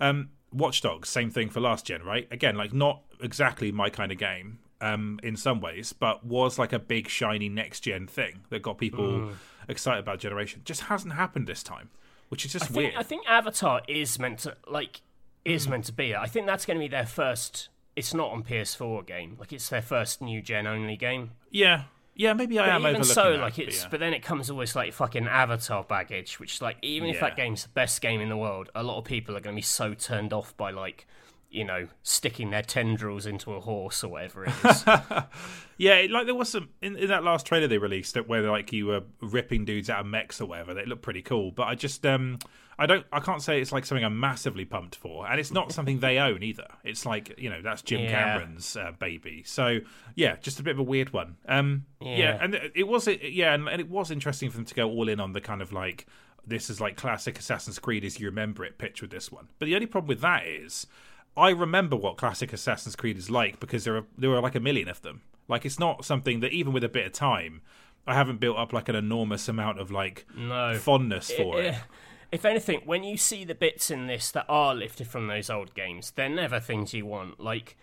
Um, 0.00 0.30
Watch 0.52 0.82
Dogs, 0.82 1.08
same 1.08 1.30
thing 1.30 1.48
for 1.50 1.60
last 1.60 1.86
gen, 1.86 2.02
right? 2.02 2.26
Again, 2.30 2.56
like 2.56 2.72
not 2.72 3.02
exactly 3.20 3.70
my 3.72 3.90
kind 3.90 4.10
of 4.12 4.18
game 4.18 4.58
um, 4.80 5.20
in 5.22 5.36
some 5.36 5.60
ways, 5.60 5.92
but 5.92 6.24
was 6.24 6.58
like 6.58 6.72
a 6.72 6.78
big 6.78 7.08
shiny 7.08 7.48
next 7.48 7.80
gen 7.80 8.06
thing 8.06 8.40
that 8.50 8.62
got 8.62 8.78
people 8.78 9.30
excited 9.68 10.00
about 10.00 10.18
generation. 10.18 10.62
Just 10.64 10.82
hasn't 10.82 11.14
happened 11.14 11.46
this 11.46 11.62
time, 11.62 11.90
which 12.30 12.44
is 12.44 12.52
just 12.52 12.64
I 12.64 12.68
think, 12.68 12.76
weird. 12.76 12.94
I 12.96 13.02
think 13.02 13.26
Avatar 13.28 13.82
is 13.86 14.18
meant 14.18 14.40
to 14.40 14.56
like 14.66 15.02
is 15.44 15.64
Hmm. 15.66 15.70
meant 15.72 15.84
to 15.86 15.92
be. 15.92 16.14
I 16.14 16.26
think 16.26 16.46
that's 16.46 16.66
going 16.66 16.78
to 16.78 16.84
be 16.84 16.88
their 16.88 17.06
first. 17.06 17.68
It's 17.96 18.14
not 18.14 18.30
on 18.30 18.42
PS4 18.42 19.06
game. 19.06 19.36
Like 19.38 19.52
it's 19.52 19.68
their 19.68 19.82
first 19.82 20.20
new 20.22 20.40
gen 20.42 20.66
only 20.66 20.96
game. 20.96 21.32
yeah, 21.50 21.84
yeah, 22.20 22.34
maybe 22.34 22.58
I 22.58 22.66
But 22.66 22.74
am 22.74 22.86
even 22.86 23.04
so, 23.04 23.32
that, 23.32 23.40
like 23.40 23.56
but 23.56 23.64
it's. 23.68 23.82
yeah. 23.82 23.88
But 23.90 24.00
then 24.00 24.12
it 24.12 24.22
comes 24.22 24.50
always 24.50 24.76
like 24.76 24.92
fucking 24.92 25.26
Avatar 25.26 25.82
baggage, 25.84 26.38
which 26.38 26.60
like 26.60 26.76
even 26.82 27.08
if 27.08 27.14
Yeah. 27.16 27.20
that 27.22 27.36
game's 27.36 27.62
the 27.62 27.70
best 27.70 28.02
game 28.02 28.20
in 28.20 28.28
the 28.28 28.36
world, 28.36 28.68
a 28.74 28.82
lot 28.82 28.98
of 28.98 29.04
people 29.04 29.34
are 29.36 29.40
going 29.40 29.54
to 29.54 29.58
be 29.58 29.62
so 29.62 29.94
turned 29.94 30.32
off 30.34 30.54
by 30.56 30.70
like. 30.70 31.06
You 31.50 31.64
know, 31.64 31.88
sticking 32.02 32.50
their 32.50 32.62
tendrils 32.62 33.26
into 33.26 33.52
a 33.54 33.60
horse 33.60 34.04
or 34.04 34.08
whatever 34.08 34.44
it 34.44 34.52
is. 34.64 34.84
Yeah, 35.78 36.04
like 36.10 36.26
there 36.26 36.34
was 36.34 36.50
some 36.50 36.68
in, 36.82 36.94
in 36.96 37.08
that 37.08 37.24
last 37.24 37.46
trailer 37.46 37.66
they 37.66 37.78
released 37.78 38.12
that 38.12 38.28
where 38.28 38.42
like 38.50 38.70
you 38.70 38.84
were 38.86 39.00
ripping 39.22 39.64
dudes 39.64 39.88
out 39.88 40.00
of 40.00 40.06
mechs 40.06 40.38
or 40.38 40.44
whatever. 40.46 40.74
They 40.74 40.84
looked 40.84 41.00
pretty 41.00 41.22
cool, 41.22 41.52
but 41.52 41.68
I 41.68 41.74
just 41.74 42.04
um 42.04 42.38
I 42.78 42.84
don't 42.84 43.06
I 43.10 43.20
can't 43.20 43.40
say 43.40 43.62
it's 43.62 43.72
like 43.72 43.86
something 43.86 44.04
I'm 44.04 44.20
massively 44.20 44.66
pumped 44.66 44.94
for, 44.96 45.26
and 45.26 45.40
it's 45.40 45.50
not 45.50 45.72
something 45.72 46.00
they 46.00 46.18
own 46.18 46.42
either. 46.42 46.66
It's 46.84 47.06
like 47.06 47.34
you 47.38 47.48
know 47.48 47.62
that's 47.62 47.80
Jim 47.80 48.02
Yeah. 48.02 48.10
Cameron's 48.10 48.76
uh, 48.76 48.92
baby. 48.98 49.42
So 49.46 49.78
yeah, 50.14 50.36
just 50.42 50.60
a 50.60 50.62
bit 50.62 50.72
of 50.72 50.80
a 50.80 50.82
weird 50.82 51.14
one. 51.14 51.36
Um 51.48 51.86
yeah, 51.98 52.16
Yeah. 52.18 52.38
and 52.42 52.54
it, 52.56 52.72
it 52.74 52.86
was 52.86 53.08
yeah, 53.08 53.54
and, 53.54 53.66
and 53.66 53.80
it 53.80 53.88
was 53.88 54.10
interesting 54.10 54.50
for 54.50 54.58
them 54.58 54.66
to 54.66 54.74
go 54.74 54.86
all 54.90 55.08
in 55.08 55.18
on 55.18 55.32
the 55.32 55.40
kind 55.40 55.62
of 55.62 55.72
like 55.72 56.06
this 56.46 56.68
is 56.68 56.78
like 56.78 56.96
classic 56.98 57.38
Assassin's 57.38 57.78
Creed 57.78 58.04
as 58.04 58.20
you 58.20 58.26
remember 58.26 58.66
it 58.66 58.76
pitch 58.76 59.00
with 59.00 59.10
this 59.10 59.32
one. 59.32 59.48
But 59.58 59.64
the 59.66 59.74
only 59.76 59.86
problem 59.86 60.08
with 60.08 60.20
that 60.20 60.46
is 60.46 60.86
I 61.36 61.50
remember 61.50 61.96
what 61.96 62.16
classic 62.16 62.52
Assassin's 62.52 62.96
Creed 62.96 63.16
is 63.16 63.30
like 63.30 63.60
because 63.60 63.84
there 63.84 63.96
are 63.96 64.04
there 64.18 64.30
were 64.30 64.40
like 64.40 64.54
a 64.54 64.60
million 64.60 64.88
of 64.88 65.00
them. 65.02 65.22
Like 65.48 65.64
it's 65.64 65.78
not 65.78 66.04
something 66.04 66.40
that 66.40 66.52
even 66.52 66.72
with 66.72 66.84
a 66.84 66.88
bit 66.88 67.06
of 67.06 67.12
time, 67.12 67.62
I 68.06 68.14
haven't 68.14 68.38
built 68.40 68.56
up 68.58 68.72
like 68.72 68.88
an 68.88 68.96
enormous 68.96 69.48
amount 69.48 69.78
of 69.80 69.90
like 69.90 70.26
No. 70.36 70.74
fondness 70.76 71.30
for 71.30 71.60
it. 71.60 71.74
Eh, 71.74 71.78
If 72.32 72.44
anything, 72.44 72.82
when 72.84 73.02
you 73.02 73.16
see 73.16 73.44
the 73.44 73.54
bits 73.56 73.90
in 73.90 74.06
this 74.06 74.30
that 74.32 74.46
are 74.48 74.74
lifted 74.74 75.08
from 75.08 75.26
those 75.26 75.50
old 75.50 75.74
games, 75.74 76.12
they're 76.12 76.28
never 76.28 76.60
things 76.60 76.94
you 76.94 77.04
want. 77.06 77.40
Like 77.40 77.76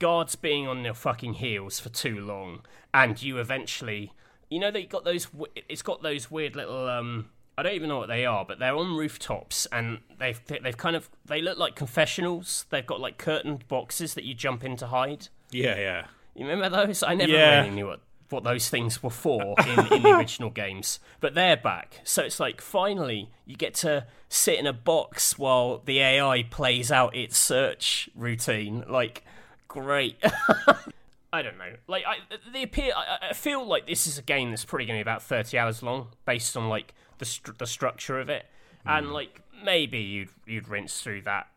guards 0.00 0.34
being 0.34 0.66
on 0.66 0.82
their 0.82 0.94
fucking 0.94 1.34
heels 1.34 1.78
for 1.78 1.88
too 1.90 2.18
long, 2.20 2.62
and 2.92 3.22
you 3.22 3.38
eventually, 3.38 4.12
you 4.50 4.58
know, 4.58 4.70
they 4.72 4.84
got 4.84 5.04
those. 5.04 5.28
It's 5.68 5.82
got 5.82 6.02
those 6.02 6.30
weird 6.30 6.56
little. 6.56 6.88
um 6.88 7.30
I 7.58 7.62
don't 7.62 7.72
even 7.74 7.88
know 7.88 7.98
what 7.98 8.08
they 8.08 8.26
are, 8.26 8.44
but 8.44 8.58
they're 8.58 8.76
on 8.76 8.96
rooftops, 8.96 9.66
and 9.72 9.98
they've 10.18 10.40
they've 10.46 10.76
kind 10.76 10.94
of 10.96 11.08
they 11.24 11.40
look 11.40 11.56
like 11.58 11.74
confessionals. 11.74 12.66
They've 12.70 12.86
got 12.86 13.00
like 13.00 13.16
curtained 13.18 13.66
boxes 13.68 14.14
that 14.14 14.24
you 14.24 14.34
jump 14.34 14.62
in 14.64 14.76
to 14.76 14.86
hide. 14.88 15.28
Yeah, 15.50 15.76
yeah. 15.78 16.06
You 16.34 16.46
remember 16.46 16.68
those? 16.86 17.02
I 17.02 17.14
never 17.14 17.32
Yeah. 17.32 17.60
really 17.62 17.70
knew 17.74 17.86
what, 17.86 18.00
what 18.28 18.44
those 18.44 18.68
things 18.68 19.02
were 19.02 19.08
for 19.08 19.54
in, 19.66 19.92
in 19.92 20.02
the 20.02 20.14
original 20.18 20.50
games, 20.64 21.00
but 21.20 21.34
they're 21.34 21.56
back. 21.56 22.00
So 22.04 22.22
it's 22.24 22.38
like 22.38 22.60
finally 22.60 23.30
you 23.46 23.56
get 23.56 23.72
to 23.76 24.06
sit 24.28 24.58
in 24.58 24.66
a 24.66 24.72
box 24.74 25.38
while 25.38 25.78
the 25.84 26.00
AI 26.00 26.42
plays 26.42 26.92
out 26.92 27.16
its 27.16 27.38
search 27.38 28.10
routine. 28.14 28.84
Like, 28.88 29.22
great. 29.68 30.16
I 31.32 31.42
don't 31.42 31.58
know. 31.58 31.72
Like, 31.86 32.04
I, 32.06 32.16
the 32.52 32.62
appeal. 32.64 32.92
I, 32.96 33.30
I 33.30 33.32
feel 33.32 33.66
like 33.66 33.86
this 33.86 34.06
is 34.06 34.18
a 34.18 34.22
game 34.22 34.50
that's 34.50 34.64
probably 34.64 34.86
going 34.86 34.98
to 34.98 35.04
be 35.04 35.08
about 35.08 35.22
thirty 35.22 35.58
hours 35.58 35.82
long, 35.82 36.08
based 36.24 36.56
on 36.56 36.68
like 36.68 36.94
the 37.18 37.24
stru- 37.24 37.58
the 37.58 37.66
structure 37.66 38.20
of 38.20 38.28
it, 38.28 38.46
and 38.84 39.12
like 39.12 39.42
maybe 39.64 39.98
you'd 39.98 40.30
you'd 40.46 40.68
rinse 40.68 41.00
through 41.00 41.22
that. 41.22 41.48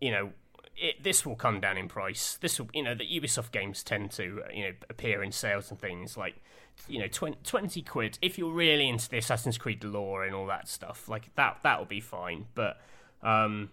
You 0.00 0.12
know, 0.12 0.32
it, 0.80 1.02
this 1.02 1.26
will 1.26 1.36
come 1.36 1.60
down 1.60 1.76
in 1.76 1.88
price. 1.88 2.38
This 2.40 2.58
will, 2.58 2.68
you 2.72 2.82
know, 2.82 2.94
the 2.94 3.04
Ubisoft 3.04 3.50
games 3.50 3.82
tend 3.82 4.10
to, 4.12 4.42
you 4.52 4.64
know, 4.64 4.72
appear 4.88 5.22
in 5.22 5.32
sales 5.32 5.70
and 5.70 5.80
things 5.80 6.16
like, 6.16 6.36
you 6.88 6.98
know, 7.00 7.08
20, 7.08 7.38
20 7.42 7.82
quid. 7.82 8.18
If 8.22 8.38
you're 8.38 8.52
really 8.52 8.88
into 8.88 9.08
the 9.08 9.18
Assassin's 9.18 9.58
Creed 9.58 9.82
lore 9.82 10.24
and 10.24 10.34
all 10.34 10.46
that 10.46 10.68
stuff, 10.68 11.08
like 11.08 11.34
that, 11.34 11.58
that'll 11.62 11.84
be 11.84 12.00
fine. 12.00 12.46
But, 12.54 12.80
um, 13.22 13.70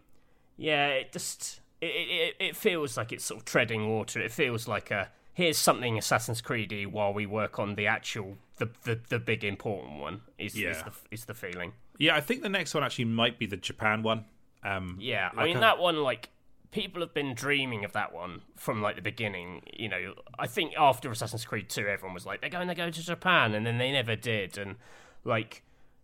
yeah, 0.57 0.87
it 0.87 1.11
just, 1.11 1.61
it, 1.81 1.85
it, 1.85 2.35
it 2.39 2.55
feels 2.55 2.97
like 2.97 3.11
it's 3.11 3.25
sort 3.25 3.41
of 3.41 3.45
treading 3.45 3.87
water. 3.87 4.19
It 4.19 4.31
feels 4.31 4.67
like 4.67 4.89
a, 4.89 5.09
here's 5.35 5.57
something 5.57 5.97
Assassin's 5.97 6.41
Creedy 6.41 6.87
while 6.87 7.13
we 7.13 7.25
work 7.27 7.59
on 7.59 7.75
the 7.75 7.85
actual, 7.85 8.37
the, 8.57 8.69
the, 8.83 8.99
the 9.09 9.19
big 9.19 9.43
important 9.43 9.99
one 9.99 10.21
is, 10.39 10.55
is, 10.55 10.77
the, 10.81 10.91
is 11.11 11.25
the 11.25 11.33
feeling. 11.35 11.73
Yeah, 11.99 12.15
I 12.15 12.21
think 12.21 12.41
the 12.41 12.49
next 12.49 12.73
one 12.73 12.83
actually 12.83 13.05
might 13.05 13.37
be 13.37 13.45
the 13.45 13.57
Japan 13.57 14.01
one. 14.01 14.25
Um 14.63 14.97
Yeah, 14.99 15.29
I 15.37 15.43
mean 15.43 15.57
a- 15.57 15.59
that 15.59 15.77
one 15.77 15.97
like 16.01 16.29
people 16.71 17.01
have 17.01 17.13
been 17.13 17.35
dreaming 17.35 17.85
of 17.85 17.91
that 17.93 18.13
one 18.13 18.41
from 18.55 18.81
like 18.81 18.95
the 18.95 19.01
beginning. 19.01 19.61
You 19.71 19.89
know, 19.89 20.13
I 20.39 20.47
think 20.47 20.73
after 20.77 21.11
Assassin's 21.11 21.45
Creed 21.45 21.69
2 21.69 21.87
everyone 21.87 22.13
was 22.13 22.25
like 22.25 22.41
they're 22.41 22.49
going 22.49 22.67
to 22.67 22.75
go 22.75 22.89
to 22.89 23.03
Japan 23.03 23.53
and 23.53 23.65
then 23.65 23.77
they 23.77 23.91
never 23.91 24.15
did 24.15 24.57
and 24.57 24.75
like 25.23 25.63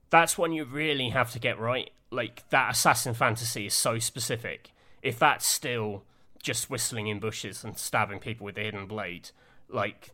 that's 0.09 0.37
one 0.37 0.51
you 0.51 0.65
really 0.65 1.09
have 1.09 1.31
to 1.31 1.39
get 1.39 1.57
right. 1.59 1.89
Like 2.11 2.47
that 2.49 2.71
assassin 2.71 3.13
fantasy 3.13 3.65
is 3.65 3.73
so 3.73 3.97
specific. 3.97 4.71
If 5.01 5.17
that's 5.17 5.47
still 5.47 6.03
just 6.41 6.69
whistling 6.69 7.07
in 7.07 7.19
bushes 7.19 7.63
and 7.63 7.77
stabbing 7.77 8.19
people 8.19 8.45
with 8.45 8.55
the 8.55 8.61
hidden 8.61 8.85
blade, 8.87 9.29
like 9.69 10.11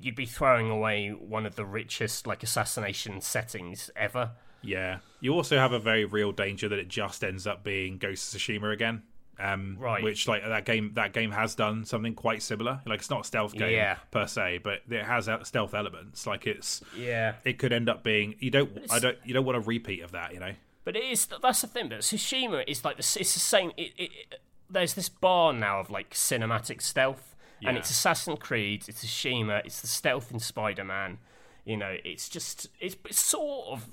you'd 0.00 0.14
be 0.16 0.26
throwing 0.26 0.68
away 0.70 1.10
one 1.10 1.46
of 1.46 1.54
the 1.56 1.64
richest 1.64 2.26
like 2.26 2.42
assassination 2.42 3.20
settings 3.20 3.90
ever. 3.96 4.32
Yeah. 4.62 4.98
You 5.20 5.34
also 5.34 5.56
have 5.56 5.72
a 5.72 5.78
very 5.78 6.04
real 6.04 6.32
danger 6.32 6.68
that 6.68 6.78
it 6.78 6.88
just 6.88 7.22
ends 7.22 7.46
up 7.46 7.62
being 7.62 7.96
Ghost 7.98 8.34
of 8.34 8.40
Tsushima 8.40 8.72
again. 8.72 9.02
Um, 9.40 9.76
Right. 9.78 10.02
Which 10.02 10.26
like 10.26 10.42
that 10.44 10.64
game 10.64 10.90
that 10.94 11.12
game 11.12 11.30
has 11.30 11.54
done 11.54 11.84
something 11.84 12.14
quite 12.14 12.42
similar. 12.42 12.80
Like 12.84 12.98
it's 12.98 13.08
not 13.10 13.20
a 13.20 13.24
stealth 13.24 13.52
game 13.54 13.70
Yeah. 13.72 13.94
per 14.10 14.26
se, 14.26 14.58
but 14.64 14.80
it 14.90 15.04
has 15.04 15.28
stealth 15.44 15.74
elements. 15.74 16.26
Like 16.26 16.46
it's 16.48 16.82
Yeah. 16.96 17.34
it 17.44 17.58
could 17.58 17.72
end 17.72 17.88
up 17.88 18.02
being 18.02 18.34
you 18.40 18.50
don't 18.50 18.70
I 18.90 18.98
don't 18.98 19.16
you 19.24 19.32
don't 19.34 19.44
want 19.44 19.56
a 19.56 19.60
repeat 19.60 20.00
of 20.02 20.10
that, 20.12 20.34
you 20.34 20.40
know. 20.40 20.54
But 20.84 20.96
it 20.96 21.04
is 21.04 21.26
that's 21.40 21.60
the 21.60 21.68
thing. 21.68 21.88
But 21.88 22.00
Tsushima 22.00 22.64
is 22.66 22.84
like 22.84 22.96
the 22.96 23.16
it's 23.20 23.34
the 23.34 23.40
same. 23.40 23.70
It, 23.76 23.92
it- 23.96 24.40
there's 24.70 24.94
this 24.94 25.08
bar 25.08 25.52
now 25.52 25.80
of 25.80 25.90
like 25.90 26.10
cinematic 26.10 26.82
stealth, 26.82 27.34
and 27.64 27.76
it's 27.76 27.90
Assassin's 27.90 28.38
Creed, 28.40 28.84
it's 28.88 29.04
Tsushima, 29.04 29.64
it's 29.64 29.80
the 29.80 29.86
stealth 29.86 30.30
in 30.30 30.38
Spider 30.38 30.84
Man. 30.84 31.18
You 31.64 31.76
know, 31.76 31.96
it's 32.04 32.28
just 32.28 32.68
it's, 32.80 32.96
it's 33.04 33.18
sort 33.18 33.68
of 33.68 33.88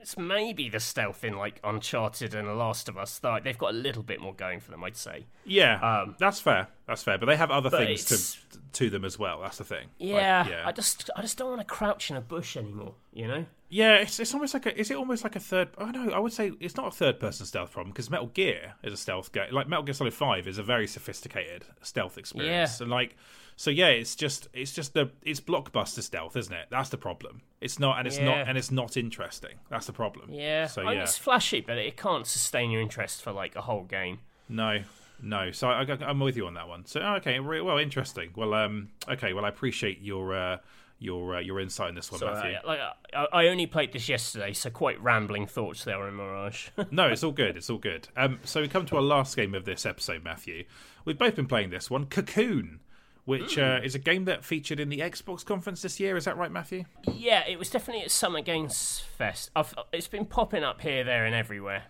it's 0.00 0.16
maybe 0.16 0.68
the 0.68 0.80
stealth 0.80 1.24
in 1.24 1.36
like 1.36 1.60
Uncharted 1.62 2.34
and 2.34 2.48
The 2.48 2.54
Last 2.54 2.88
of 2.88 2.96
Us. 2.96 3.20
Like 3.22 3.44
they've 3.44 3.58
got 3.58 3.70
a 3.70 3.76
little 3.76 4.02
bit 4.02 4.20
more 4.20 4.34
going 4.34 4.60
for 4.60 4.70
them, 4.70 4.82
I'd 4.82 4.96
say. 4.96 5.26
Yeah, 5.44 5.74
Um, 6.02 6.16
that's 6.18 6.40
fair. 6.40 6.68
That's 6.86 7.02
fair. 7.02 7.18
But 7.18 7.26
they 7.26 7.36
have 7.36 7.50
other 7.50 7.70
things 7.70 8.04
to 8.06 8.58
to 8.72 8.90
them 8.90 9.04
as 9.04 9.18
well. 9.18 9.40
That's 9.42 9.58
the 9.58 9.64
thing. 9.64 9.88
Like, 9.98 10.10
Yeah, 10.10 10.48
yeah. 10.48 10.62
I 10.66 10.72
just 10.72 11.10
I 11.16 11.22
just 11.22 11.36
don't 11.38 11.48
want 11.48 11.60
to 11.60 11.66
crouch 11.66 12.10
in 12.10 12.16
a 12.16 12.20
bush 12.20 12.56
anymore. 12.56 12.94
You 13.12 13.28
know. 13.28 13.46
Yeah, 13.72 13.96
it's, 13.98 14.18
it's 14.18 14.34
almost 14.34 14.52
like 14.52 14.66
a. 14.66 14.76
Is 14.78 14.90
it 14.90 14.96
almost 14.96 15.22
like 15.22 15.36
a 15.36 15.40
third? 15.40 15.68
Oh 15.78 15.86
no, 15.86 16.10
I 16.10 16.18
would 16.18 16.32
say 16.32 16.50
it's 16.58 16.76
not 16.76 16.88
a 16.88 16.90
third-person 16.90 17.46
stealth 17.46 17.70
problem 17.70 17.92
because 17.92 18.10
Metal 18.10 18.26
Gear 18.26 18.74
is 18.82 18.92
a 18.92 18.96
stealth 18.96 19.30
game. 19.30 19.52
Like 19.52 19.68
Metal 19.68 19.84
Gear 19.84 19.94
Solid 19.94 20.12
Five 20.14 20.48
is 20.48 20.58
a 20.58 20.62
very 20.64 20.88
sophisticated 20.88 21.64
stealth 21.80 22.18
experience. 22.18 22.80
Yeah. 22.80 22.84
And 22.84 22.90
like, 22.90 23.16
so 23.60 23.70
yeah, 23.70 23.88
it's 23.88 24.14
just 24.14 24.48
it's 24.54 24.72
just 24.72 24.94
the 24.94 25.10
it's 25.22 25.38
blockbuster 25.38 26.00
stealth, 26.00 26.34
isn't 26.34 26.54
it? 26.54 26.68
That's 26.70 26.88
the 26.88 26.96
problem. 26.96 27.42
It's 27.60 27.78
not, 27.78 27.98
and 27.98 28.06
it's 28.06 28.18
not, 28.18 28.48
and 28.48 28.56
it's 28.56 28.70
not 28.70 28.96
interesting. 28.96 29.56
That's 29.68 29.84
the 29.84 29.92
problem. 29.92 30.30
Yeah. 30.32 30.66
So 30.66 30.80
yeah, 30.88 31.02
it's 31.02 31.18
flashy, 31.18 31.60
but 31.60 31.76
it 31.76 31.94
can't 31.98 32.26
sustain 32.26 32.70
your 32.70 32.80
interest 32.80 33.20
for 33.20 33.32
like 33.32 33.56
a 33.56 33.60
whole 33.60 33.84
game. 33.84 34.20
no, 34.48 34.78
no. 35.22 35.50
So 35.50 35.68
I, 35.68 35.82
I, 35.82 35.98
I'm 36.06 36.20
with 36.20 36.38
you 36.38 36.46
on 36.46 36.54
that 36.54 36.68
one. 36.68 36.86
So 36.86 37.02
okay, 37.18 37.38
re- 37.38 37.60
well, 37.60 37.76
interesting. 37.76 38.30
Well, 38.34 38.54
um, 38.54 38.88
okay. 39.06 39.34
Well, 39.34 39.44
I 39.44 39.50
appreciate 39.50 40.00
your 40.00 40.34
uh, 40.34 40.56
your 40.98 41.36
uh, 41.36 41.40
your 41.40 41.60
insight 41.60 41.90
in 41.90 41.94
this 41.96 42.10
one, 42.10 42.20
So, 42.20 42.32
Matthew. 42.32 42.54
uh, 42.54 42.60
like, 42.66 42.78
I, 43.12 43.26
I 43.30 43.48
only 43.48 43.66
played 43.66 43.92
this 43.92 44.08
yesterday, 44.08 44.54
so 44.54 44.70
quite 44.70 44.98
rambling 45.02 45.46
thoughts 45.46 45.84
there 45.84 46.02
on 46.02 46.14
Mirage. 46.14 46.68
No, 46.90 47.08
it's 47.08 47.22
all 47.22 47.32
good. 47.32 47.58
It's 47.58 47.68
all 47.68 47.76
good. 47.76 48.08
Um, 48.16 48.40
so 48.42 48.62
we 48.62 48.68
come 48.68 48.86
to 48.86 48.96
our 48.96 49.02
last 49.02 49.36
game 49.36 49.54
of 49.54 49.66
this 49.66 49.84
episode, 49.84 50.24
Matthew. 50.24 50.64
We've 51.04 51.18
both 51.18 51.36
been 51.36 51.46
playing 51.46 51.68
this 51.68 51.90
one, 51.90 52.06
Cocoon, 52.06 52.80
which 53.24 53.58
uh, 53.58 53.80
is 53.82 53.94
a 53.94 53.98
game 53.98 54.24
that 54.24 54.44
featured 54.44 54.80
in 54.80 54.88
the 54.88 54.98
Xbox 54.98 55.44
conference 55.44 55.82
this 55.82 56.00
year. 56.00 56.16
Is 56.16 56.24
that 56.24 56.36
right, 56.36 56.50
Matthew? 56.50 56.84
yeah, 57.12 57.46
it 57.46 57.58
was 57.58 57.70
definitely 57.70 58.04
at 58.04 58.10
Summer 58.10 58.40
Games 58.40 59.02
Fest. 59.16 59.50
I've, 59.54 59.74
it's 59.92 60.08
been 60.08 60.26
popping 60.26 60.64
up 60.64 60.80
here, 60.80 61.04
there, 61.04 61.26
and 61.26 61.34
everywhere. 61.34 61.84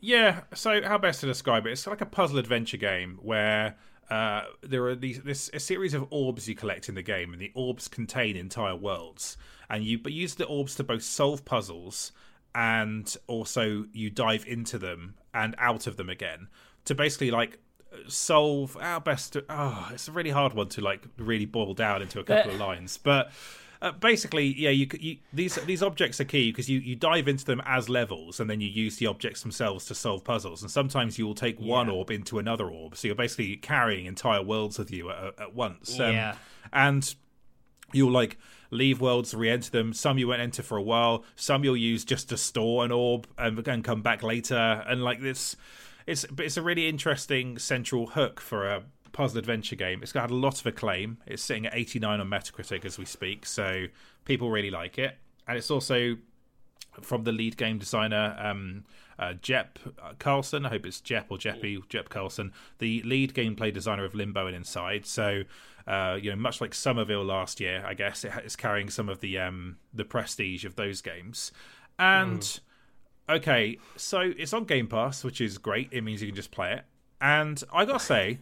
Yeah. 0.00 0.42
So 0.54 0.82
how 0.82 0.98
best 0.98 1.20
to 1.20 1.26
describe 1.26 1.66
it? 1.66 1.72
It's 1.72 1.86
like 1.86 2.00
a 2.00 2.06
puzzle 2.06 2.38
adventure 2.38 2.76
game 2.76 3.18
where 3.22 3.76
uh, 4.10 4.42
there 4.62 4.86
are 4.86 4.94
these 4.94 5.20
this 5.22 5.50
a 5.52 5.58
series 5.58 5.94
of 5.94 6.06
orbs 6.10 6.48
you 6.48 6.54
collect 6.54 6.88
in 6.88 6.94
the 6.94 7.02
game, 7.02 7.32
and 7.32 7.40
the 7.40 7.50
orbs 7.54 7.88
contain 7.88 8.36
entire 8.36 8.76
worlds, 8.76 9.36
and 9.68 9.84
you 9.84 9.98
but 9.98 10.12
use 10.12 10.34
the 10.34 10.46
orbs 10.46 10.74
to 10.76 10.84
both 10.84 11.02
solve 11.02 11.44
puzzles 11.44 12.12
and 12.54 13.16
also 13.26 13.84
you 13.92 14.08
dive 14.08 14.46
into 14.46 14.78
them 14.78 15.14
and 15.34 15.54
out 15.58 15.86
of 15.86 15.96
them 15.96 16.08
again. 16.08 16.48
to 16.86 16.94
basically 16.94 17.30
like 17.30 17.58
solve 18.08 18.76
our 18.80 19.00
best. 19.00 19.36
Oh, 19.48 19.88
it's 19.92 20.08
a 20.08 20.12
really 20.12 20.30
hard 20.30 20.54
one 20.54 20.68
to 20.70 20.80
like 20.80 21.02
really 21.16 21.46
boil 21.46 21.74
down 21.74 22.02
into 22.02 22.20
a 22.20 22.24
couple 22.24 22.52
of 22.52 22.58
lines, 22.58 22.98
but. 22.98 23.30
Uh, 23.82 23.92
basically, 23.92 24.58
yeah, 24.58 24.70
you, 24.70 24.88
you, 24.98 25.18
these 25.34 25.56
these 25.66 25.82
objects 25.82 26.18
are 26.18 26.24
key 26.24 26.50
because 26.50 26.66
you, 26.66 26.78
you 26.78 26.96
dive 26.96 27.28
into 27.28 27.44
them 27.44 27.60
as 27.66 27.90
levels, 27.90 28.40
and 28.40 28.48
then 28.48 28.58
you 28.58 28.66
use 28.66 28.96
the 28.96 29.06
objects 29.06 29.42
themselves 29.42 29.84
to 29.84 29.94
solve 29.94 30.24
puzzles. 30.24 30.62
And 30.62 30.70
sometimes 30.70 31.18
you 31.18 31.26
will 31.26 31.34
take 31.34 31.60
yeah. 31.60 31.66
one 31.66 31.90
orb 31.90 32.10
into 32.10 32.38
another 32.38 32.70
orb, 32.70 32.96
so 32.96 33.06
you're 33.06 33.14
basically 33.14 33.54
carrying 33.56 34.06
entire 34.06 34.42
worlds 34.42 34.78
with 34.78 34.90
you 34.90 35.10
at, 35.10 35.38
at 35.38 35.54
once. 35.54 36.00
Um, 36.00 36.14
yeah, 36.14 36.36
and 36.72 37.14
you'll 37.92 38.10
like 38.10 38.38
leave 38.70 39.00
worlds, 39.00 39.34
re-enter 39.34 39.70
them. 39.70 39.92
Some 39.92 40.18
you 40.18 40.28
won't 40.28 40.40
enter 40.40 40.62
for 40.62 40.78
a 40.78 40.82
while. 40.82 41.24
Some 41.36 41.62
you'll 41.62 41.76
use 41.76 42.02
just 42.02 42.30
to 42.30 42.38
store 42.38 42.82
an 42.82 42.92
orb 42.92 43.26
and, 43.36 43.66
and 43.68 43.84
come 43.84 44.00
back 44.00 44.22
later. 44.22 44.56
And 44.86 45.04
like 45.04 45.20
this, 45.20 45.54
it's 46.06 46.24
it's 46.38 46.56
a 46.56 46.62
really 46.62 46.88
interesting 46.88 47.58
central 47.58 48.08
hook 48.08 48.40
for 48.40 48.66
a 48.66 48.82
puzzle 49.12 49.38
adventure 49.38 49.76
game. 49.76 50.02
It's 50.02 50.12
got 50.12 50.30
a 50.30 50.34
lot 50.34 50.60
of 50.60 50.66
acclaim. 50.66 51.18
It's 51.26 51.42
sitting 51.42 51.66
at 51.66 51.74
89 51.74 52.20
on 52.20 52.28
Metacritic 52.28 52.84
as 52.84 52.98
we 52.98 53.04
speak, 53.04 53.46
so 53.46 53.86
people 54.24 54.50
really 54.50 54.70
like 54.70 54.98
it. 54.98 55.16
And 55.48 55.56
it's 55.56 55.70
also 55.70 56.16
from 57.00 57.24
the 57.24 57.32
lead 57.32 57.56
game 57.56 57.78
designer 57.78 58.36
um, 58.38 58.84
uh, 59.18 59.34
Jep 59.34 59.78
Carlsen. 60.18 60.66
I 60.66 60.70
hope 60.70 60.86
it's 60.86 61.00
Jep 61.00 61.26
or 61.30 61.38
Jeppe 61.38 61.88
Jep 61.88 62.08
Carlsen, 62.08 62.52
the 62.78 63.02
lead 63.02 63.34
gameplay 63.34 63.72
designer 63.72 64.04
of 64.04 64.14
Limbo 64.14 64.46
and 64.46 64.56
Inside. 64.56 65.06
So, 65.06 65.42
uh, 65.86 66.18
you 66.20 66.30
know, 66.30 66.36
much 66.36 66.60
like 66.60 66.74
Somerville 66.74 67.24
last 67.24 67.60
year, 67.60 67.84
I 67.86 67.94
guess 67.94 68.24
it 68.24 68.32
is 68.44 68.56
carrying 68.56 68.90
some 68.90 69.08
of 69.08 69.20
the 69.20 69.38
um, 69.38 69.76
the 69.92 70.04
prestige 70.04 70.64
of 70.64 70.76
those 70.76 71.00
games. 71.00 71.52
And 71.98 72.40
mm. 72.40 72.60
Okay, 73.28 73.78
so 73.96 74.32
it's 74.36 74.52
on 74.52 74.64
Game 74.64 74.86
Pass, 74.86 75.24
which 75.24 75.40
is 75.40 75.58
great. 75.58 75.88
It 75.92 76.02
means 76.02 76.22
you 76.22 76.28
can 76.28 76.36
just 76.36 76.50
play 76.50 76.72
it. 76.72 76.84
And 77.20 77.62
I 77.72 77.84
gotta 77.84 78.00
say, 78.00 78.38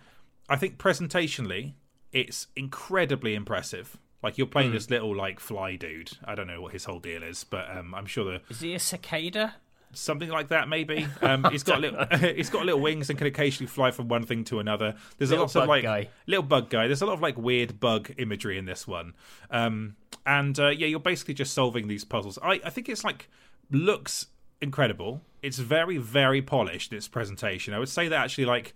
I 0.49 0.57
think 0.57 0.78
presentationally, 0.78 1.74
it's 2.12 2.49
incredibly 2.57 3.35
impressive. 3.35 3.99
Like 4.22 4.39
you're 4.39 4.47
playing 4.47 4.70
mm. 4.70 4.74
this 4.74 4.89
little 4.89 5.14
like 5.14 5.39
fly 5.39 5.76
dude. 5.76 6.12
I 6.24 6.35
don't 6.35 6.47
know 6.47 6.62
what 6.62 6.72
his 6.72 6.87
whole 6.87 6.99
deal 6.99 7.22
is, 7.22 7.45
but 7.45 7.68
um, 7.76 7.95
I'm 7.95 8.07
sure 8.07 8.24
the 8.24 8.41
is 8.49 8.61
he 8.61 8.74
a 8.74 8.78
cicada? 8.78 9.57
Something 9.93 10.30
like 10.30 10.49
that, 10.49 10.66
maybe. 10.68 11.07
Um, 11.22 11.45
he's 11.53 11.62
got 11.62 11.80
little, 11.80 12.05
he's 12.35 12.51
got 12.51 12.64
little 12.64 12.80
wings 12.80 13.11
and 13.11 13.18
can 13.18 13.26
occasionally 13.26 13.68
fly 13.68 13.91
from 13.91 14.09
one 14.09 14.24
thing 14.24 14.43
to 14.45 14.59
another. 14.59 14.97
There's 15.18 15.30
little 15.30 15.45
a 15.45 15.47
lot 15.47 15.57
of 15.57 15.68
like 15.68 15.82
guy. 15.82 16.09
little 16.26 16.43
bug 16.43 16.70
guy. 16.70 16.87
There's 16.87 17.03
a 17.03 17.07
lot 17.07 17.12
of 17.12 17.20
like 17.20 17.37
weird 17.37 17.78
bug 17.78 18.12
imagery 18.16 18.59
in 18.59 18.64
this 18.64 18.89
one, 18.89 19.14
um, 19.51 19.97
and 20.26 20.59
uh, 20.59 20.68
yeah, 20.68 20.87
you're 20.87 21.01
basically 21.01 21.35
just 21.35 21.53
solving 21.53 21.87
these 21.87 22.05
puzzles. 22.05 22.39
I, 22.43 22.61
I 22.64 22.70
think 22.70 22.89
it's 22.89 23.05
like 23.05 23.28
looks 23.70 24.28
incredible. 24.65 25.21
It's 25.43 25.59
very 25.59 25.99
very 25.99 26.43
polished. 26.43 26.91
in 26.93 26.99
Its 26.99 27.07
presentation. 27.07 27.73
I 27.75 27.79
would 27.79 27.89
say 27.89 28.09
that 28.09 28.25
actually 28.25 28.47
like 28.47 28.75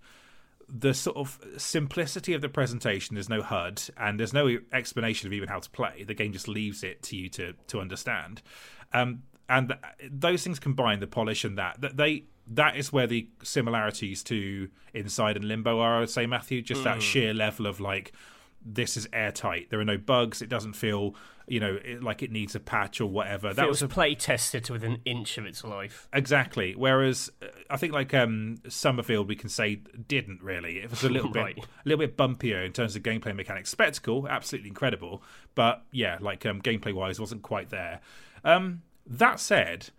the 0.71 0.93
sort 0.93 1.17
of 1.17 1.39
simplicity 1.57 2.33
of 2.33 2.41
the 2.41 2.49
presentation 2.49 3.15
there's 3.15 3.29
no 3.29 3.41
hud 3.41 3.81
and 3.97 4.19
there's 4.19 4.33
no 4.33 4.57
explanation 4.71 5.27
of 5.27 5.33
even 5.33 5.49
how 5.49 5.59
to 5.59 5.69
play 5.71 6.03
the 6.03 6.13
game 6.13 6.31
just 6.31 6.47
leaves 6.47 6.83
it 6.83 7.01
to 7.01 7.15
you 7.15 7.27
to 7.27 7.53
to 7.67 7.79
understand 7.79 8.41
um, 8.93 9.23
and 9.47 9.69
th- 9.69 10.11
those 10.11 10.43
things 10.43 10.59
combine 10.59 10.99
the 10.99 11.07
polish 11.07 11.43
and 11.43 11.57
that 11.57 11.81
that 11.81 11.97
they 11.97 12.23
that 12.45 12.75
is 12.75 12.93
where 12.93 13.07
the 13.07 13.27
similarities 13.43 14.23
to 14.23 14.69
inside 14.93 15.35
and 15.35 15.45
limbo 15.45 15.79
are 15.79 15.97
i 15.97 15.99
would 16.01 16.09
say 16.09 16.27
matthew 16.27 16.61
just 16.61 16.81
mm. 16.81 16.83
that 16.83 17.01
sheer 17.01 17.33
level 17.33 17.65
of 17.65 17.79
like 17.79 18.11
this 18.65 18.97
is 18.97 19.07
airtight 19.13 19.69
there 19.69 19.79
are 19.79 19.85
no 19.85 19.97
bugs 19.97 20.41
it 20.41 20.49
doesn't 20.49 20.73
feel 20.73 21.15
you 21.49 21.59
know, 21.59 21.79
it, 21.83 22.03
like 22.03 22.21
it 22.21 22.31
needs 22.31 22.55
a 22.55 22.59
patch 22.59 23.01
or 23.01 23.07
whatever. 23.07 23.53
That 23.53 23.67
was 23.67 23.81
a, 23.81 23.87
play 23.87 24.13
tested 24.15 24.63
to 24.65 24.73
within 24.73 24.93
an 24.93 25.01
inch 25.03 25.37
of 25.37 25.45
its 25.45 25.63
life. 25.63 26.07
Exactly. 26.13 26.75
Whereas 26.75 27.31
uh, 27.41 27.47
I 27.69 27.77
think 27.77 27.91
like 27.91 28.13
um, 28.13 28.57
Somerville, 28.69 29.25
we 29.25 29.35
can 29.35 29.49
say 29.49 29.81
didn't 30.07 30.43
really. 30.43 30.77
It 30.77 30.89
was 30.89 31.03
a 31.03 31.09
little 31.09 31.31
right. 31.33 31.55
bit, 31.55 31.65
a 31.65 31.89
little 31.89 32.05
bit 32.05 32.15
bumpier 32.15 32.63
in 32.65 32.71
terms 32.71 32.95
of 32.95 33.03
gameplay 33.03 33.35
mechanics. 33.35 33.71
Spectacle, 33.71 34.27
absolutely 34.29 34.69
incredible, 34.69 35.23
but 35.55 35.83
yeah, 35.91 36.17
like 36.21 36.45
um, 36.45 36.61
gameplay 36.61 36.93
wise, 36.93 37.19
wasn't 37.19 37.41
quite 37.41 37.69
there. 37.69 37.99
Um, 38.45 38.83
that 39.05 39.39
said. 39.39 39.89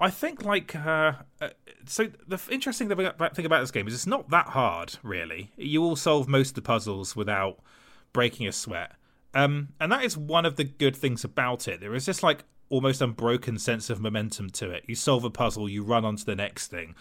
I 0.00 0.10
think 0.10 0.44
like 0.44 0.76
uh, 0.76 1.14
uh, 1.40 1.48
so. 1.84 2.06
The 2.28 2.40
interesting 2.52 2.88
thing 2.88 3.04
about 3.04 3.60
this 3.60 3.70
game 3.72 3.88
is 3.88 3.94
it's 3.94 4.06
not 4.06 4.30
that 4.30 4.46
hard, 4.46 4.94
really. 5.02 5.50
You 5.56 5.80
will 5.80 5.96
solve 5.96 6.28
most 6.28 6.50
of 6.50 6.54
the 6.54 6.62
puzzles 6.62 7.16
without 7.16 7.58
breaking 8.12 8.46
a 8.46 8.52
sweat. 8.52 8.92
Um, 9.34 9.68
and 9.80 9.92
that 9.92 10.04
is 10.04 10.16
one 10.16 10.46
of 10.46 10.56
the 10.56 10.64
good 10.64 10.96
things 10.96 11.24
about 11.24 11.68
it. 11.68 11.80
There 11.80 11.94
is 11.94 12.06
this 12.06 12.22
like 12.22 12.44
almost 12.70 13.00
unbroken 13.00 13.58
sense 13.58 13.90
of 13.90 14.00
momentum 14.00 14.50
to 14.50 14.70
it. 14.70 14.84
You 14.86 14.94
solve 14.94 15.24
a 15.24 15.30
puzzle, 15.30 15.68
you 15.68 15.82
run 15.82 16.04
on 16.04 16.16
to 16.16 16.24
the 16.24 16.36
next 16.36 16.68
thing. 16.68 16.94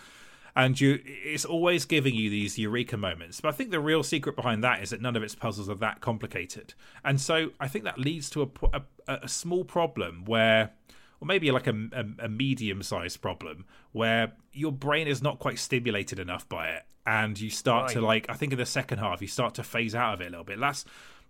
And 0.56 0.80
you 0.82 1.00
it's 1.06 1.46
always 1.46 1.86
giving 1.86 2.16
you 2.16 2.30
these 2.30 2.58
eureka 2.58 2.98
moments. 2.98 3.42
But 3.42 3.50
I 3.50 3.52
think 3.52 3.70
the 3.70 3.80
real 3.80 4.02
secret 4.02 4.36
behind 4.36 4.64
that 4.64 4.82
is 4.82 4.90
that 4.90 5.02
none 5.02 5.16
of 5.16 5.22
its 5.22 5.36
puzzles 5.36 5.70
are 5.70 5.76
that 5.76 6.02
complicated. 6.02 6.74
And 7.04 7.22
so 7.22 7.52
I 7.60 7.68
think 7.68 7.86
that 7.86 8.00
leads 8.00 8.30
to 8.32 8.52
a, 8.64 8.82
a, 9.08 9.20
a 9.24 9.28
small 9.28 9.64
problem 9.64 10.26
where 10.26 10.72
or 11.20 11.26
maybe 11.26 11.52
like 11.52 11.68
a, 11.68 11.90
a, 11.94 12.26
a 12.26 12.30
medium 12.30 12.84
sized 12.84 13.22
problem 13.22 13.66
where 13.92 14.34
your 14.52 14.72
brain 14.72 15.08
is 15.08 15.22
not 15.22 15.40
quite 15.40 15.60
stimulated 15.60 16.20
enough 16.20 16.48
by 16.48 16.70
it 16.70 16.84
and 17.08 17.40
you 17.40 17.50
start 17.50 17.86
right. 17.86 17.94
to 17.94 18.02
like 18.02 18.30
i 18.30 18.34
think 18.34 18.52
in 18.52 18.60
the 18.60 18.66
second 18.66 19.00
half 19.00 19.22
you 19.22 19.28
start 19.28 19.56
to 19.56 19.64
phase 19.64 19.96
out 19.96 20.14
of 20.14 20.22
it 20.22 20.28
a 20.28 20.30
little 20.30 20.44
bit 20.44 20.60
that's 20.60 20.86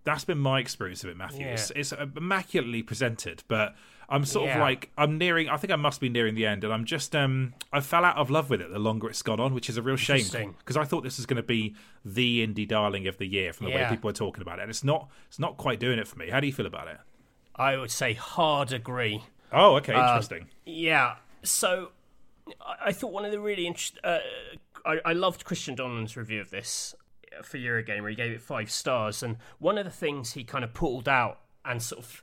that's 0.08 0.24
been 0.24 0.38
my 0.38 0.60
experience 0.60 1.04
of 1.04 1.10
it, 1.10 1.16
Matthew. 1.16 1.44
Yeah. 1.44 1.52
It's, 1.52 1.70
it's, 1.76 1.92
immaculately 1.92 2.82
presented, 2.82 3.42
but 3.46 3.74
I'm 4.08 4.24
sort 4.24 4.46
yeah. 4.46 4.54
of 4.54 4.60
like 4.60 4.90
I'm 4.96 5.18
nearing. 5.18 5.48
I 5.48 5.58
think 5.58 5.70
I 5.70 5.76
must 5.76 6.00
be 6.00 6.08
nearing 6.08 6.34
the 6.34 6.46
end, 6.46 6.64
and 6.64 6.72
I'm 6.72 6.84
just 6.84 7.14
um 7.14 7.52
I 7.72 7.80
fell 7.80 8.04
out 8.04 8.16
of 8.16 8.30
love 8.30 8.48
with 8.48 8.62
it 8.62 8.72
the 8.72 8.78
longer 8.78 9.08
it's 9.08 9.22
gone 9.22 9.38
on, 9.38 9.52
which 9.52 9.68
is 9.68 9.76
a 9.76 9.82
real 9.82 9.96
shame 9.96 10.54
because 10.58 10.76
I 10.76 10.84
thought 10.84 11.04
this 11.04 11.18
was 11.18 11.26
going 11.26 11.36
to 11.36 11.42
be 11.42 11.74
the 12.04 12.46
indie 12.46 12.66
darling 12.66 13.06
of 13.06 13.18
the 13.18 13.26
year 13.26 13.52
from 13.52 13.66
the 13.66 13.72
yeah. 13.72 13.90
way 13.90 13.96
people 13.96 14.08
are 14.08 14.14
talking 14.14 14.40
about 14.40 14.58
it, 14.58 14.62
and 14.62 14.70
it's 14.70 14.84
not. 14.84 15.08
It's 15.28 15.38
not 15.38 15.58
quite 15.58 15.78
doing 15.78 15.98
it 15.98 16.08
for 16.08 16.18
me. 16.18 16.30
How 16.30 16.40
do 16.40 16.46
you 16.46 16.52
feel 16.52 16.66
about 16.66 16.88
it? 16.88 16.98
I 17.54 17.76
would 17.76 17.90
say 17.90 18.14
hard 18.14 18.72
agree. 18.72 19.22
Oh, 19.52 19.76
okay, 19.76 19.92
uh, 19.92 20.08
interesting. 20.08 20.42
Uh, 20.42 20.64
yeah, 20.64 21.14
so 21.42 21.90
I, 22.82 22.92
thought 22.92 23.12
one 23.12 23.24
of 23.24 23.32
the 23.32 23.40
really 23.40 23.66
interesting. 23.66 24.00
Uh, 24.04 24.20
I, 24.84 24.98
I 25.04 25.12
loved 25.12 25.44
Christian 25.44 25.76
Donlan's 25.76 26.16
review 26.16 26.40
of 26.40 26.50
this 26.50 26.94
for 27.42 27.58
Eurogamer. 27.58 28.10
He 28.10 28.16
gave 28.16 28.32
it 28.32 28.40
five 28.40 28.70
stars, 28.70 29.22
and 29.22 29.36
one 29.58 29.78
of 29.78 29.84
the 29.84 29.90
things 29.90 30.32
he 30.32 30.44
kind 30.44 30.64
of 30.64 30.74
pulled 30.74 31.08
out 31.08 31.40
and 31.64 31.82
sort 31.82 32.04
of 32.04 32.22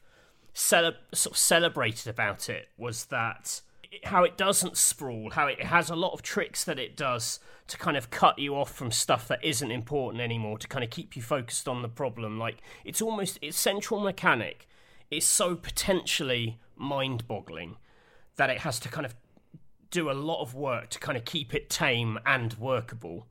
sort 0.54 0.86
of 0.86 1.38
celebrated 1.38 2.08
about 2.08 2.50
it 2.50 2.70
was 2.78 3.06
that 3.06 3.62
how 4.06 4.24
it 4.24 4.38
doesn't 4.38 4.78
sprawl, 4.78 5.30
how 5.32 5.48
it 5.48 5.64
has 5.64 5.90
a 5.90 5.96
lot 5.96 6.14
of 6.14 6.22
tricks 6.22 6.64
that 6.64 6.80
it 6.80 6.98
does 6.98 7.40
to 7.68 7.78
kind 7.78 7.98
of 7.98 8.10
cut 8.10 8.38
you 8.40 8.56
off 8.56 8.72
from 8.72 8.92
stuff 8.92 9.28
that 9.28 9.44
isn't 9.44 9.72
important 9.72 10.22
anymore, 10.22 10.58
to 10.58 10.68
kind 10.68 10.84
of 10.84 10.90
keep 10.90 11.16
you 11.16 11.22
focused 11.22 11.68
on 11.68 11.82
the 11.82 11.90
problem. 11.90 12.38
Like 12.40 12.58
it's 12.84 13.02
almost 13.02 13.40
its 13.42 13.58
central 13.58 14.00
mechanic 14.00 14.68
is 15.12 15.26
so 15.26 15.56
potentially 15.56 16.60
mind-boggling 16.76 17.78
that 18.36 18.50
it 18.50 18.60
has 18.60 18.80
to 18.80 18.90
kind 18.90 19.06
of 19.06 19.16
do 19.92 20.10
a 20.10 20.14
lot 20.14 20.42
of 20.42 20.54
work 20.54 20.90
to 20.92 21.00
kind 21.00 21.18
of 21.18 21.26
keep 21.26 21.54
it 21.54 21.70
tame 21.70 22.20
and 22.26 22.54
workable. 22.56 23.28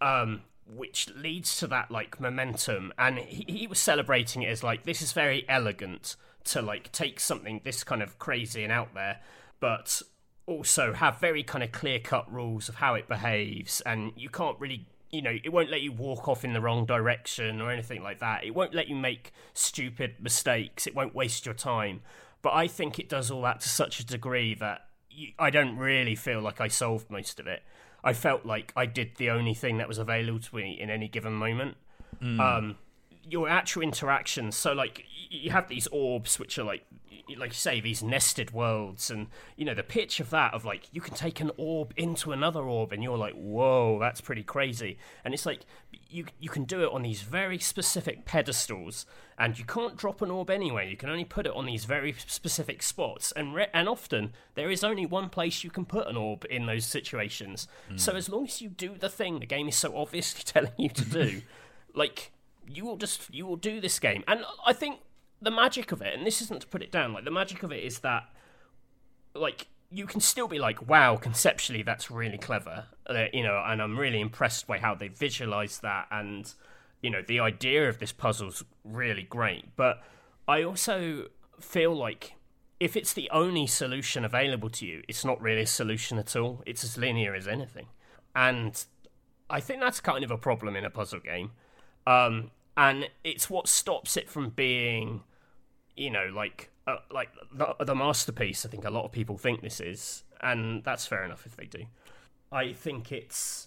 Um, 0.00 0.42
which 0.70 1.08
leads 1.16 1.58
to 1.58 1.66
that 1.68 1.90
like 1.90 2.20
momentum. 2.20 2.92
And 2.98 3.18
he, 3.18 3.44
he 3.48 3.66
was 3.66 3.78
celebrating 3.78 4.42
it 4.42 4.48
as 4.48 4.62
like 4.62 4.84
this 4.84 5.02
is 5.02 5.12
very 5.12 5.44
elegant 5.48 6.16
to 6.44 6.62
like 6.62 6.92
take 6.92 7.20
something 7.20 7.60
this 7.64 7.84
kind 7.84 8.02
of 8.02 8.18
crazy 8.18 8.62
and 8.62 8.72
out 8.72 8.94
there 8.94 9.20
but 9.60 10.00
also 10.46 10.94
have 10.94 11.20
very 11.20 11.42
kind 11.42 11.62
of 11.62 11.72
clear 11.72 11.98
cut 11.98 12.32
rules 12.32 12.68
of 12.68 12.76
how 12.76 12.94
it 12.94 13.08
behaves. 13.08 13.80
And 13.82 14.12
you 14.16 14.28
can't 14.28 14.58
really 14.58 14.86
you 15.10 15.22
know 15.22 15.36
it 15.42 15.50
won't 15.50 15.70
let 15.70 15.80
you 15.80 15.92
walk 15.92 16.28
off 16.28 16.44
in 16.44 16.52
the 16.52 16.60
wrong 16.60 16.84
direction 16.84 17.60
or 17.60 17.70
anything 17.70 18.02
like 18.02 18.20
that. 18.20 18.44
It 18.44 18.54
won't 18.54 18.74
let 18.74 18.88
you 18.88 18.96
make 18.96 19.32
stupid 19.54 20.16
mistakes. 20.20 20.86
It 20.86 20.94
won't 20.94 21.14
waste 21.14 21.46
your 21.46 21.54
time. 21.54 22.02
But 22.40 22.54
i 22.54 22.68
think 22.68 22.98
it 23.00 23.08
does 23.08 23.32
all 23.32 23.42
that 23.42 23.60
to 23.60 23.68
such 23.68 23.98
a 23.98 24.06
degree 24.06 24.54
that 24.54 24.87
i 25.38 25.50
don't 25.50 25.76
really 25.76 26.14
feel 26.14 26.40
like 26.40 26.60
i 26.60 26.68
solved 26.68 27.10
most 27.10 27.38
of 27.40 27.46
it 27.46 27.62
I 28.04 28.12
felt 28.12 28.46
like 28.46 28.72
I 28.76 28.86
did 28.86 29.16
the 29.16 29.30
only 29.30 29.54
thing 29.54 29.78
that 29.78 29.88
was 29.88 29.98
available 29.98 30.38
to 30.40 30.56
me 30.56 30.78
in 30.80 30.90
any 30.90 31.08
given 31.08 31.32
moment. 31.32 31.76
Mm. 32.22 32.40
Um, 32.40 32.76
your 33.28 33.48
actual 33.48 33.82
interactions. 33.82 34.56
So, 34.56 34.72
like, 34.72 35.04
you 35.30 35.50
have 35.50 35.68
these 35.68 35.86
orbs, 35.88 36.38
which 36.38 36.58
are 36.58 36.64
like, 36.64 36.84
like 37.36 37.50
you 37.50 37.54
say, 37.54 37.80
these 37.80 38.02
nested 38.02 38.52
worlds, 38.52 39.10
and 39.10 39.26
you 39.56 39.64
know 39.64 39.74
the 39.74 39.82
pitch 39.82 40.20
of 40.20 40.30
that 40.30 40.54
of 40.54 40.64
like 40.64 40.88
you 40.92 41.00
can 41.00 41.14
take 41.14 41.40
an 41.40 41.50
orb 41.56 41.92
into 41.96 42.32
another 42.32 42.62
orb, 42.62 42.92
and 42.92 43.02
you're 43.02 43.18
like, 43.18 43.34
whoa, 43.34 43.98
that's 44.00 44.20
pretty 44.20 44.42
crazy. 44.42 44.98
And 45.24 45.34
it's 45.34 45.44
like 45.44 45.60
you 46.08 46.26
you 46.38 46.48
can 46.48 46.64
do 46.64 46.82
it 46.82 46.92
on 46.92 47.02
these 47.02 47.22
very 47.22 47.58
specific 47.58 48.24
pedestals, 48.24 49.04
and 49.38 49.58
you 49.58 49.64
can't 49.64 49.96
drop 49.96 50.22
an 50.22 50.30
orb 50.30 50.48
anywhere. 50.50 50.84
You 50.84 50.96
can 50.96 51.10
only 51.10 51.24
put 51.24 51.46
it 51.46 51.52
on 51.52 51.66
these 51.66 51.84
very 51.84 52.14
specific 52.26 52.82
spots, 52.82 53.32
and 53.32 53.54
re- 53.54 53.70
and 53.74 53.88
often 53.88 54.32
there 54.54 54.70
is 54.70 54.82
only 54.82 55.04
one 55.04 55.28
place 55.28 55.62
you 55.62 55.70
can 55.70 55.84
put 55.84 56.06
an 56.06 56.16
orb 56.16 56.46
in 56.48 56.66
those 56.66 56.86
situations. 56.86 57.68
Mm. 57.90 58.00
So 58.00 58.16
as 58.16 58.28
long 58.28 58.44
as 58.44 58.62
you 58.62 58.70
do 58.70 58.96
the 58.98 59.10
thing 59.10 59.40
the 59.40 59.46
game 59.46 59.68
is 59.68 59.76
so 59.76 59.96
obviously 59.96 60.42
telling 60.44 60.72
you 60.78 60.88
to 60.90 61.04
do, 61.04 61.42
like 61.94 62.32
you 62.68 62.84
will 62.84 62.96
just 62.96 63.32
you 63.32 63.46
will 63.46 63.56
do 63.56 63.80
this 63.80 63.98
game. 63.98 64.24
And 64.28 64.44
I 64.66 64.72
think 64.72 65.00
the 65.40 65.50
magic 65.50 65.92
of 65.92 66.02
it, 66.02 66.14
and 66.16 66.26
this 66.26 66.42
isn't 66.42 66.60
to 66.62 66.66
put 66.66 66.82
it 66.82 66.90
down, 66.90 67.12
like 67.12 67.24
the 67.24 67.30
magic 67.30 67.62
of 67.62 67.72
it 67.72 67.82
is 67.82 68.00
that 68.00 68.24
like 69.34 69.68
you 69.90 70.06
can 70.06 70.20
still 70.20 70.48
be 70.48 70.58
like, 70.58 70.88
wow, 70.88 71.16
conceptually 71.16 71.82
that's 71.82 72.10
really 72.10 72.38
clever, 72.38 72.86
uh, 73.08 73.24
you 73.32 73.42
know, 73.42 73.62
and 73.64 73.80
I'm 73.80 73.98
really 73.98 74.20
impressed 74.20 74.66
by 74.66 74.78
how 74.78 74.94
they 74.94 75.08
visualize 75.08 75.80
that, 75.80 76.06
and 76.10 76.52
you 77.02 77.10
know, 77.10 77.22
the 77.26 77.40
idea 77.40 77.88
of 77.88 77.98
this 77.98 78.12
puzzle's 78.12 78.64
really 78.84 79.22
great. 79.22 79.76
But 79.76 80.02
I 80.46 80.62
also 80.62 81.28
feel 81.60 81.94
like 81.94 82.34
if 82.80 82.96
it's 82.96 83.12
the 83.12 83.30
only 83.30 83.66
solution 83.66 84.24
available 84.24 84.70
to 84.70 84.86
you, 84.86 85.02
it's 85.08 85.24
not 85.24 85.40
really 85.40 85.62
a 85.62 85.66
solution 85.66 86.18
at 86.18 86.36
all. 86.36 86.62
It's 86.66 86.84
as 86.84 86.98
linear 86.98 87.34
as 87.34 87.48
anything, 87.48 87.86
and 88.34 88.84
I 89.48 89.60
think 89.60 89.80
that's 89.80 90.00
kind 90.00 90.24
of 90.24 90.30
a 90.30 90.38
problem 90.38 90.76
in 90.76 90.84
a 90.84 90.90
puzzle 90.90 91.20
game. 91.20 91.52
Um, 92.06 92.50
and 92.78 93.10
it's 93.24 93.50
what 93.50 93.68
stops 93.68 94.16
it 94.16 94.30
from 94.30 94.50
being, 94.50 95.24
you 95.96 96.10
know, 96.10 96.30
like 96.32 96.70
uh, 96.86 96.98
like 97.10 97.30
the, 97.52 97.74
the 97.84 97.94
masterpiece. 97.94 98.64
I 98.64 98.68
think 98.68 98.84
a 98.84 98.90
lot 98.90 99.04
of 99.04 99.10
people 99.10 99.36
think 99.36 99.60
this 99.60 99.80
is, 99.80 100.22
and 100.40 100.84
that's 100.84 101.04
fair 101.04 101.24
enough 101.24 101.44
if 101.44 101.56
they 101.56 101.66
do. 101.66 101.86
I 102.52 102.72
think 102.72 103.10
it's 103.10 103.66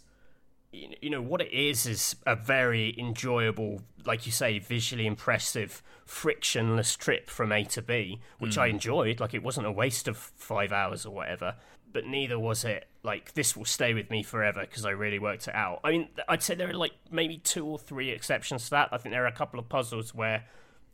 you 0.71 1.09
know 1.09 1.21
what 1.21 1.41
it 1.41 1.51
is 1.51 1.85
is 1.85 2.15
a 2.25 2.35
very 2.35 2.95
enjoyable 2.97 3.81
like 4.05 4.25
you 4.25 4.31
say 4.31 4.57
visually 4.57 5.05
impressive 5.05 5.83
frictionless 6.05 6.95
trip 6.95 7.29
from 7.29 7.51
a 7.51 7.63
to 7.63 7.81
b 7.81 8.19
which 8.39 8.55
mm. 8.55 8.61
i 8.61 8.67
enjoyed 8.67 9.19
like 9.19 9.33
it 9.33 9.43
wasn't 9.43 9.65
a 9.65 9.71
waste 9.71 10.07
of 10.07 10.15
five 10.15 10.71
hours 10.71 11.05
or 11.05 11.13
whatever 11.13 11.55
but 11.93 12.05
neither 12.05 12.39
was 12.39 12.63
it 12.63 12.87
like 13.03 13.33
this 13.33 13.55
will 13.55 13.65
stay 13.65 13.93
with 13.93 14.09
me 14.09 14.23
forever 14.23 14.61
because 14.61 14.85
I 14.85 14.91
really 14.91 15.19
worked 15.19 15.47
it 15.47 15.55
out. 15.55 15.79
I 15.83 15.91
mean, 15.91 16.09
I'd 16.27 16.43
say 16.43 16.55
there 16.55 16.69
are 16.69 16.73
like 16.73 16.93
maybe 17.09 17.37
two 17.37 17.65
or 17.65 17.79
three 17.79 18.09
exceptions 18.09 18.65
to 18.65 18.69
that. 18.71 18.89
I 18.91 18.97
think 18.97 19.13
there 19.13 19.23
are 19.23 19.27
a 19.27 19.31
couple 19.31 19.59
of 19.59 19.69
puzzles 19.69 20.13
where 20.13 20.45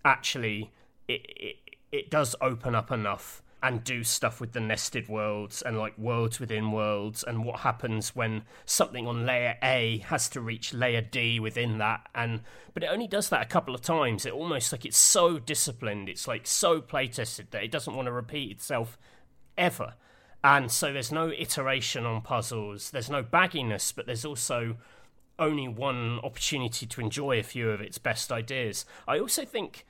actually 0.05 0.71
it 1.07 1.21
it, 1.36 1.55
it 1.91 2.09
does 2.09 2.36
open 2.41 2.75
up 2.75 2.91
enough 2.91 3.41
and 3.63 3.83
do 3.83 4.03
stuff 4.03 4.39
with 4.39 4.51
the 4.51 4.59
nested 4.59 5.09
worlds 5.09 5.63
and 5.63 5.77
like 5.77 5.97
worlds 5.97 6.39
within 6.39 6.71
worlds 6.71 7.23
and 7.23 7.43
what 7.43 7.61
happens 7.61 8.15
when 8.15 8.43
something 8.65 9.07
on 9.07 9.25
layer 9.25 9.57
A 9.63 9.97
has 10.05 10.29
to 10.29 10.41
reach 10.41 10.73
layer 10.73 11.01
D 11.01 11.39
within 11.39 11.79
that. 11.79 12.07
And 12.13 12.41
but 12.73 12.83
it 12.83 12.87
only 12.87 13.07
does 13.07 13.29
that 13.29 13.41
a 13.41 13.49
couple 13.49 13.73
of 13.73 13.81
times. 13.81 14.25
It 14.25 14.33
almost 14.33 14.71
like 14.71 14.85
it's 14.85 14.97
so 14.97 15.39
disciplined. 15.39 16.07
It's 16.07 16.27
like 16.27 16.45
so 16.45 16.81
play 16.81 17.07
tested 17.07 17.47
that 17.51 17.63
it 17.63 17.71
doesn't 17.71 17.95
want 17.95 18.05
to 18.05 18.11
repeat 18.11 18.51
itself 18.51 18.97
ever. 19.57 19.95
And 20.43 20.71
so 20.71 20.93
there's 20.93 21.11
no 21.11 21.31
iteration 21.31 22.05
on 22.05 22.21
puzzles, 22.21 22.91
there's 22.91 23.09
no 23.09 23.23
bagginess, 23.23 23.91
but 23.93 24.05
there's 24.05 24.23
also 24.23 24.77
only 25.39 25.67
one 25.67 26.19
opportunity 26.23 26.85
to 26.85 27.01
enjoy 27.01 27.39
a 27.39 27.43
few 27.43 27.69
of 27.69 27.81
its 27.81 27.97
best 27.97 28.31
ideas. 28.31 28.85
I 29.07 29.19
also 29.19 29.45
think 29.45 29.85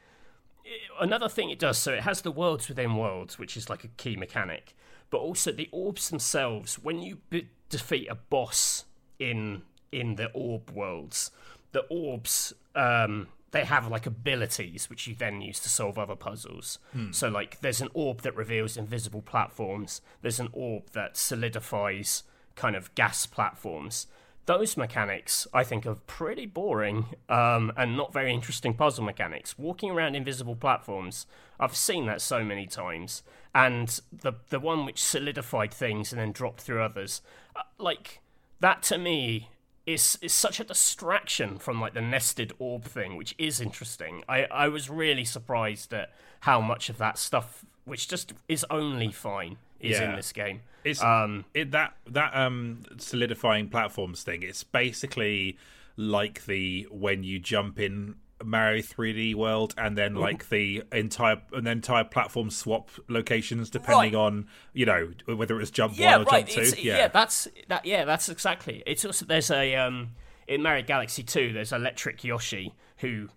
another 1.00 1.30
thing 1.30 1.50
it 1.50 1.60
does 1.60 1.78
so 1.78 1.94
it 1.94 2.02
has 2.02 2.22
the 2.22 2.32
worlds 2.32 2.68
within 2.68 2.96
worlds, 2.96 3.38
which 3.40 3.58
is 3.58 3.70
like 3.70 3.84
a 3.84 3.90
key 3.90 4.16
mechanic, 4.16 4.76
but 5.10 5.18
also 5.18 5.52
the 5.52 5.70
orbs 5.72 6.10
themselves. 6.10 6.76
When 6.76 7.02
you 7.02 7.20
be- 7.30 7.50
defeat 7.70 8.08
a 8.10 8.16
boss 8.16 8.86
in 9.20 9.64
in 9.92 10.16
the 10.16 10.28
orb 10.32 10.72
worlds, 10.72 11.32
the 11.72 11.82
orbs 11.90 12.54
um, 12.76 13.28
they 13.52 13.64
have 13.64 13.88
like 13.88 14.06
abilities 14.06 14.90
which 14.90 15.08
you 15.08 15.16
then 15.16 15.42
use 15.42 15.60
to 15.60 15.70
solve 15.70 15.98
other 15.98 16.16
puzzles. 16.16 16.80
Hmm. 16.92 17.12
So 17.12 17.30
like 17.30 17.62
there's 17.62 17.82
an 17.82 17.90
orb 17.94 18.22
that 18.22 18.36
reveals 18.36 18.78
invisible 18.78 19.22
platforms. 19.22 20.02
There's 20.22 20.40
an 20.40 20.50
orb 20.52 20.92
that 20.92 21.18
solidifies 21.18 22.24
kind 22.56 22.76
of 22.76 22.94
gas 22.96 23.26
platforms. 23.26 24.08
Those 24.48 24.78
mechanics, 24.78 25.46
I 25.54 25.66
think, 25.66 25.86
are 25.86 25.96
pretty 26.08 26.46
boring 26.46 27.08
um, 27.28 27.74
and 27.76 27.98
not 27.98 28.14
very 28.14 28.34
interesting 28.34 28.74
puzzle 28.74 29.04
mechanics. 29.04 29.60
Walking 29.60 29.92
around 29.92 30.16
invisible 30.16 30.56
platforms, 30.56 31.28
I've 31.60 31.76
seen 31.76 32.06
that 32.06 32.22
so 32.22 32.46
many 32.46 32.66
times, 32.66 33.24
and 33.54 34.00
the 34.12 34.34
the 34.50 34.62
one 34.62 34.86
which 34.86 35.04
solidified 35.04 35.74
things 35.74 36.14
and 36.14 36.22
then 36.22 36.32
dropped 36.32 36.62
through 36.62 36.82
others, 36.82 37.22
uh, 37.58 37.64
like 37.78 38.22
that 38.62 38.84
to 38.84 38.98
me 38.98 39.50
is 39.86 40.18
is 40.22 40.32
such 40.32 40.62
a 40.62 40.64
distraction 40.64 41.58
from 41.58 41.82
like 41.82 41.94
the 41.94 42.02
nested 42.02 42.54
orb 42.58 42.86
thing, 42.86 43.18
which 43.18 43.36
is 43.38 43.60
interesting. 43.60 44.24
I 44.30 44.46
I 44.46 44.70
was 44.70 44.90
really 44.90 45.26
surprised 45.26 45.94
at 45.94 46.14
how 46.42 46.62
much 46.62 46.88
of 46.88 46.98
that 47.00 47.18
stuff, 47.18 47.66
which 47.84 48.08
just 48.08 48.32
is 48.48 48.66
only 48.70 49.12
fine, 49.12 49.58
is 49.80 50.00
yeah. 50.00 50.10
in 50.10 50.16
this 50.16 50.32
game. 50.32 50.62
It's 50.84 51.02
um 51.04 51.46
it 51.54 51.72
that 51.72 51.96
that 52.08 52.36
um 52.36 52.84
solidifying 52.98 53.70
platforms 53.70 54.24
thing. 54.24 54.44
It's 54.44 54.64
basically 54.64 55.58
like 55.96 56.46
the 56.46 56.88
when 56.92 57.24
you 57.24 57.40
jump 57.40 57.80
in 57.80 58.16
Mario 58.44 58.82
3D 58.82 59.36
World, 59.36 59.74
and 59.78 59.98
then 59.98 60.16
like 60.16 60.50
the 60.50 60.84
entire 60.92 61.42
and 61.52 61.68
entire 61.68 62.04
platform 62.04 62.50
swap 62.50 62.92
locations 63.08 63.70
depending 63.70 64.14
right. 64.14 64.16
on 64.16 64.48
you 64.74 64.86
know 64.86 65.12
whether 65.26 65.56
it 65.56 65.60
was 65.60 65.72
jump 65.72 65.98
yeah, 65.98 66.18
one 66.18 66.22
or 66.22 66.30
right. 66.32 66.48
jump 66.48 66.68
two. 66.68 66.82
Yeah. 66.82 66.98
yeah, 66.98 67.08
that's 67.08 67.48
that. 67.68 67.86
Yeah, 67.86 68.06
that's 68.06 68.30
exactly. 68.30 68.84
It's 68.86 69.04
also 69.04 69.26
there's 69.26 69.52
a 69.52 69.76
um 69.76 70.12
in 70.48 70.62
Mario 70.62 70.84
Galaxy 70.84 71.24
2, 71.24 71.54
there's 71.54 71.74
Electric 71.74 72.24
Yoshi 72.24 72.74
who 72.98 73.28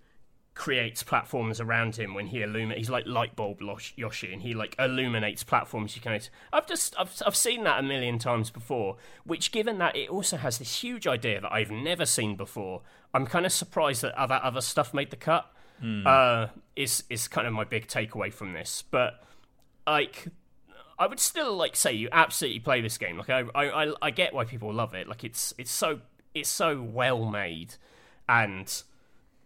creates 0.54 1.02
platforms 1.02 1.60
around 1.60 1.96
him 1.96 2.12
when 2.14 2.26
he 2.26 2.42
illuminates. 2.42 2.78
He's 2.78 2.90
like 2.90 3.06
light 3.06 3.36
bulb 3.36 3.60
Yoshi, 3.96 4.32
and 4.32 4.42
he 4.42 4.54
like 4.54 4.74
illuminates 4.78 5.42
platforms 5.42 5.96
you 5.96 6.02
can. 6.02 6.20
I've 6.52 6.66
just 6.66 6.94
I've 6.98 7.22
I've 7.24 7.36
seen 7.36 7.64
that 7.64 7.80
a 7.80 7.82
million 7.82 8.18
times 8.18 8.50
before. 8.50 8.96
Which, 9.24 9.52
given 9.52 9.78
that 9.78 9.96
it 9.96 10.10
also 10.10 10.36
has 10.36 10.58
this 10.58 10.82
huge 10.82 11.06
idea 11.06 11.40
that 11.40 11.52
I've 11.52 11.70
never 11.70 12.04
seen 12.04 12.36
before, 12.36 12.82
I'm 13.14 13.26
kind 13.26 13.46
of 13.46 13.52
surprised 13.52 14.02
that 14.02 14.14
other 14.14 14.40
other 14.42 14.60
stuff 14.60 14.92
made 14.92 15.10
the 15.10 15.16
cut. 15.16 15.50
Mm. 15.82 16.06
Uh, 16.06 16.48
is 16.76 17.04
is 17.08 17.28
kind 17.28 17.46
of 17.46 17.52
my 17.52 17.64
big 17.64 17.86
takeaway 17.86 18.32
from 18.32 18.52
this, 18.52 18.84
but 18.90 19.22
like. 19.86 20.28
I 20.98 21.06
would 21.06 21.18
still 21.18 21.56
like 21.56 21.76
say 21.76 21.94
you 21.94 22.10
absolutely 22.12 22.60
play 22.60 22.82
this 22.82 22.98
game. 22.98 23.16
Like 23.16 23.30
I, 23.30 23.44
I, 23.54 23.92
I 24.02 24.10
get 24.10 24.34
why 24.34 24.44
people 24.44 24.70
love 24.70 24.92
it. 24.92 25.08
Like 25.08 25.24
it's 25.24 25.54
it's 25.56 25.70
so 25.70 26.00
it's 26.34 26.50
so 26.50 26.82
well 26.82 27.24
made, 27.24 27.76
and 28.28 28.70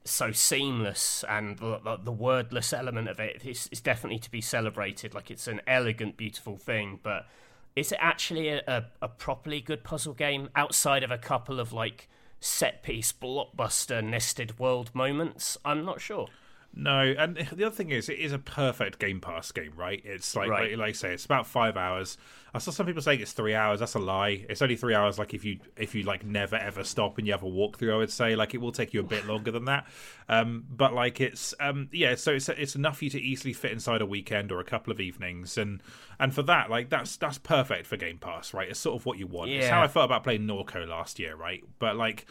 so 0.05 0.33
seamless 0.33 1.25
and 1.29 1.59
the, 1.59 1.99
the, 2.03 2.13
wordless 2.13 2.73
element 2.73 3.09
of 3.09 3.19
it 3.19 3.43
is, 3.45 3.69
is, 3.73 3.81
definitely 3.81 4.19
to 4.19 4.31
be 4.31 4.41
celebrated. 4.41 5.15
Like 5.15 5.31
it's 5.31 5.49
an 5.49 5.63
elegant, 5.67 6.17
beautiful 6.19 6.59
thing, 6.59 7.01
but 7.03 7.27
is 7.75 7.91
it 7.91 7.99
actually 8.01 8.49
a, 8.49 8.63
a, 8.67 8.85
a, 9.01 9.09
properly 9.09 9.61
good 9.61 9.83
puzzle 9.83 10.13
game 10.13 10.51
outside 10.55 11.03
of 11.03 11.11
a 11.11 11.19
couple 11.19 11.59
of 11.59 11.73
like 11.73 12.09
set 12.39 12.83
piece 12.83 13.13
blockbuster 13.13 14.05
nested 14.05 14.59
world 14.59 14.91
moments? 14.95 15.57
I'm 15.65 15.85
not 15.85 16.03
sure. 16.03 16.29
No, 16.77 17.15
and 17.17 17.37
the 17.37 17.65
other 17.65 17.75
thing 17.75 17.91
is, 17.91 18.09
it 18.09 18.19
is 18.19 18.33
a 18.33 18.39
perfect 18.39 18.99
Game 18.99 19.21
Pass 19.21 19.53
game, 19.53 19.73
right? 19.77 20.03
It's 20.05 20.35
like, 20.35 20.51
right. 20.51 20.71
like, 20.71 20.79
like 20.79 20.89
I 20.89 20.93
say, 20.93 21.15
it's 21.15 21.25
about 21.25 21.47
five 21.47 21.77
hours. 21.77 22.19
I 22.53 22.59
saw 22.59 22.71
some 22.71 22.87
people 22.87 23.03
saying 23.03 23.21
it's 23.21 23.33
three 23.33 23.55
hours. 23.55 23.81
That's 23.81 23.95
a 23.95 23.99
lie. 23.99 24.45
It's 24.49 24.63
only 24.63 24.77
three 24.77 24.95
hours. 24.95 25.19
Like 25.19 25.35
if 25.35 25.45
you 25.45 25.59
if 25.77 25.95
you 25.95 26.05
like 26.05 26.25
never 26.25 26.55
ever 26.55 26.85
stop 26.85 27.19
and 27.19 27.27
you 27.27 27.33
have 27.33 27.43
a 27.43 27.47
walkthrough, 27.47 27.93
I 27.93 27.97
would 27.97 28.13
say 28.13 28.37
like 28.37 28.55
it 28.55 28.59
will 28.59 28.71
take 28.71 28.95
you 28.95 29.01
a 29.01 29.05
bit 29.05 29.27
longer 29.27 29.51
than 29.51 29.65
that. 29.65 29.87
Um, 30.29 30.65
but 30.71 30.95
like 30.95 31.21
it's 31.21 31.53
um, 31.59 31.89
yeah, 31.91 32.15
so 32.15 32.33
it's 32.33 32.49
it's 32.49 32.77
enough 32.77 32.99
for 32.99 33.05
you 33.05 33.11
to 33.11 33.21
easily 33.21 33.53
fit 33.55 33.73
inside 33.73 34.03
a 34.03 34.07
weekend 34.07 34.53
or 34.53 34.61
a 34.61 34.65
couple 34.65 34.93
of 34.93 35.01
evenings, 35.01 35.59
and 35.59 35.83
and 36.21 36.33
for 36.33 36.43
that, 36.43 36.71
like 36.71 36.91
that's 36.91 37.17
that's 37.17 37.39
perfect 37.39 37.89
for 37.89 37.97
Game 37.97 38.19
Pass, 38.19 38.55
right? 38.55 38.69
It's 38.69 38.79
sort 38.79 38.95
of 38.95 39.05
what 39.05 39.19
you 39.19 39.27
want. 39.27 39.51
Yeah. 39.51 39.59
It's 39.59 39.69
how 39.69 39.83
I 39.83 39.89
felt 39.89 40.05
about 40.05 40.23
playing 40.23 40.43
Norco 40.43 40.87
last 40.87 41.19
year, 41.19 41.35
right? 41.35 41.65
But 41.81 41.97
like 41.97 42.27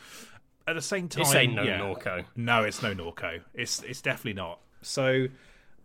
at 0.67 0.75
the 0.75 0.81
same 0.81 1.07
time, 1.07 1.23
this 1.23 1.35
ain't 1.35 1.53
no 1.53 1.63
yeah, 1.63 1.79
Norco. 1.79 2.25
No, 2.35 2.63
it's 2.63 2.81
no 2.81 2.93
Norco. 2.93 3.41
It's 3.53 3.81
it's 3.83 4.01
definitely 4.01 4.33
not. 4.33 4.59
So 4.81 5.27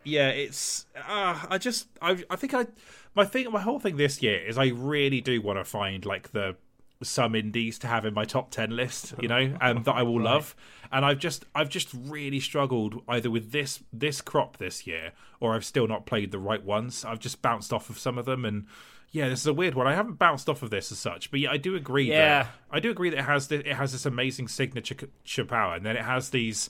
yeah, 0.04 0.28
it's 0.28 0.86
uh, 0.96 1.44
I 1.48 1.58
just 1.58 1.88
I 2.00 2.24
I 2.30 2.36
think 2.36 2.54
I 2.54 2.66
my 3.14 3.24
thing 3.24 3.50
my 3.50 3.60
whole 3.60 3.80
thing 3.80 3.96
this 3.96 4.22
year 4.22 4.38
is 4.38 4.58
I 4.58 4.68
really 4.68 5.20
do 5.20 5.40
want 5.42 5.58
to 5.58 5.64
find 5.64 6.04
like 6.04 6.32
the 6.32 6.56
some 7.02 7.34
indies 7.34 7.78
to 7.78 7.86
have 7.86 8.04
in 8.04 8.12
my 8.12 8.24
top 8.24 8.50
10 8.50 8.74
list 8.74 9.14
you 9.20 9.28
know 9.28 9.56
and 9.60 9.84
that 9.84 9.94
i 9.94 10.02
will 10.02 10.18
right. 10.18 10.24
love 10.32 10.56
and 10.90 11.04
i've 11.04 11.18
just 11.18 11.44
i've 11.54 11.68
just 11.68 11.94
really 11.94 12.40
struggled 12.40 13.02
either 13.08 13.30
with 13.30 13.52
this 13.52 13.84
this 13.92 14.20
crop 14.20 14.56
this 14.56 14.84
year 14.84 15.12
or 15.38 15.54
i've 15.54 15.64
still 15.64 15.86
not 15.86 16.06
played 16.06 16.32
the 16.32 16.38
right 16.38 16.64
ones 16.64 17.04
i've 17.04 17.20
just 17.20 17.40
bounced 17.40 17.72
off 17.72 17.88
of 17.88 17.98
some 17.98 18.18
of 18.18 18.24
them 18.24 18.44
and 18.44 18.66
yeah, 19.10 19.28
this 19.28 19.40
is 19.40 19.46
a 19.46 19.54
weird 19.54 19.74
one. 19.74 19.86
I 19.86 19.94
haven't 19.94 20.18
bounced 20.18 20.48
off 20.48 20.62
of 20.62 20.70
this 20.70 20.92
as 20.92 20.98
such, 20.98 21.30
but 21.30 21.40
yeah, 21.40 21.50
I 21.50 21.56
do 21.56 21.74
agree. 21.76 22.10
Yeah, 22.10 22.42
that, 22.42 22.52
I 22.70 22.80
do 22.80 22.90
agree 22.90 23.10
that 23.10 23.18
it 23.18 23.24
has 23.24 23.50
it 23.50 23.66
has 23.66 23.92
this 23.92 24.04
amazing 24.04 24.48
signature 24.48 25.44
power, 25.46 25.74
and 25.74 25.84
then 25.84 25.96
it 25.96 26.04
has 26.04 26.30
these 26.30 26.68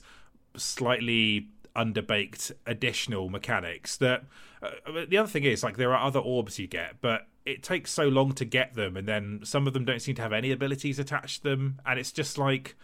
slightly 0.55 1.49
underbaked 1.75 2.51
additional 2.65 3.29
mechanics. 3.29 3.97
That 3.97 4.23
uh, 4.63 4.69
the 5.07 5.17
other 5.17 5.27
thing 5.29 5.43
is 5.43 5.63
like 5.63 5.77
there 5.77 5.93
are 5.93 6.05
other 6.05 6.19
orbs 6.19 6.57
you 6.59 6.67
get, 6.67 7.01
but 7.01 7.27
it 7.45 7.61
takes 7.61 7.91
so 7.91 8.07
long 8.07 8.33
to 8.33 8.45
get 8.45 8.73
them, 8.73 8.95
and 8.95 9.07
then 9.07 9.41
some 9.43 9.67
of 9.67 9.73
them 9.73 9.83
don't 9.83 10.01
seem 10.01 10.15
to 10.15 10.21
have 10.21 10.33
any 10.33 10.51
abilities 10.51 10.97
attached 10.97 11.43
to 11.43 11.49
them, 11.49 11.81
and 11.85 11.99
it's 11.99 12.11
just 12.11 12.37
like 12.37 12.75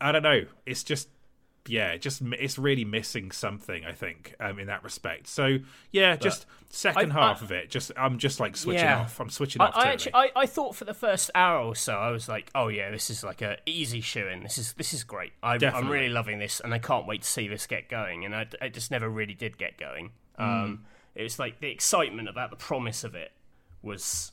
I 0.00 0.12
don't 0.12 0.22
know. 0.22 0.44
It's 0.66 0.84
just 0.84 1.08
yeah, 1.66 1.96
just 1.96 2.20
it's 2.22 2.58
really 2.58 2.84
missing 2.84 3.30
something. 3.30 3.84
I 3.84 3.92
think 3.92 4.34
um, 4.38 4.58
in 4.58 4.66
that 4.66 4.84
respect. 4.84 5.26
So 5.28 5.58
yeah, 5.92 6.16
just 6.16 6.46
but 6.46 6.74
second 6.74 7.12
I, 7.12 7.14
half 7.14 7.42
I, 7.42 7.44
of 7.44 7.52
it. 7.52 7.70
Just 7.70 7.92
I'm 7.96 8.18
just 8.18 8.40
like 8.40 8.56
switching 8.56 8.84
yeah. 8.84 9.00
off. 9.00 9.20
I'm 9.20 9.30
switching 9.30 9.62
off. 9.62 9.72
I, 9.74 9.92
actually, 9.92 10.14
I, 10.14 10.30
I 10.36 10.46
thought 10.46 10.76
for 10.76 10.84
the 10.84 10.94
first 10.94 11.30
hour 11.34 11.60
or 11.60 11.74
so, 11.74 11.94
I 11.94 12.10
was 12.10 12.28
like, 12.28 12.50
oh 12.54 12.68
yeah, 12.68 12.90
this 12.90 13.08
is 13.08 13.24
like 13.24 13.40
a 13.40 13.56
easy 13.66 14.00
shoe 14.00 14.26
in. 14.26 14.42
This 14.42 14.58
is 14.58 14.72
this 14.74 14.92
is 14.92 15.04
great. 15.04 15.32
I, 15.42 15.56
am 15.56 15.88
really 15.88 16.10
loving 16.10 16.38
this, 16.38 16.60
and 16.60 16.74
I 16.74 16.78
can't 16.78 17.06
wait 17.06 17.22
to 17.22 17.28
see 17.28 17.48
this 17.48 17.66
get 17.66 17.88
going. 17.88 18.24
And 18.24 18.34
I, 18.34 18.46
I 18.60 18.68
just 18.68 18.90
never 18.90 19.08
really 19.08 19.34
did 19.34 19.56
get 19.56 19.78
going. 19.78 20.10
Mm. 20.38 20.64
Um, 20.64 20.84
it 21.14 21.22
was 21.22 21.38
like 21.38 21.60
the 21.60 21.70
excitement 21.70 22.28
about 22.28 22.50
the 22.50 22.56
promise 22.56 23.04
of 23.04 23.14
it 23.14 23.32
was 23.82 24.32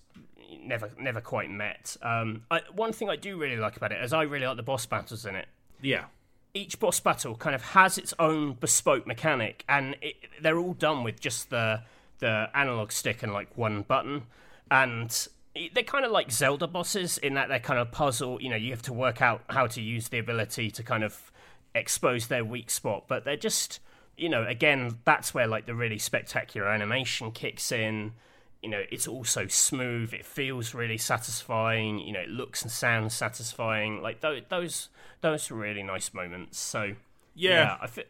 never 0.61 0.91
never 0.99 1.21
quite 1.21 1.49
met. 1.49 1.95
Um, 2.01 2.43
I, 2.51 2.61
one 2.73 2.91
thing 2.91 3.09
I 3.09 3.15
do 3.15 3.37
really 3.37 3.57
like 3.57 3.77
about 3.77 3.91
it 3.91 4.03
is 4.03 4.11
I 4.11 4.23
really 4.23 4.47
like 4.47 4.57
the 4.57 4.63
boss 4.63 4.85
battles 4.85 5.25
in 5.25 5.35
it. 5.35 5.47
Yeah. 5.81 6.05
Each 6.53 6.79
boss 6.79 6.99
battle 6.99 7.35
kind 7.35 7.55
of 7.55 7.61
has 7.61 7.97
its 7.97 8.13
own 8.19 8.53
bespoke 8.53 9.07
mechanic, 9.07 9.63
and 9.69 9.95
it, 10.01 10.15
they're 10.41 10.57
all 10.57 10.73
done 10.73 11.03
with 11.03 11.19
just 11.19 11.49
the 11.49 11.81
the 12.19 12.49
analog 12.53 12.91
stick 12.91 13.23
and 13.23 13.33
like 13.33 13.57
one 13.57 13.81
button, 13.81 14.23
and 14.69 15.27
they're 15.73 15.83
kind 15.83 16.05
of 16.05 16.11
like 16.11 16.31
Zelda 16.31 16.67
bosses 16.67 17.17
in 17.17 17.33
that 17.33 17.49
they're 17.49 17.59
kind 17.59 17.79
of 17.79 17.91
puzzle. 17.91 18.41
You 18.41 18.49
know, 18.49 18.55
you 18.55 18.71
have 18.71 18.81
to 18.83 18.93
work 18.93 19.21
out 19.21 19.43
how 19.49 19.67
to 19.67 19.81
use 19.81 20.09
the 20.09 20.19
ability 20.19 20.71
to 20.71 20.83
kind 20.83 21.03
of 21.03 21.31
expose 21.73 22.27
their 22.27 22.43
weak 22.43 22.69
spot, 22.69 23.05
but 23.07 23.23
they're 23.23 23.37
just 23.37 23.79
you 24.17 24.29
know, 24.29 24.45
again, 24.45 24.99
that's 25.03 25.33
where 25.33 25.47
like 25.47 25.65
the 25.65 25.73
really 25.73 25.97
spectacular 25.97 26.67
animation 26.67 27.31
kicks 27.31 27.71
in. 27.71 28.13
You 28.61 28.69
know, 28.69 28.81
it's 28.91 29.07
also 29.07 29.47
smooth. 29.47 30.13
It 30.13 30.25
feels 30.25 30.73
really 30.73 30.97
satisfying. 30.97 31.99
You 31.99 32.13
know, 32.13 32.19
it 32.19 32.29
looks 32.29 32.61
and 32.61 32.71
sounds 32.71 33.13
satisfying. 33.13 34.01
Like 34.01 34.21
those, 34.21 34.43
those, 34.49 34.89
those 35.21 35.49
are 35.49 35.55
really 35.55 35.83
nice 35.83 36.13
moments. 36.13 36.59
So 36.59 36.93
Yeah. 37.33 37.49
yeah, 37.51 37.77
I 37.81 37.87
feel 37.87 38.03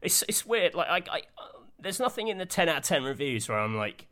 it's 0.00 0.22
it's 0.28 0.46
weird. 0.46 0.74
Like 0.74 1.08
I, 1.08 1.16
I, 1.16 1.22
there's 1.78 2.00
nothing 2.00 2.28
in 2.28 2.38
the 2.38 2.46
ten 2.46 2.68
out 2.68 2.78
of 2.78 2.82
ten 2.84 3.04
reviews 3.04 3.48
where 3.48 3.58
I'm 3.58 3.76
like, 3.76 4.06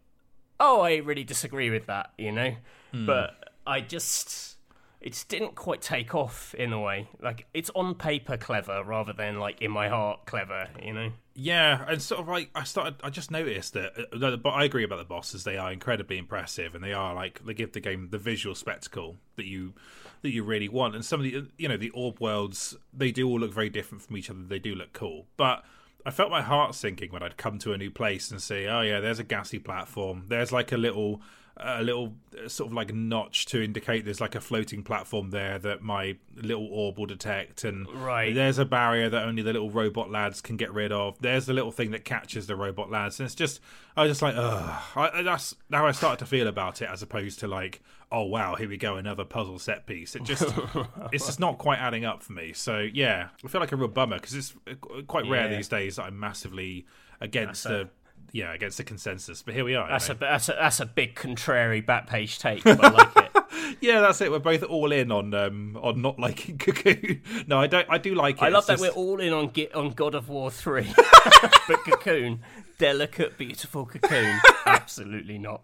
oh, 0.60 0.80
I 0.80 0.96
really 0.96 1.24
disagree 1.24 1.70
with 1.70 1.86
that. 1.86 2.12
You 2.18 2.32
know, 2.32 2.54
hmm. 2.92 3.06
but 3.06 3.52
I 3.66 3.80
just 3.80 4.56
it 5.00 5.12
just 5.12 5.28
didn't 5.28 5.54
quite 5.54 5.80
take 5.80 6.14
off 6.14 6.54
in 6.54 6.72
a 6.72 6.80
way. 6.80 7.08
Like 7.22 7.46
it's 7.54 7.70
on 7.74 7.94
paper 7.94 8.36
clever 8.36 8.82
rather 8.84 9.12
than 9.12 9.38
like 9.38 9.62
in 9.62 9.70
my 9.70 9.88
heart 9.88 10.26
clever. 10.26 10.68
You 10.82 10.92
know. 10.92 11.12
Yeah, 11.38 11.84
and 11.86 12.00
sort 12.00 12.22
of 12.22 12.28
like 12.28 12.48
I 12.54 12.64
started, 12.64 12.94
I 13.04 13.10
just 13.10 13.30
noticed 13.30 13.74
that. 13.74 13.92
uh, 14.10 14.36
But 14.36 14.50
I 14.50 14.64
agree 14.64 14.84
about 14.84 14.98
the 14.98 15.04
bosses; 15.04 15.44
they 15.44 15.58
are 15.58 15.70
incredibly 15.70 16.16
impressive, 16.16 16.74
and 16.74 16.82
they 16.82 16.94
are 16.94 17.14
like 17.14 17.44
they 17.44 17.52
give 17.52 17.72
the 17.72 17.80
game 17.80 18.08
the 18.10 18.16
visual 18.18 18.54
spectacle 18.54 19.16
that 19.36 19.44
you 19.44 19.74
that 20.22 20.30
you 20.30 20.42
really 20.42 20.68
want. 20.68 20.94
And 20.94 21.04
some 21.04 21.20
of 21.20 21.24
the, 21.24 21.46
you 21.58 21.68
know, 21.68 21.76
the 21.76 21.90
orb 21.90 22.20
worlds, 22.20 22.74
they 22.92 23.12
do 23.12 23.28
all 23.28 23.38
look 23.38 23.52
very 23.52 23.68
different 23.68 24.02
from 24.02 24.16
each 24.16 24.30
other. 24.30 24.40
They 24.40 24.58
do 24.58 24.74
look 24.74 24.94
cool, 24.94 25.26
but 25.36 25.62
I 26.06 26.10
felt 26.10 26.30
my 26.30 26.40
heart 26.40 26.74
sinking 26.74 27.12
when 27.12 27.22
I'd 27.22 27.36
come 27.36 27.58
to 27.60 27.74
a 27.74 27.78
new 27.78 27.90
place 27.90 28.30
and 28.30 28.40
say, 28.40 28.66
oh 28.66 28.80
yeah, 28.80 29.00
there's 29.00 29.18
a 29.18 29.24
gassy 29.24 29.58
platform. 29.58 30.24
There's 30.28 30.52
like 30.52 30.72
a 30.72 30.78
little 30.78 31.20
a 31.58 31.82
little 31.82 32.14
uh, 32.44 32.48
sort 32.48 32.68
of 32.68 32.74
like 32.74 32.92
notch 32.94 33.46
to 33.46 33.62
indicate 33.64 34.04
there's 34.04 34.20
like 34.20 34.34
a 34.34 34.40
floating 34.40 34.82
platform 34.82 35.30
there 35.30 35.58
that 35.58 35.80
my 35.82 36.16
little 36.34 36.66
orb 36.70 36.98
will 36.98 37.06
detect. 37.06 37.64
And 37.64 37.88
Right. 37.90 38.34
there's 38.34 38.58
a 38.58 38.64
barrier 38.66 39.08
that 39.08 39.24
only 39.24 39.40
the 39.42 39.52
little 39.54 39.70
robot 39.70 40.10
lads 40.10 40.40
can 40.42 40.56
get 40.58 40.72
rid 40.74 40.92
of. 40.92 41.18
There's 41.20 41.46
the 41.46 41.54
little 41.54 41.72
thing 41.72 41.92
that 41.92 42.04
catches 42.04 42.46
the 42.46 42.56
robot 42.56 42.90
lads. 42.90 43.18
And 43.20 43.24
it's 43.26 43.34
just 43.34 43.60
i 43.96 44.02
was 44.02 44.10
just 44.10 44.20
like 44.22 44.34
ugh. 44.36 44.82
I, 44.96 45.22
that's 45.22 45.54
how 45.72 45.86
i 45.86 45.92
started 45.92 46.18
to 46.18 46.26
feel 46.26 46.46
about 46.46 46.82
it 46.82 46.90
as 46.90 47.00
opposed 47.02 47.38
to 47.40 47.48
like 47.48 47.80
oh 48.12 48.22
wow 48.24 48.54
here 48.56 48.68
we 48.68 48.76
go 48.76 48.96
another 48.96 49.24
puzzle 49.24 49.58
set 49.58 49.86
piece. 49.86 50.14
It 50.14 50.24
just 50.24 50.44
it's 51.12 51.24
just 51.24 51.40
not 51.40 51.56
quite 51.56 51.78
adding 51.78 52.04
up 52.04 52.22
for 52.22 52.32
me. 52.34 52.52
So 52.52 52.80
yeah 52.80 53.28
i 53.44 53.48
feel 53.48 53.60
like 53.62 53.72
a 53.72 53.76
real 53.76 53.88
bummer 53.88 54.16
because 54.16 54.34
it's 54.34 54.54
uh, 54.70 54.74
quite 55.06 55.26
rare 55.26 55.50
Yeah. 55.50 55.56
these 55.56 55.68
days 55.68 55.96
that 55.96 56.02
i'm 56.04 56.20
massively 56.20 56.84
against 57.20 57.64
That's 57.64 57.88
yeah 58.32 58.52
against 58.52 58.76
the 58.76 58.84
consensus 58.84 59.42
but 59.42 59.54
here 59.54 59.64
we 59.64 59.74
are 59.74 59.88
That's 59.88 60.08
you 60.08 60.14
a 60.14 60.18
that's 60.18 60.48
a 60.48 60.52
that's 60.52 60.80
a 60.80 60.86
big 60.86 61.14
contrary 61.14 61.80
back 61.80 62.06
page 62.08 62.38
take. 62.38 62.64
But 62.64 62.82
I 62.84 62.88
like 62.90 63.16
it. 63.16 63.22
Yeah, 63.80 64.00
that's 64.00 64.20
it. 64.20 64.30
We're 64.30 64.38
both 64.38 64.62
all 64.62 64.92
in 64.92 65.10
on 65.10 65.34
um 65.34 65.76
on 65.82 66.00
not 66.00 66.18
liking 66.18 66.56
Cocoon. 66.64 67.22
No, 67.46 67.58
I 67.58 67.66
don't. 67.66 67.86
I 67.90 67.98
do 67.98 68.14
like 68.14 68.36
it. 68.36 68.42
I 68.42 68.48
love 68.48 68.60
It's 68.60 68.66
that 68.68 68.72
just- 68.74 68.96
we're 68.96 69.02
all 69.02 69.20
in 69.20 69.32
on 69.32 69.50
on 69.74 69.90
God 69.90 70.14
of 70.14 70.28
War 70.28 70.50
three, 70.50 70.92
but 71.68 71.84
Cocoon, 71.84 72.40
delicate, 72.78 73.36
beautiful 73.36 73.84
Cocoon, 73.86 74.38
absolutely 74.66 75.38
not. 75.38 75.62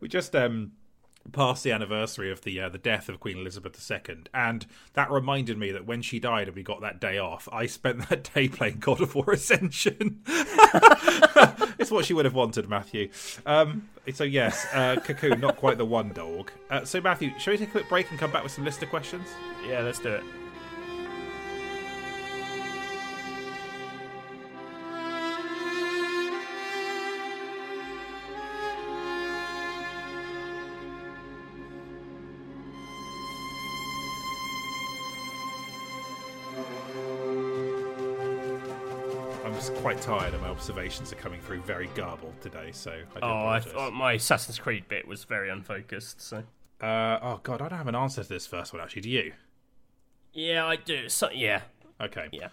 we 0.00 0.08
just 0.08 0.34
um 0.36 0.72
passed 1.32 1.64
the 1.64 1.72
anniversary 1.72 2.30
of 2.30 2.42
the 2.42 2.60
uh, 2.60 2.68
the 2.68 2.78
death 2.78 3.08
of 3.08 3.20
Queen 3.20 3.38
Elizabeth 3.38 3.90
II, 3.90 4.24
and 4.34 4.66
that 4.94 5.10
reminded 5.10 5.58
me 5.58 5.70
that 5.72 5.86
when 5.86 6.02
she 6.02 6.18
died 6.18 6.48
and 6.48 6.56
we 6.56 6.62
got 6.62 6.80
that 6.80 7.00
day 7.00 7.18
off, 7.18 7.48
I 7.52 7.66
spent 7.66 8.08
that 8.08 8.30
day 8.34 8.48
playing 8.48 8.78
God 8.78 9.00
of 9.00 9.14
War 9.14 9.30
Ascension. 9.32 10.22
it's 11.78 11.90
what 11.90 12.04
she 12.04 12.14
would 12.14 12.24
have 12.24 12.34
wanted, 12.34 12.68
Matthew. 12.68 13.10
Um, 13.46 13.88
so 14.12 14.24
yes, 14.24 14.66
uh, 14.72 14.96
Cocoon, 14.96 15.40
not 15.40 15.56
quite 15.56 15.78
the 15.78 15.84
one 15.84 16.10
dog. 16.10 16.50
Uh, 16.70 16.84
so 16.84 17.00
Matthew, 17.00 17.30
shall 17.38 17.52
we 17.52 17.58
take 17.58 17.68
a 17.68 17.72
quick 17.72 17.88
break 17.88 18.10
and 18.10 18.18
come 18.18 18.30
back 18.30 18.42
with 18.42 18.52
some 18.52 18.64
listener 18.64 18.88
questions? 18.88 19.28
Yeah, 19.66 19.80
let's 19.80 19.98
do 19.98 20.10
it. 20.10 20.39
Observations 40.64 41.10
are 41.10 41.16
coming 41.16 41.40
through 41.40 41.62
very 41.62 41.86
garbled 41.94 42.38
today. 42.42 42.68
So 42.70 42.90
I 42.90 42.94
do 42.94 43.20
Oh, 43.22 43.46
I 43.46 43.60
thought 43.60 43.94
my 43.94 44.12
Assassin's 44.12 44.58
Creed 44.58 44.84
bit 44.88 45.08
was 45.08 45.24
very 45.24 45.48
unfocused. 45.48 46.20
So 46.20 46.44
Uh, 46.82 47.18
oh 47.22 47.40
god, 47.42 47.62
I 47.62 47.68
don't 47.70 47.78
have 47.78 47.86
an 47.88 47.94
answer 47.94 48.22
to 48.22 48.28
this 48.28 48.46
first 48.46 48.74
one. 48.74 48.82
Actually, 48.82 49.00
do 49.00 49.08
you? 49.10 49.32
yeah, 50.34 50.66
I 50.66 50.76
do. 50.76 51.08
So 51.08 51.30
yeah, 51.30 51.62
Okay. 51.98 52.28
yeah. 52.30 52.48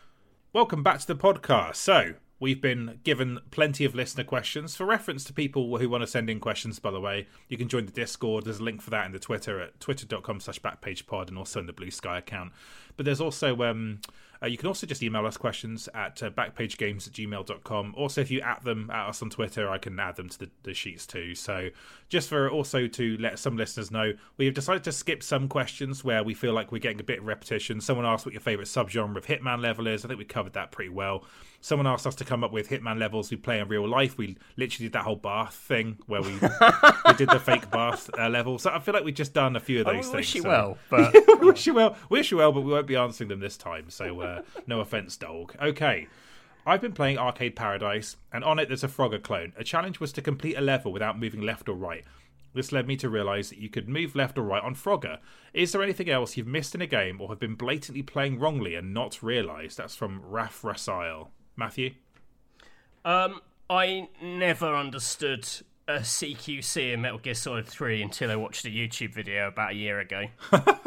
Welcome 0.53 0.83
back 0.83 0.99
to 1.01 1.07
the 1.07 1.17
podcast. 1.17 1.75
So, 1.75 2.13
we've 2.39 2.61
been 2.61 3.01
given 3.03 3.39
plenty 3.51 3.83
of 3.83 3.93
listener 3.93 4.23
questions. 4.23 4.73
For 4.77 4.85
reference 4.85 5.25
to 5.25 5.33
people 5.33 5.77
who 5.77 5.89
want 5.89 6.01
to 6.01 6.07
send 6.07 6.29
in 6.29 6.39
questions, 6.39 6.79
by 6.79 6.91
the 6.91 7.01
way, 7.01 7.27
you 7.49 7.57
can 7.57 7.67
join 7.67 7.87
the 7.87 7.91
Discord. 7.91 8.45
There's 8.45 8.59
a 8.59 8.63
link 8.63 8.81
for 8.81 8.89
that 8.91 9.05
in 9.05 9.11
the 9.11 9.19
Twitter 9.19 9.59
at 9.59 9.81
twitter.com 9.81 10.39
slash 10.39 10.61
backpagepod 10.61 11.27
and 11.27 11.37
also 11.37 11.59
in 11.59 11.65
the 11.65 11.73
Bluesky 11.73 12.17
account. 12.19 12.53
But 12.95 13.05
there's 13.05 13.19
also, 13.19 13.61
um, 13.63 13.99
uh, 14.41 14.47
you 14.47 14.57
can 14.57 14.67
also 14.67 14.85
just 14.87 15.01
email 15.03 15.25
us 15.25 15.37
questions 15.37 15.89
at 15.93 16.21
uh, 16.21 16.29
backpagegames 16.29 17.07
at 17.07 17.13
gmail.com. 17.13 17.93
Also, 17.97 18.21
if 18.21 18.29
you 18.31 18.41
at 18.41 18.63
them 18.63 18.89
at 18.91 19.07
us 19.09 19.21
on 19.21 19.29
Twitter, 19.29 19.69
I 19.69 19.77
can 19.77 19.99
add 19.99 20.15
them 20.15 20.29
to 20.29 20.39
the, 20.39 20.49
the 20.63 20.73
sheets 20.73 21.05
too. 21.07 21.35
So, 21.35 21.69
just 22.09 22.29
for 22.29 22.49
also 22.49 22.87
to 22.87 23.17
let 23.19 23.39
some 23.39 23.57
listeners 23.57 23.91
know, 23.91 24.13
we 24.37 24.45
have 24.45 24.53
decided 24.53 24.83
to 24.85 24.91
skip 24.91 25.23
some 25.23 25.47
questions 25.47 26.03
where 26.03 26.23
we 26.23 26.33
feel 26.33 26.53
like 26.53 26.71
we're 26.71 26.79
getting 26.79 26.99
a 26.99 27.03
bit 27.03 27.19
of 27.19 27.25
repetition. 27.25 27.81
Someone 27.81 28.05
asked 28.05 28.25
what 28.25 28.33
your 28.33 28.41
favourite 28.41 28.67
subgenre 28.67 29.17
of 29.17 29.25
Hitman 29.25 29.61
level 29.61 29.87
is. 29.87 30.05
I 30.05 30.07
think 30.07 30.17
we 30.19 30.25
covered 30.25 30.53
that 30.53 30.71
pretty 30.71 30.89
well. 30.89 31.25
Someone 31.59 31.87
asked 31.87 32.05
us 32.05 32.13
to 32.15 32.23
come 32.23 32.43
up 32.43 32.51
with 32.51 32.69
Hitman 32.69 32.99
levels 32.99 33.31
we 33.31 33.37
play 33.37 33.59
in 33.59 33.67
real 33.67 33.87
life. 33.87 34.15
We 34.17 34.37
literally 34.57 34.85
did 34.85 34.93
that 34.93 35.03
whole 35.03 35.15
bath 35.15 35.55
thing 35.55 35.97
where 36.05 36.21
we 36.21 36.33
we 36.33 37.13
did 37.17 37.29
the 37.29 37.41
fake 37.43 37.69
bath 37.71 38.09
uh, 38.17 38.29
level. 38.29 38.59
So 38.59 38.69
I 38.69 38.79
feel 38.79 38.93
like 38.93 39.03
we've 39.03 39.15
just 39.15 39.33
done 39.33 39.55
a 39.55 39.59
few 39.59 39.81
of 39.81 39.87
I 39.87 39.93
those 39.93 40.05
things. 40.05 40.15
wish 40.15 40.35
you 40.35 40.41
so- 40.43 40.47
well, 40.49 40.77
but 40.89 41.41
wish 41.41 41.65
you 41.65 41.73
well. 41.73 41.95
Wish 42.09 42.29
you 42.31 42.37
well, 42.37 42.51
but 42.51 42.61
we 42.61 42.71
won't 42.71 42.85
be 42.87 42.95
answering 42.95 43.27
them 43.29 43.39
this 43.39 43.57
time. 43.57 43.89
So 43.89 44.21
uh, 44.21 44.26
no 44.65 44.79
offense, 44.79 45.17
dog. 45.17 45.55
Okay. 45.61 46.07
I've 46.65 46.81
been 46.81 46.93
playing 46.93 47.17
Arcade 47.17 47.55
Paradise, 47.55 48.17
and 48.33 48.43
on 48.43 48.59
it 48.59 48.67
there's 48.67 48.83
a 48.83 48.89
Frogger 48.89 49.21
clone. 49.23 49.53
A 49.57 49.63
challenge 49.63 49.99
was 50.01 50.11
to 50.13 50.21
complete 50.21 50.57
a 50.57 50.61
level 50.61 50.91
without 50.91 51.17
moving 51.17 51.41
left 51.41 51.69
or 51.69 51.75
right. 51.75 52.03
This 52.53 52.71
led 52.71 52.87
me 52.87 52.97
to 52.97 53.09
realise 53.09 53.49
that 53.49 53.59
you 53.59 53.69
could 53.69 53.87
move 53.87 54.15
left 54.15 54.37
or 54.37 54.41
right 54.41 54.63
on 54.63 54.75
Frogger. 54.75 55.19
Is 55.53 55.71
there 55.71 55.83
anything 55.83 56.09
else 56.09 56.35
you've 56.35 56.47
missed 56.47 56.75
in 56.75 56.81
a 56.81 56.87
game 56.87 57.21
or 57.21 57.29
have 57.29 57.39
been 57.39 57.55
blatantly 57.55 58.01
playing 58.03 58.39
wrongly 58.39 58.75
and 58.75 58.93
not 58.93 59.21
realised? 59.23 59.77
That's 59.77 59.95
from 59.95 60.21
Raf 60.25 60.61
Rasail. 60.61 61.29
Matthew? 61.55 61.91
um, 63.05 63.41
I 63.69 64.09
never 64.21 64.75
understood 64.75 65.47
a 65.87 65.99
CQC 65.99 66.93
in 66.93 67.01
Metal 67.01 67.17
Gear 67.19 67.33
Solid 67.33 67.65
Three 67.65 68.01
until 68.01 68.29
I 68.29 68.35
watched 68.35 68.65
a 68.65 68.69
YouTube 68.69 69.13
video 69.13 69.47
about 69.47 69.71
a 69.71 69.75
year 69.75 69.99
ago. 69.99 70.25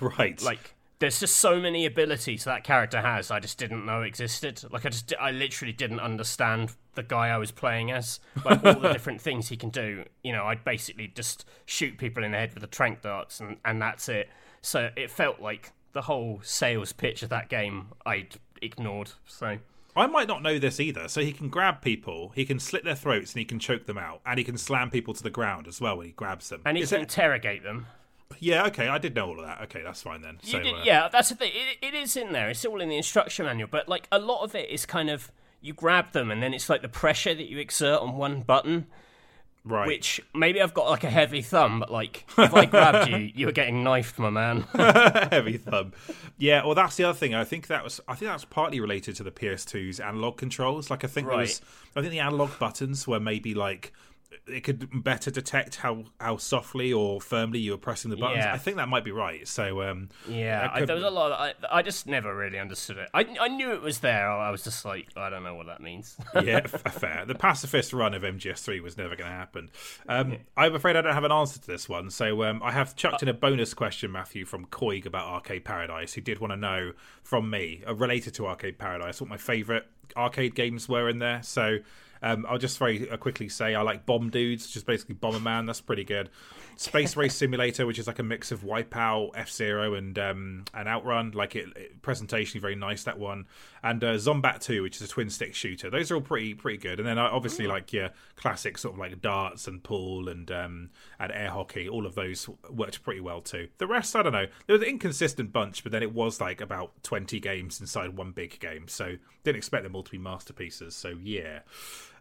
Right. 0.00 0.40
Like, 0.42 0.74
there's 1.00 1.20
just 1.20 1.36
so 1.36 1.60
many 1.60 1.86
abilities 1.86 2.44
that 2.44 2.64
character 2.64 3.00
has. 3.00 3.30
I 3.30 3.38
just 3.40 3.56
didn't 3.58 3.86
know 3.86 4.02
existed. 4.02 4.62
Like, 4.72 4.84
I 4.84 4.88
just, 4.88 5.12
I 5.20 5.30
literally 5.30 5.72
didn't 5.72 6.00
understand 6.00 6.72
the 6.94 7.02
guy 7.04 7.28
I 7.28 7.38
was 7.38 7.52
playing 7.52 7.92
as. 7.92 8.18
Like 8.44 8.64
all 8.64 8.80
the 8.80 8.92
different 8.92 9.20
things 9.20 9.48
he 9.48 9.56
can 9.56 9.70
do. 9.70 10.04
You 10.24 10.32
know, 10.32 10.44
I'd 10.46 10.64
basically 10.64 11.06
just 11.08 11.44
shoot 11.66 11.98
people 11.98 12.24
in 12.24 12.32
the 12.32 12.38
head 12.38 12.52
with 12.54 12.62
the 12.62 12.66
trank 12.66 13.02
darts, 13.02 13.38
and 13.40 13.58
and 13.64 13.80
that's 13.80 14.08
it. 14.08 14.28
So 14.60 14.90
it 14.96 15.10
felt 15.10 15.40
like 15.40 15.72
the 15.92 16.02
whole 16.02 16.40
sales 16.42 16.92
pitch 16.92 17.22
of 17.22 17.28
that 17.30 17.48
game 17.48 17.88
I'd 18.04 18.36
ignored. 18.60 19.12
So 19.26 19.58
I 19.94 20.06
might 20.08 20.26
not 20.26 20.42
know 20.42 20.58
this 20.58 20.80
either. 20.80 21.06
So 21.06 21.20
he 21.20 21.32
can 21.32 21.48
grab 21.48 21.80
people, 21.80 22.32
he 22.34 22.44
can 22.44 22.58
slit 22.58 22.82
their 22.84 22.96
throats, 22.96 23.32
and 23.34 23.38
he 23.38 23.44
can 23.44 23.60
choke 23.60 23.86
them 23.86 23.98
out, 23.98 24.20
and 24.26 24.36
he 24.38 24.44
can 24.44 24.58
slam 24.58 24.90
people 24.90 25.14
to 25.14 25.22
the 25.22 25.30
ground 25.30 25.68
as 25.68 25.80
well 25.80 25.96
when 25.96 26.06
he 26.06 26.12
grabs 26.12 26.48
them. 26.48 26.62
and 26.66 26.76
he 26.76 26.82
Is 26.82 26.88
can 26.90 26.98
it- 26.98 27.02
interrogate 27.02 27.62
them. 27.62 27.86
Yeah, 28.40 28.66
okay, 28.66 28.88
I 28.88 28.98
did 28.98 29.14
know 29.14 29.28
all 29.28 29.38
of 29.40 29.46
that. 29.46 29.60
Okay, 29.62 29.82
that's 29.82 30.02
fine 30.02 30.22
then. 30.22 30.38
So, 30.42 30.60
did- 30.60 30.74
uh, 30.74 30.82
yeah, 30.84 31.08
that's 31.08 31.28
the 31.30 31.34
thing. 31.34 31.52
It, 31.54 31.86
it 31.86 31.94
is 31.94 32.16
in 32.16 32.32
there. 32.32 32.48
It's 32.50 32.64
all 32.64 32.80
in 32.80 32.88
the 32.88 32.96
instruction 32.96 33.46
manual. 33.46 33.68
But 33.70 33.88
like 33.88 34.08
a 34.12 34.18
lot 34.18 34.42
of 34.42 34.54
it 34.54 34.68
is 34.70 34.86
kind 34.86 35.10
of 35.10 35.30
you 35.60 35.72
grab 35.72 36.12
them, 36.12 36.30
and 36.30 36.42
then 36.42 36.54
it's 36.54 36.68
like 36.68 36.82
the 36.82 36.88
pressure 36.88 37.34
that 37.34 37.48
you 37.50 37.58
exert 37.58 38.00
on 38.00 38.16
one 38.16 38.42
button. 38.42 38.86
right. 39.64 39.86
Which 39.86 40.20
maybe 40.34 40.62
I've 40.62 40.72
got 40.74 40.88
like 40.88 41.04
a 41.04 41.10
heavy 41.10 41.42
thumb, 41.42 41.80
but 41.80 41.90
like 41.90 42.24
if 42.38 42.54
I 42.54 42.64
grabbed 42.64 43.10
you, 43.10 43.16
you 43.34 43.46
were 43.46 43.52
getting 43.52 43.82
knifed, 43.82 44.18
my 44.18 44.30
man. 44.30 44.60
heavy 45.30 45.56
thumb. 45.58 45.92
Yeah, 46.38 46.64
well, 46.64 46.74
that's 46.76 46.96
the 46.96 47.04
other 47.04 47.18
thing. 47.18 47.34
I 47.34 47.44
think 47.44 47.66
that 47.66 47.82
was. 47.82 48.00
I 48.06 48.14
think 48.14 48.30
that's 48.30 48.44
partly 48.44 48.78
related 48.80 49.16
to 49.16 49.24
the 49.24 49.32
PS2's 49.32 49.98
analog 50.00 50.36
controls. 50.36 50.90
Like, 50.90 51.02
I 51.04 51.08
think 51.08 51.26
there 51.28 51.36
was. 51.36 51.60
I 51.96 52.00
think 52.00 52.12
the 52.12 52.20
analog 52.20 52.56
buttons 52.60 53.08
were 53.08 53.18
maybe 53.20 53.54
like 53.54 53.92
it 54.46 54.62
could 54.62 55.02
better 55.02 55.30
detect 55.30 55.76
how 55.76 56.04
how 56.20 56.36
softly 56.36 56.92
or 56.92 57.20
firmly 57.20 57.58
you 57.58 57.72
were 57.72 57.78
pressing 57.78 58.10
the 58.10 58.16
buttons. 58.16 58.44
Yeah. 58.44 58.52
I 58.52 58.58
think 58.58 58.76
that 58.76 58.88
might 58.88 59.04
be 59.04 59.10
right. 59.10 59.46
So 59.46 59.82
um, 59.82 60.08
Yeah, 60.28 60.60
that 60.60 60.74
I, 60.74 60.84
there 60.84 60.96
was 60.96 61.04
a 61.04 61.10
lot. 61.10 61.32
Of, 61.32 61.64
I 61.70 61.78
I 61.78 61.82
just 61.82 62.06
never 62.06 62.34
really 62.34 62.58
understood 62.58 62.98
it. 62.98 63.08
I 63.14 63.26
I 63.40 63.48
knew 63.48 63.72
it 63.72 63.82
was 63.82 64.00
there. 64.00 64.30
I 64.30 64.50
was 64.50 64.64
just 64.64 64.84
like, 64.84 65.08
I 65.16 65.30
don't 65.30 65.42
know 65.42 65.54
what 65.54 65.66
that 65.66 65.80
means. 65.80 66.16
yeah, 66.42 66.60
fair. 66.66 67.24
The 67.26 67.34
pacifist 67.34 67.92
run 67.92 68.14
of 68.14 68.22
MGS3 68.22 68.82
was 68.82 68.96
never 68.96 69.16
going 69.16 69.30
to 69.30 69.36
happen. 69.36 69.70
Um, 70.08 70.38
I'm 70.56 70.74
afraid 70.74 70.96
I 70.96 71.02
don't 71.02 71.14
have 71.14 71.24
an 71.24 71.32
answer 71.32 71.58
to 71.60 71.66
this 71.66 71.88
one, 71.88 72.10
so 72.10 72.44
um, 72.44 72.62
I 72.62 72.72
have 72.72 72.96
chucked 72.96 73.22
in 73.22 73.28
a 73.28 73.34
bonus 73.34 73.74
question, 73.74 74.12
Matthew, 74.12 74.44
from 74.44 74.66
Koig 74.66 75.06
about 75.06 75.26
Arcade 75.26 75.64
Paradise, 75.64 76.14
who 76.14 76.20
did 76.20 76.38
want 76.38 76.52
to 76.52 76.56
know 76.56 76.92
from 77.22 77.50
me, 77.50 77.82
uh, 77.86 77.94
related 77.94 78.34
to 78.34 78.46
Arcade 78.46 78.78
Paradise, 78.78 79.20
what 79.20 79.30
my 79.30 79.36
favourite 79.36 79.84
arcade 80.16 80.54
games 80.54 80.88
were 80.88 81.08
in 81.08 81.18
there. 81.18 81.42
So 81.42 81.78
um, 82.22 82.46
I'll 82.48 82.58
just 82.58 82.78
very 82.78 83.08
uh, 83.10 83.16
quickly 83.16 83.48
say 83.48 83.74
I 83.74 83.82
like 83.82 84.06
Bomb 84.06 84.30
Dudes, 84.30 84.66
which 84.66 84.76
is 84.76 84.84
basically 84.84 85.14
Bomberman. 85.14 85.66
That's 85.66 85.80
pretty 85.80 86.04
good. 86.04 86.30
Space 86.76 87.16
Race 87.16 87.34
Simulator, 87.36 87.86
which 87.86 87.98
is 87.98 88.06
like 88.06 88.18
a 88.18 88.22
mix 88.22 88.52
of 88.52 88.62
Wipeout, 88.62 89.30
F 89.34 89.50
Zero, 89.50 89.94
and 89.94 90.18
um, 90.18 90.64
and 90.72 90.88
Outrun. 90.88 91.32
Like 91.32 91.56
it, 91.56 91.68
it 91.76 92.02
presentationally 92.02 92.60
very 92.60 92.76
nice 92.76 93.04
that 93.04 93.18
one, 93.18 93.46
and 93.82 94.02
uh, 94.02 94.18
Zombat 94.18 94.60
Two, 94.60 94.82
which 94.82 94.96
is 94.96 95.02
a 95.02 95.08
twin 95.08 95.30
stick 95.30 95.54
shooter. 95.54 95.90
Those 95.90 96.10
are 96.10 96.16
all 96.16 96.20
pretty 96.20 96.54
pretty 96.54 96.78
good. 96.78 97.00
And 97.00 97.08
then 97.08 97.18
uh, 97.18 97.28
obviously 97.30 97.66
like 97.66 97.92
your 97.92 98.10
classic 98.36 98.78
sort 98.78 98.94
of 98.94 98.98
like 98.98 99.20
darts 99.20 99.66
and 99.66 99.82
pool 99.82 100.28
and 100.28 100.50
um, 100.50 100.90
and 101.18 101.32
air 101.32 101.50
hockey. 101.50 101.88
All 101.88 102.06
of 102.06 102.14
those 102.14 102.48
worked 102.70 103.02
pretty 103.02 103.20
well 103.20 103.40
too. 103.40 103.68
The 103.78 103.86
rest, 103.86 104.14
I 104.16 104.22
don't 104.22 104.32
know. 104.32 104.46
There 104.66 104.74
was 104.74 104.82
an 104.82 104.88
inconsistent 104.88 105.52
bunch, 105.52 105.82
but 105.82 105.92
then 105.92 106.02
it 106.02 106.14
was 106.14 106.40
like 106.40 106.60
about 106.60 107.02
twenty 107.02 107.40
games 107.40 107.80
inside 107.80 108.16
one 108.16 108.32
big 108.32 108.58
game. 108.60 108.88
So 108.88 109.16
didn't 109.44 109.56
expect 109.56 109.84
them 109.84 109.96
all 109.96 110.02
to 110.02 110.10
be 110.10 110.18
masterpieces. 110.18 110.94
So 110.94 111.16
yeah. 111.22 111.60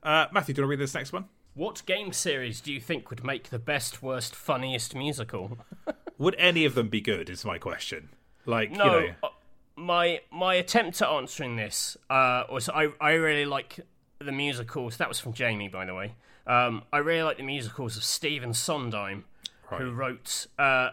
Uh, 0.03 0.25
Matthew, 0.31 0.53
do 0.53 0.61
you 0.61 0.63
want 0.63 0.69
to 0.69 0.71
read 0.77 0.79
this 0.83 0.93
next 0.93 1.11
one? 1.13 1.25
what 1.53 1.83
game 1.87 2.13
series 2.13 2.61
do 2.61 2.71
you 2.71 2.79
think 2.79 3.09
would 3.09 3.23
make 3.23 3.49
the 3.49 3.57
best, 3.57 4.03
worst, 4.03 4.35
funniest 4.35 4.93
musical? 4.93 5.57
Would 6.19 6.35
any 6.37 6.65
of 6.65 6.75
them 6.75 6.87
be 6.87 7.01
good? 7.01 7.29
Is 7.31 7.43
my 7.45 7.57
question. 7.57 8.09
Like, 8.45 8.69
No, 8.71 8.85
you 8.99 9.07
know, 9.07 9.13
uh, 9.23 9.27
my 9.75 10.21
my 10.31 10.53
attempt 10.55 11.01
at 11.01 11.07
answering 11.09 11.55
this 11.55 11.97
uh, 12.11 12.43
was 12.51 12.69
I 12.69 12.89
I 13.01 13.11
really 13.13 13.45
like 13.45 13.79
the 14.19 14.31
musicals. 14.31 14.97
That 14.97 15.07
was 15.09 15.19
from 15.19 15.33
Jamie, 15.33 15.67
by 15.67 15.85
the 15.85 15.93
way. 15.95 16.13
Um, 16.45 16.83
I 16.93 16.99
really 16.99 17.23
like 17.23 17.37
the 17.37 17.43
musicals 17.43 17.97
of 17.97 18.03
Stephen 18.03 18.53
Sondheim, 18.53 19.25
who 19.69 19.91
wrote 19.91 20.45
uh, 20.59 20.91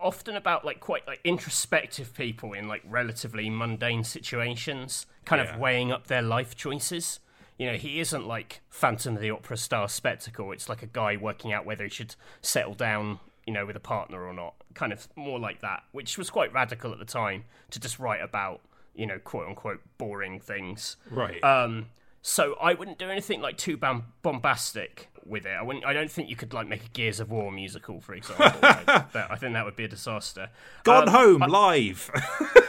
often 0.00 0.36
about 0.36 0.64
like 0.64 0.78
quite 0.80 1.04
like 1.06 1.20
introspective 1.24 2.14
people 2.14 2.52
in 2.52 2.66
like 2.68 2.82
relatively 2.88 3.50
mundane 3.50 4.04
situations, 4.04 5.06
kind 5.24 5.42
Yeah. 5.44 5.52
of 5.54 5.60
weighing 5.60 5.90
up 5.92 6.06
their 6.06 6.22
life 6.22 6.54
choices. 6.56 7.18
You 7.58 7.66
know, 7.70 7.76
he 7.76 8.00
isn't 8.00 8.26
like 8.26 8.60
Phantom 8.68 9.16
of 9.16 9.22
the 9.22 9.30
Opera 9.30 9.56
style 9.56 9.88
spectacle. 9.88 10.52
It's 10.52 10.68
like 10.68 10.82
a 10.82 10.86
guy 10.86 11.16
working 11.16 11.52
out 11.52 11.64
whether 11.64 11.84
he 11.84 11.90
should 11.90 12.14
settle 12.42 12.74
down, 12.74 13.18
you 13.46 13.52
know, 13.52 13.64
with 13.64 13.76
a 13.76 13.80
partner 13.80 14.26
or 14.26 14.34
not. 14.34 14.54
Kind 14.74 14.92
of 14.92 15.08
more 15.16 15.38
like 15.38 15.62
that, 15.62 15.84
which 15.92 16.18
was 16.18 16.28
quite 16.28 16.52
radical 16.52 16.92
at 16.92 16.98
the 16.98 17.04
time 17.06 17.44
to 17.70 17.80
just 17.80 17.98
write 17.98 18.22
about, 18.22 18.60
you 18.94 19.06
know, 19.06 19.18
quote 19.18 19.46
unquote 19.48 19.80
boring 19.98 20.38
things. 20.40 20.96
right. 21.10 21.42
Um, 21.42 21.86
so 22.20 22.56
I 22.60 22.74
wouldn't 22.74 22.98
do 22.98 23.08
anything 23.08 23.40
like 23.40 23.56
too 23.56 23.76
bam- 23.76 24.12
bombastic 24.22 25.08
with 25.28 25.46
it. 25.46 25.50
I 25.58 25.62
wouldn't. 25.62 25.84
I 25.84 25.92
don't 25.92 26.10
think 26.10 26.28
you 26.28 26.36
could 26.36 26.52
like 26.52 26.68
make 26.68 26.84
a 26.84 26.88
Gears 26.88 27.20
of 27.20 27.30
War 27.30 27.50
musical, 27.52 28.00
for 28.00 28.14
example. 28.14 28.46
Like, 28.62 28.86
that- 29.12 29.30
I 29.30 29.36
think 29.36 29.54
that 29.54 29.64
would 29.64 29.76
be 29.76 29.84
a 29.84 29.88
disaster. 29.88 30.50
Gone 30.84 31.08
um, 31.08 31.14
home 31.14 31.50
live. 31.50 32.10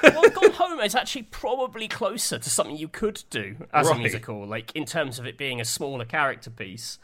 well, 0.04 0.30
Gone 0.30 0.52
Home 0.58 0.80
is 0.80 0.96
actually 0.96 1.24
probably 1.24 1.88
closer 1.88 2.40
to 2.40 2.50
something 2.50 2.78
you 2.78 2.88
could 2.88 3.24
do 3.30 3.68
as 3.74 3.88
Right. 3.88 3.96
a 3.96 4.00
musical, 4.00 4.46
like 4.46 4.76
in 4.76 4.86
terms 4.86 5.20
of 5.20 5.26
it 5.28 5.38
being 5.38 5.62
a 5.62 5.66
smaller 5.66 6.06
character 6.06 6.50
piece. 6.50 6.98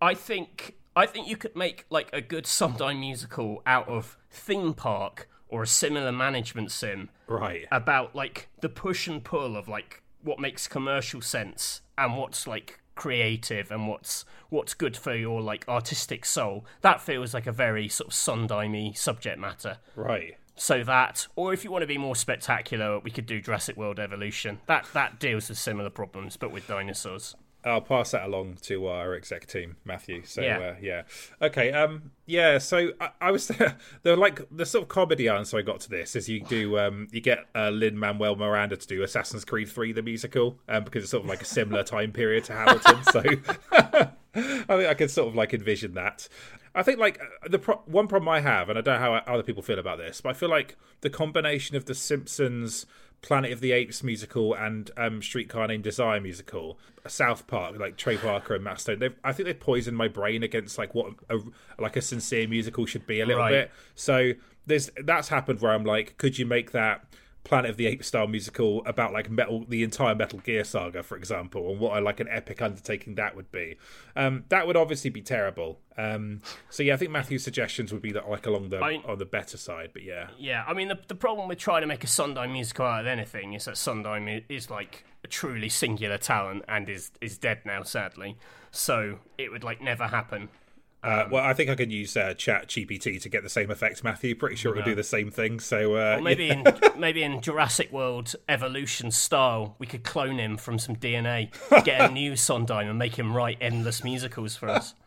I 0.00 0.14
think 0.14 0.74
I 0.96 1.06
think 1.06 1.28
you 1.28 1.36
could 1.36 1.54
make 1.54 1.84
like 1.90 2.10
a 2.12 2.20
good 2.20 2.46
Sondheim 2.46 3.00
musical 3.00 3.62
out 3.66 3.88
of 3.88 4.16
Theme 4.30 4.74
Park 4.74 5.28
or 5.48 5.62
a 5.62 5.66
similar 5.66 6.12
management 6.12 6.70
sim 6.72 7.08
right. 7.26 7.66
about 7.70 8.14
like 8.14 8.48
the 8.60 8.68
push 8.68 9.06
and 9.08 9.22
pull 9.24 9.56
of 9.56 9.68
like 9.68 10.02
what 10.22 10.38
makes 10.40 10.66
commercial 10.68 11.20
sense 11.20 11.80
and 11.96 12.16
what's 12.16 12.46
like 12.46 12.80
creative 12.98 13.70
and 13.70 13.88
what's 13.88 14.24
what's 14.50 14.74
good 14.74 14.96
for 14.96 15.14
your 15.14 15.40
like 15.40 15.66
artistic 15.68 16.26
soul. 16.26 16.66
That 16.82 17.00
feels 17.00 17.32
like 17.32 17.46
a 17.46 17.52
very 17.52 17.88
sort 17.88 18.08
of 18.08 18.14
Sondheimy 18.14 18.92
subject 18.94 19.38
matter. 19.38 19.78
Right. 19.96 20.36
So 20.56 20.82
that, 20.82 21.28
or 21.36 21.54
if 21.54 21.62
you 21.62 21.70
want 21.70 21.82
to 21.82 21.86
be 21.86 21.98
more 21.98 22.16
spectacular, 22.16 22.98
we 22.98 23.12
could 23.12 23.26
do 23.26 23.40
Jurassic 23.40 23.76
World 23.76 24.00
Evolution. 24.00 24.58
That 24.66 24.86
that 24.92 25.20
deals 25.20 25.48
with 25.48 25.56
similar 25.56 25.90
problems, 25.90 26.36
but 26.36 26.50
with 26.50 26.66
dinosaurs. 26.66 27.36
I'll 27.64 27.80
pass 27.80 28.12
that 28.12 28.24
along 28.24 28.58
to 28.62 28.86
our 28.86 29.14
exec 29.14 29.46
team, 29.46 29.76
Matthew. 29.84 30.22
So 30.24 30.42
Yeah. 30.42 30.58
uh, 30.58 30.74
yeah, 30.80 31.02
okay, 31.42 31.72
um, 31.72 32.12
yeah. 32.24 32.58
So 32.58 32.92
I, 33.00 33.10
I 33.20 33.30
was 33.32 33.48
the 34.02 34.16
like 34.16 34.40
the 34.50 34.64
sort 34.64 34.82
of 34.82 34.88
comedy 34.88 35.28
answer 35.28 35.58
I 35.58 35.62
got 35.62 35.80
to 35.80 35.90
this 35.90 36.14
is 36.14 36.28
you 36.28 36.40
do 36.42 36.78
um, 36.78 37.08
you 37.10 37.20
get 37.20 37.46
uh, 37.54 37.70
Lin 37.70 37.98
Manuel 37.98 38.36
Miranda 38.36 38.76
to 38.76 38.86
do 38.86 39.02
Assassin's 39.02 39.44
Creed 39.44 39.68
Three 39.68 39.92
the 39.92 40.02
musical 40.02 40.58
um, 40.68 40.84
because 40.84 41.02
it's 41.02 41.10
sort 41.10 41.24
of 41.24 41.28
like 41.28 41.42
a 41.42 41.46
similar 41.46 41.82
time 41.82 42.12
period 42.12 42.44
to 42.44 42.52
Hamilton. 42.52 43.02
So 43.10 43.22
I 43.72 44.66
think 44.76 44.88
I 44.88 44.94
can 44.94 45.08
sort 45.08 45.28
of 45.28 45.34
like 45.34 45.52
envision 45.52 45.94
that. 45.94 46.28
I 46.74 46.82
think 46.84 47.00
like 47.00 47.20
uh, 47.20 47.48
the 47.48 47.58
pro- 47.58 47.82
one 47.86 48.06
problem 48.06 48.28
I 48.28 48.40
have, 48.40 48.68
and 48.68 48.78
I 48.78 48.82
don't 48.82 49.00
know 49.00 49.00
how 49.00 49.14
other 49.32 49.42
people 49.42 49.62
feel 49.62 49.78
about 49.80 49.98
this, 49.98 50.20
but 50.20 50.30
I 50.30 50.32
feel 50.34 50.48
like 50.50 50.76
the 51.00 51.10
combination 51.10 51.76
of 51.76 51.86
the 51.86 51.94
Simpsons. 51.94 52.86
Planet 53.20 53.52
of 53.52 53.60
the 53.60 53.72
Apes 53.72 54.02
musical 54.02 54.54
and 54.54 54.90
um, 54.96 55.20
Streetcar 55.22 55.66
Named 55.66 55.82
Desire 55.84 56.20
musical, 56.20 56.78
South 57.06 57.46
Park, 57.46 57.78
like 57.78 57.96
Trey 57.96 58.16
Parker 58.16 58.54
and 58.54 58.62
Matt 58.64 58.80
Stone. 58.80 59.00
They've, 59.00 59.14
I 59.24 59.32
think 59.32 59.46
they've 59.46 59.58
poisoned 59.58 59.96
my 59.96 60.08
brain 60.08 60.42
against 60.42 60.78
like 60.78 60.94
what 60.94 61.14
a, 61.28 61.38
like 61.78 61.96
a 61.96 62.00
sincere 62.02 62.46
musical 62.46 62.86
should 62.86 63.06
be 63.06 63.20
a 63.20 63.26
little 63.26 63.42
Right. 63.42 63.50
bit. 63.50 63.70
So 63.94 64.32
there's 64.66 64.90
that's 65.04 65.28
happened 65.28 65.60
where 65.60 65.72
I'm 65.72 65.84
like, 65.84 66.16
could 66.18 66.38
you 66.38 66.46
make 66.46 66.70
that 66.72 67.04
Planet 67.44 67.70
of 67.70 67.76
the 67.78 67.86
Apes 67.86 68.06
style 68.08 68.26
musical 68.26 68.84
about 68.84 69.12
like 69.12 69.30
metal, 69.30 69.64
the 69.66 69.82
entire 69.82 70.14
Metal 70.14 70.38
Gear 70.40 70.64
saga, 70.64 71.02
for 71.02 71.16
example, 71.16 71.70
and 71.70 71.80
what 71.80 71.96
a, 71.96 72.00
like 72.00 72.20
an 72.20 72.28
epic 72.30 72.60
undertaking 72.60 73.14
that 73.14 73.34
would 73.34 73.50
be? 73.50 73.76
Um, 74.16 74.44
that 74.50 74.66
would 74.66 74.76
obviously 74.76 75.08
be 75.08 75.22
terrible. 75.22 75.80
Um, 75.96 76.40
so 76.68 76.82
yeah, 76.82 76.94
I 76.94 76.96
think 76.98 77.10
Matthew's 77.10 77.42
suggestions 77.42 77.90
would 77.92 78.02
be 78.02 78.12
that 78.12 78.28
like 78.28 78.46
along 78.46 78.68
the 78.68 78.78
I- 78.78 79.02
on 79.06 79.18
the 79.18 79.24
better 79.24 79.56
side, 79.56 79.90
but 79.94 80.02
yeah. 80.02 80.28
Yeah, 80.38 80.62
I 80.66 80.74
mean 80.74 80.88
the 80.88 80.98
the 81.08 81.14
problem 81.14 81.48
with 81.48 81.58
trying 81.58 81.80
to 81.80 81.86
make 81.86 82.04
a 82.04 82.08
Sondheim 82.08 82.52
musical 82.52 82.84
out 82.84 83.00
of 83.00 83.06
anything 83.06 83.54
is 83.54 83.64
that 83.64 83.78
Sondheim 83.78 84.28
is 84.48 84.68
like 84.70 85.04
a 85.24 85.26
truly 85.26 85.68
singular 85.70 86.18
talent 86.18 86.64
and 86.68 86.88
is 86.88 87.10
is 87.20 87.38
dead 87.38 87.60
now, 87.64 87.82
sadly. 87.82 88.36
So 88.70 89.20
it 89.38 89.50
would 89.50 89.64
like 89.64 89.80
never 89.80 90.08
happen. 90.08 90.50
Uh, 91.02 91.26
well, 91.30 91.44
I 91.44 91.52
think 91.52 91.70
I 91.70 91.76
can 91.76 91.90
use 91.90 92.16
uh, 92.16 92.34
Chat 92.34 92.66
GPT 92.68 93.22
to 93.22 93.28
get 93.28 93.44
the 93.44 93.48
same 93.48 93.70
effect, 93.70 94.02
Matthew. 94.02 94.34
Pretty 94.34 94.56
sure 94.56 94.72
it'll 94.72 94.84
do 94.84 94.96
the 94.96 95.04
same 95.04 95.30
thing. 95.30 95.60
So 95.60 95.94
uh, 95.94 96.16
Or 96.18 96.20
maybe 96.22 96.50
in 96.50 96.64
maybe 96.98 97.22
in 97.22 97.40
Jurassic 97.40 97.92
World 97.92 98.34
evolution 98.48 99.10
style, 99.12 99.76
we 99.78 99.86
could 99.86 100.02
clone 100.02 100.38
him 100.38 100.56
from 100.56 100.78
some 100.78 100.96
DNA, 100.96 101.50
get 101.84 102.10
a 102.10 102.12
new 102.12 102.34
Sondheim, 102.34 102.88
and 102.88 102.98
make 102.98 103.16
him 103.16 103.36
write 103.36 103.58
endless 103.60 104.02
musicals 104.02 104.56
for 104.56 104.68
us. 104.68 104.94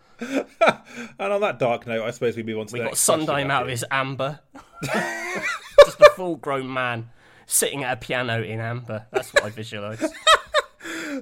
And 1.18 1.34
on 1.34 1.42
that 1.42 1.58
dark 1.58 1.88
note, 1.88 2.04
I 2.06 2.12
suppose 2.12 2.38
we 2.38 2.44
move 2.44 2.60
on 2.60 2.68
to 2.68 2.74
We 2.74 2.80
the 2.80 2.86
got 2.86 2.98
Sondheim 2.98 3.50
out 3.50 3.64
of 3.64 3.70
his 3.70 3.84
amber. 3.90 4.40
Just 4.84 6.00
a 6.00 6.12
full 6.16 6.36
grown 6.36 6.72
man 6.72 7.10
sitting 7.48 7.84
at 7.84 7.94
a 7.94 7.96
piano 7.98 8.44
in 8.44 8.60
amber. 8.60 9.08
That's 9.12 9.34
what 9.34 9.46
I 9.46 9.50
visualise. 9.50 10.04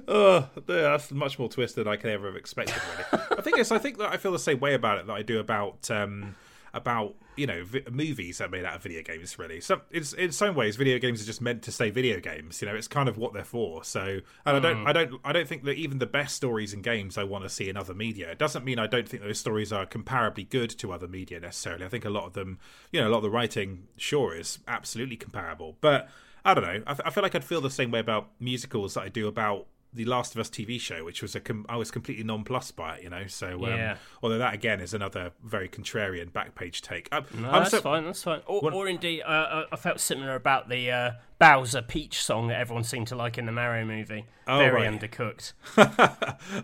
Oh, 0.06 0.48
yeah, 0.68 0.82
that's 0.82 1.10
much 1.10 1.38
more 1.38 1.48
twist 1.48 1.76
than 1.76 1.88
I 1.88 1.96
could 1.96 2.10
ever 2.10 2.26
have 2.26 2.36
expected. 2.36 2.76
Really, 3.12 3.24
I 3.40 3.42
think 3.42 3.58
it's. 3.58 3.72
I 3.72 3.78
think 3.78 3.96
that 3.98 4.12
I 4.12 4.18
feel 4.18 4.32
the 4.32 4.38
same 4.38 4.60
way 4.60 4.74
about 4.74 4.98
it 4.98 5.06
that 5.06 5.14
I 5.14 5.22
do 5.22 5.40
about 5.40 5.90
um, 5.90 6.36
about 6.74 7.14
you 7.36 7.46
know 7.46 7.64
vi- 7.64 7.84
movies 7.90 8.36
that 8.36 8.48
are 8.48 8.50
made 8.50 8.66
out 8.66 8.76
of 8.76 8.82
video 8.82 9.02
games. 9.02 9.38
Really, 9.38 9.62
so 9.62 9.80
it's 9.90 10.12
in 10.12 10.30
some 10.30 10.54
ways 10.54 10.76
video 10.76 10.98
games 10.98 11.22
are 11.22 11.24
just 11.24 11.40
meant 11.40 11.62
to 11.62 11.72
stay 11.72 11.88
video 11.88 12.20
games. 12.20 12.60
You 12.60 12.68
know, 12.68 12.74
it's 12.74 12.86
kind 12.86 13.08
of 13.08 13.16
what 13.16 13.32
they're 13.32 13.42
for. 13.42 13.82
So, 13.82 14.20
and 14.44 14.56
I 14.56 14.60
don't, 14.60 14.86
I 14.86 14.92
don't, 14.92 15.20
I 15.24 15.32
don't 15.32 15.48
think 15.48 15.64
that 15.64 15.76
even 15.76 16.00
the 16.00 16.06
best 16.06 16.36
stories 16.36 16.74
in 16.74 16.82
games 16.82 17.16
I 17.16 17.24
want 17.24 17.44
to 17.44 17.48
see 17.48 17.70
in 17.70 17.78
other 17.78 17.94
media. 17.94 18.30
It 18.30 18.38
doesn't 18.38 18.62
mean 18.62 18.78
I 18.78 18.86
don't 18.86 19.08
think 19.08 19.22
those 19.22 19.40
stories 19.40 19.72
are 19.72 19.86
comparably 19.86 20.46
good 20.46 20.68
to 20.78 20.92
other 20.92 21.08
media 21.08 21.40
necessarily. 21.40 21.86
I 21.86 21.88
think 21.88 22.04
a 22.04 22.10
lot 22.10 22.26
of 22.26 22.34
them, 22.34 22.58
you 22.92 23.00
know, 23.00 23.08
a 23.08 23.10
lot 23.10 23.18
of 23.18 23.22
the 23.22 23.30
writing 23.30 23.88
sure 23.96 24.36
is 24.36 24.58
absolutely 24.68 25.16
comparable, 25.16 25.76
but. 25.80 26.08
I 26.42 26.54
don't 26.54 26.64
know. 26.64 26.82
I 26.86 27.10
feel 27.10 27.22
like 27.22 27.34
I'd 27.34 27.44
feel 27.44 27.60
the 27.60 27.68
same 27.68 27.90
way 27.90 27.98
about 27.98 28.30
musicals 28.40 28.94
that 28.94 29.02
I 29.02 29.10
do 29.10 29.28
about 29.28 29.66
the 29.92 30.04
Last 30.04 30.34
of 30.34 30.40
Us 30.40 30.48
TV 30.48 30.80
show, 30.80 31.04
which 31.04 31.20
was 31.20 31.34
a 31.34 31.40
com- 31.40 31.66
I 31.68 31.76
was 31.76 31.90
completely 31.90 32.22
nonplussed 32.22 32.76
by 32.76 32.96
it, 32.96 33.02
you 33.02 33.10
know. 33.10 33.26
So, 33.26 33.54
um, 33.64 33.70
Yeah. 33.70 33.96
although 34.22 34.38
that 34.38 34.54
again 34.54 34.80
is 34.80 34.94
another 34.94 35.32
very 35.44 35.68
contrarian 35.68 36.32
back 36.32 36.54
page 36.54 36.80
take. 36.80 37.08
I'm, 37.10 37.24
No, 37.34 37.50
that's 37.50 37.70
so- 37.72 37.80
fine. 37.80 38.04
That's 38.04 38.22
fine. 38.22 38.40
Or, 38.46 38.72
or 38.72 38.86
indeed, 38.88 39.22
uh, 39.22 39.26
uh, 39.26 39.64
I 39.72 39.76
felt 39.76 39.98
similar 39.98 40.36
about 40.36 40.68
the 40.68 40.90
uh, 40.92 41.10
Bowser 41.40 41.82
Peach 41.82 42.22
song 42.22 42.48
that 42.48 42.60
everyone 42.60 42.84
seemed 42.84 43.08
to 43.08 43.16
like 43.16 43.36
in 43.36 43.46
the 43.46 43.52
Mario 43.52 43.84
movie. 43.84 44.26
Very 44.46 44.86
right. 44.86 45.00
undercooked. 45.00 45.54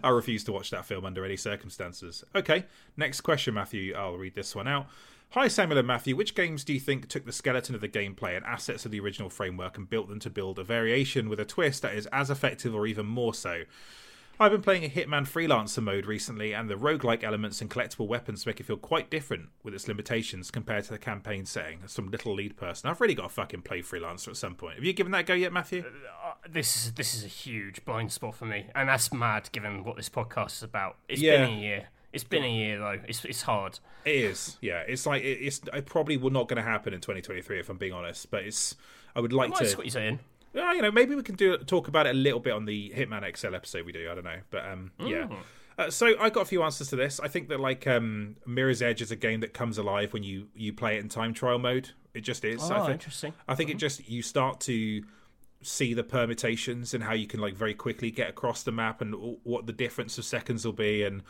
I 0.05 0.09
refuse 0.09 0.45
to 0.45 0.53
watch 0.53 0.71
that 0.71 0.85
film 0.85 1.05
under 1.05 1.25
any 1.25 1.37
circumstances. 1.37 2.25
Okay, 2.35 2.65
next 2.97 3.23
question, 3.23 3.55
Matthew. 3.55 3.95
I'll 3.95 4.17
read 4.17 4.35
this 4.35 4.55
one 4.55 4.69
out. 4.69 4.87
Hi, 5.31 5.49
Samuel 5.49 5.79
and 5.79 5.87
Matthew. 5.87 6.17
Which 6.17 6.35
games 6.35 6.65
do 6.65 6.73
you 6.73 6.81
think 6.81 7.09
took 7.09 7.27
the 7.27 7.33
skeleton 7.33 7.75
of 7.75 7.81
the 7.83 7.89
gameplay 7.89 8.37
and 8.37 8.45
assets 8.47 8.87
of 8.87 8.91
the 8.91 9.01
original 9.01 9.29
framework 9.29 9.77
and 9.77 9.89
built 9.89 10.09
them 10.09 10.21
to 10.21 10.31
build 10.31 10.59
a 10.59 10.65
variation 10.65 11.29
with 11.29 11.41
a 11.41 11.45
twist 11.45 11.83
that 11.83 11.95
is 11.95 12.07
as 12.07 12.31
effective 12.31 12.75
or 12.75 12.87
even 12.87 13.05
more 13.07 13.35
so? 13.35 13.63
I've 14.39 14.53
been 14.53 14.63
playing 14.63 14.85
a 14.85 14.89
Hitman 14.89 15.27
Freelancer 15.27 15.83
mode 15.83 16.05
recently, 16.05 16.53
and 16.53 16.69
the 16.69 16.75
roguelike 16.75 17.25
elements 17.25 17.63
and 17.63 17.71
collectible 17.71 18.07
weapons 18.07 18.45
make 18.45 18.61
it 18.61 18.67
feel 18.67 18.77
quite 18.77 19.09
different 19.11 19.49
with 19.63 19.73
its 19.73 19.89
limitations 19.89 20.51
compared 20.51 20.85
to 20.85 20.91
the 20.91 20.99
campaign 20.99 21.47
setting. 21.47 21.79
As 21.85 21.93
some 21.93 22.11
little 22.11 22.35
lead 22.35 22.55
person, 22.57 22.89
I've 22.91 23.01
really 23.01 23.15
got 23.15 23.23
to 23.25 23.29
fucking 23.31 23.63
play 23.63 23.81
Freelancer 23.81 24.29
at 24.29 24.37
some 24.37 24.55
point. 24.55 24.75
Have 24.75 24.85
you 24.85 24.93
given 24.93 25.11
that 25.13 25.21
a 25.21 25.25
go 25.25 25.33
yet, 25.35 25.55
Matthew? 25.55 25.85
Uh, 26.23 26.33
this 26.49 26.77
is 26.77 26.93
this 26.93 27.15
is 27.15 27.25
a 27.25 27.29
huge 27.29 27.83
blind 27.87 28.13
spot 28.13 28.35
for 28.35 28.45
me, 28.45 28.67
and 28.75 28.91
that's 28.91 29.11
mad 29.13 29.49
given 29.53 29.85
what 29.85 29.97
this 29.97 30.11
podcast 30.11 30.53
is 30.57 30.63
about. 30.63 30.97
It's 31.09 31.21
Yeah. 31.23 31.47
been 31.47 31.55
a 31.59 31.61
year. 31.61 31.89
It's 32.17 32.25
been 32.25 32.43
a 32.45 32.51
year 32.53 32.79
though. 32.79 32.99
It's 33.07 33.25
it's 33.25 33.43
hard. 33.43 33.79
It 34.05 34.15
is, 34.17 34.57
yeah. 34.61 34.81
It's 34.89 35.07
like 35.07 35.23
it, 35.23 35.39
it's. 35.41 35.61
It 35.73 35.87
probably 35.87 36.17
will 36.17 36.31
not 36.31 36.49
going 36.49 36.57
to 36.57 36.69
happen 36.69 36.93
in 36.93 37.01
2023 37.01 37.61
if 37.61 37.69
I'm 37.69 37.77
being 37.77 37.93
honest. 37.93 38.31
But 38.31 38.43
it's. 38.45 38.75
I 39.15 39.21
would 39.21 39.33
like 39.33 39.51
Might 39.51 39.59
to. 39.61 39.67
squeeze 39.67 39.95
it 39.97 40.03
in. 40.03 40.19
Yeah, 40.53 40.73
you 40.73 40.83
know, 40.83 40.91
maybe 40.91 41.15
we 41.15 41.23
can 41.23 41.35
do 41.37 41.57
talk 41.59 41.87
about 41.89 42.07
it 42.07 42.11
a 42.11 42.19
little 42.19 42.41
bit 42.41 42.53
on 42.53 42.65
the 42.65 42.91
Hitman 42.97 43.37
XL 43.37 43.55
episode 43.55 43.85
we 43.87 43.93
do. 43.93 44.09
I 44.11 44.15
don't 44.15 44.25
know, 44.25 44.39
but 44.51 44.65
um, 44.67 44.91
yeah. 44.99 45.29
Uh, 45.79 45.91
so 45.91 46.19
I 46.19 46.31
got 46.31 46.41
a 46.41 46.45
few 46.47 46.63
answers 46.63 46.89
to 46.89 46.97
this. 46.97 47.21
I 47.21 47.29
think 47.29 47.49
that 47.51 47.61
like 47.61 47.87
um, 47.87 48.37
Mirror's 48.47 48.81
Edge 48.81 49.03
is 49.03 49.11
a 49.11 49.17
game 49.17 49.41
that 49.41 49.53
comes 49.53 49.77
alive 49.77 50.13
when 50.15 50.23
you 50.23 50.49
you 50.55 50.73
play 50.73 50.97
it 50.97 51.01
in 51.01 51.09
time 51.11 51.35
trial 51.35 51.59
mode. 51.59 51.91
It 52.15 52.23
just 52.23 52.45
is. 52.47 52.63
I 52.71 52.79
Oh, 52.79 52.83
think, 52.85 52.93
interesting. 52.95 53.33
I 53.47 53.55
think 53.55 53.69
it 53.69 53.77
just 53.77 54.09
you 54.09 54.23
start 54.23 54.61
to 54.61 55.03
see 55.63 55.93
the 55.93 56.05
permutations 56.05 56.95
and 56.95 57.05
how 57.05 57.13
you 57.13 57.27
can 57.27 57.41
like 57.41 57.55
very 57.55 57.75
quickly 57.75 58.11
get 58.11 58.31
across 58.31 58.63
the 58.63 58.73
map 58.73 59.01
and 59.03 59.13
w- 59.13 59.37
what 59.43 59.67
the 59.67 59.73
difference 59.73 60.17
of 60.17 60.25
seconds 60.25 60.65
will 60.65 60.73
be 60.73 61.03
and 61.03 61.23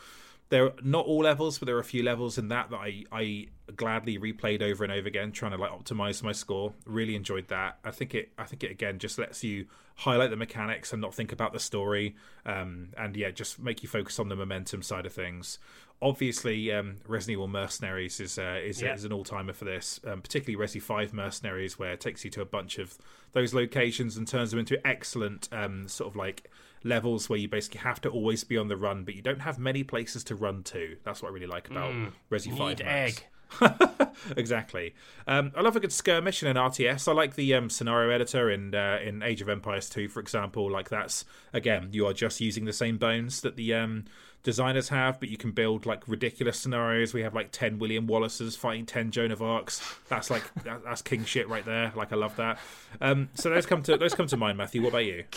there 0.49 0.65
are 0.67 0.73
not 0.83 1.07
all 1.07 1.21
levels 1.23 1.59
but 1.59 1.67
there 1.67 1.77
are 1.77 1.81
a 1.81 1.85
few 1.85 2.03
levels 2.03 2.39
in 2.39 2.49
that 2.49 2.71
that 2.71 2.77
I, 2.77 3.05
I 3.11 3.47
gladly 3.75 4.17
replayed 4.19 4.63
over 4.63 4.85
and 4.85 4.93
over 4.93 5.09
again 5.09 5.33
trying 5.33 5.51
to 5.53 5.59
like 5.59 5.73
optimize 5.73 6.23
my 6.23 6.33
score. 6.33 6.73
Really 6.85 7.17
enjoyed 7.17 7.49
that. 7.49 7.79
I 7.85 7.91
think 7.91 8.15
it 8.15 8.31
i 8.39 8.45
think 8.45 8.63
it 8.63 8.71
again 8.71 8.99
just 8.99 9.19
lets 9.19 9.43
you 9.43 9.67
highlight 9.97 10.31
the 10.31 10.37
mechanics 10.37 10.93
and 10.93 11.01
not 11.01 11.15
think 11.15 11.33
about 11.33 11.53
the 11.53 11.59
story 11.59 12.15
um, 12.45 12.91
and 12.99 13.17
yeah 13.17 13.31
just 13.31 13.59
make 13.59 13.83
you 13.83 13.89
focus 13.89 14.19
on 14.19 14.29
the 14.29 14.37
momentum 14.37 14.83
side 14.83 15.07
of 15.07 15.13
things. 15.13 15.59
Obviously 16.03 16.71
um, 16.73 16.97
resident 17.09 17.33
evil 17.33 17.49
mercenaries 17.49 18.21
is 18.21 18.39
uh, 18.39 18.61
is, 18.63 18.83
Yeah. 18.83 18.95
is 18.95 19.05
an 19.05 19.13
all-timer 19.13 19.55
for 19.55 19.65
this 19.65 19.99
um, 20.07 20.21
particularly 20.23 20.63
resi 20.65 20.81
5 20.81 21.13
mercenaries 21.15 21.79
where 21.79 21.93
it 21.93 22.01
takes 22.01 22.25
you 22.25 22.31
to 22.33 22.43
a 22.43 22.45
bunch 22.45 22.79
of 22.79 22.99
those 23.33 23.55
locations 23.55 24.17
and 24.17 24.29
turns 24.29 24.51
them 24.51 24.61
into 24.61 24.85
excellent 24.87 25.49
um, 25.53 25.89
sort 25.89 26.09
of 26.11 26.15
like 26.15 26.51
levels 26.87 27.29
where 27.29 27.39
you 27.39 27.49
basically 27.49 27.81
have 27.81 28.01
to 28.01 28.09
always 28.09 28.45
be 28.45 28.57
on 28.57 28.69
the 28.69 28.77
run 28.77 29.05
but 29.05 29.15
you 29.15 29.23
don't 29.23 29.41
have 29.41 29.59
many 29.59 29.83
places 29.83 30.23
to 30.25 30.35
run 30.35 30.63
to 30.63 30.97
that's 31.05 31.23
what 31.23 31.31
i 31.31 31.35
really 31.35 31.47
like 31.47 31.69
about 31.71 31.93
resi 32.31 32.57
5 32.57 32.59
Need 32.59 32.85
maps. 32.85 33.21
egg. 33.21 33.25
exactly. 34.37 34.95
Um, 35.27 35.53
I 35.57 35.61
love 35.61 35.77
a 35.77 35.81
good 35.81 35.93
skirmish 35.93 36.43
in 36.43 36.49
an 36.49 36.57
RTS. 36.57 37.07
I 37.07 37.13
like 37.13 37.37
the 37.37 37.55
um, 37.55 37.71
scenario 37.71 38.11
editor 38.11 38.51
in 38.51 38.75
uh, 38.75 38.99
in 39.03 39.23
Age 39.23 39.41
of 39.41 39.49
Empires 39.49 39.89
2, 39.89 40.09
for 40.09 40.19
example. 40.19 40.69
Like 40.71 40.89
that's 40.89 41.25
again, 41.53 41.91
you 41.93 42.07
are 42.07 42.13
just 42.13 42.41
using 42.41 42.65
the 42.65 42.73
same 42.73 42.99
bones 42.99 43.43
that 43.43 43.57
the 43.57 43.73
um, 43.75 44.05
designers 44.43 44.89
have, 44.89 45.21
but 45.21 45.29
you 45.29 45.37
can 45.37 45.53
build 45.53 45.87
like 45.87 46.07
ridiculous 46.09 46.59
scenarios. 46.59 47.15
We 47.15 47.23
have 47.23 47.35
like 47.35 47.53
ten 47.53 47.79
William 47.79 48.07
Wallaces 48.09 48.57
fighting 48.57 48.85
ten 48.85 49.11
Joan 49.13 49.31
of 49.31 49.41
Arcs. 49.41 49.81
That's 50.09 50.29
like 50.29 50.43
that, 50.65 50.83
that's 50.85 51.03
king 51.03 51.25
shit 51.25 51.49
right 51.49 51.65
there. 51.65 51.93
Like 51.95 52.13
I 52.13 52.17
love 52.17 52.35
that. 52.37 52.59
Um, 53.01 53.29
so 53.35 53.51
those 53.51 53.65
come 53.67 53.83
to 53.85 53.97
those 53.97 54.15
come 54.15 54.27
to 54.27 54.37
mind, 54.37 54.59
Matthew. 54.59 54.83
What 54.83 54.89
about 54.89 55.05
you? 55.05 55.25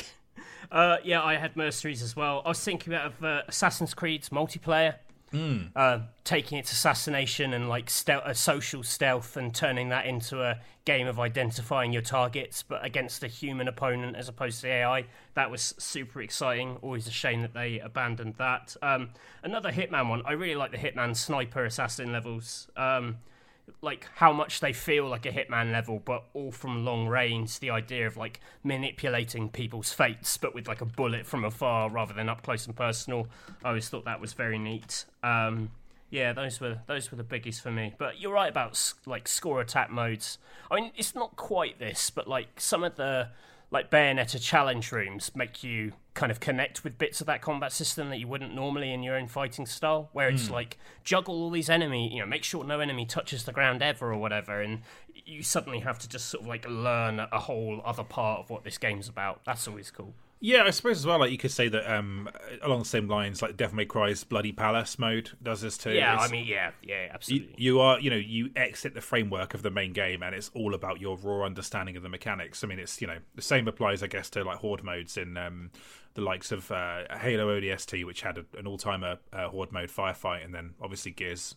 Uh, 0.72 0.98
yeah, 1.04 1.24
I 1.24 1.36
had 1.36 1.56
mercenaries 1.56 2.02
as 2.04 2.16
well. 2.16 2.41
I 2.46 2.50
was 2.50 2.64
thinking 2.64 2.94
about 2.94 3.14
uh, 3.24 3.41
Assassin's 3.48 3.94
Creed's 3.94 4.30
multiplayer, 4.30 4.96
uh, 5.76 6.00
taking 6.24 6.58
its 6.58 6.72
assassination 6.72 7.54
and 7.54 7.70
like 7.70 7.90
stealth, 7.90 8.24
a 8.26 8.36
social 8.36 8.84
stealth, 8.84 9.36
and 9.38 9.54
turning 9.54 9.90
that 9.90 10.06
into 10.06 10.41
a 10.41 10.60
game 10.86 11.08
of 11.08 11.20
identifying 11.20 11.91
your 11.94 12.02
targets, 12.02 12.64
but 12.64 12.84
against 12.84 13.24
a 13.24 13.28
human 13.28 13.68
opponent 13.68 14.16
as 14.16 14.28
opposed 14.28 14.62
to 14.62 14.68
AI. 14.68 15.06
That 15.36 15.52
was 15.52 15.76
super 15.78 16.22
exciting. 16.22 16.78
Always 16.82 17.08
a 17.08 17.12
shame 17.12 17.41
that 17.41 17.54
they 17.54 17.80
abandoned 17.80 18.36
that. 18.38 18.76
Um, 18.82 19.10
another 19.44 19.72
Hitman 19.72 20.10
one. 20.10 20.24
I 20.26 20.32
really 20.32 20.56
like 20.56 20.72
the 20.72 20.78
Hitman 20.78 21.16
sniper 21.16 21.66
assassin 21.66 22.12
levels. 22.12 22.68
Um, 22.76 23.18
like 23.82 24.08
how 24.16 24.32
much 24.34 24.60
they 24.60 24.74
feel 24.74 25.08
like 25.08 25.26
a 25.26 25.32
hitman 25.32 25.72
level 25.72 26.02
but 26.04 26.24
all 26.34 26.52
from 26.52 26.86
long 26.86 27.08
range 27.08 27.60
the 27.60 27.70
idea 27.70 28.08
of 28.08 28.18
like 28.18 28.40
manipulating 28.64 29.50
people's 29.50 29.91
fates 29.91 30.38
but 30.38 30.54
with 30.54 30.68
like 30.68 30.82
a 30.82 30.86
bullet 30.86 31.26
from 31.26 31.44
afar 31.44 31.90
rather 31.90 32.14
than 32.14 32.30
up 32.30 32.41
close 32.44 32.66
and 32.66 32.76
personal. 32.76 33.28
I 33.64 33.70
always 33.70 33.90
thought 33.90 34.06
that 34.06 34.22
was 34.22 34.34
very 34.34 34.60
neat. 34.60 35.06
Um 35.24 35.72
yeah 36.10 36.34
those 36.34 36.60
were 36.60 36.80
those 36.88 37.12
were 37.12 37.18
the 37.18 37.24
biggest 37.24 37.62
for 37.62 37.72
me. 37.72 37.94
But 37.98 38.20
you're 38.20 38.34
right 38.34 38.50
about 38.50 38.94
like 39.06 39.28
score 39.28 39.62
attack 39.62 39.91
modes. 39.91 40.38
I 40.70 40.76
mean 40.76 40.91
it's 40.96 41.16
not 41.16 41.36
quite 41.36 41.80
this 41.80 42.10
but 42.10 42.28
like 42.28 42.60
some 42.60 42.84
of 42.84 42.96
the 42.96 43.30
like 43.72 43.91
Bayonetta 43.91 44.41
challenge 44.41 44.91
rooms 44.91 45.32
make 45.36 45.64
you 45.64 45.94
kind 46.16 46.32
of 46.32 46.40
connect 46.40 46.84
with 46.84 46.98
bits 46.98 47.22
of 47.22 47.28
that 47.28 47.41
combat 47.41 47.72
system 47.72 48.10
that 48.10 48.18
you 48.18 48.28
wouldn't 48.28 48.54
normally 48.54 48.91
in 48.91 49.04
your 49.04 49.16
own 49.16 49.28
fighting 49.28 49.66
style, 49.66 50.10
where 50.12 50.28
it's 50.28 50.48
hmm. 50.48 50.54
like 50.54 50.78
juggle 51.04 51.36
all 51.36 51.50
these 51.50 51.70
enemy, 51.70 52.12
you 52.12 52.20
know, 52.20 52.26
make 52.26 52.44
sure 52.44 52.64
no 52.64 52.80
enemy 52.80 53.06
touches 53.06 53.44
the 53.44 53.52
ground 53.52 53.82
ever 53.82 54.12
or 54.12 54.18
whatever, 54.18 54.62
and 54.62 54.82
you 55.14 55.44
suddenly 55.44 55.80
have 55.80 56.00
to 56.00 56.10
just 56.10 56.28
sort 56.28 56.41
of 56.41 56.48
like 56.48 56.68
learn 56.68 57.20
a 57.20 57.40
whole 57.40 57.82
other 57.86 58.04
part 58.04 58.40
of 58.40 58.50
what 58.50 58.64
this 58.64 58.78
game's 58.78 59.08
about. 59.08 59.41
That's 59.46 59.68
always 59.68 59.91
cool. 59.91 60.14
Yeah, 60.41 60.64
I 60.64 60.70
suppose 60.70 60.98
as 60.99 61.06
well. 61.06 61.20
Like 61.20 61.32
you 61.32 61.38
could 61.38 61.52
say 61.52 61.68
that 61.68 61.91
um, 61.94 62.30
along 62.61 62.80
the 62.80 62.86
same 62.86 63.07
lines, 63.10 63.41
like 63.41 63.57
Devil 63.57 63.76
May 63.76 63.86
Cry's 63.86 64.24
Bloody 64.24 64.53
Palace 64.53 64.98
mode 64.98 65.32
does 65.44 65.60
this 65.61 65.78
too. 65.78 65.91
Yeah, 65.91 66.14
It's- 66.14 66.30
I 66.30 66.32
mean, 66.32 66.48
yeah, 66.48 66.72
yeah, 66.82 67.03
you, 67.03 67.10
absolutely. 67.11 67.56
you 67.57 67.80
are 67.82 67.99
you 67.99 68.10
know 68.10 68.16
you 68.16 68.49
exit 68.56 68.94
the 68.94 69.02
framework 69.02 69.53
of 69.53 69.64
the 69.64 69.70
main 69.72 69.91
game 69.91 70.24
and 70.24 70.34
it's 70.34 70.49
all 70.53 70.74
about 70.74 71.02
your 71.02 71.18
raw 71.18 71.45
understanding 71.45 71.98
of 71.98 72.03
the 72.03 72.10
mechanics 72.10 72.64
i 72.64 72.68
mean 72.68 72.80
it's 72.80 73.02
you 73.02 73.07
know 73.07 73.18
the 73.36 73.41
same 73.41 73.68
applies 73.68 74.02
i 74.02 74.07
guess 74.07 74.30
to 74.30 74.44
like 74.44 74.57
horde 74.57 74.84
modes 74.84 75.18
in 75.18 75.36
um 75.38 75.70
the 76.16 76.22
likes 76.22 76.52
of 76.52 76.72
uh, 76.72 77.03
halo 77.20 77.60
odst 77.60 78.06
which 78.06 78.22
had 78.22 78.38
a, 78.38 78.45
an 78.57 78.66
all-timer 78.68 79.18
uh, 79.34 79.48
horde 79.49 79.72
mode 79.72 79.90
firefight 79.90 80.44
and 80.44 80.53
then 80.53 80.74
obviously 80.82 81.11
gears 81.11 81.56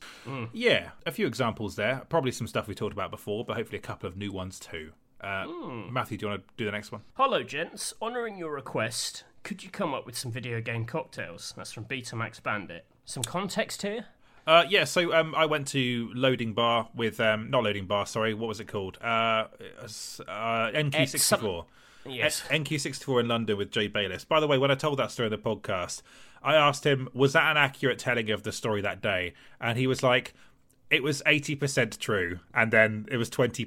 yeah 0.53 0.91
a 1.07 1.11
few 1.13 1.27
examples 1.27 1.77
there 1.77 2.03
probably 2.09 2.33
some 2.33 2.47
stuff 2.47 2.67
we 2.69 2.75
talked 2.75 2.93
about 2.93 3.11
before 3.11 3.45
but 3.45 3.57
hopefully 3.57 3.79
a 3.79 3.83
couple 3.83 4.09
of 4.09 4.17
new 4.17 4.33
ones 4.33 4.59
too 4.59 4.93
uh, 5.23 5.47
matthew 5.91 6.17
do 6.19 6.27
you 6.27 6.31
want 6.31 6.47
to 6.47 6.55
do 6.57 6.65
the 6.65 6.73
next 6.73 6.93
one 6.93 7.03
Hello, 7.15 7.43
gents. 7.43 7.95
Honouring 8.03 8.37
your 8.39 8.53
request, 8.53 9.25
could 9.43 9.63
you 9.63 9.71
come 9.71 9.95
up 9.95 10.07
with 10.07 10.17
some 10.17 10.31
video 10.33 10.61
game 10.61 10.85
cocktails? 10.85 11.55
That's 11.57 11.73
from 11.73 11.85
Betamax 11.85 12.43
Bandit. 12.43 12.85
Some 13.05 13.23
context 13.23 13.83
here? 13.83 14.07
Uh, 14.47 14.65
yeah, 14.69 14.85
so 14.85 15.15
um, 15.15 15.35
I 15.37 15.47
went 15.47 15.69
to 15.69 16.11
Loading 16.15 16.53
Bar 16.53 16.89
with 16.95 17.21
um, 17.21 17.51
not 17.51 17.63
Loading 17.63 17.87
Bar, 17.87 18.07
sorry, 18.07 18.35
what 18.35 18.49
was 18.49 18.59
it 18.59 18.67
called? 18.67 18.99
Uh, 19.01 19.47
uh, 20.27 20.71
NQ64. 20.73 21.65
Yes. 22.05 22.43
NQ64 22.51 23.21
in 23.21 23.29
London 23.29 23.57
with 23.57 23.71
Jay 23.71 23.87
Bayliss. 23.87 24.25
By 24.25 24.41
the 24.41 24.49
way, 24.49 24.59
when 24.59 24.73
I 24.73 24.75
told 24.75 24.99
that 24.99 25.13
story 25.13 25.29
in 25.29 25.31
the 25.31 25.39
podcast, 25.39 26.03
I 26.43 26.55
asked 26.57 26.85
him, 26.85 27.09
was 27.15 27.35
that 27.35 27.49
an 27.51 27.57
accurate 27.57 28.01
telling 28.01 28.31
of 28.31 28.43
the 28.43 28.51
story 28.51 28.81
that 28.83 29.01
day? 29.01 29.35
And 29.61 29.79
he 29.79 29.87
was 29.87 30.03
like, 30.03 30.35
it 30.93 31.03
was 31.03 31.23
80% 31.27 31.99
true. 31.99 32.39
And 32.55 32.71
then 32.71 33.07
it 33.11 33.17
was 33.17 33.31
20% 33.31 33.67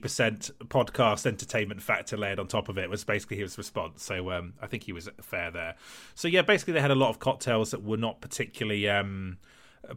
podcast 0.67 1.25
entertainment 1.25 1.81
factor 1.81 2.15
layered 2.15 2.39
on 2.39 2.47
top 2.47 2.69
of 2.69 2.77
it, 2.77 2.89
was 2.89 3.03
basically 3.03 3.37
his 3.37 3.57
response. 3.57 4.03
So 4.03 4.31
um, 4.31 4.53
I 4.61 4.67
think 4.67 4.83
he 4.83 4.93
was 4.93 5.09
fair 5.21 5.51
there. 5.51 5.75
So 6.13 6.27
yeah, 6.27 6.43
basically 6.43 6.73
they 6.73 6.81
had 6.81 6.91
a 6.91 6.95
lot 6.95 7.09
of 7.09 7.19
cocktails 7.19 7.71
that 7.71 7.83
were 7.83 7.97
not 7.97 8.21
particularly. 8.21 8.87
Um, 8.87 9.39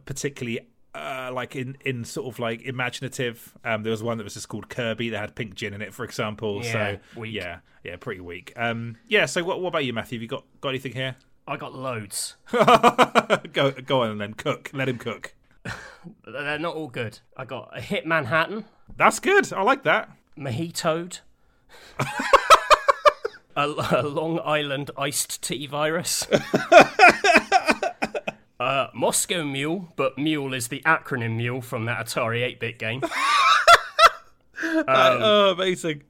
particularly 0.05 0.59
uh, 0.93 1.31
like 1.33 1.55
in 1.55 1.77
in 1.85 2.03
sort 2.03 2.33
of 2.33 2.39
like 2.39 2.61
imaginative. 2.63 3.55
Um, 3.63 3.83
there 3.83 3.91
was 3.91 4.03
one 4.03 4.17
that 4.17 4.23
was 4.23 4.33
just 4.33 4.49
called 4.49 4.69
Kirby 4.69 5.09
that 5.09 5.19
had 5.19 5.35
pink 5.35 5.55
gin 5.55 5.73
in 5.73 5.81
it, 5.81 5.93
for 5.93 6.03
example. 6.03 6.61
Yeah, 6.63 6.71
so 6.71 7.19
weak. 7.19 7.33
yeah, 7.33 7.59
yeah, 7.83 7.95
pretty 7.95 8.21
weak. 8.21 8.53
Um, 8.55 8.97
yeah. 9.07 9.25
So 9.25 9.43
what 9.43 9.61
what 9.61 9.69
about 9.69 9.85
you, 9.85 9.93
Matthew? 9.93 10.17
Have 10.17 10.23
you 10.23 10.27
got 10.27 10.45
got 10.61 10.69
anything 10.69 10.93
here? 10.93 11.15
I 11.47 11.57
got 11.57 11.73
loads. 11.73 12.35
go 12.51 13.71
go 13.71 14.01
on 14.03 14.11
and 14.11 14.21
then 14.21 14.33
cook. 14.33 14.71
Let 14.73 14.89
him 14.89 14.97
cook. 14.97 15.33
They're 16.25 16.59
not 16.59 16.75
all 16.75 16.87
good. 16.87 17.19
I 17.35 17.45
got 17.45 17.71
a 17.75 17.81
Hit 17.81 18.05
Manhattan, 18.05 18.65
That's 18.95 19.19
good. 19.19 19.51
I 19.53 19.61
like 19.61 19.83
that. 19.83 20.09
Mahitoad, 20.37 21.19
a, 23.55 23.67
a 23.67 24.07
Long 24.07 24.39
Island 24.43 24.91
iced 24.97 25.43
tea 25.43 25.67
virus, 25.67 26.25
uh, 28.59 28.87
Moscow 28.93 29.43
Mule, 29.43 29.91
but 29.97 30.17
Mule 30.17 30.53
is 30.53 30.69
the 30.69 30.81
acronym 30.85 31.35
Mule 31.35 31.61
from 31.61 31.85
that 31.85 32.05
Atari 32.05 32.43
8 32.43 32.59
bit 32.59 32.79
game. 32.79 33.01
oh, 34.63 35.55
amazing. 35.57 36.03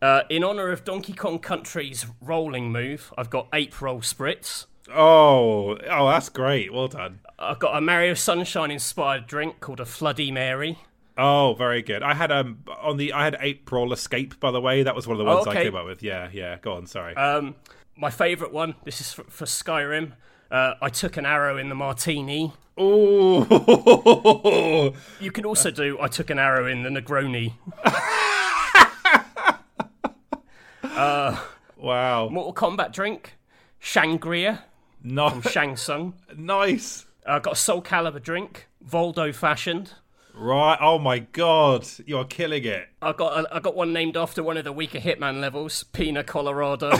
Uh, 0.00 0.22
in 0.28 0.44
honor 0.44 0.70
of 0.70 0.84
Donkey 0.84 1.12
Kong 1.12 1.38
Country's 1.38 2.06
rolling 2.20 2.72
move, 2.72 3.12
I've 3.16 3.30
got 3.30 3.48
Ape 3.52 3.80
Roll 3.80 4.00
Spritz. 4.00 4.66
Oh, 4.90 5.78
oh, 5.88 6.08
that's 6.08 6.28
great. 6.28 6.72
Well 6.72 6.88
done. 6.88 7.20
I've 7.38 7.58
got 7.58 7.76
a 7.76 7.80
Mario 7.80 8.14
Sunshine 8.14 8.70
inspired 8.70 9.26
drink 9.26 9.60
called 9.60 9.80
a 9.80 9.84
Floody 9.84 10.32
Mary. 10.32 10.78
Oh, 11.18 11.54
very 11.54 11.82
good. 11.82 12.02
I 12.02 12.14
had 12.14 12.32
um 12.32 12.64
on 12.80 12.96
the 12.96 13.12
I 13.12 13.24
had 13.24 13.36
April 13.40 13.92
Escape 13.92 14.38
by 14.40 14.50
the 14.50 14.60
way. 14.60 14.82
That 14.82 14.94
was 14.94 15.06
one 15.06 15.14
of 15.14 15.18
the 15.18 15.24
ones 15.24 15.46
I 15.46 15.50
okay. 15.50 15.64
came 15.64 15.76
up 15.76 15.84
with. 15.84 16.02
Yeah, 16.02 16.28
yeah. 16.32 16.58
Go 16.60 16.74
on. 16.74 16.86
Sorry. 16.86 17.14
Um, 17.16 17.54
my 17.96 18.10
favourite 18.10 18.52
one, 18.52 18.74
this 18.84 19.00
is 19.00 19.12
for, 19.12 19.24
for 19.24 19.44
Skyrim. 19.44 20.12
Uh, 20.50 20.74
I 20.80 20.88
took 20.88 21.16
an 21.16 21.26
arrow 21.26 21.58
in 21.58 21.68
the 21.68 21.74
martini. 21.74 22.52
oh, 22.78 24.94
You 25.20 25.30
can 25.30 25.44
also 25.44 25.70
do 25.70 25.98
I 26.00 26.08
took 26.08 26.30
an 26.30 26.38
arrow 26.38 26.66
in 26.66 26.82
the 26.82 26.90
Negroni. 26.90 27.54
wow. 31.76 32.28
Mortal 32.30 32.54
Kombat 32.54 32.92
drink, 32.92 33.34
Shangria. 33.80 34.60
No, 35.02 35.30
from 35.30 35.42
Shang 35.42 35.76
Tsung. 35.76 36.14
nice. 36.36 37.06
I 37.26 37.38
got 37.38 37.54
a 37.54 37.56
Soul 37.56 37.82
Calibur 37.82 38.22
drink, 38.22 38.68
Voldo 38.86 39.34
fashioned. 39.34 39.92
Right. 40.34 40.78
Oh 40.80 40.98
my 40.98 41.20
god, 41.20 41.86
you're 42.06 42.24
killing 42.24 42.64
it. 42.64 42.88
I 43.00 43.12
got 43.12 43.44
a, 43.44 43.54
I 43.54 43.60
got 43.60 43.76
one 43.76 43.92
named 43.92 44.16
after 44.16 44.42
one 44.42 44.56
of 44.56 44.64
the 44.64 44.72
weaker 44.72 44.98
Hitman 44.98 45.40
levels, 45.40 45.84
Pina 45.84 46.24
Colorado. 46.24 46.90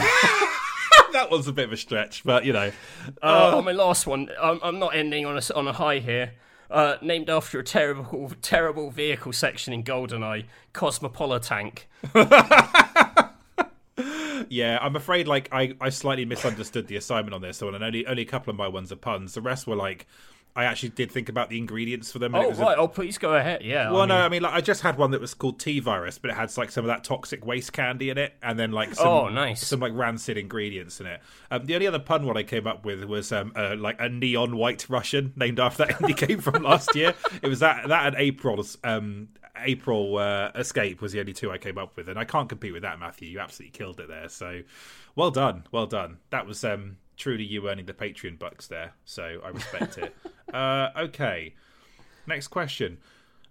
that 1.13 1.29
was 1.31 1.47
a 1.47 1.53
bit 1.53 1.65
of 1.65 1.73
a 1.73 1.77
stretch, 1.77 2.23
but 2.23 2.45
you 2.45 2.53
know. 2.53 2.71
Uh, 3.21 3.61
my 3.63 3.71
last 3.71 4.05
one. 4.05 4.29
I'm, 4.39 4.59
I'm 4.61 4.79
not 4.79 4.95
ending 4.95 5.25
on 5.25 5.37
a, 5.37 5.41
on 5.55 5.67
a 5.67 5.73
high 5.73 5.99
here. 5.99 6.33
Uh, 6.69 6.97
named 7.01 7.29
after 7.29 7.59
a 7.59 7.63
terrible, 7.63 8.31
terrible 8.41 8.89
vehicle 8.89 9.31
section 9.31 9.73
in 9.73 9.83
GoldenEye, 9.83 10.45
Cosmopolitank. 10.73 11.83
Yeah, 14.53 14.77
I'm 14.81 14.95
afraid 14.95 15.27
like 15.27 15.49
I, 15.51 15.73
I 15.81 15.89
slightly 15.89 16.25
misunderstood 16.25 16.87
the 16.87 16.95
assignment 16.95 17.33
on 17.33 17.41
this 17.41 17.61
one, 17.61 17.75
and 17.75 17.83
only 17.83 18.05
only 18.05 18.21
a 18.21 18.25
couple 18.25 18.51
of 18.51 18.55
my 18.57 18.67
ones 18.67 18.91
are 18.91 18.95
puns. 18.95 19.33
The 19.33 19.41
rest 19.41 19.65
were 19.67 19.75
like 19.75 20.05
I 20.55 20.65
actually 20.65 20.89
did 20.89 21.11
think 21.11 21.29
about 21.29 21.49
the 21.49 21.57
ingredients 21.57 22.11
for 22.11 22.19
them. 22.19 22.35
Oh 22.35 22.47
was 22.49 22.59
a- 22.59 22.77
oh, 22.77 22.87
please 22.87 23.17
go 23.17 23.33
ahead. 23.33 23.63
Yeah. 23.63 23.89
well, 23.91 24.01
I 24.01 24.05
no, 24.05 24.15
I 24.17 24.29
mean, 24.29 24.43
like, 24.43 24.53
I 24.53 24.61
just 24.61 24.81
had 24.83 24.99
one 24.99 25.09
that 25.09 25.19
was 25.19 25.33
called 25.33 25.59
T 25.59 25.79
virus, 25.79 26.19
but 26.19 26.29
it 26.29 26.35
had 26.35 26.55
like 26.57 26.69
some 26.69 26.85
of 26.85 26.89
that 26.89 27.03
toxic 27.03 27.43
waste 27.43 27.73
candy 27.73 28.11
in 28.11 28.19
it, 28.19 28.33
and 28.43 28.59
then 28.59 28.71
like 28.71 28.93
some, 28.93 29.07
Oh, 29.07 29.29
nice. 29.29 29.65
some 29.65 29.79
like 29.79 29.93
rancid 29.95 30.37
ingredients 30.37 30.99
in 30.99 31.07
it. 31.07 31.21
Um, 31.49 31.65
the 31.65 31.73
only 31.73 31.87
other 31.87 31.97
pun 31.97 32.27
one 32.27 32.37
I 32.37 32.43
came 32.43 32.67
up 32.67 32.85
with 32.85 33.03
was 33.05 33.31
um, 33.31 33.51
uh, 33.55 33.75
like 33.75 33.99
a 33.99 34.09
neon 34.09 34.55
white 34.55 34.87
Russian 34.89 35.33
named 35.35 35.59
after 35.59 35.85
that 35.85 35.95
indie 35.97 36.15
game 36.27 36.39
from 36.47 36.61
last 36.61 36.95
year. 36.95 37.15
It 37.41 37.47
was 37.47 37.61
that 37.61 37.87
that 37.87 38.05
and 38.05 38.15
April's 38.15 38.77
um, 38.83 39.29
April 39.63 40.17
uh, 40.17 40.51
Escape 40.55 41.01
was 41.01 41.11
the 41.11 41.19
only 41.19 41.33
two 41.33 41.51
I 41.51 41.57
came 41.57 41.77
up 41.77 41.95
with, 41.95 42.09
and 42.09 42.19
I 42.19 42.25
can't 42.25 42.49
compete 42.49 42.73
with 42.73 42.83
that, 42.83 42.99
Matthew. 42.99 43.29
You 43.29 43.39
absolutely 43.39 43.77
killed 43.77 43.99
it 43.99 44.07
there. 44.07 44.29
So, 44.29 44.61
well 45.15 45.31
done, 45.31 45.65
well 45.71 45.87
done. 45.87 46.17
That 46.29 46.45
was 46.45 46.63
um, 46.63 46.97
truly 47.17 47.43
you 47.43 47.69
earning 47.69 47.85
the 47.85 47.93
Patreon 47.93 48.39
bucks 48.39 48.67
there. 48.67 48.93
So 49.05 49.41
I 49.43 49.49
respect 49.49 49.97
it. 49.97 50.15
Uh, 50.53 50.91
okay. 50.95 51.55
Next 52.27 52.49
question. 52.49 52.99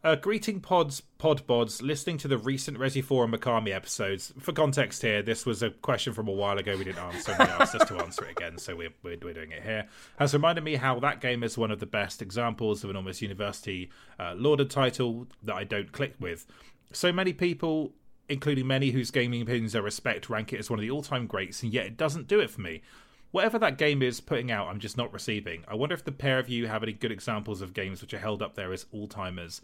Uh, 0.05 0.17
greeting 0.17 0.59
pods, 0.59 1.01
pod 1.19 1.47
bods, 1.47 1.81
listening 1.81 2.19
to 2.19 2.27
the 2.27 2.37
recent 2.37 2.77
Resi 2.77 3.05
4 3.05 3.25
and 3.25 3.33
Mikami 3.33 3.73
episodes. 3.73 4.33
For 4.37 4.51
context 4.51 5.01
here, 5.01 5.23
this 5.23 5.47
was 5.47 5.63
a 5.63 5.71
question 5.71 6.13
from 6.13 6.27
a 6.27 6.33
while 6.33 6.59
ago 6.59 6.77
we 6.77 6.83
didn't 6.83 7.05
answer, 7.05 7.31
and 7.31 7.49
they 7.49 7.53
asked 7.53 7.77
us 7.77 7.87
to 7.87 7.99
answer 7.99 8.25
it 8.25 8.33
again, 8.33 8.59
so 8.59 8.75
we're, 8.75 8.93
we're, 9.05 9.17
we're 9.23 9.33
doing 9.33 9.53
it 9.53 9.63
here. 9.63 9.87
Has 10.17 10.35
reminded 10.35 10.65
me 10.65 10.75
how 10.75 10.99
that 10.99 11.21
game 11.21 11.45
is 11.45 11.57
one 11.57 11.71
of 11.71 11.79
the 11.79 11.87
best 11.87 12.21
examples 12.21 12.83
of 12.83 12.91
an 12.91 12.97
almost 12.97 13.23
university 13.23 13.91
uh, 14.19 14.35
lauded 14.37 14.71
title 14.71 15.29
that 15.45 15.55
I 15.55 15.63
don't 15.63 15.93
click 15.93 16.15
with. 16.19 16.47
So 16.93 17.13
many 17.13 17.33
people, 17.33 17.93
including 18.29 18.67
many 18.67 18.91
whose 18.91 19.13
gaming 19.13 19.41
opinions 19.41 19.77
I 19.77 19.79
respect, 19.79 20.29
rank 20.29 20.53
it 20.53 20.59
as 20.59 20.69
one 20.69 20.81
of 20.81 20.83
the 20.83 20.91
all 20.91 21.03
time 21.03 21.29
greats, 21.29 21.63
and 21.63 21.73
yet 21.73 21.87
it 21.87 21.97
doesn't 21.97 22.27
do 22.27 22.41
it 22.41 22.51
for 22.51 22.61
me. 22.61 22.83
Whatever 23.31 23.57
that 23.61 23.79
game 23.79 24.03
is 24.03 24.21
putting 24.21 24.51
out, 24.51 24.67
I'm 24.67 24.81
just 24.81 24.97
not 24.97 25.13
receiving. 25.13 25.65
I 25.69 25.77
wonder 25.77 25.95
if 25.95 26.05
the 26.05 26.11
pair 26.11 26.41
of 26.41 26.49
you 26.49 26.67
have 26.67 26.83
any 26.83 26.93
good 26.93 27.13
examples 27.13 27.63
of 27.63 27.73
games 27.73 28.03
which 28.03 28.13
are 28.13 28.19
held 28.19 28.43
up 28.43 28.57
there 28.57 28.73
as 28.73 28.87
all 28.93 29.07
timers, 29.07 29.63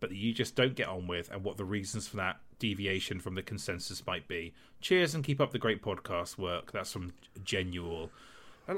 but 0.00 0.10
that 0.10 0.16
you 0.16 0.32
just 0.32 0.54
don't 0.54 0.74
get 0.74 0.88
on 0.88 1.06
with, 1.06 1.30
and 1.30 1.44
what 1.44 1.56
the 1.56 1.64
reasons 1.64 2.08
for 2.08 2.16
that 2.16 2.38
deviation 2.58 3.20
from 3.20 3.34
the 3.34 3.42
consensus 3.42 4.04
might 4.06 4.28
be. 4.28 4.52
Cheers 4.80 5.14
and 5.14 5.24
keep 5.24 5.40
up 5.40 5.52
the 5.52 5.58
great 5.58 5.82
podcast 5.82 6.38
work. 6.38 6.72
That's 6.72 6.92
from 6.92 7.12
Genual. 7.42 8.10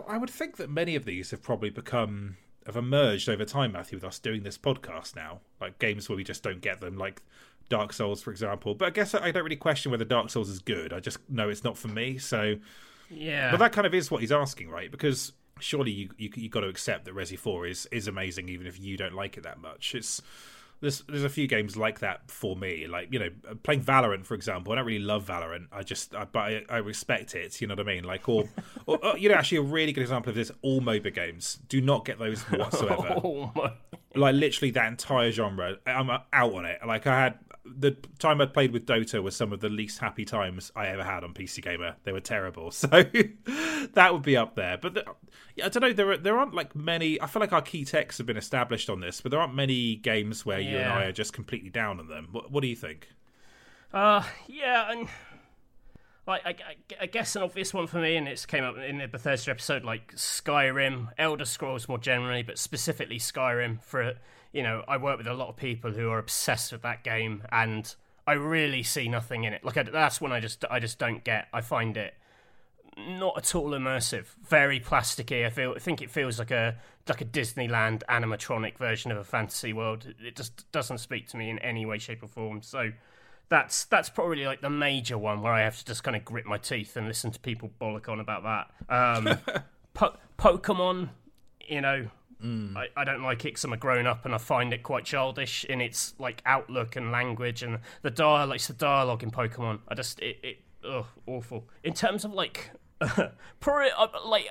I 0.09 0.19
would 0.19 0.31
think 0.31 0.57
that 0.59 0.71
many 0.71 0.95
of 0.95 1.05
these 1.05 1.33
have 1.33 1.43
probably 1.43 1.71
become 1.71 2.37
have 2.67 2.77
emerged 2.77 3.29
over 3.29 3.45
time, 3.45 3.73
Matthew, 3.73 3.97
with 3.97 4.05
us 4.05 4.19
doing 4.19 4.43
this 4.43 4.59
podcast 4.59 5.17
now. 5.17 5.41
Like 5.61 5.79
games 5.79 6.09
where 6.09 6.17
we 6.17 6.25
just 6.25 6.43
don't 6.43 6.61
get 6.61 6.81
them, 6.81 6.97
like 6.97 7.23
Dark 7.69 7.93
Souls, 7.93 8.23
for 8.23 8.31
example. 8.31 8.75
But 8.75 8.87
I 8.87 8.91
guess 8.91 9.15
I 9.15 9.31
don't 9.31 9.43
really 9.43 9.57
question 9.57 9.91
whether 9.91 10.05
Dark 10.05 10.31
Souls 10.31 10.49
is 10.49 10.61
good. 10.61 10.93
I 10.93 11.01
just 11.01 11.19
know 11.29 11.49
it's 11.49 11.65
not 11.65 11.77
for 11.77 11.89
me. 11.89 12.19
So 12.19 12.57
yeah. 13.09 13.51
but 13.51 13.59
that 13.59 13.73
kind 13.73 13.87
of 13.87 13.95
is 13.95 14.11
what 14.11 14.21
he's 14.21 14.33
asking, 14.33 14.69
right? 14.71 14.91
Because 14.91 15.33
surely 15.59 15.91
you 15.91 16.11
you 16.19 16.31
you 16.35 16.49
got 16.49 16.61
to 16.61 16.69
accept 16.69 17.05
that 17.07 17.15
Resi 17.15 17.39
Four 17.39 17.67
is 17.67 17.87
is 17.91 18.07
amazing, 18.07 18.49
even 18.49 18.67
if 18.67 18.79
you 18.79 18.97
don't 18.97 19.15
like 19.15 19.37
it 19.37 19.43
that 19.43 19.61
much. 19.61 19.95
It's 19.95 20.23
there's 20.81 21.03
there's 21.03 21.25
a 21.25 21.29
few 21.29 21.47
games 21.47 21.77
like 21.77 22.01
that 22.01 22.31
for 22.31 22.57
me, 22.57 22.87
like 22.87 23.13
you 23.13 23.19
know 23.19 23.31
playing 23.63 23.83
Valorant 23.83 24.27
for 24.27 24.35
example. 24.35 24.73
I 24.73 24.77
don't 24.77 24.87
really 24.87 25.05
love 25.05 25.27
Valorant. 25.27 25.67
I 25.73 25.83
just 25.83 26.15
I, 26.15 26.25
but 26.25 26.41
I, 26.41 26.65
I 26.69 26.77
respect 26.79 27.35
it. 27.35 27.61
You 27.61 27.67
know 27.67 27.75
what 27.75 27.87
I 27.87 27.95
mean? 27.95 28.05
Like 28.05 28.29
or, 28.29 28.49
or, 28.87 29.05
or, 29.05 29.19
you 29.19 29.29
know 29.29 29.35
actually 29.35 29.59
a 29.59 29.63
really 29.63 29.93
good 29.93 30.03
example 30.03 30.31
of 30.31 30.37
this. 30.37 30.51
All 30.63 30.81
MOBA 30.81 31.15
games 31.15 31.59
do 31.69 31.81
not 31.81 32.05
get 32.05 32.19
those 32.19 32.43
whatsoever 32.51 33.21
oh 33.25 33.53
like 34.15 34.35
literally 34.35 34.71
that 34.73 34.89
entire 34.89 35.31
genre 35.31 35.77
i'm 35.87 36.11
out 36.11 36.55
on 36.55 36.65
it 36.65 36.81
like 36.85 37.07
i 37.07 37.21
had 37.21 37.39
the 37.79 37.93
time 38.19 38.41
i 38.41 38.47
played 38.47 38.73
with 38.73 38.87
dota 38.87 39.23
was 39.23 39.35
some 39.37 39.53
of 39.53 39.61
the 39.61 39.69
least 39.69 39.99
happy 39.99 40.25
times 40.25 40.73
i 40.77 40.87
ever 40.87 41.05
had 41.05 41.25
on 41.25 41.33
pc 41.35 41.63
gamer. 41.63 41.97
They 42.05 42.13
were 42.13 42.21
terrible. 42.21 42.71
So 42.81 42.89
that 43.95 44.13
would 44.13 44.23
be 44.23 44.37
up 44.37 44.55
there. 44.55 44.79
But 44.79 44.95
the, 44.95 45.05
yeah, 45.57 45.67
i 45.67 45.69
don't 45.69 45.83
know 45.83 45.93
there, 45.93 46.13
are, 46.13 46.17
there 46.17 46.39
aren't 46.39 46.55
like 46.55 46.75
many 46.75 47.21
i 47.21 47.27
feel 47.27 47.41
like 47.41 47.53
our 47.53 47.63
key 47.63 47.85
texts 47.85 48.19
have 48.19 48.27
been 48.27 48.37
established 48.37 48.89
on 48.89 49.01
this 49.01 49.21
but 49.21 49.31
there 49.31 49.41
aren't 49.41 49.55
many 49.55 49.97
games 49.97 50.47
where 50.47 50.61
you 50.61 50.77
and 50.77 50.93
i 50.93 51.05
are 51.05 51.13
just 51.13 51.33
completely 51.33 51.71
down 51.71 51.99
on 52.01 52.09
them. 52.09 52.29
What, 52.33 52.51
what 52.51 52.63
do 52.63 52.69
you 52.69 52.77
think? 52.77 53.09
Uh, 53.93 54.23
yeah, 54.47 54.91
and 54.93 55.09
like 56.27 56.45
I, 56.45 56.57
I, 57.01 57.07
guess 57.07 57.35
an 57.37 57.43
obvious 57.43 57.75
one 57.75 57.87
for 57.87 57.99
me, 57.99 58.17
and 58.17 58.29
it's 58.29 58.47
came 58.47 58.65
up 58.65 58.77
in 58.77 58.99
the 58.99 59.09
Bethesda 59.09 59.51
episode, 59.51 59.85
like 59.85 60.15
Skyrim, 60.15 61.09
Elder 61.19 61.45
Scrolls 61.45 61.89
more 61.89 61.99
generally, 61.99 62.43
but 62.43 62.59
specifically 62.59 63.19
Skyrim. 63.19 63.83
For 63.83 64.15
you 64.53 64.63
know, 64.63 64.85
I 64.87 64.97
work 64.97 65.19
with 65.19 65.27
a 65.27 65.35
lot 65.35 65.49
of 65.49 65.57
people 65.57 65.93
who 65.93 66.11
are 66.11 66.19
obsessed 66.19 66.73
with 66.73 66.83
that 66.83 67.05
game, 67.05 67.43
and 67.51 67.95
I 68.27 68.35
really 68.35 68.83
see 68.83 69.09
nothing 69.09 69.45
in 69.45 69.53
it. 69.53 69.65
Like 69.65 69.77
I, 69.77 69.83
that's 69.85 70.21
when 70.21 70.33
I 70.33 70.41
just 70.41 70.65
I 70.71 70.79
just 70.79 70.99
don't 70.99 71.25
get. 71.25 71.49
I 71.53 71.61
find 71.61 71.97
it 71.97 72.15
not 72.97 73.39
at 73.39 73.55
all 73.55 73.71
immersive. 73.71 74.27
Very 74.47 74.81
plasticky. 74.81 75.47
I 75.47 75.51
feel. 75.51 75.75
I 75.77 75.79
think 75.79 76.03
it 76.03 76.11
feels 76.11 76.39
like 76.39 76.51
a 76.51 76.77
like 77.09 77.21
a 77.21 77.25
Disneyland 77.25 78.03
animatronic 78.09 78.79
version 78.79 79.11
of 79.11 79.19
a 79.19 79.25
fantasy 79.25 79.73
world. 79.73 80.07
It 80.21 80.37
just 80.37 80.71
doesn't 80.71 80.99
speak 80.99 81.29
to 81.29 81.37
me 81.37 81.51
in 81.51 81.59
any 81.61 81.87
way, 81.87 81.99
shape, 81.99 82.23
or 82.23 82.29
form. 82.29 82.63
So 82.63 82.93
that's 83.51 83.85
that's 83.85 84.09
probably 84.09 84.47
like 84.47 84.63
the 84.63 84.71
major 84.71 85.19
one 85.19 85.43
where 85.43 85.53
I 85.53 85.63
have 85.63 85.77
to 85.79 85.85
just 85.85 86.03
kind 86.03 86.17
of 86.17 86.25
grit 86.25 86.47
my 86.47 86.57
teeth 86.57 86.97
and 86.97 87.07
listen 87.07 87.31
to 87.33 87.41
people 87.41 87.71
bollock 87.81 88.09
on 88.09 88.21
about 88.21 88.45
that. 88.89 88.95
Um, 88.95 89.39
po- 89.95 90.17
Pokemon, 90.39 91.11
you 91.69 91.83
know. 91.83 92.09
I, 92.43 92.87
I 92.97 93.05
don't 93.05 93.23
like 93.23 93.41
it 93.41 93.49
because 93.49 93.65
I'm 93.65 93.75
a 93.75 93.77
grown 93.77 94.07
up 94.07 94.25
and 94.25 94.35
I 94.35 94.39
find 94.39 94.73
it 94.73 94.83
quite 94.83 95.05
childish 95.05 95.65
in 95.67 95.83
its 95.83 96.15
like 96.19 96.41
outlook 96.47 96.97
and 96.97 97.13
language 97.13 97.63
and 97.63 97.81
the 98.01 98.11
dialogue. 98.11 98.55
It's 98.55 98.67
the 98.69 98.73
dialogue 98.73 99.23
in 99.23 99.31
Pokemon. 99.31 99.81
I 99.89 99.95
just 99.95 100.21
it, 100.21 100.39
it 100.43 100.59
ugh, 100.89 101.05
awful. 101.27 101.69
In 101.85 101.93
terms 101.93 102.25
of 102.25 102.33
like, 102.33 102.71
probably 103.61 103.91
uh, 103.95 104.07
like 104.25 104.49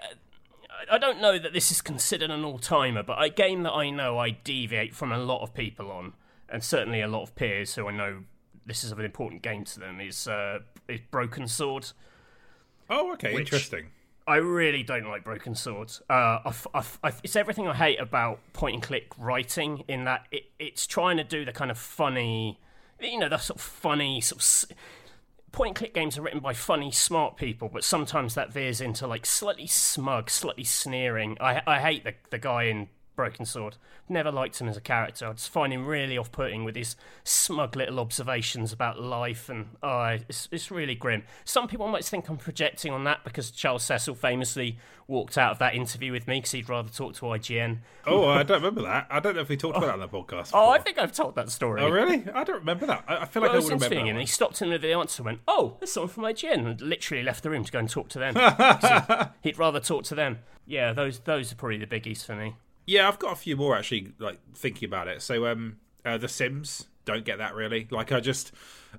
I 0.91 0.99
don't 0.99 1.19
know 1.19 1.39
that 1.39 1.51
this 1.51 1.71
is 1.71 1.81
considered 1.81 2.29
an 2.29 2.43
all 2.43 2.59
timer, 2.59 3.01
but 3.01 3.23
a 3.23 3.29
game 3.29 3.63
that 3.63 3.73
I 3.73 3.89
know 3.89 4.19
I 4.19 4.29
deviate 4.29 4.93
from 4.93 5.11
a 5.11 5.17
lot 5.17 5.41
of 5.41 5.55
people 5.55 5.91
on, 5.91 6.13
and 6.47 6.63
certainly 6.63 7.01
a 7.01 7.07
lot 7.07 7.23
of 7.23 7.35
peers 7.35 7.73
who 7.73 7.87
I 7.87 7.91
know 7.91 8.23
this 8.69 8.83
is 8.83 8.91
an 8.91 9.01
important 9.01 9.41
game 9.41 9.63
to 9.65 9.79
them 9.79 9.99
is 9.99 10.27
uh, 10.27 10.59
is 10.87 10.99
Broken 11.11 11.47
Sword. 11.47 11.91
oh 12.89 13.13
okay 13.13 13.35
interesting 13.35 13.87
I 14.29 14.35
really 14.35 14.83
don't 14.83 15.07
like 15.07 15.23
Broken 15.23 15.55
Sword. 15.55 15.91
Uh, 16.07 16.37
I 16.45 16.53
I 16.75 16.83
I 17.03 17.11
it's 17.23 17.35
everything 17.35 17.67
I 17.67 17.73
hate 17.73 17.99
about 17.99 18.39
point 18.53 18.75
and 18.75 18.83
click 18.83 19.11
writing. 19.17 19.83
In 19.87 20.03
that 20.03 20.27
it, 20.31 20.43
it's 20.59 20.85
trying 20.85 21.17
to 21.17 21.23
do 21.23 21.45
the 21.45 21.51
kind 21.51 21.71
of 21.71 21.79
funny, 21.79 22.59
you 23.01 23.17
know, 23.17 23.27
the 23.27 23.39
sort 23.39 23.57
of 23.57 23.63
funny 23.63 24.21
sort 24.21 24.41
of. 24.71 24.77
Point 25.51 25.69
and 25.69 25.75
click 25.77 25.95
games 25.95 26.15
are 26.15 26.21
written 26.21 26.41
by 26.41 26.53
funny, 26.53 26.91
smart 26.91 27.35
people, 27.35 27.71
but 27.73 27.83
sometimes 27.83 28.35
that 28.35 28.53
veers 28.53 28.81
into 28.81 29.07
like 29.07 29.25
slightly 29.25 29.65
smug, 29.65 30.29
slightly 30.29 30.63
sneering. 30.63 31.35
I 31.41 31.63
I 31.65 31.79
hate 31.79 32.03
the 32.03 32.13
the 32.29 32.37
guy 32.37 32.65
in 32.65 32.89
Broken 33.19 33.45
Sword. 33.45 33.75
Never 34.07 34.31
liked 34.31 34.61
him 34.61 34.69
as 34.69 34.77
a 34.77 34.81
character. 34.81 35.27
I 35.27 35.33
just 35.33 35.49
find 35.49 35.73
him 35.73 35.85
really 35.85 36.17
off 36.17 36.31
putting 36.31 36.63
with 36.63 36.77
his 36.77 36.95
smug 37.25 37.75
little 37.75 37.99
observations 37.99 38.71
about 38.71 38.97
life, 39.01 39.49
and 39.49 39.75
oh, 39.83 40.17
it's, 40.29 40.47
it's 40.53 40.71
really 40.71 40.95
grim. 40.95 41.23
Some 41.43 41.67
people 41.67 41.89
might 41.89 42.05
think 42.05 42.29
I'm 42.29 42.37
projecting 42.37 42.93
on 42.93 43.03
that 43.03 43.25
because 43.25 43.51
Charles 43.51 43.83
Cecil 43.83 44.15
famously 44.15 44.77
walked 45.05 45.37
out 45.37 45.51
of 45.51 45.59
that 45.59 45.75
interview 45.75 46.13
with 46.13 46.29
me 46.29 46.37
because 46.37 46.51
he'd 46.51 46.69
rather 46.69 46.87
talk 46.87 47.15
to 47.15 47.21
IGN. 47.25 47.79
oh 48.05 48.27
i 48.29 48.43
don't 48.43 48.57
remember 48.61 48.83
that 48.83 49.07
i 49.09 49.19
don't 49.19 49.33
know 49.35 49.41
if 49.41 49.49
we 49.49 49.57
talked 49.57 49.75
about 49.75 49.87
that 49.87 49.93
on 49.93 49.99
the 49.99 50.07
podcast 50.07 50.51
Oh, 50.53 50.69
I 50.69 50.77
think 50.77 50.99
I've 50.99 51.11
told 51.11 51.33
that 51.33 51.49
story. 51.49 51.81
oh 51.81 51.89
really 51.89 52.23
i 52.31 52.43
don't 52.43 52.59
remember 52.59 52.85
that 52.85 53.05
i, 53.07 53.17
I 53.23 53.25
feel 53.25 53.41
like 53.41 53.49
I 53.49 53.53
i 53.53 53.55
was 53.55 53.65
would 53.65 53.71
remember 53.73 53.85
interviewing 53.87 54.05
him, 54.05 54.15
and 54.17 54.21
he 54.21 54.27
stopped 54.31 54.61
him 54.61 54.69
with 54.69 54.83
the 54.83 54.93
answer 54.93 55.21
and 55.21 55.25
went, 55.25 55.39
"Oh, 55.47 55.77
there's 55.79 55.91
someone 55.91 56.09
from 56.09 56.23
IGN," 56.25 56.63
and 56.67 56.79
literally 56.81 57.23
left 57.23 57.41
the 57.41 57.49
room 57.49 57.63
to 57.63 57.71
go 57.71 57.79
and 57.79 57.89
talk 57.89 58.09
to 58.09 58.19
them. 58.19 58.35
he'd 59.41 59.57
rather 59.57 59.79
talk 59.79 60.03
to 60.05 60.15
them. 60.15 60.39
Yeah, 60.67 60.93
those 60.93 61.17
those 61.21 61.51
are 61.51 61.55
probably 61.55 61.77
the 61.77 61.87
biggies 61.87 62.23
for 62.23 62.35
me. 62.35 62.55
Yeah, 62.89 63.07
I've 63.07 63.19
got 63.19 63.33
a 63.33 63.35
few 63.35 63.55
more 63.55 63.75
actually. 63.75 64.13
Like 64.17 64.39
thinking 64.55 64.87
about 64.87 65.07
it. 65.07 65.21
So, 65.21 65.45
um, 65.45 65.77
uh, 66.03 66.17
The 66.17 66.27
Sims 66.27 66.87
don't 67.05 67.23
get 67.25 67.37
that 67.37 67.53
really. 67.55 67.87
Like, 67.91 68.11
I 68.11 68.19
just, 68.19 68.51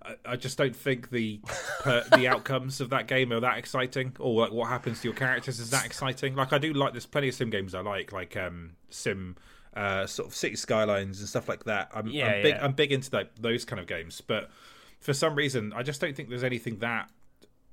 I, 0.02 0.14
I 0.24 0.36
just 0.36 0.56
don't 0.58 0.74
think 0.76 1.10
the 1.10 1.40
per, 1.80 2.04
the 2.16 2.28
outcomes 2.28 2.80
of 2.80 2.90
that 2.90 3.06
game 3.08 3.32
are 3.32 3.40
that 3.40 3.58
exciting, 3.58 4.16
or 4.20 4.42
like 4.42 4.52
what 4.52 4.68
happens 4.68 5.00
to 5.00 5.08
your 5.08 5.14
characters 5.16 5.58
is 5.58 5.70
that 5.70 5.84
exciting. 5.86 6.34
Like, 6.36 6.52
I 6.52 6.58
do 6.58 6.72
like. 6.72 6.92
There's 6.92 7.06
plenty 7.06 7.28
of 7.28 7.34
sim 7.34 7.50
games 7.50 7.74
I 7.74 7.80
like, 7.80 8.12
like 8.12 8.36
um, 8.36 8.72
Sim, 8.90 9.36
uh, 9.74 10.06
sort 10.06 10.28
of 10.28 10.34
City 10.34 10.56
Skylines 10.56 11.20
and 11.20 11.28
stuff 11.28 11.48
like 11.48 11.64
that. 11.64 11.90
I'm, 11.94 12.06
Yeah, 12.08 12.26
I'm 12.26 12.42
big. 12.42 12.54
yeah. 12.54 12.64
I'm 12.64 12.72
big 12.72 12.92
into 12.92 13.10
like 13.12 13.34
those 13.40 13.64
kind 13.64 13.80
of 13.80 13.86
games, 13.86 14.20
but 14.20 14.50
for 15.00 15.12
some 15.12 15.34
reason, 15.34 15.72
I 15.74 15.82
just 15.82 16.00
don't 16.00 16.14
think 16.14 16.28
there's 16.28 16.44
anything 16.44 16.78
that 16.78 17.10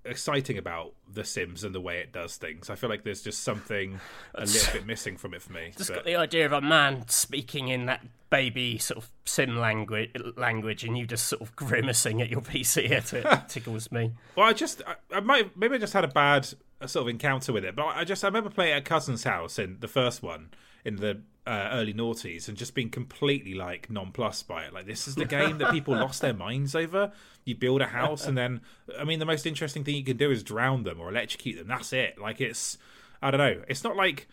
exciting 0.10 0.58
about 0.58 0.94
The 1.12 1.24
Sims 1.24 1.64
and 1.64 1.74
the 1.74 1.82
way 1.82 2.00
it 2.00 2.12
does 2.12 2.38
things. 2.38 2.70
I 2.70 2.76
feel 2.76 2.90
like 2.90 3.04
there's 3.04 3.22
just 3.22 3.44
something 3.44 4.00
a 4.36 4.42
little 4.42 4.74
bit 4.74 4.86
missing 4.86 5.18
from 5.18 5.34
it 5.34 5.42
for 5.42 5.54
me. 5.54 5.74
Just 5.78 5.90
but- 5.90 5.98
got 5.98 6.06
the 6.06 6.16
idea 6.16 6.46
of 6.46 6.54
a 6.54 6.62
man 6.62 7.08
speaking 7.08 7.68
in 7.68 7.86
that 7.86 8.06
baby 8.30 8.78
sort 8.78 8.98
of 8.98 9.10
sim 9.26 9.58
language, 9.58 10.12
language, 10.36 10.84
and 10.84 10.98
you 10.98 11.06
just 11.06 11.28
sort 11.28 11.42
of 11.42 11.56
grimacing 11.56 12.22
at 12.22 12.30
your 12.30 12.42
PC. 12.42 12.90
It, 12.90 13.14
it 13.14 13.50
tickles 13.50 13.92
me. 13.92 14.12
Well, 14.36 14.48
I 14.48 14.54
just, 14.54 14.82
I, 14.86 14.96
I 15.16 15.20
might, 15.20 15.56
maybe 15.58 15.76
I 15.76 15.78
just 15.78 15.94
had 15.94 16.04
a 16.04 16.10
bad 16.10 16.46
sort 16.86 17.04
of 17.04 17.08
encounter 17.08 17.54
with 17.54 17.66
it, 17.66 17.76
but 17.76 17.86
I 17.86 18.04
just, 18.04 18.24
I 18.24 18.28
remember 18.28 18.50
playing 18.50 18.74
at 18.74 18.80
a 18.80 18.82
cousin's 18.82 19.24
house 19.24 19.58
in 19.58 19.78
the 19.80 19.88
first 19.88 20.22
one 20.22 20.50
in 20.88 20.96
the 20.96 21.22
uh, 21.46 21.70
early 21.74 21.94
noughties 21.94 22.48
and 22.48 22.58
just 22.58 22.74
being 22.74 22.90
completely 22.90 23.54
like 23.54 23.90
nonplussed 23.90 24.48
by 24.48 24.64
it. 24.64 24.74
Like, 24.74 24.86
this 24.86 25.08
is 25.08 25.16
the 25.16 25.26
game 25.26 25.58
that 25.60 25.72
people 25.72 25.94
lost 25.98 26.22
their 26.22 26.34
minds 26.34 26.76
over. 26.76 27.12
You 27.46 27.56
build 27.56 27.82
a 27.82 27.88
house, 27.88 28.26
and 28.26 28.38
then, 28.38 28.62
I 28.98 29.04
mean, 29.04 29.20
the 29.20 29.26
most 29.26 29.46
interesting 29.46 29.84
thing 29.84 29.96
you 29.96 30.04
can 30.04 30.18
do 30.18 30.32
is 30.32 30.44
drown 30.44 30.84
them 30.84 31.00
or 31.00 31.10
electrocute 31.10 31.58
them. 31.58 31.68
That's 31.68 31.94
it. 31.94 32.18
Like, 32.18 32.42
it's, 32.42 32.78
I 33.22 33.32
don't 33.32 33.38
know. 33.38 33.64
It's 33.68 33.84
not 33.84 33.96
like, 33.96 34.28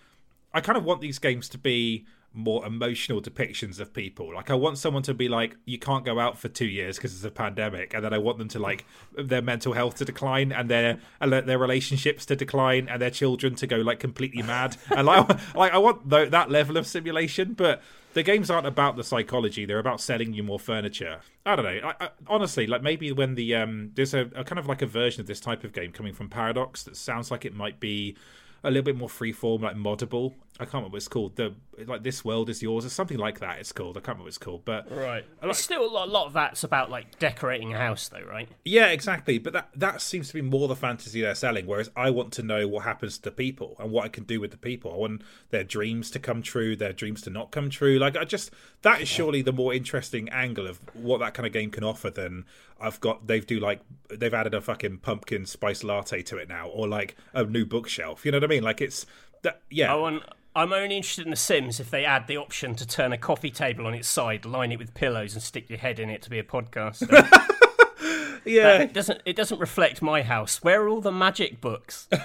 I 0.52 0.60
kind 0.60 0.78
of 0.78 0.85
want 0.85 1.01
these 1.01 1.18
games 1.18 1.48
to 1.51 1.59
be 1.59 2.06
more 2.35 2.66
emotional 2.66 3.23
depictions 3.23 3.78
of 3.78 3.94
people. 3.94 4.35
Like 4.35 4.51
I 4.51 4.55
want 4.55 4.77
someone 4.77 5.05
to 5.05 5.15
be 5.15 5.28
like, 5.28 5.56
you 5.65 5.78
can't 5.78 6.05
go 6.05 6.19
out 6.19 6.36
for 6.39 6.48
two 6.48 6.66
years 6.66 6.97
because 6.97 7.15
it's 7.15 7.24
a 7.24 7.31
pandemic, 7.31 7.94
and 7.94 8.05
then 8.05 8.12
I 8.12 8.19
want 8.19 8.39
them 8.39 8.48
to 8.48 8.59
like 8.59 8.85
their 9.16 9.40
mental 9.40 9.73
health 9.73 9.97
to 9.97 10.05
decline 10.05 10.52
and 10.52 10.69
their 10.69 10.98
their 11.20 11.59
relationships 11.59 12.27
to 12.27 12.36
decline 12.36 12.89
and 12.89 13.01
their 13.01 13.11
children 13.11 13.55
to 13.56 13.66
go 13.66 13.77
like 13.77 14.01
completely 14.01 14.43
mad. 14.43 14.77
and 14.90 15.06
like, 15.06 15.28
like 15.55 15.73
I 15.73 15.78
want 15.78 16.11
th- 16.11 16.31
that 16.31 16.51
level 16.51 16.77
of 16.77 16.86
simulation, 16.86 17.55
but 17.55 17.81
the 18.15 18.23
games 18.23 18.51
aren't 18.51 18.66
about 18.66 18.97
the 18.97 19.05
psychology; 19.05 19.65
they're 19.65 19.78
about 19.78 20.01
selling 20.01 20.32
you 20.32 20.43
more 20.43 20.59
furniture. 20.59 21.20
I 21.47 21.56
don't 21.56 21.65
know. 21.65 21.89
I, 21.89 22.05
I, 22.05 22.09
honestly, 22.27 22.66
like 22.66 22.82
maybe 22.82 23.12
when 23.12 23.36
the 23.36 23.55
um, 23.55 23.93
there's 23.94 24.15
a, 24.15 24.31
a 24.35 24.44
kind 24.44 24.59
of 24.59 24.66
like 24.66 24.82
a 24.82 24.86
version 24.86 25.20
of 25.20 25.27
this 25.27 25.40
type 25.40 25.62
of 25.62 25.73
game 25.73 25.93
coming 25.93 26.15
from 26.15 26.28
Paradox 26.28 26.82
that 26.85 26.97
sounds 26.97 27.31
like 27.31 27.44
it 27.44 27.55
might 27.55 27.81
be 27.81 28.16
a 28.65 28.70
little 28.70 28.82
bit 28.82 28.97
more 28.97 29.09
freeform, 29.09 29.61
like 29.61 29.77
moddable. 29.77 30.32
I 30.59 30.65
can't 30.65 30.74
remember 30.74 30.93
what 30.93 30.99
it's 30.99 31.09
called. 31.09 31.35
The 31.36 31.53
like 31.86 32.05
this 32.05 32.24
world 32.24 32.49
is 32.49 32.62
yours 32.62 32.86
or 32.86 32.89
something 32.89 33.19
like 33.19 33.41
that. 33.41 33.59
It's 33.59 33.73
called. 33.73 33.97
I 33.97 34.01
can't 34.01 34.09
remember 34.09 34.23
what 34.24 34.28
it's 34.28 34.39
called, 34.39 34.65
but 34.65 34.89
Right. 34.91 35.24
It's 35.43 35.59
still 35.59 35.85
a 35.85 35.91
lot, 35.91 36.07
a 36.07 36.11
lot 36.12 36.27
of 36.28 36.32
that's 36.32 36.62
about 36.62 36.91
like 36.91 37.19
decorating 37.19 37.74
a 37.74 37.78
house, 37.78 38.09
though, 38.09 38.23
right? 38.23 38.49
yeah, 38.65 38.86
exactly. 38.86 39.39
But 39.39 39.53
that 39.53 39.69
that 39.74 40.01
seems 40.01 40.28
to 40.28 40.35
be 40.35 40.43
more 40.43 40.69
the 40.69 40.77
fantasy 40.77 41.20
they're 41.20 41.35
selling. 41.35 41.66
Whereas 41.66 41.91
I 41.97 42.11
want 42.11 42.32
to 42.35 42.43
know 42.45 42.69
what 42.69 42.85
happens 42.85 43.19
to 43.19 43.31
people 43.32 43.77
and 43.81 43.91
what 43.91 44.05
I 44.05 44.09
can 44.09 44.24
do 44.24 44.41
with 44.41 44.53
the 44.53 44.57
people. 44.57 44.93
I 44.93 44.97
want 44.97 45.23
their 45.51 45.65
dreams 45.65 46.11
to 46.12 46.19
come 46.20 46.41
true, 46.41 46.77
their 46.77 46.93
dreams 46.93 47.23
to 47.23 47.31
not 47.31 47.51
come 47.51 47.69
true. 47.69 47.99
Like 47.99 48.16
I 48.16 48.24
just 48.24 48.53
that 48.82 49.01
is 49.01 49.09
surely 49.09 49.43
the 49.43 49.53
more 49.53 49.74
interesting 49.74 50.28
angle 50.28 50.69
of 50.69 50.78
what 50.95 51.19
that 51.19 51.35
kind 51.35 51.47
of 51.49 51.53
game 51.53 51.70
can 51.70 51.82
offer 51.82 52.11
than 52.11 52.45
I've 52.85 53.01
got. 53.01 53.27
They've 53.27 53.47
do 53.47 53.59
like 53.59 53.81
they've 54.11 54.35
added 54.35 54.55
a 54.55 54.61
fucking 54.61 54.98
pumpkin 54.98 55.47
spice 55.47 55.82
latte 55.82 56.23
to 56.23 56.36
it 56.36 56.48
now, 56.48 56.69
or 56.69 56.86
like 56.86 57.16
a 57.32 57.44
new 57.44 57.65
bookshelf. 57.65 58.24
You 58.24 58.32
know 58.32 58.36
what 58.39 58.44
I 58.44 58.48
mean? 58.48 58.62
Like 58.62 58.81
it's 58.81 59.06
that. 59.43 59.62
Yeah. 59.70 59.93
I 59.93 59.97
want. 59.97 60.23
I'm 60.56 60.73
only 60.73 60.97
interested 60.97 61.24
in 61.24 61.31
The 61.31 61.36
Sims 61.36 61.81
if 61.81 61.90
they 61.90 62.05
add 62.05 62.28
the 62.28 62.36
option 62.36 62.77
to 62.77 62.86
turn 62.86 63.12
a 63.12 63.19
coffee 63.19 63.51
table 63.51 63.89
on 63.89 63.94
its 63.94 64.06
side, 64.06 64.44
line 64.44 64.70
it 64.70 64.78
with 64.78 64.94
pillows, 64.94 65.35
and 65.35 65.43
stick 65.43 65.69
your 65.69 65.81
head 65.81 65.98
in 65.98 66.09
it 66.11 66.23
to 66.23 66.31
be 66.31 66.39
a 66.39 66.44
podcaster. 66.44 67.11
yeah. 68.44 68.82
it 68.82 68.93
doesn't. 68.93 69.20
It 69.24 69.35
doesn't 69.35 69.59
reflect 69.59 70.01
my 70.01 70.23
house. 70.23 70.62
Where 70.62 70.82
are 70.82 70.89
all 70.89 71.01
the 71.01 71.11
magic 71.11 71.61
books? 71.61 72.09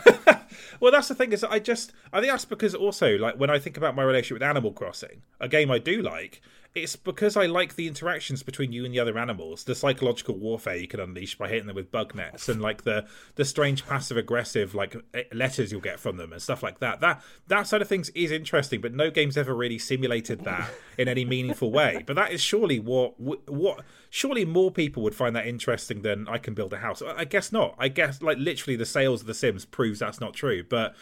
Well, 0.80 0.92
that's 0.92 1.08
the 1.08 1.16
thing 1.16 1.32
is, 1.32 1.44
I 1.44 1.60
just 1.60 1.92
I 2.14 2.20
think 2.20 2.32
that's 2.32 2.46
because 2.46 2.74
also 2.74 3.18
like 3.18 3.36
when 3.36 3.50
I 3.50 3.60
think 3.60 3.78
about 3.78 3.96
my 3.96 4.04
relationship 4.04 4.36
with 4.36 4.44
Animal 4.44 4.72
Crossing, 4.72 5.22
a 5.40 5.48
game 5.48 5.72
I 5.72 5.80
do 5.80 6.02
like, 6.02 6.42
it's 6.76 6.96
because 6.96 7.36
I 7.36 7.48
like 7.48 7.76
the 7.76 7.88
interactions 7.88 8.44
between 8.44 8.72
you 8.72 8.86
and 8.86 8.94
the 8.94 9.00
other 9.00 9.18
animals, 9.18 9.64
the 9.64 9.74
psychological 9.74 10.36
warfare 10.36 10.76
you 10.76 10.88
can 10.88 11.00
unleash 11.00 11.36
by 11.36 11.50
hitting 11.50 11.66
them 11.66 11.76
with 11.76 11.92
bug 11.92 12.14
nets, 12.14 12.48
and 12.48 12.62
like 12.62 12.84
the 12.84 13.08
the 13.36 13.46
strange 13.46 13.86
passive 13.88 14.18
aggressive 14.18 14.76
like 14.76 14.96
eh, 15.16 15.24
letters 15.34 15.72
you'll 15.72 15.82
get 15.82 16.00
from 16.00 16.18
them 16.18 16.32
and 16.32 16.42
stuff 16.42 16.62
like 16.62 16.80
that. 16.80 17.02
That 17.02 17.24
that 17.48 17.68
side 17.68 17.82
of 17.82 17.88
things 17.88 18.10
is 18.10 18.32
interesting, 18.32 18.82
but 18.82 18.94
no 18.94 19.10
game's 19.10 19.36
ever 19.36 19.56
really 19.56 19.80
simulated 19.80 20.44
that 20.46 20.70
in 20.98 21.08
any 21.08 21.26
meaningful 21.26 21.72
way. 21.72 22.04
But 22.06 22.16
that 22.18 22.32
is 22.32 22.42
surely 22.42 22.80
what 22.80 23.20
what 23.20 23.82
surely 24.12 24.46
more 24.46 24.70
people 24.70 25.02
would 25.04 25.16
find 25.16 25.36
that 25.36 25.48
interesting 25.48 26.04
than 26.04 26.28
I 26.28 26.38
can 26.38 26.54
build 26.54 26.74
a 26.74 26.78
house. 26.78 27.02
I 27.02 27.26
guess 27.26 27.52
not. 27.52 27.76
I 27.80 27.88
guess 27.88 28.22
like 28.22 28.38
literally 28.38 28.76
the 28.76 28.86
sales 28.86 29.22
of 29.22 29.28
The 29.28 29.34
Sims 29.34 29.66
proves 29.66 30.00
that's 30.00 30.22
not 30.22 30.36
true. 30.36 30.64
But 30.64 30.96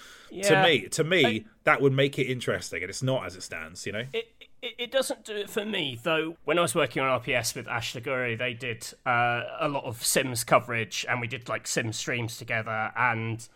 to 0.44 0.64
me, 0.64 0.88
to 0.90 1.04
me, 1.04 1.46
that 1.64 1.82
would 1.82 1.94
make 1.94 2.18
it 2.20 2.26
interesting, 2.26 2.84
and 2.84 2.90
it's 2.90 3.04
not 3.04 3.26
as 3.26 3.36
it 3.36 3.44
stands. 3.44 3.86
You 3.86 3.92
know. 3.92 4.06
it, 4.14 4.32
it, 4.62 4.76
it 4.78 4.92
doesn't 4.92 5.24
do 5.24 5.36
it 5.36 5.50
for 5.50 5.66
me 5.66 6.00
though. 6.02 6.38
When 6.46 6.58
I 6.58 6.62
was 6.62 6.76
working 6.76 7.02
on 7.02 7.22
RPS 7.22 7.56
with 7.56 7.68
Ash 7.68 7.94
Laguri, 7.94 8.38
they 8.38 8.54
did 8.54 8.88
uh, 9.06 9.44
a 9.60 9.68
lot 9.68 9.84
of 9.86 10.04
Sims 10.04 10.44
coverage, 10.44 11.06
and 11.08 11.22
we 11.22 11.28
did 11.28 11.48
like 11.48 11.68
Sim 11.68 11.94
streams 11.94 12.38
together, 12.38 12.92
and 12.96 13.48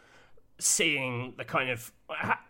seeing 0.59 1.33
the 1.37 1.45
kind 1.45 1.69
of 1.69 1.91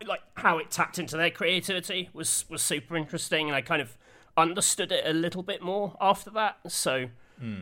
like 0.06 0.20
how 0.34 0.58
it 0.58 0.70
tapped 0.70 0.98
into 0.98 1.16
their 1.16 1.30
creativity 1.30 2.10
was 2.12 2.44
was 2.48 2.62
super 2.62 2.96
interesting, 2.96 3.48
and 3.48 3.56
I 3.56 3.62
kind 3.62 3.82
of 3.82 3.96
understood 4.36 4.92
it 4.92 5.04
a 5.06 5.12
little 5.12 5.42
bit 5.42 5.62
more 5.62 5.96
after 6.00 6.30
that. 6.30 6.58
So. 6.68 7.08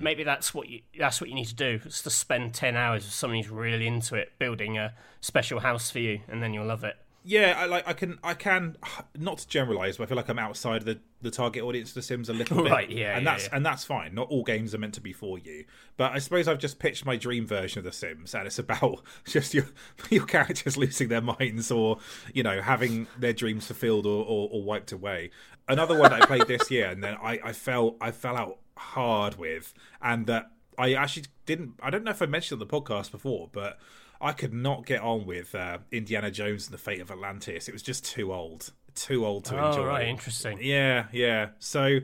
Maybe 0.02 0.24
that's 0.24 0.52
what 0.52 0.68
you 0.68 0.82
that's 0.98 1.22
what 1.22 1.30
you 1.30 1.34
need 1.34 1.46
to 1.46 1.54
do. 1.54 1.80
Is 1.86 2.02
to 2.02 2.10
spend 2.10 2.52
ten 2.52 2.76
hours 2.76 3.04
with 3.04 3.14
someone 3.14 3.38
who's 3.38 3.48
really 3.48 3.86
into 3.86 4.14
it, 4.14 4.32
building 4.38 4.76
a 4.76 4.92
special 5.22 5.60
house 5.60 5.90
for 5.90 6.00
you, 6.00 6.20
and 6.28 6.42
then 6.42 6.52
you'll 6.52 6.66
love 6.66 6.84
it. 6.84 6.98
Yeah, 7.22 7.54
I 7.56 7.66
like. 7.66 7.86
I 7.86 7.92
can. 7.92 8.18
I 8.22 8.34
can. 8.34 8.76
Not 9.18 9.38
to 9.38 9.48
generalize, 9.48 9.98
but 9.98 10.04
I 10.04 10.06
feel 10.06 10.16
like 10.16 10.28
I'm 10.28 10.38
outside 10.38 10.84
the 10.84 11.00
the 11.22 11.30
target 11.30 11.62
audience 11.62 11.90
of 11.90 11.96
The 11.96 12.02
Sims 12.02 12.28
a 12.28 12.32
little 12.32 12.62
bit. 12.62 12.72
Right, 12.72 12.90
yeah, 12.90 13.16
and 13.16 13.24
yeah, 13.24 13.32
that's 13.32 13.44
yeah. 13.44 13.56
and 13.56 13.66
that's 13.66 13.84
fine. 13.84 14.14
Not 14.14 14.28
all 14.28 14.42
games 14.42 14.74
are 14.74 14.78
meant 14.78 14.94
to 14.94 15.00
be 15.00 15.12
for 15.12 15.38
you. 15.38 15.64
But 15.96 16.12
I 16.12 16.18
suppose 16.18 16.48
I've 16.48 16.58
just 16.58 16.78
pitched 16.78 17.04
my 17.04 17.16
dream 17.16 17.46
version 17.46 17.78
of 17.78 17.84
The 17.84 17.92
Sims, 17.92 18.34
and 18.34 18.46
it's 18.46 18.58
about 18.58 19.02
just 19.26 19.52
your 19.52 19.66
your 20.08 20.24
characters 20.24 20.76
losing 20.76 21.08
their 21.08 21.20
minds, 21.20 21.70
or 21.70 21.98
you 22.32 22.42
know, 22.42 22.62
having 22.62 23.06
their 23.18 23.34
dreams 23.34 23.66
fulfilled 23.66 24.06
or, 24.06 24.24
or, 24.24 24.48
or 24.50 24.62
wiped 24.62 24.92
away. 24.92 25.30
Another 25.68 25.98
one 25.98 26.10
that 26.10 26.22
I 26.22 26.26
played 26.26 26.46
this 26.46 26.70
year, 26.70 26.88
and 26.88 27.04
then 27.04 27.16
I, 27.22 27.38
I 27.44 27.52
fell 27.52 27.96
I 28.00 28.12
fell 28.12 28.36
out 28.36 28.58
hard 28.76 29.36
with, 29.36 29.74
and 30.00 30.26
that 30.26 30.50
I 30.78 30.94
actually 30.94 31.24
didn't. 31.44 31.74
I 31.82 31.90
don't 31.90 32.04
know 32.04 32.12
if 32.12 32.22
I 32.22 32.26
mentioned 32.26 32.60
on 32.60 32.66
the 32.66 32.80
podcast 32.80 33.10
before, 33.10 33.50
but 33.52 33.78
I 34.20 34.32
could 34.32 34.52
not 34.52 34.84
get 34.86 35.00
on 35.00 35.24
with 35.26 35.54
uh, 35.54 35.78
Indiana 35.90 36.30
Jones 36.30 36.66
and 36.66 36.74
the 36.74 36.78
Fate 36.78 37.00
of 37.00 37.10
Atlantis. 37.10 37.68
It 37.68 37.72
was 37.72 37.82
just 37.82 38.04
too 38.04 38.32
old, 38.34 38.70
too 38.94 39.24
old 39.24 39.46
to 39.46 39.58
Oh, 39.58 39.68
enjoy. 39.70 39.86
right, 39.86 40.06
interesting. 40.08 40.58
Yeah, 40.60 41.06
yeah. 41.12 41.50
So, 41.58 42.00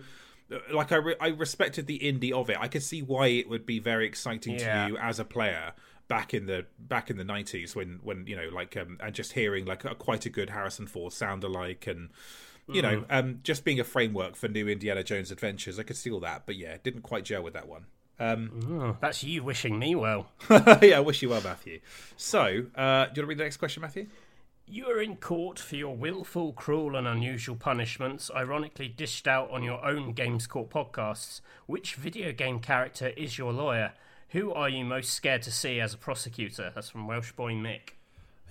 uh, 0.50 0.56
like, 0.72 0.92
I 0.92 0.96
re- 0.96 1.16
I 1.20 1.28
respected 1.28 1.86
the 1.86 1.98
indie 1.98 2.32
of 2.32 2.48
it. 2.50 2.56
I 2.58 2.68
could 2.68 2.82
see 2.82 3.02
why 3.02 3.26
it 3.28 3.48
would 3.48 3.66
be 3.66 3.78
very 3.80 4.06
exciting 4.06 4.58
Yeah. 4.58 4.86
to 4.86 4.92
you 4.92 4.98
as 4.98 5.18
a 5.18 5.24
player 5.24 5.72
back 6.08 6.32
in 6.32 6.46
the 6.46 6.64
back 6.78 7.10
in 7.10 7.16
the 7.16 7.24
nineties 7.24 7.74
when 7.74 7.98
when 8.02 8.26
you 8.28 8.36
know 8.36 8.48
like 8.52 8.76
um 8.76 8.96
and 9.00 9.12
just 9.12 9.32
hearing 9.32 9.64
like 9.64 9.84
a, 9.84 9.92
quite 9.96 10.24
a 10.24 10.30
good 10.30 10.50
Harrison 10.50 10.86
Ford 10.86 11.12
sound 11.12 11.44
alike 11.44 11.86
and. 11.86 12.10
You 12.68 12.82
know, 12.82 13.02
Mm-hmm. 13.02 13.12
um, 13.16 13.38
just 13.44 13.64
being 13.64 13.78
a 13.78 13.84
framework 13.84 14.34
for 14.34 14.48
new 14.48 14.66
Indiana 14.68 15.04
Jones 15.04 15.30
adventures, 15.30 15.78
I 15.78 15.84
could 15.84 15.96
see 15.96 16.10
all 16.10 16.18
that, 16.18 16.46
but 16.46 16.56
yeah, 16.56 16.76
didn't 16.82 17.02
quite 17.02 17.24
gel 17.24 17.44
with 17.44 17.52
that 17.54 17.68
one. 17.68 17.86
Oh, 18.18 18.96
that's 19.00 19.22
you 19.22 19.42
wishing 19.44 19.78
me 19.78 19.94
well. 19.94 20.28
yeah, 20.50 20.96
I 20.96 21.00
wish 21.00 21.22
you 21.22 21.28
well, 21.28 21.42
Matthew. 21.42 21.80
So, 22.16 22.40
uh, 22.40 22.46
do 22.46 22.52
you 22.52 22.56
want 22.78 23.14
to 23.14 23.26
read 23.26 23.38
the 23.38 23.44
next 23.44 23.58
question, 23.58 23.82
Matthew? 23.82 24.06
You 24.68 24.86
are 24.86 25.00
in 25.00 25.16
court 25.16 25.60
for 25.60 25.76
your 25.76 25.94
willful, 25.94 26.52
cruel, 26.52 26.96
and 26.96 27.06
unusual 27.06 27.54
punishments, 27.54 28.30
ironically 28.34 28.88
dished 28.88 29.28
out 29.28 29.50
on 29.50 29.62
your 29.62 29.84
own 29.84 30.12
Games 30.12 30.48
Court 30.48 30.70
podcasts. 30.70 31.40
Which 31.66 31.94
video 31.94 32.32
game 32.32 32.58
character 32.58 33.08
is 33.16 33.38
your 33.38 33.52
lawyer? 33.52 33.92
Who 34.30 34.52
are 34.52 34.68
you 34.68 34.84
most 34.84 35.12
scared 35.12 35.42
to 35.42 35.52
see 35.52 35.78
as 35.80 35.94
a 35.94 35.98
prosecutor? 35.98 36.72
That's 36.74 36.90
from 36.90 37.06
Welsh 37.06 37.30
Boy 37.32 37.52
Mick. 37.52 37.90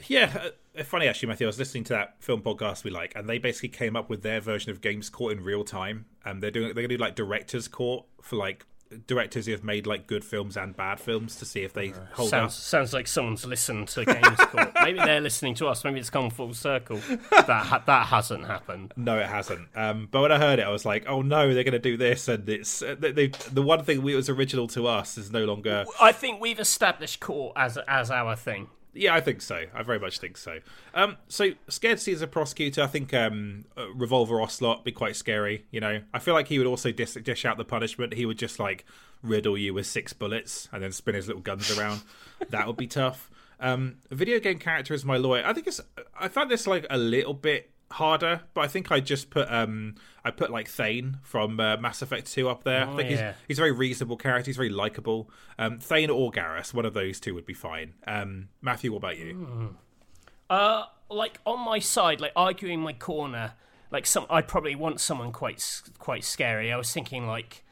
Yeah, 0.07 0.51
uh, 0.77 0.83
funny 0.83 1.07
actually, 1.07 1.29
Matthew. 1.29 1.47
I 1.47 1.49
was 1.49 1.59
listening 1.59 1.83
to 1.85 1.93
that 1.93 2.15
film 2.19 2.41
podcast 2.41 2.83
we 2.83 2.91
like, 2.91 3.13
and 3.15 3.27
they 3.27 3.37
basically 3.37 3.69
came 3.69 3.95
up 3.95 4.09
with 4.09 4.23
their 4.23 4.39
version 4.39 4.71
of 4.71 4.81
Games 4.81 5.09
Court 5.09 5.37
in 5.37 5.43
real 5.43 5.63
time. 5.63 6.05
And 6.23 6.41
they're 6.41 6.51
doing 6.51 6.67
they're 6.67 6.75
gonna 6.75 6.87
do 6.87 6.97
like 6.97 7.15
directors' 7.15 7.67
court 7.67 8.05
for 8.21 8.35
like 8.37 8.65
directors 9.07 9.45
who 9.45 9.51
have 9.51 9.63
made 9.63 9.87
like 9.87 10.07
good 10.07 10.23
films 10.23 10.55
and 10.55 10.75
bad 10.75 10.99
films 10.99 11.35
to 11.37 11.45
see 11.45 11.63
if 11.63 11.73
they 11.73 11.93
hold 12.13 12.29
Sounds 12.29 12.53
up. 12.53 12.59
sounds 12.61 12.93
like 12.93 13.07
someone's 13.07 13.45
listened 13.45 13.87
to 13.89 14.05
Games 14.05 14.37
Court. 14.37 14.71
Maybe 14.83 14.99
they're 14.99 15.21
listening 15.21 15.55
to 15.55 15.67
us. 15.67 15.83
Maybe 15.83 15.99
it's 15.99 16.09
come 16.09 16.29
full 16.29 16.53
circle. 16.53 16.99
That 17.31 17.47
ha- 17.49 17.83
that 17.85 18.05
hasn't 18.07 18.45
happened. 18.45 18.93
No, 18.95 19.17
it 19.19 19.27
hasn't. 19.27 19.67
Um, 19.75 20.07
but 20.11 20.21
when 20.21 20.31
I 20.31 20.37
heard 20.37 20.59
it, 20.59 20.63
I 20.63 20.69
was 20.69 20.85
like, 20.85 21.05
"Oh 21.07 21.21
no, 21.21 21.53
they're 21.53 21.63
going 21.63 21.73
to 21.73 21.79
do 21.79 21.97
this!" 21.97 22.27
And 22.27 22.47
it's 22.47 22.81
uh, 22.81 22.95
they, 22.97 23.11
they, 23.11 23.27
the 23.51 23.61
one 23.63 23.83
thing 23.83 24.05
that 24.05 24.15
was 24.15 24.29
original 24.29 24.67
to 24.69 24.87
us 24.87 25.17
is 25.17 25.31
no 25.31 25.45
longer. 25.45 25.85
I 25.99 26.11
think 26.11 26.39
we've 26.39 26.59
established 26.59 27.19
court 27.19 27.53
as 27.55 27.77
as 27.87 28.11
our 28.11 28.35
thing. 28.35 28.67
Yeah, 28.95 29.13
I 29.13 29.19
think 29.19 29.41
so. 29.41 29.65
I 29.73 29.83
very 29.83 29.99
much 29.99 30.19
think 30.19 30.37
so. 30.37 30.59
Um, 30.93 31.17
so 31.27 31.51
scared 31.67 31.97
to 31.97 32.03
see 32.03 32.13
as 32.13 32.21
a 32.21 32.27
prosecutor, 32.27 32.81
I 32.81 32.87
think 32.87 33.13
um, 33.13 33.65
uh, 33.77 33.91
Revolver 33.93 34.41
Ocelot 34.41 34.85
be 34.85 34.93
quite 34.93 35.17
scary. 35.17 35.65
You 35.69 35.81
know, 35.81 36.01
I 36.13 36.19
feel 36.19 36.33
like 36.33 36.47
he 36.47 36.57
would 36.57 36.67
also 36.67 36.91
dish, 36.91 37.13
dish 37.13 37.43
out 37.43 37.57
the 37.57 37.65
punishment. 37.65 38.13
He 38.13 38.25
would 38.25 38.39
just 38.39 38.57
like 38.57 38.85
riddle 39.21 39.57
you 39.57 39.73
with 39.73 39.85
six 39.85 40.13
bullets 40.13 40.69
and 40.71 40.81
then 40.81 40.93
spin 40.93 41.13
his 41.13 41.27
little 41.27 41.41
guns 41.41 41.77
around. 41.77 42.03
that 42.49 42.67
would 42.67 42.77
be 42.77 42.87
tough. 42.87 43.29
Um, 43.59 43.97
video 44.11 44.39
game 44.39 44.59
character 44.59 44.93
is 44.93 45.03
my 45.03 45.17
lawyer. 45.17 45.43
I 45.45 45.53
think 45.53 45.67
it's. 45.67 45.81
I 46.17 46.29
find 46.29 46.49
this 46.49 46.65
like 46.65 46.85
a 46.89 46.97
little 46.97 47.33
bit 47.33 47.71
harder, 47.91 48.41
but 48.53 48.61
I 48.61 48.67
think 48.67 48.91
I 48.91 48.99
just 48.99 49.29
put 49.29 49.51
um 49.51 49.95
I 50.23 50.31
put 50.31 50.49
like 50.51 50.67
Thane 50.67 51.19
from 51.21 51.59
uh, 51.59 51.77
Mass 51.77 52.01
Effect 52.01 52.31
Two 52.31 52.49
up 52.49 52.63
there. 52.63 52.85
I 52.87 52.91
Oh, 52.91 52.95
think 52.97 53.11
yeah. 53.11 53.33
he's 53.33 53.35
he's 53.47 53.57
a 53.59 53.61
very 53.61 53.71
reasonable 53.71 54.17
character. 54.17 54.49
He's 54.49 54.57
very 54.57 54.69
likable. 54.69 55.29
Um, 55.59 55.79
Thane 55.79 56.09
or 56.09 56.31
Garrus, 56.31 56.73
one 56.73 56.85
of 56.85 56.93
those 56.93 57.19
two 57.19 57.33
would 57.35 57.45
be 57.45 57.53
fine. 57.53 57.93
Um, 58.07 58.49
Matthew, 58.61 58.91
what 58.91 58.97
about 58.97 59.17
you? 59.17 59.75
Uh, 60.49 60.85
like 61.09 61.39
on 61.45 61.59
my 61.63 61.79
side, 61.79 62.19
like 62.21 62.31
arguing 62.35 62.79
my 62.81 62.93
corner, 62.93 63.53
like 63.91 64.05
some, 64.05 64.25
I'd 64.29 64.47
probably 64.47 64.75
want 64.75 64.99
someone 64.99 65.31
quite 65.31 65.63
quite 65.99 66.23
scary. 66.23 66.71
I 66.71 66.77
was 66.77 66.91
thinking 66.91 67.27
like, 67.27 67.63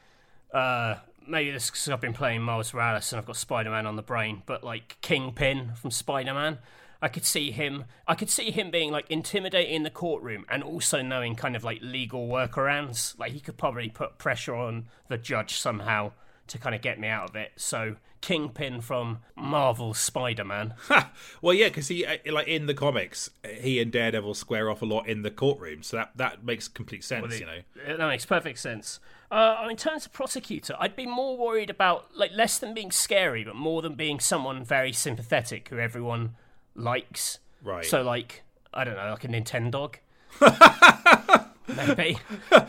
uh, 0.54 0.96
maybe 1.28 1.52
this 1.52 1.70
because 1.70 1.90
I've 1.90 2.02
been 2.02 2.14
playing 2.14 2.42
Miles 2.42 2.74
Morales 2.74 3.12
and 3.12 3.20
I've 3.20 3.26
got 3.26 3.36
Spider 3.38 3.70
Man 3.72 3.86
on 3.86 3.96
the 3.96 4.02
brain, 4.04 4.44
but 4.46 4.64
like 4.64 4.98
Kingpin 5.02 5.72
from 5.76 5.92
Spider 5.92 6.34
Man. 6.34 6.60
I 7.04 7.10
could 7.10 7.26
see 7.26 7.52
him. 7.52 7.84
I 8.08 8.16
could 8.16 8.30
see 8.30 8.50
him 8.50 8.72
being 8.72 8.90
like 8.90 9.12
intimidating 9.12 9.76
in 9.76 9.84
the 9.84 9.90
courtroom, 9.90 10.46
and 10.48 10.64
also 10.64 11.02
knowing 11.02 11.36
kind 11.36 11.54
of 11.54 11.64
like 11.66 11.80
legal 11.82 12.30
workarounds. 12.30 13.20
Like 13.20 13.34
he 13.34 13.42
could 13.42 13.58
probably 13.58 13.90
put 13.90 14.18
pressure 14.18 14.56
on 14.56 14.86
the 15.10 15.18
judge 15.18 15.56
somehow 15.58 16.14
to 16.48 16.58
kind 16.58 16.74
of 16.74 16.82
get 16.82 17.02
me 17.02 17.10
out 17.10 17.30
of 17.30 17.36
it. 17.36 17.52
So 17.58 17.98
Kingpin 18.22 18.80
from 18.80 19.20
Marvel 19.36 19.94
Spider 19.94 20.46
Man. 20.46 20.76
Well, 21.42 21.54
yeah, 21.54 21.68
because 21.68 21.90
he 21.90 22.06
uh, 22.06 22.20
like 22.32 22.48
in 22.48 22.68
the 22.68 22.74
comics, 22.74 23.30
he 23.44 23.82
and 23.82 23.92
Daredevil 23.92 24.34
square 24.36 24.70
off 24.70 24.82
a 24.82 24.86
lot 24.86 25.06
in 25.06 25.24
the 25.24 25.32
courtroom, 25.32 25.84
so 25.84 25.98
that 25.98 26.12
that 26.16 26.46
makes 26.46 26.70
complete 26.70 27.04
sense. 27.04 27.38
you 27.38 27.46
know, 27.46 27.98
That 27.98 28.08
makes 28.08 28.26
perfect 28.26 28.60
sense. 28.60 29.02
Uh, 29.30 29.68
in 29.70 29.76
terms 29.76 30.06
of 30.06 30.14
prosecutor, 30.14 30.78
I'd 30.80 30.96
be 30.96 31.06
more 31.06 31.36
worried 31.38 31.70
about 31.70 32.16
like 32.16 32.32
less 32.34 32.60
than 32.60 32.74
being 32.74 32.92
scary, 32.92 33.44
but 33.44 33.58
more 33.58 33.82
than 33.82 33.96
being 33.96 34.22
someone 34.22 34.64
very 34.64 34.94
sympathetic 34.94 35.68
who 35.68 35.80
everyone 35.80 36.36
likes. 36.76 37.40
Right. 37.64 37.86
So 37.86 38.02
like 38.04 38.44
I 38.74 38.84
don't 38.84 38.96
know, 38.96 39.12
like 39.12 39.24
a 39.24 39.28
Nintendo. 39.28 39.94
Maybe 41.68 42.18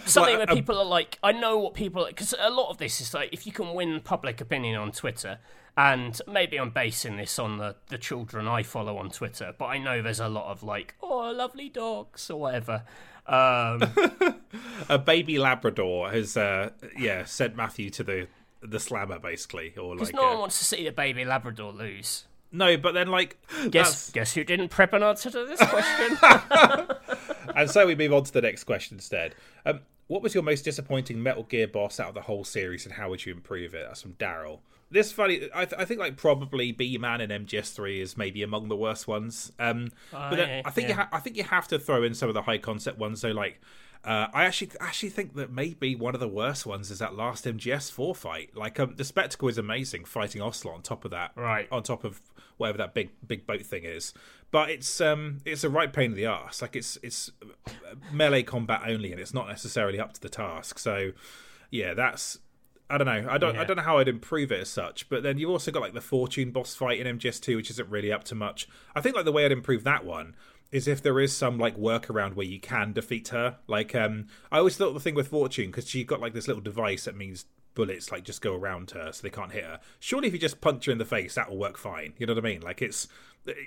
something 0.06 0.36
where 0.36 0.50
um, 0.50 0.56
people 0.56 0.78
are 0.78 0.84
like, 0.84 1.18
I 1.22 1.32
know 1.32 1.58
what 1.58 1.74
people 1.74 2.06
because 2.06 2.34
a 2.38 2.50
lot 2.50 2.70
of 2.70 2.78
this 2.78 3.00
is 3.00 3.12
like 3.12 3.30
if 3.32 3.44
you 3.46 3.52
can 3.52 3.74
win 3.74 4.00
public 4.00 4.40
opinion 4.40 4.78
on 4.78 4.92
Twitter, 4.92 5.38
and 5.76 6.20
maybe 6.28 6.58
I'm 6.58 6.70
basing 6.70 7.16
this 7.16 7.38
on 7.38 7.58
the 7.58 7.74
the 7.88 7.98
children 7.98 8.46
I 8.46 8.62
follow 8.62 8.96
on 8.98 9.10
Twitter, 9.10 9.52
but 9.58 9.66
I 9.66 9.78
know 9.78 10.00
there's 10.00 10.20
a 10.20 10.28
lot 10.28 10.50
of 10.50 10.62
like, 10.62 10.94
oh, 11.02 11.32
lovely 11.32 11.68
dogs 11.68 12.30
or 12.30 12.40
whatever. 12.40 12.84
Um, 13.26 13.82
a 14.88 14.98
baby 14.98 15.38
Labrador 15.38 16.10
has 16.10 16.36
uh 16.36 16.70
yeah 16.96 17.24
sent 17.24 17.56
Matthew 17.56 17.90
to 17.90 18.04
the 18.04 18.28
the 18.62 18.78
slammer 18.78 19.18
basically, 19.18 19.74
or 19.76 19.96
like 19.96 20.14
no 20.14 20.22
one 20.22 20.36
uh, 20.36 20.40
wants 20.40 20.58
to 20.60 20.64
see 20.64 20.84
the 20.84 20.92
baby 20.92 21.24
Labrador 21.24 21.72
lose. 21.72 22.26
No, 22.54 22.76
but 22.76 22.92
then 22.94 23.08
like 23.08 23.36
Guess 23.70 23.70
that's- 23.72 24.10
guess 24.10 24.34
who 24.34 24.44
didn't 24.44 24.68
prep 24.68 24.92
an 24.92 25.02
answer 25.02 25.30
to 25.30 25.44
this 25.44 25.60
question? 25.60 26.18
and 27.56 27.70
so 27.70 27.86
we 27.86 27.94
move 27.94 28.12
on 28.12 28.24
to 28.24 28.32
the 28.32 28.42
next 28.42 28.64
question 28.64 28.96
instead. 28.96 29.34
Um, 29.66 29.80
what 30.06 30.22
was 30.22 30.34
your 30.34 30.42
most 30.42 30.64
disappointing 30.64 31.22
Metal 31.22 31.44
Gear 31.44 31.66
boss 31.66 31.98
out 31.98 32.08
of 32.08 32.14
the 32.14 32.20
whole 32.22 32.44
series, 32.44 32.84
and 32.84 32.94
how 32.94 33.08
would 33.10 33.24
you 33.24 33.32
improve 33.32 33.74
it? 33.74 33.84
That's 33.86 34.02
from 34.02 34.12
Daryl. 34.14 34.60
This 34.90 35.10
funny, 35.10 35.48
I, 35.54 35.64
th- 35.64 35.80
I 35.80 35.84
think 35.86 35.98
like 35.98 36.16
probably 36.16 36.70
B 36.72 36.98
Man 36.98 37.20
in 37.20 37.30
MGS3 37.30 38.00
is 38.00 38.16
maybe 38.16 38.42
among 38.42 38.68
the 38.68 38.76
worst 38.76 39.08
ones. 39.08 39.50
Um, 39.58 39.90
but 40.12 40.36
then 40.36 40.48
yeah, 40.48 40.62
I 40.64 40.70
think 40.70 40.88
you 40.88 40.94
ha- 40.94 41.08
I 41.10 41.20
think 41.20 41.36
you 41.36 41.44
have 41.44 41.66
to 41.68 41.78
throw 41.78 42.02
in 42.02 42.14
some 42.14 42.28
of 42.28 42.34
the 42.34 42.42
high 42.42 42.58
concept 42.58 42.98
ones. 42.98 43.20
So 43.20 43.30
like, 43.30 43.60
uh, 44.04 44.26
I 44.32 44.44
actually 44.44 44.72
actually 44.80 45.08
think 45.08 45.34
that 45.36 45.50
maybe 45.50 45.96
one 45.96 46.14
of 46.14 46.20
the 46.20 46.28
worst 46.28 46.66
ones 46.66 46.90
is 46.90 46.98
that 46.98 47.16
last 47.16 47.46
MGS4 47.46 48.14
fight. 48.14 48.54
Like, 48.54 48.78
um, 48.78 48.94
the 48.96 49.04
spectacle 49.04 49.48
is 49.48 49.56
amazing, 49.56 50.04
fighting 50.04 50.42
Ocelot 50.42 50.74
on 50.74 50.82
top 50.82 51.04
of 51.06 51.10
that, 51.12 51.32
Right. 51.34 51.66
On 51.72 51.82
top 51.82 52.04
of 52.04 52.20
whatever 52.56 52.78
that 52.78 52.94
big 52.94 53.10
big 53.26 53.46
boat 53.46 53.62
thing 53.62 53.84
is. 53.84 54.12
But 54.50 54.70
it's 54.70 55.00
um 55.00 55.38
it's 55.44 55.64
a 55.64 55.70
right 55.70 55.92
pain 55.92 56.12
in 56.12 56.16
the 56.16 56.26
ass. 56.26 56.62
Like 56.62 56.76
it's 56.76 56.98
it's 57.02 57.30
melee 58.12 58.42
combat 58.42 58.82
only, 58.86 59.12
and 59.12 59.20
it's 59.20 59.34
not 59.34 59.48
necessarily 59.48 60.00
up 60.00 60.12
to 60.14 60.20
the 60.20 60.28
task. 60.28 60.78
So 60.78 61.12
yeah, 61.70 61.94
that's 61.94 62.38
I 62.88 62.98
don't 62.98 63.06
know. 63.06 63.26
I 63.30 63.38
don't 63.38 63.56
I 63.56 63.64
don't 63.64 63.76
know 63.76 63.82
how 63.82 63.98
I'd 63.98 64.08
improve 64.08 64.52
it 64.52 64.60
as 64.60 64.68
such. 64.68 65.08
But 65.08 65.22
then 65.22 65.38
you've 65.38 65.50
also 65.50 65.70
got 65.70 65.82
like 65.82 65.94
the 65.94 66.00
fortune 66.00 66.50
boss 66.50 66.74
fight 66.74 67.00
in 67.00 67.18
MGS2, 67.18 67.56
which 67.56 67.70
isn't 67.70 67.88
really 67.88 68.12
up 68.12 68.24
to 68.24 68.34
much. 68.34 68.68
I 68.94 69.00
think 69.00 69.16
like 69.16 69.24
the 69.24 69.32
way 69.32 69.44
I'd 69.44 69.52
improve 69.52 69.84
that 69.84 70.04
one 70.04 70.36
is 70.70 70.88
if 70.88 71.02
there 71.02 71.20
is 71.20 71.34
some 71.34 71.58
like 71.58 71.76
workaround 71.76 72.34
where 72.34 72.46
you 72.46 72.60
can 72.60 72.92
defeat 72.92 73.28
her. 73.28 73.56
Like 73.66 73.94
um 73.94 74.26
I 74.52 74.58
always 74.58 74.76
thought 74.76 74.92
the 74.92 75.00
thing 75.00 75.14
with 75.14 75.28
fortune 75.28 75.66
because 75.66 75.88
she 75.88 76.04
got 76.04 76.20
like 76.20 76.34
this 76.34 76.46
little 76.46 76.62
device 76.62 77.04
that 77.04 77.16
means 77.16 77.46
bullets 77.74 78.12
like 78.12 78.24
just 78.24 78.40
go 78.40 78.54
around 78.54 78.92
her 78.92 79.10
so 79.12 79.22
they 79.22 79.30
can't 79.30 79.52
hit 79.52 79.64
her. 79.64 79.80
Surely 80.00 80.28
if 80.28 80.34
you 80.34 80.38
just 80.38 80.60
punch 80.60 80.86
her 80.86 80.92
in 80.92 80.98
the 80.98 81.04
face, 81.04 81.34
that 81.34 81.50
will 81.50 81.58
work 81.58 81.76
fine. 81.76 82.14
You 82.18 82.26
know 82.26 82.34
what 82.34 82.44
I 82.44 82.48
mean? 82.48 82.60
Like 82.60 82.82
it's 82.82 83.08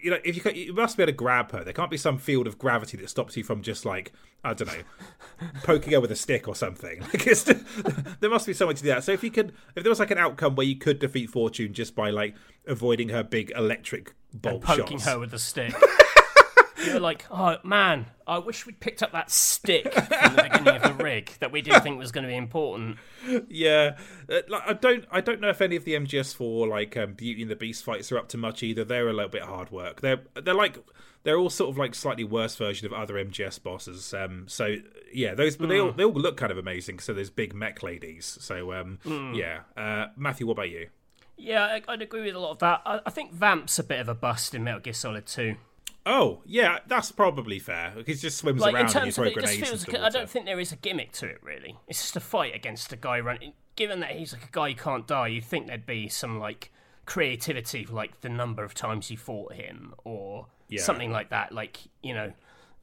you 0.01 0.09
know 0.09 0.17
if 0.23 0.35
you 0.35 0.41
can, 0.41 0.55
you 0.55 0.73
must 0.73 0.97
be 0.97 1.03
able 1.03 1.11
to 1.11 1.15
grab 1.17 1.51
her. 1.51 1.63
There 1.63 1.73
can't 1.73 1.91
be 1.91 1.97
some 1.97 2.17
field 2.17 2.47
of 2.47 2.57
gravity 2.57 2.97
that 2.97 3.09
stops 3.09 3.38
you 3.38 3.43
from 3.43 3.61
just 3.61 3.85
like 3.85 4.11
I 4.43 4.53
don't 4.53 4.67
know 4.67 4.84
poking 5.63 5.93
her 5.93 6.01
with 6.01 6.11
a 6.11 6.15
stick 6.15 6.47
or 6.47 6.55
something. 6.55 7.01
Like 7.01 7.27
it's 7.27 7.43
there 8.19 8.29
must 8.29 8.47
be 8.47 8.53
so 8.53 8.65
much 8.65 8.79
to 8.79 8.85
that. 8.85 9.03
So 9.03 9.11
if 9.11 9.23
you 9.23 9.31
could, 9.31 9.53
if 9.75 9.84
there 9.84 9.89
was 9.91 9.99
like 9.99 10.11
an 10.11 10.17
outcome 10.17 10.55
where 10.55 10.65
you 10.65 10.77
could 10.77 10.99
defeat 10.99 11.29
Fortune 11.29 11.73
just 11.73 11.95
by 11.95 12.09
like 12.09 12.35
avoiding 12.65 13.09
her 13.09 13.23
big 13.23 13.51
electric 13.55 14.13
bolt 14.34 14.63
Poking 14.63 14.97
shots. 14.97 15.05
her 15.05 15.19
with 15.19 15.34
a 15.34 15.39
stick. 15.39 15.73
You're 16.85 16.99
like, 16.99 17.25
oh 17.31 17.57
man, 17.63 18.05
I 18.27 18.37
wish 18.39 18.65
we'd 18.65 18.79
picked 18.79 19.01
up 19.01 19.11
that 19.13 19.31
stick 19.31 19.91
from 19.93 20.35
the 20.35 20.43
beginning 20.43 20.81
of 20.81 20.97
the 20.97 21.03
rig 21.03 21.31
that 21.39 21.51
we 21.51 21.61
didn't 21.61 21.81
think 21.81 21.97
was 21.97 22.11
going 22.11 22.23
to 22.23 22.27
be 22.29 22.35
important. 22.37 22.97
Yeah, 23.49 23.97
Uh, 24.29 24.41
like, 24.47 24.63
I 24.67 24.73
don't, 24.73 25.05
I 25.11 25.21
don't 25.21 25.41
know 25.41 25.49
if 25.49 25.61
any 25.61 25.75
of 25.75 25.85
the 25.85 25.93
MGS4 25.93 26.67
like 26.69 26.95
um, 26.97 27.13
Beauty 27.13 27.41
and 27.41 27.51
the 27.51 27.55
Beast 27.55 27.83
fights 27.83 28.11
are 28.11 28.17
up 28.17 28.27
to 28.29 28.37
much 28.37 28.63
either. 28.63 28.83
They're 28.83 29.07
a 29.09 29.13
little 29.13 29.29
bit 29.29 29.43
hard 29.43 29.71
work. 29.71 30.01
They're 30.01 30.21
they're 30.41 30.53
like 30.53 30.77
they're 31.23 31.37
all 31.37 31.49
sort 31.49 31.69
of 31.69 31.77
like 31.77 31.93
slightly 31.95 32.23
worse 32.23 32.55
version 32.55 32.85
of 32.85 32.93
other 32.93 33.15
MGS 33.15 33.61
bosses. 33.61 34.13
Um, 34.13 34.45
so 34.47 34.75
yeah, 35.13 35.33
those 35.33 35.57
but 35.57 35.69
they 35.69 35.79
all 35.79 35.91
they 35.91 36.03
all 36.05 36.13
look 36.13 36.37
kind 36.37 36.51
of 36.51 36.57
amazing. 36.57 36.99
So 36.99 37.13
there's 37.13 37.29
big 37.29 37.53
mech 37.55 37.81
ladies. 37.83 38.37
So 38.39 38.71
um, 38.73 38.99
yeah, 39.35 39.61
uh, 39.75 40.07
Matthew, 40.15 40.45
what 40.47 40.53
about 40.53 40.69
you? 40.69 40.87
Yeah, 41.39 41.65
I- 41.65 41.83
I'd 41.93 42.01
agree 42.01 42.21
with 42.21 42.35
a 42.35 42.39
lot 42.39 42.51
of 42.51 42.59
that. 42.59 42.81
I, 42.85 42.99
I 43.05 43.09
think 43.09 43.31
Vamp's 43.33 43.77
a 43.77 43.83
bit 43.83 43.99
of 43.99 44.09
a 44.09 44.15
bust 44.15 44.55
in 44.55 44.63
Metal 44.63 44.79
Gear 44.79 44.93
Solid 44.93 45.25
2. 45.27 45.55
Oh, 46.09 46.41
yeah, 46.45 46.79
that's 46.88 47.11
probably 47.11 47.59
fair. 47.59 47.93
He 48.05 48.13
just 48.13 48.38
swims 48.38 48.61
Like 48.61 48.69
in 48.71 48.75
around 48.77 48.85
and 48.85 48.93
you 48.95 48.99
terms 49.01 49.07
of 49.09 49.15
throw 49.15 49.23
it, 49.25 49.34
grenades 49.34 49.84
feels. 49.84 49.95
I 49.95 50.09
don't 50.09 50.29
think 50.29 50.45
there 50.45 50.59
is 50.59 50.71
a 50.71 50.77
gimmick 50.77 51.11
to 51.13 51.25
it 51.27 51.39
really. 51.43 51.75
It's 51.88 51.99
just 52.01 52.15
a 52.15 52.21
fight 52.21 52.55
against 52.55 52.93
a 52.93 52.95
guy 52.95 53.19
running. 53.19 53.53
Given 53.75 53.99
that 53.99 54.11
he's 54.11 54.31
like 54.31 54.45
a 54.45 54.51
guy 54.51 54.69
who 54.69 54.75
can't 54.75 55.05
die, 55.05 55.27
you'd 55.27 55.43
think 55.43 55.67
there'd 55.67 55.85
be 55.85 56.07
some 56.07 56.39
like 56.39 56.71
creativity, 57.05 57.85
like 57.85 58.21
the 58.21 58.29
number 58.29 58.63
of 58.63 58.73
times 58.73 59.11
you 59.11 59.17
fought 59.17 59.53
him, 59.53 59.93
or 60.05 60.47
Yeah. 60.69 60.81
something 60.81 61.11
like 61.11 61.29
that. 61.29 61.51
Like 61.51 61.79
you 62.01 62.13
know, 62.13 62.31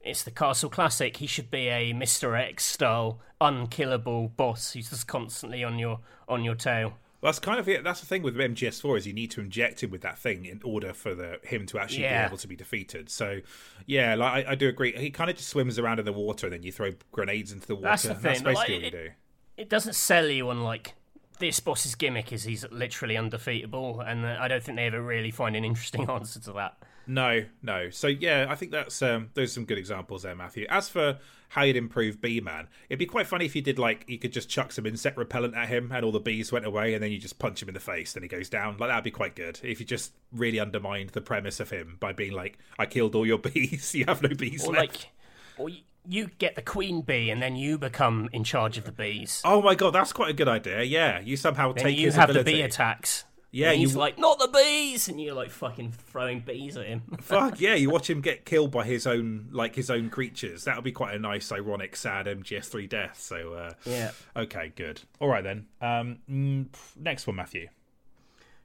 it's 0.01 0.23
the 0.23 0.31
Castle 0.31 0.69
Classic. 0.69 1.17
He 1.17 1.25
should 1.27 1.49
be 1.49 1.67
a 1.67 1.93
Mister 1.93 2.35
X 2.35 2.63
style, 2.63 3.19
unkillable 3.41 4.27
boss 4.29 4.73
who's 4.73 4.91
just 4.91 5.07
constantly 5.07 5.63
on 5.63 5.79
your 5.79 5.99
on 6.29 6.43
your 6.43 6.55
tail. 6.55 6.97
Well, 7.25 7.31
that's 7.31 7.39
kind 7.39 7.59
of 7.59 7.67
it. 7.67 7.83
That's 7.83 8.01
the 8.01 8.05
thing 8.05 8.21
with 8.21 8.35
MGS4 8.35 8.99
is 8.99 9.07
you 9.07 9.13
need 9.13 9.31
to 9.31 9.41
inject 9.41 9.81
him 9.81 9.89
with 9.89 10.01
that 10.01 10.19
thing 10.19 10.45
in 10.45 10.61
order 10.63 10.93
for 10.93 11.15
the 11.15 11.39
him 11.41 11.65
to 11.65 11.79
actually 11.79 12.03
Yeah. 12.03 12.21
be 12.21 12.27
able 12.27 12.37
to 12.37 12.47
be 12.47 12.55
defeated. 12.55 13.09
So, 13.09 13.39
yeah, 13.87 14.13
like 14.13 14.45
I, 14.47 14.51
I 14.51 14.55
do 14.55 14.69
agree. 14.69 14.91
He 14.95 15.09
kind 15.09 15.31
of 15.31 15.35
just 15.37 15.49
swims 15.49 15.79
around 15.79 15.97
in 15.97 16.05
the 16.05 16.13
water, 16.13 16.45
and 16.45 16.53
then 16.53 16.61
you 16.61 16.71
throw 16.71 16.91
grenades 17.11 17.51
into 17.51 17.65
the 17.65 17.73
water. 17.73 17.87
That's 17.87 18.03
the 18.03 18.13
thing, 18.13 18.21
That's 18.21 18.41
but, 18.43 18.53
like, 18.53 18.67
basically 18.67 18.83
what 18.85 18.93
you 18.93 18.99
it- 18.99 19.05
do. 19.07 19.11
it 19.57 19.69
doesn't 19.69 19.93
sell 19.95 20.27
you 20.27 20.49
on 20.51 20.63
like 20.63 20.93
this 21.39 21.59
boss's 21.59 21.95
gimmick 21.95 22.31
is 22.31 22.43
he's 22.43 22.63
literally 22.69 23.17
undefeatable, 23.17 24.01
and 24.01 24.23
uh, 24.23 24.37
I 24.39 24.47
don't 24.47 24.61
think 24.61 24.75
they 24.77 24.85
ever 24.85 25.01
really 25.01 25.31
find 25.31 25.55
an 25.55 25.65
interesting 25.65 26.07
answer 26.09 26.39
to 26.41 26.53
that. 26.53 26.77
No, 27.07 27.45
no. 27.61 27.89
So 27.89 28.07
yeah, 28.07 28.47
I 28.49 28.55
think 28.55 28.71
that's 28.71 29.01
um, 29.01 29.29
those 29.33 29.51
are 29.51 29.53
some 29.53 29.65
good 29.65 29.77
examples 29.77 30.23
there, 30.23 30.35
Matthew. 30.35 30.65
As 30.69 30.89
for 30.89 31.19
how 31.49 31.63
you'd 31.63 31.75
improve 31.75 32.19
Bee 32.21 32.41
Man, 32.41 32.67
it'd 32.89 32.99
be 32.99 33.05
quite 33.05 33.27
funny 33.27 33.45
if 33.45 33.55
you 33.55 33.61
did 33.61 33.77
like 33.79 34.03
you 34.07 34.17
could 34.17 34.33
just 34.33 34.49
chuck 34.49 34.71
some 34.71 34.85
insect 34.85 35.17
repellent 35.17 35.55
at 35.55 35.67
him 35.69 35.91
and 35.93 36.03
all 36.03 36.11
the 36.11 36.19
bees 36.19 36.51
went 36.51 36.65
away, 36.65 36.93
and 36.93 37.03
then 37.03 37.11
you 37.11 37.17
just 37.17 37.39
punch 37.39 37.61
him 37.61 37.67
in 37.69 37.73
the 37.73 37.79
face, 37.79 38.15
and 38.15 38.23
he 38.23 38.29
goes 38.29 38.49
down. 38.49 38.77
Like 38.77 38.89
that'd 38.89 39.03
be 39.03 39.11
quite 39.11 39.35
good 39.35 39.59
if 39.63 39.79
you 39.79 39.85
just 39.85 40.13
really 40.31 40.59
undermined 40.59 41.11
the 41.11 41.21
premise 41.21 41.59
of 41.59 41.69
him 41.69 41.97
by 41.99 42.13
being 42.13 42.33
like, 42.33 42.57
"I 42.79 42.85
killed 42.85 43.15
all 43.15 43.25
your 43.25 43.37
bees, 43.39 43.93
you 43.93 44.05
have 44.05 44.21
no 44.21 44.29
bees 44.29 44.65
Or 44.65 44.73
left." 44.73 44.79
like, 44.79 45.11
or 45.57 45.69
you, 45.69 45.81
you 46.07 46.29
get 46.37 46.55
the 46.55 46.61
queen 46.61 47.01
bee, 47.01 47.29
and 47.29 47.41
then 47.41 47.55
you 47.55 47.77
become 47.77 48.29
in 48.33 48.43
charge 48.43 48.77
of 48.77 48.85
the 48.85 48.91
bees. 48.91 49.41
Oh 49.45 49.61
my 49.61 49.75
god, 49.75 49.91
that's 49.91 50.13
quite 50.13 50.29
a 50.29 50.33
good 50.33 50.47
idea. 50.47 50.83
Yeah, 50.83 51.19
you 51.19 51.37
somehow 51.37 51.71
then 51.73 51.83
take 51.85 51.97
you 51.97 52.07
his 52.07 52.15
have 52.15 52.29
ability. 52.29 52.51
the 52.51 52.57
bee 52.57 52.61
attacks. 52.63 53.25
Yeah, 53.55 53.71
and 53.71 53.79
he's 53.79 53.93
you- 53.93 53.99
like, 53.99 54.19
not 54.19 54.37
the 54.37 54.49
bees, 54.49 55.07
and 55.07 55.19
you're 55.19 55.33
like 55.33 55.49
fucking 55.49 55.93
throwing 55.93 56.41
bees 56.41 56.75
at 56.75 56.87
him. 56.87 57.03
Fuck 57.21 57.61
yeah, 57.61 57.73
you 57.75 57.89
watch 57.89 58.09
him 58.09 58.19
get 58.19 58.43
killed 58.43 58.69
by 58.69 58.83
his 58.83 59.07
own 59.07 59.47
like 59.49 59.75
his 59.75 59.89
own 59.89 60.09
creatures. 60.09 60.65
That 60.65 60.75
would 60.75 60.83
be 60.83 60.91
quite 60.91 61.15
a 61.15 61.19
nice, 61.19 61.53
ironic, 61.53 61.95
sad 61.95 62.25
MGS3 62.25 62.89
death. 62.89 63.17
So 63.17 63.53
uh, 63.53 63.73
yeah. 63.85 64.11
okay, 64.35 64.73
good. 64.75 65.01
All 65.21 65.29
right 65.29 65.43
then. 65.43 65.67
Um, 65.79 66.17
mm, 66.29 66.67
next 66.99 67.27
one, 67.27 67.37
Matthew. 67.37 67.69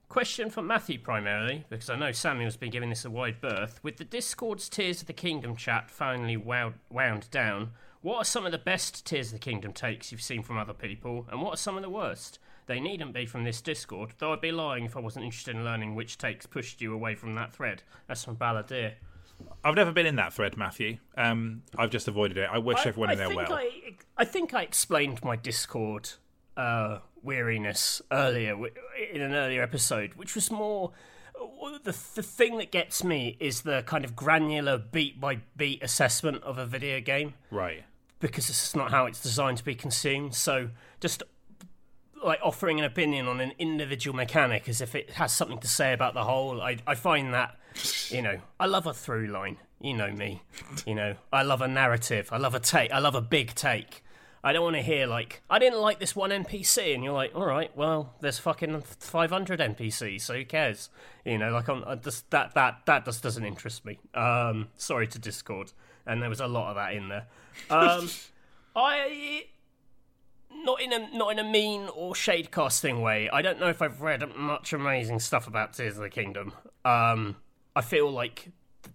Question 0.09 0.51
from 0.51 0.67
Matthew 0.67 0.99
primarily, 0.99 1.65
because 1.71 1.89
I 1.89 1.95
know 1.95 2.11
Samuel's 2.11 2.57
been 2.57 2.73
giving 2.73 2.91
this 2.91 3.05
a 3.05 3.11
wide 3.11 3.41
berth. 3.41 3.79
With 3.85 3.97
the 3.97 4.05
Discord's 4.05 4.69
Tears 4.69 5.03
of 5.03 5.07
the 5.07 5.13
Kingdom 5.13 5.55
chat 5.55 5.89
finally 5.89 6.37
wound, 6.37 6.75
wound 6.91 7.31
down, 7.31 7.71
what 8.01 8.17
are 8.17 8.25
some 8.25 8.45
of 8.45 8.51
the 8.51 8.59
best 8.59 9.07
Tears 9.07 9.29
of 9.29 9.35
the 9.35 9.39
Kingdom 9.39 9.73
takes 9.73 10.11
you've 10.11 10.21
seen 10.21 10.43
from 10.43 10.59
other 10.59 10.73
people, 10.73 11.29
and 11.31 11.41
what 11.41 11.55
are 11.55 11.59
some 11.59 11.77
of 11.77 11.85
the 11.85 11.89
worst? 11.89 12.41
They 12.71 12.79
needn't 12.79 13.13
be 13.13 13.27
from 13.27 13.43
this 13.43 13.61
Discord, 13.61 14.13
though 14.19 14.33
I'd 14.33 14.41
be 14.41 14.53
lying 14.53 14.85
if 14.85 14.97
I 14.97 15.01
wasn't 15.01 15.25
interested 15.25 15.57
in 15.57 15.65
learning 15.65 15.97
which 15.97 16.19
takes 16.19 16.47
pushed 16.47 16.81
you 16.81 16.95
away 16.95 17.17
from 17.17 17.35
that 17.35 17.53
thread. 17.53 17.83
That's 18.07 18.23
from 18.23 18.37
Balladeer. 18.37 18.93
I've 19.65 19.75
never 19.75 19.91
been 19.91 20.07
in 20.07 20.15
that 20.17 20.33
thread, 20.33 20.57
Matthew. 20.57 20.99
Um, 21.17 21.65
I've 21.77 21.91
just 21.91 22.07
avoided 22.07 22.39
it. 22.39 22.49
I 22.49 22.59
wish 22.59 22.79
I, 22.87 22.91
everyone 22.91 23.09
I 23.11 23.15
in 23.15 23.19
there 23.19 23.35
well. 23.35 23.53
I, 23.53 23.97
I 24.17 24.25
think 24.25 24.55
I 24.55 24.63
explained 24.63 25.25
my 25.25 25.35
Discord 25.35 26.11
uh, 26.57 26.99
weariness 27.25 28.03
earlier 28.13 28.57
in 29.13 29.21
an 29.21 29.35
earlier 29.35 29.65
episode, 29.65 30.15
which 30.15 30.37
was 30.37 30.49
more 30.53 30.93
the 31.83 31.99
the 32.15 32.23
thing 32.23 32.59
that 32.59 32.71
gets 32.71 33.03
me 33.03 33.37
is 33.41 33.63
the 33.63 33.83
kind 33.85 34.05
of 34.05 34.15
granular 34.15 34.79
beat 34.79 35.21
by 35.21 35.41
beat 35.57 35.83
assessment 35.83 36.41
of 36.45 36.57
a 36.57 36.67
video 36.67 37.01
game 37.01 37.35
Right. 37.51 37.83
because 38.21 38.47
this 38.47 38.63
is 38.69 38.77
not 38.77 38.93
how 38.93 39.07
it's 39.07 39.21
designed 39.21 39.59
to 39.59 39.65
be 39.65 39.75
consumed. 39.75 40.37
So 40.37 40.71
just 41.01 41.25
like 42.23 42.41
offering 42.43 42.79
an 42.79 42.85
opinion 42.85 43.27
on 43.27 43.41
an 43.41 43.53
individual 43.59 44.15
mechanic 44.15 44.69
as 44.69 44.81
if 44.81 44.95
it 44.95 45.11
has 45.13 45.33
something 45.33 45.59
to 45.59 45.69
say 45.69 45.93
about 45.93 46.15
the 46.15 46.25
whole, 46.25 46.61
I 46.61 46.79
I 46.87 46.95
find 46.95 47.35
that 47.35 47.57
you 48.09 48.23
know 48.23 48.39
I 48.59 48.67
love 48.67 48.87
a 48.87 48.95
through 48.95 49.29
line. 49.29 49.59
You 49.81 49.95
know 49.95 50.13
me. 50.13 50.43
You 50.87 50.95
know 50.95 51.17
I 51.33 51.43
love 51.43 51.63
a 51.63 51.69
narrative. 51.69 52.29
I 52.33 52.39
love 52.39 52.55
a 52.55 52.61
take. 52.61 52.93
I 52.93 52.99
love 52.99 53.15
a 53.15 53.23
big 53.23 53.55
take. 53.55 54.05
I 54.43 54.55
don't 54.55 54.63
want 54.63 54.77
to 54.77 54.83
hear 54.83 55.07
like 55.07 55.43
I 55.51 55.59
didn't 55.59 55.81
like 55.81 55.99
this 55.99 56.17
one 56.17 56.31
NPC, 56.31 56.95
and 56.95 57.05
you're 57.05 57.13
like, 57.13 57.33
all 57.35 57.45
right, 57.45 57.75
well, 57.77 58.15
there's 58.21 58.39
fucking 58.39 58.83
500 58.83 59.61
NPCs, 59.61 60.23
so 60.23 60.35
who 60.35 60.45
cares? 60.45 60.89
You 61.25 61.39
know, 61.39 61.51
like 61.51 61.69
I'm 61.69 61.85
I 61.87 61.97
just 61.97 62.31
that 62.31 62.55
that 62.55 62.87
that 62.87 63.05
just 63.05 63.23
doesn't 63.23 63.45
interest 63.45 63.85
me. 63.85 63.99
Um, 64.15 64.69
sorry 64.77 65.07
to 65.09 65.19
Discord, 65.19 65.73
and 66.07 66.23
there 66.23 66.31
was 66.31 66.41
a 66.41 66.47
lot 66.47 66.71
of 66.71 66.77
that 66.77 66.95
in 66.95 67.09
there. 67.09 67.27
Um, 67.69 68.09
I 68.77 69.47
not 70.53 70.81
in 70.81 70.93
a 70.93 71.17
not 71.17 71.33
in 71.33 71.39
a 71.39 71.45
mean 71.45 71.89
or 71.95 72.15
shade 72.15 72.51
casting 72.51 73.01
way. 73.01 73.29
I 73.31 73.43
don't 73.43 73.61
know 73.61 73.69
if 73.69 73.81
I've 73.83 74.01
read 74.01 74.23
much 74.37 74.73
amazing 74.73 75.21
stuff 75.21 75.47
about 75.47 75.73
Tears 75.73 75.97
of 75.97 76.03
the 76.03 76.11
Kingdom. 76.11 76.53
Um, 76.85 77.37
I 77.75 77.81
feel 77.81 78.11
like 78.11 78.51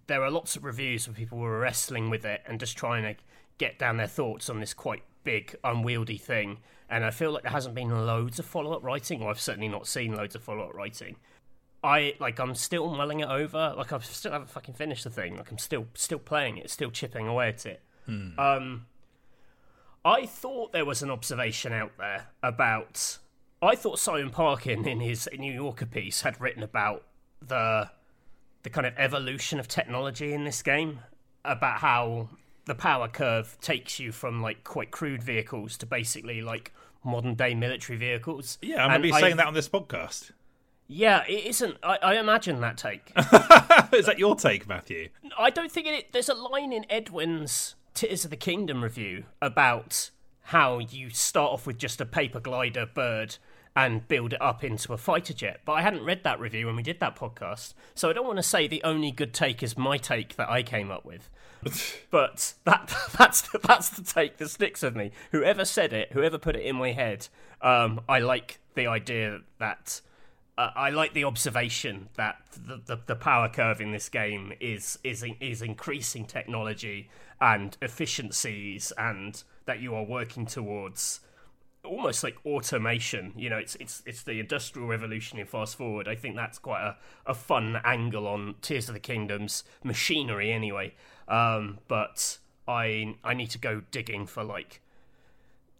there 0.06 0.22
are 0.22 0.30
lots 0.30 0.56
of 0.56 0.64
reviews 0.64 1.06
where 1.06 1.14
people 1.14 1.38
were 1.38 1.58
wrestling 1.58 2.10
with 2.10 2.24
it 2.24 2.42
and 2.46 2.60
just 2.60 2.76
trying 2.76 3.02
to 3.02 3.20
get 3.58 3.78
down 3.78 3.96
their 3.96 4.06
thoughts 4.06 4.50
on 4.50 4.60
this 4.60 4.74
quite 4.74 5.02
big, 5.24 5.56
unwieldy 5.64 6.18
thing. 6.18 6.58
And 6.88 7.04
I 7.04 7.10
feel 7.10 7.32
like 7.32 7.42
there 7.42 7.52
hasn't 7.52 7.74
been 7.74 8.06
loads 8.06 8.38
of 8.38 8.46
follow 8.46 8.72
up 8.72 8.84
writing, 8.84 9.22
or 9.22 9.30
I've 9.30 9.40
certainly 9.40 9.68
not 9.68 9.86
seen 9.86 10.14
loads 10.14 10.34
of 10.34 10.42
follow 10.42 10.68
up 10.68 10.74
writing. 10.74 11.16
I 11.82 12.14
like 12.20 12.38
I'm 12.38 12.54
still 12.54 12.90
mulling 12.90 13.20
it 13.20 13.28
over. 13.28 13.74
Like 13.76 13.92
I 13.92 13.98
still 14.00 14.32
haven't 14.32 14.50
fucking 14.50 14.74
finished 14.74 15.04
the 15.04 15.10
thing. 15.10 15.36
Like 15.36 15.50
I'm 15.50 15.58
still 15.58 15.86
still 15.94 16.18
playing 16.18 16.58
it, 16.58 16.70
still 16.70 16.90
chipping 16.90 17.26
away 17.26 17.48
at 17.48 17.66
it. 17.66 17.82
Um, 18.38 18.86
I 20.06 20.24
thought 20.24 20.72
there 20.72 20.84
was 20.84 21.02
an 21.02 21.10
observation 21.10 21.72
out 21.72 21.90
there 21.98 22.28
about. 22.40 23.18
I 23.60 23.74
thought 23.74 23.98
Simon 23.98 24.30
Parkin 24.30 24.86
in 24.86 25.00
his 25.00 25.28
New 25.36 25.52
Yorker 25.52 25.86
piece 25.86 26.20
had 26.20 26.40
written 26.40 26.62
about 26.62 27.04
the 27.42 27.90
the 28.62 28.70
kind 28.70 28.86
of 28.86 28.94
evolution 28.96 29.58
of 29.58 29.66
technology 29.66 30.32
in 30.32 30.44
this 30.44 30.62
game, 30.62 31.00
about 31.44 31.78
how 31.80 32.28
the 32.66 32.74
power 32.76 33.08
curve 33.08 33.56
takes 33.60 33.98
you 33.98 34.12
from 34.12 34.40
like 34.40 34.62
quite 34.62 34.92
crude 34.92 35.24
vehicles 35.24 35.76
to 35.78 35.86
basically 35.86 36.40
like 36.40 36.72
modern 37.02 37.34
day 37.34 37.54
military 37.54 37.98
vehicles. 37.98 38.58
Yeah, 38.62 38.84
I'm 38.84 38.90
going 38.90 39.02
to 39.02 39.08
be 39.08 39.12
I- 39.12 39.20
saying 39.20 39.36
that 39.38 39.46
on 39.48 39.54
this 39.54 39.68
podcast. 39.68 40.30
Yeah, 40.88 41.24
it 41.26 41.46
isn't. 41.46 41.78
I, 41.82 41.98
I 42.00 42.14
imagine 42.14 42.60
that 42.60 42.76
take. 42.76 43.10
Is 43.92 44.06
that 44.06 44.20
your 44.20 44.36
take, 44.36 44.68
Matthew? 44.68 45.08
I 45.36 45.50
don't 45.50 45.72
think 45.72 45.88
it. 45.88 46.12
There's 46.12 46.28
a 46.28 46.34
line 46.34 46.72
in 46.72 46.86
Edwin's 46.88 47.74
Tears 47.96 48.24
of 48.24 48.30
the 48.30 48.36
Kingdom 48.36 48.84
review 48.84 49.24
about 49.40 50.10
how 50.42 50.78
you 50.78 51.08
start 51.08 51.50
off 51.50 51.66
with 51.66 51.78
just 51.78 51.98
a 51.98 52.04
paper 52.04 52.38
glider 52.38 52.84
bird 52.84 53.38
and 53.74 54.06
build 54.06 54.34
it 54.34 54.42
up 54.42 54.62
into 54.62 54.92
a 54.92 54.98
fighter 54.98 55.32
jet. 55.32 55.62
But 55.64 55.72
I 55.72 55.80
hadn't 55.82 56.04
read 56.04 56.22
that 56.22 56.38
review 56.38 56.66
when 56.66 56.76
we 56.76 56.82
did 56.82 57.00
that 57.00 57.16
podcast, 57.16 57.72
so 57.94 58.10
I 58.10 58.12
don't 58.12 58.26
want 58.26 58.36
to 58.36 58.42
say 58.42 58.68
the 58.68 58.82
only 58.82 59.10
good 59.10 59.32
take 59.32 59.62
is 59.62 59.78
my 59.78 59.96
take 59.96 60.36
that 60.36 60.50
I 60.50 60.62
came 60.62 60.90
up 60.90 61.06
with. 61.06 61.30
but 62.10 62.52
that 62.64 62.94
that's 63.18 63.40
the, 63.40 63.60
that's 63.60 63.88
the 63.88 64.02
take 64.02 64.36
that 64.36 64.50
sticks 64.50 64.82
with 64.82 64.94
me. 64.94 65.10
Whoever 65.32 65.64
said 65.64 65.94
it, 65.94 66.12
whoever 66.12 66.36
put 66.36 66.54
it 66.54 66.66
in 66.66 66.76
my 66.76 66.92
head, 66.92 67.28
um, 67.62 68.02
I 68.06 68.18
like 68.18 68.58
the 68.74 68.86
idea 68.86 69.40
that 69.58 70.02
uh, 70.58 70.70
I 70.74 70.90
like 70.90 71.12
the 71.12 71.24
observation 71.24 72.08
that 72.16 72.36
the, 72.52 72.80
the, 72.84 73.00
the 73.06 73.16
power 73.16 73.48
curve 73.48 73.80
in 73.80 73.92
this 73.92 74.08
game 74.08 74.52
is 74.60 74.98
is 75.04 75.24
is 75.40 75.62
increasing 75.62 76.24
technology 76.24 77.10
and 77.40 77.76
efficiencies, 77.82 78.92
and 78.96 79.42
that 79.66 79.80
you 79.80 79.94
are 79.94 80.04
working 80.04 80.46
towards 80.46 81.20
almost 81.84 82.24
like 82.24 82.36
automation. 82.46 83.32
You 83.36 83.50
know, 83.50 83.58
it's 83.58 83.74
it's 83.76 84.02
it's 84.06 84.22
the 84.22 84.40
industrial 84.40 84.88
revolution 84.88 85.38
in 85.38 85.46
fast 85.46 85.76
forward. 85.76 86.08
I 86.08 86.14
think 86.14 86.36
that's 86.36 86.58
quite 86.58 86.82
a, 86.82 86.96
a 87.26 87.34
fun 87.34 87.78
angle 87.84 88.26
on 88.26 88.54
Tears 88.62 88.88
of 88.88 88.94
the 88.94 89.00
Kingdom's 89.00 89.62
machinery, 89.84 90.52
anyway. 90.52 90.94
Um, 91.28 91.80
but 91.86 92.38
I 92.66 93.16
I 93.22 93.34
need 93.34 93.50
to 93.50 93.58
go 93.58 93.82
digging 93.90 94.26
for 94.26 94.42
like 94.42 94.80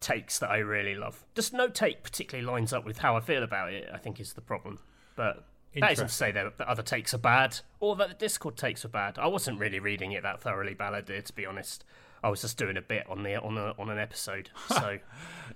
takes 0.00 0.38
that 0.38 0.50
I 0.50 0.58
really 0.58 0.94
love. 0.94 1.24
Just 1.34 1.52
no 1.52 1.68
take 1.68 2.02
particularly 2.02 2.46
lines 2.46 2.72
up 2.72 2.84
with 2.84 2.98
how 2.98 3.16
I 3.16 3.20
feel 3.20 3.42
about 3.42 3.72
it. 3.72 3.88
I 3.92 3.98
think 3.98 4.20
is 4.20 4.32
the 4.34 4.40
problem. 4.40 4.78
But 5.14 5.44
that 5.80 5.92
isn't 5.92 6.08
to 6.08 6.12
say 6.12 6.32
that 6.32 6.58
the 6.58 6.68
other 6.68 6.82
takes 6.82 7.14
are 7.14 7.18
bad 7.18 7.60
or 7.80 7.96
that 7.96 8.08
the 8.08 8.14
Discord 8.14 8.56
takes 8.56 8.84
are 8.84 8.88
bad. 8.88 9.18
I 9.18 9.26
wasn't 9.26 9.58
really 9.58 9.78
reading 9.78 10.12
it 10.12 10.22
that 10.22 10.40
thoroughly, 10.40 10.74
Balladeer, 10.74 11.24
to 11.24 11.32
be 11.32 11.46
honest. 11.46 11.84
I 12.22 12.28
was 12.28 12.40
just 12.40 12.56
doing 12.56 12.76
a 12.76 12.82
bit 12.82 13.06
on 13.08 13.22
the 13.22 13.40
on 13.40 13.58
a, 13.58 13.74
on 13.78 13.90
an 13.90 13.98
episode. 13.98 14.50
So 14.68 14.98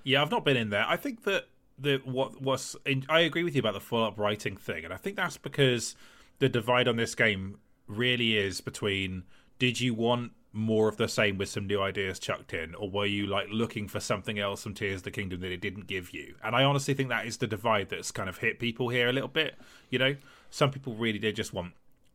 Yeah, 0.05 0.23
I've 0.23 0.31
not 0.31 0.45
been 0.45 0.57
in 0.57 0.71
there. 0.71 0.85
I 0.87 0.97
think 0.97 1.25
that 1.25 1.47
the 1.79 2.01
what 2.05 2.41
was 2.41 2.77
in, 2.85 3.05
I 3.09 3.21
agree 3.21 3.45
with 3.45 3.55
you 3.55 3.61
about 3.61 3.75
the 3.75 3.81
follow 3.81 4.09
up 4.09 4.19
writing 4.19 4.57
thing, 4.57 4.85
and 4.85 4.93
I 4.93 4.97
think 4.97 5.17
that's 5.17 5.37
because 5.37 5.97
the 6.39 6.49
divide 6.49 6.89
on 6.89 6.97
this 6.97 7.15
game 7.15 7.59
really 7.87 8.37
is 8.37 8.61
between 8.61 9.25
did 9.59 9.81
you 9.81 9.95
want 9.95 10.33
more 10.53 10.89
of 10.89 10.97
the 10.97 11.09
same 11.09 11.39
with 11.39 11.49
some 11.49 11.67
new 11.67 11.81
ideas 11.81 12.19
chucked 12.19 12.53
in, 12.53 12.75
or 12.75 12.91
were 12.91 13.07
you 13.07 13.27
like 13.27 13.49
looking 13.51 13.87
for 13.87 14.01
something 14.01 14.39
else 14.39 14.63
from 14.63 14.75
Tears 14.75 14.97
of 14.97 15.03
the 15.05 15.11
Kingdom 15.11 15.41
that 15.41 15.53
it 15.53 15.61
didn't 15.61 15.87
give 15.87 16.13
you? 16.13 16.35
And 16.43 16.57
I 16.57 16.65
honestly 16.65 16.95
think 16.95 17.09
that 17.09 17.27
is 17.27 17.37
the 17.37 17.47
divide 17.47 17.89
that's 17.89 18.11
kind 18.11 18.29
of 18.29 18.39
hit 18.39 18.59
people 18.59 18.89
here 18.89 19.09
a 19.09 19.13
little 19.13 19.29
bit. 19.29 19.57
You 19.91 19.99
know, 19.99 20.17
some 20.51 20.71
people 20.71 20.95
really 20.95 21.19
did 21.19 21.37
just 21.37 21.53
want 21.53 21.75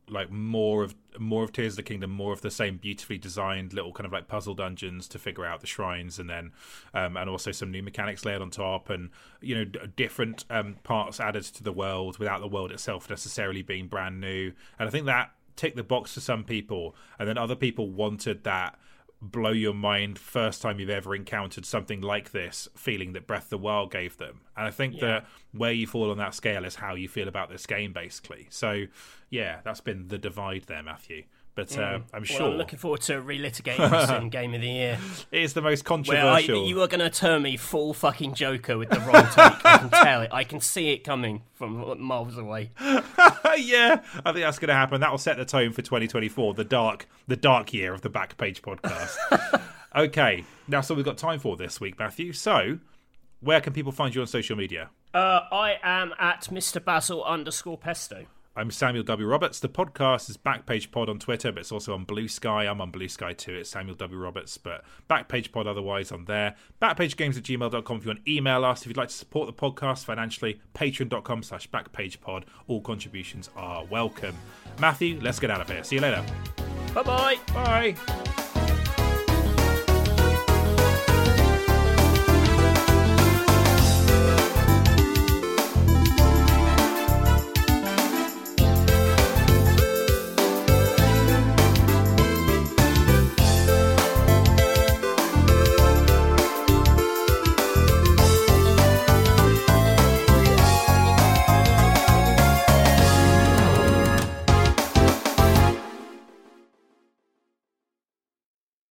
like 0.10 0.30
more 0.32 0.84
of 0.84 0.96
more 1.18 1.44
of 1.44 1.52
Tears 1.52 1.74
of 1.74 1.78
the 1.78 1.84
Kingdom, 1.84 2.12
more 2.12 2.34
of 2.34 2.42
the 2.42 2.52
same 2.52 2.78
beautifully 2.78 3.18
designed 3.18 3.74
little 3.74 3.92
kind 3.92 4.06
of 4.06 4.12
like 4.12 4.28
puzzle 4.28 4.54
dungeons 4.54 5.08
to 5.10 5.20
figure 5.20 5.46
out 5.46 5.62
the 5.62 5.68
shrines, 5.68 6.20
and 6.20 6.30
then 6.30 6.52
um, 6.94 7.18
and 7.18 7.30
also 7.30 7.52
some 7.52 7.72
new 7.72 7.82
mechanics 7.82 8.26
layered 8.26 8.42
on 8.42 8.50
top, 8.50 8.90
and 8.90 9.10
you 9.42 9.56
know 9.56 9.66
d- 9.66 9.80
different 9.96 10.46
um, 10.50 10.76
parts 10.84 11.20
added 11.20 11.44
to 11.44 11.64
the 11.64 11.72
world 11.72 12.18
without 12.20 12.42
the 12.42 12.48
world 12.48 12.72
itself 12.72 13.10
necessarily 13.10 13.62
being 13.62 13.88
brand 13.88 14.20
new. 14.20 14.52
And 14.78 14.88
I 14.88 14.92
think 14.92 15.06
that 15.06 15.32
ticked 15.56 15.76
the 15.76 15.84
box 15.84 16.14
for 16.14 16.20
some 16.20 16.44
people, 16.44 16.96
and 17.20 17.28
then 17.28 17.38
other 17.38 17.56
people 17.56 17.90
wanted 17.90 18.44
that 18.44 18.78
blow 19.22 19.52
your 19.52 19.74
mind 19.74 20.20
first 20.20 20.62
time 20.62 20.80
you've 20.80 20.90
ever 20.90 21.16
encountered 21.16 21.66
something 21.66 22.02
like 22.02 22.32
this 22.32 22.68
feeling 22.76 23.14
that 23.14 23.26
Breath 23.26 23.46
of 23.46 23.50
the 23.50 23.58
Wild 23.58 23.92
gave 23.92 24.18
them. 24.18 24.42
And 24.56 24.68
I 24.68 24.72
think 24.72 25.00
that 25.00 25.26
where 25.52 25.72
you 25.72 25.88
fall 25.88 26.12
on 26.12 26.18
that 26.18 26.36
scale 26.36 26.66
is 26.66 26.76
how 26.76 26.96
you 26.96 27.08
feel 27.08 27.28
about 27.28 27.50
this 27.50 27.66
game, 27.66 27.94
basically. 27.94 28.48
So, 28.50 28.86
yeah, 29.30 29.62
that's 29.64 29.82
been 29.82 30.10
the 30.10 30.18
divide 30.18 30.64
there, 30.68 30.84
Matthew. 30.84 31.24
But 31.56 31.78
uh, 31.78 32.00
I'm 32.14 32.22
well, 32.22 32.24
sure 32.26 32.52
I'm 32.52 32.58
looking 32.58 32.78
forward 32.78 33.02
to 33.04 33.14
relitigating 33.22 33.90
this 34.02 34.10
in 34.10 34.30
Game 34.30 34.54
of 34.54 34.60
the 34.62 34.68
Year. 34.68 35.00
it 35.32 35.42
is 35.42 35.54
the 35.54 35.62
most 35.62 35.90
Where 35.90 35.98
I, 35.98 36.42
controversial. 36.42 36.68
you 36.68 36.82
are 36.82 36.88
going 36.88 37.00
to 37.00 37.10
turn 37.10 37.44
me 37.44 37.56
full 37.56 37.94
fucking 37.94 38.34
Joker 38.34 38.78
with 38.78 38.90
the 38.90 39.00
wrong 39.00 39.24
take. 39.24 39.66
I 39.66 39.78
can 39.78 39.90
tell 39.90 40.22
it. 40.22 40.30
I 40.34 40.44
can 40.44 40.60
see 40.60 40.90
it 40.90 41.06
coming 41.06 41.44
from 41.54 42.02
miles 42.02 42.38
away. 42.38 42.72
yeah, 42.82 44.02
I 44.26 44.34
think 44.34 44.44
that's 44.44 44.60
going 44.60 44.68
to 44.68 44.74
happen. 44.74 45.00
That 45.00 45.12
will 45.12 45.18
set 45.18 45.38
the 45.38 45.46
tone 45.46 45.72
for 45.72 45.82
2024, 45.82 46.56
the 46.56 46.66
dark, 46.66 47.08
the 47.28 47.38
dark 47.38 47.74
year 47.74 47.94
of 47.94 48.02
the 48.02 48.10
Backpage 48.10 48.60
podcast. 48.60 49.62
okay, 49.96 50.44
that's 50.68 50.90
all 50.90 50.98
we've 50.98 51.06
got 51.06 51.18
time 51.18 51.40
for 51.40 51.56
this 51.56 51.80
week, 51.80 51.98
Matthew. 51.98 52.34
So, 52.34 52.80
where 53.40 53.62
can 53.62 53.72
people 53.72 53.94
find 53.94 54.14
you 54.14 54.20
on 54.20 54.28
social 54.28 54.58
media? 54.58 54.90
Uh, 55.14 55.42
I 55.54 55.78
am 55.82 56.14
at 56.20 56.50
Mr. 56.52 56.84
Basil 56.84 57.24
underscore 57.24 57.78
Pesto. 57.78 58.26
I'm 58.58 58.72
Samuel 58.72 59.04
W. 59.04 59.28
Roberts. 59.28 59.60
The 59.60 59.68
podcast 59.68 60.30
is 60.30 60.38
Backpage 60.38 60.90
Pod 60.90 61.10
on 61.10 61.20
Twitter, 61.20 61.52
but 61.52 61.60
it's 61.60 61.74
also 61.74 61.94
on 61.94 62.06
Bluesky. 62.06 62.70
I'm 62.70 62.80
on 62.80 62.90
Bluesky 62.90 63.36
too. 63.36 63.54
It's 63.56 63.70
Samuel 63.70 63.96
W. 63.98 64.18
Roberts, 64.18 64.58
but 64.58 64.86
Backpage 65.10 65.52
Pod 65.52 65.68
otherwise 65.68 66.10
on 66.10 66.24
there. 66.24 66.56
Backpagegames 66.82 67.36
at 67.38 67.44
gmail.com 67.44 67.98
if 67.98 68.06
you 68.06 68.10
want 68.10 68.24
to 68.24 68.32
email 68.32 68.64
us. 68.64 68.82
If 68.82 68.88
you'd 68.88 68.98
like 68.98 69.10
to 69.10 69.14
support 69.14 69.48
the 69.48 69.54
podcast 69.54 70.06
financially, 70.06 70.62
patreon.com 70.74 71.44
slash 71.44 71.70
backpagepod. 71.70 72.44
All 72.68 72.80
contributions 72.80 73.50
are 73.58 73.84
welcome. 73.86 74.36
Matthew, 74.80 75.20
let's 75.22 75.40
get 75.40 75.52
out 75.52 75.60
of 75.60 75.70
here. 75.70 75.84
See 75.84 75.96
you 75.96 76.02
later. 76.02 76.24
Bye 76.94 77.04
bye. 77.04 77.38
Bye. 77.54 78.45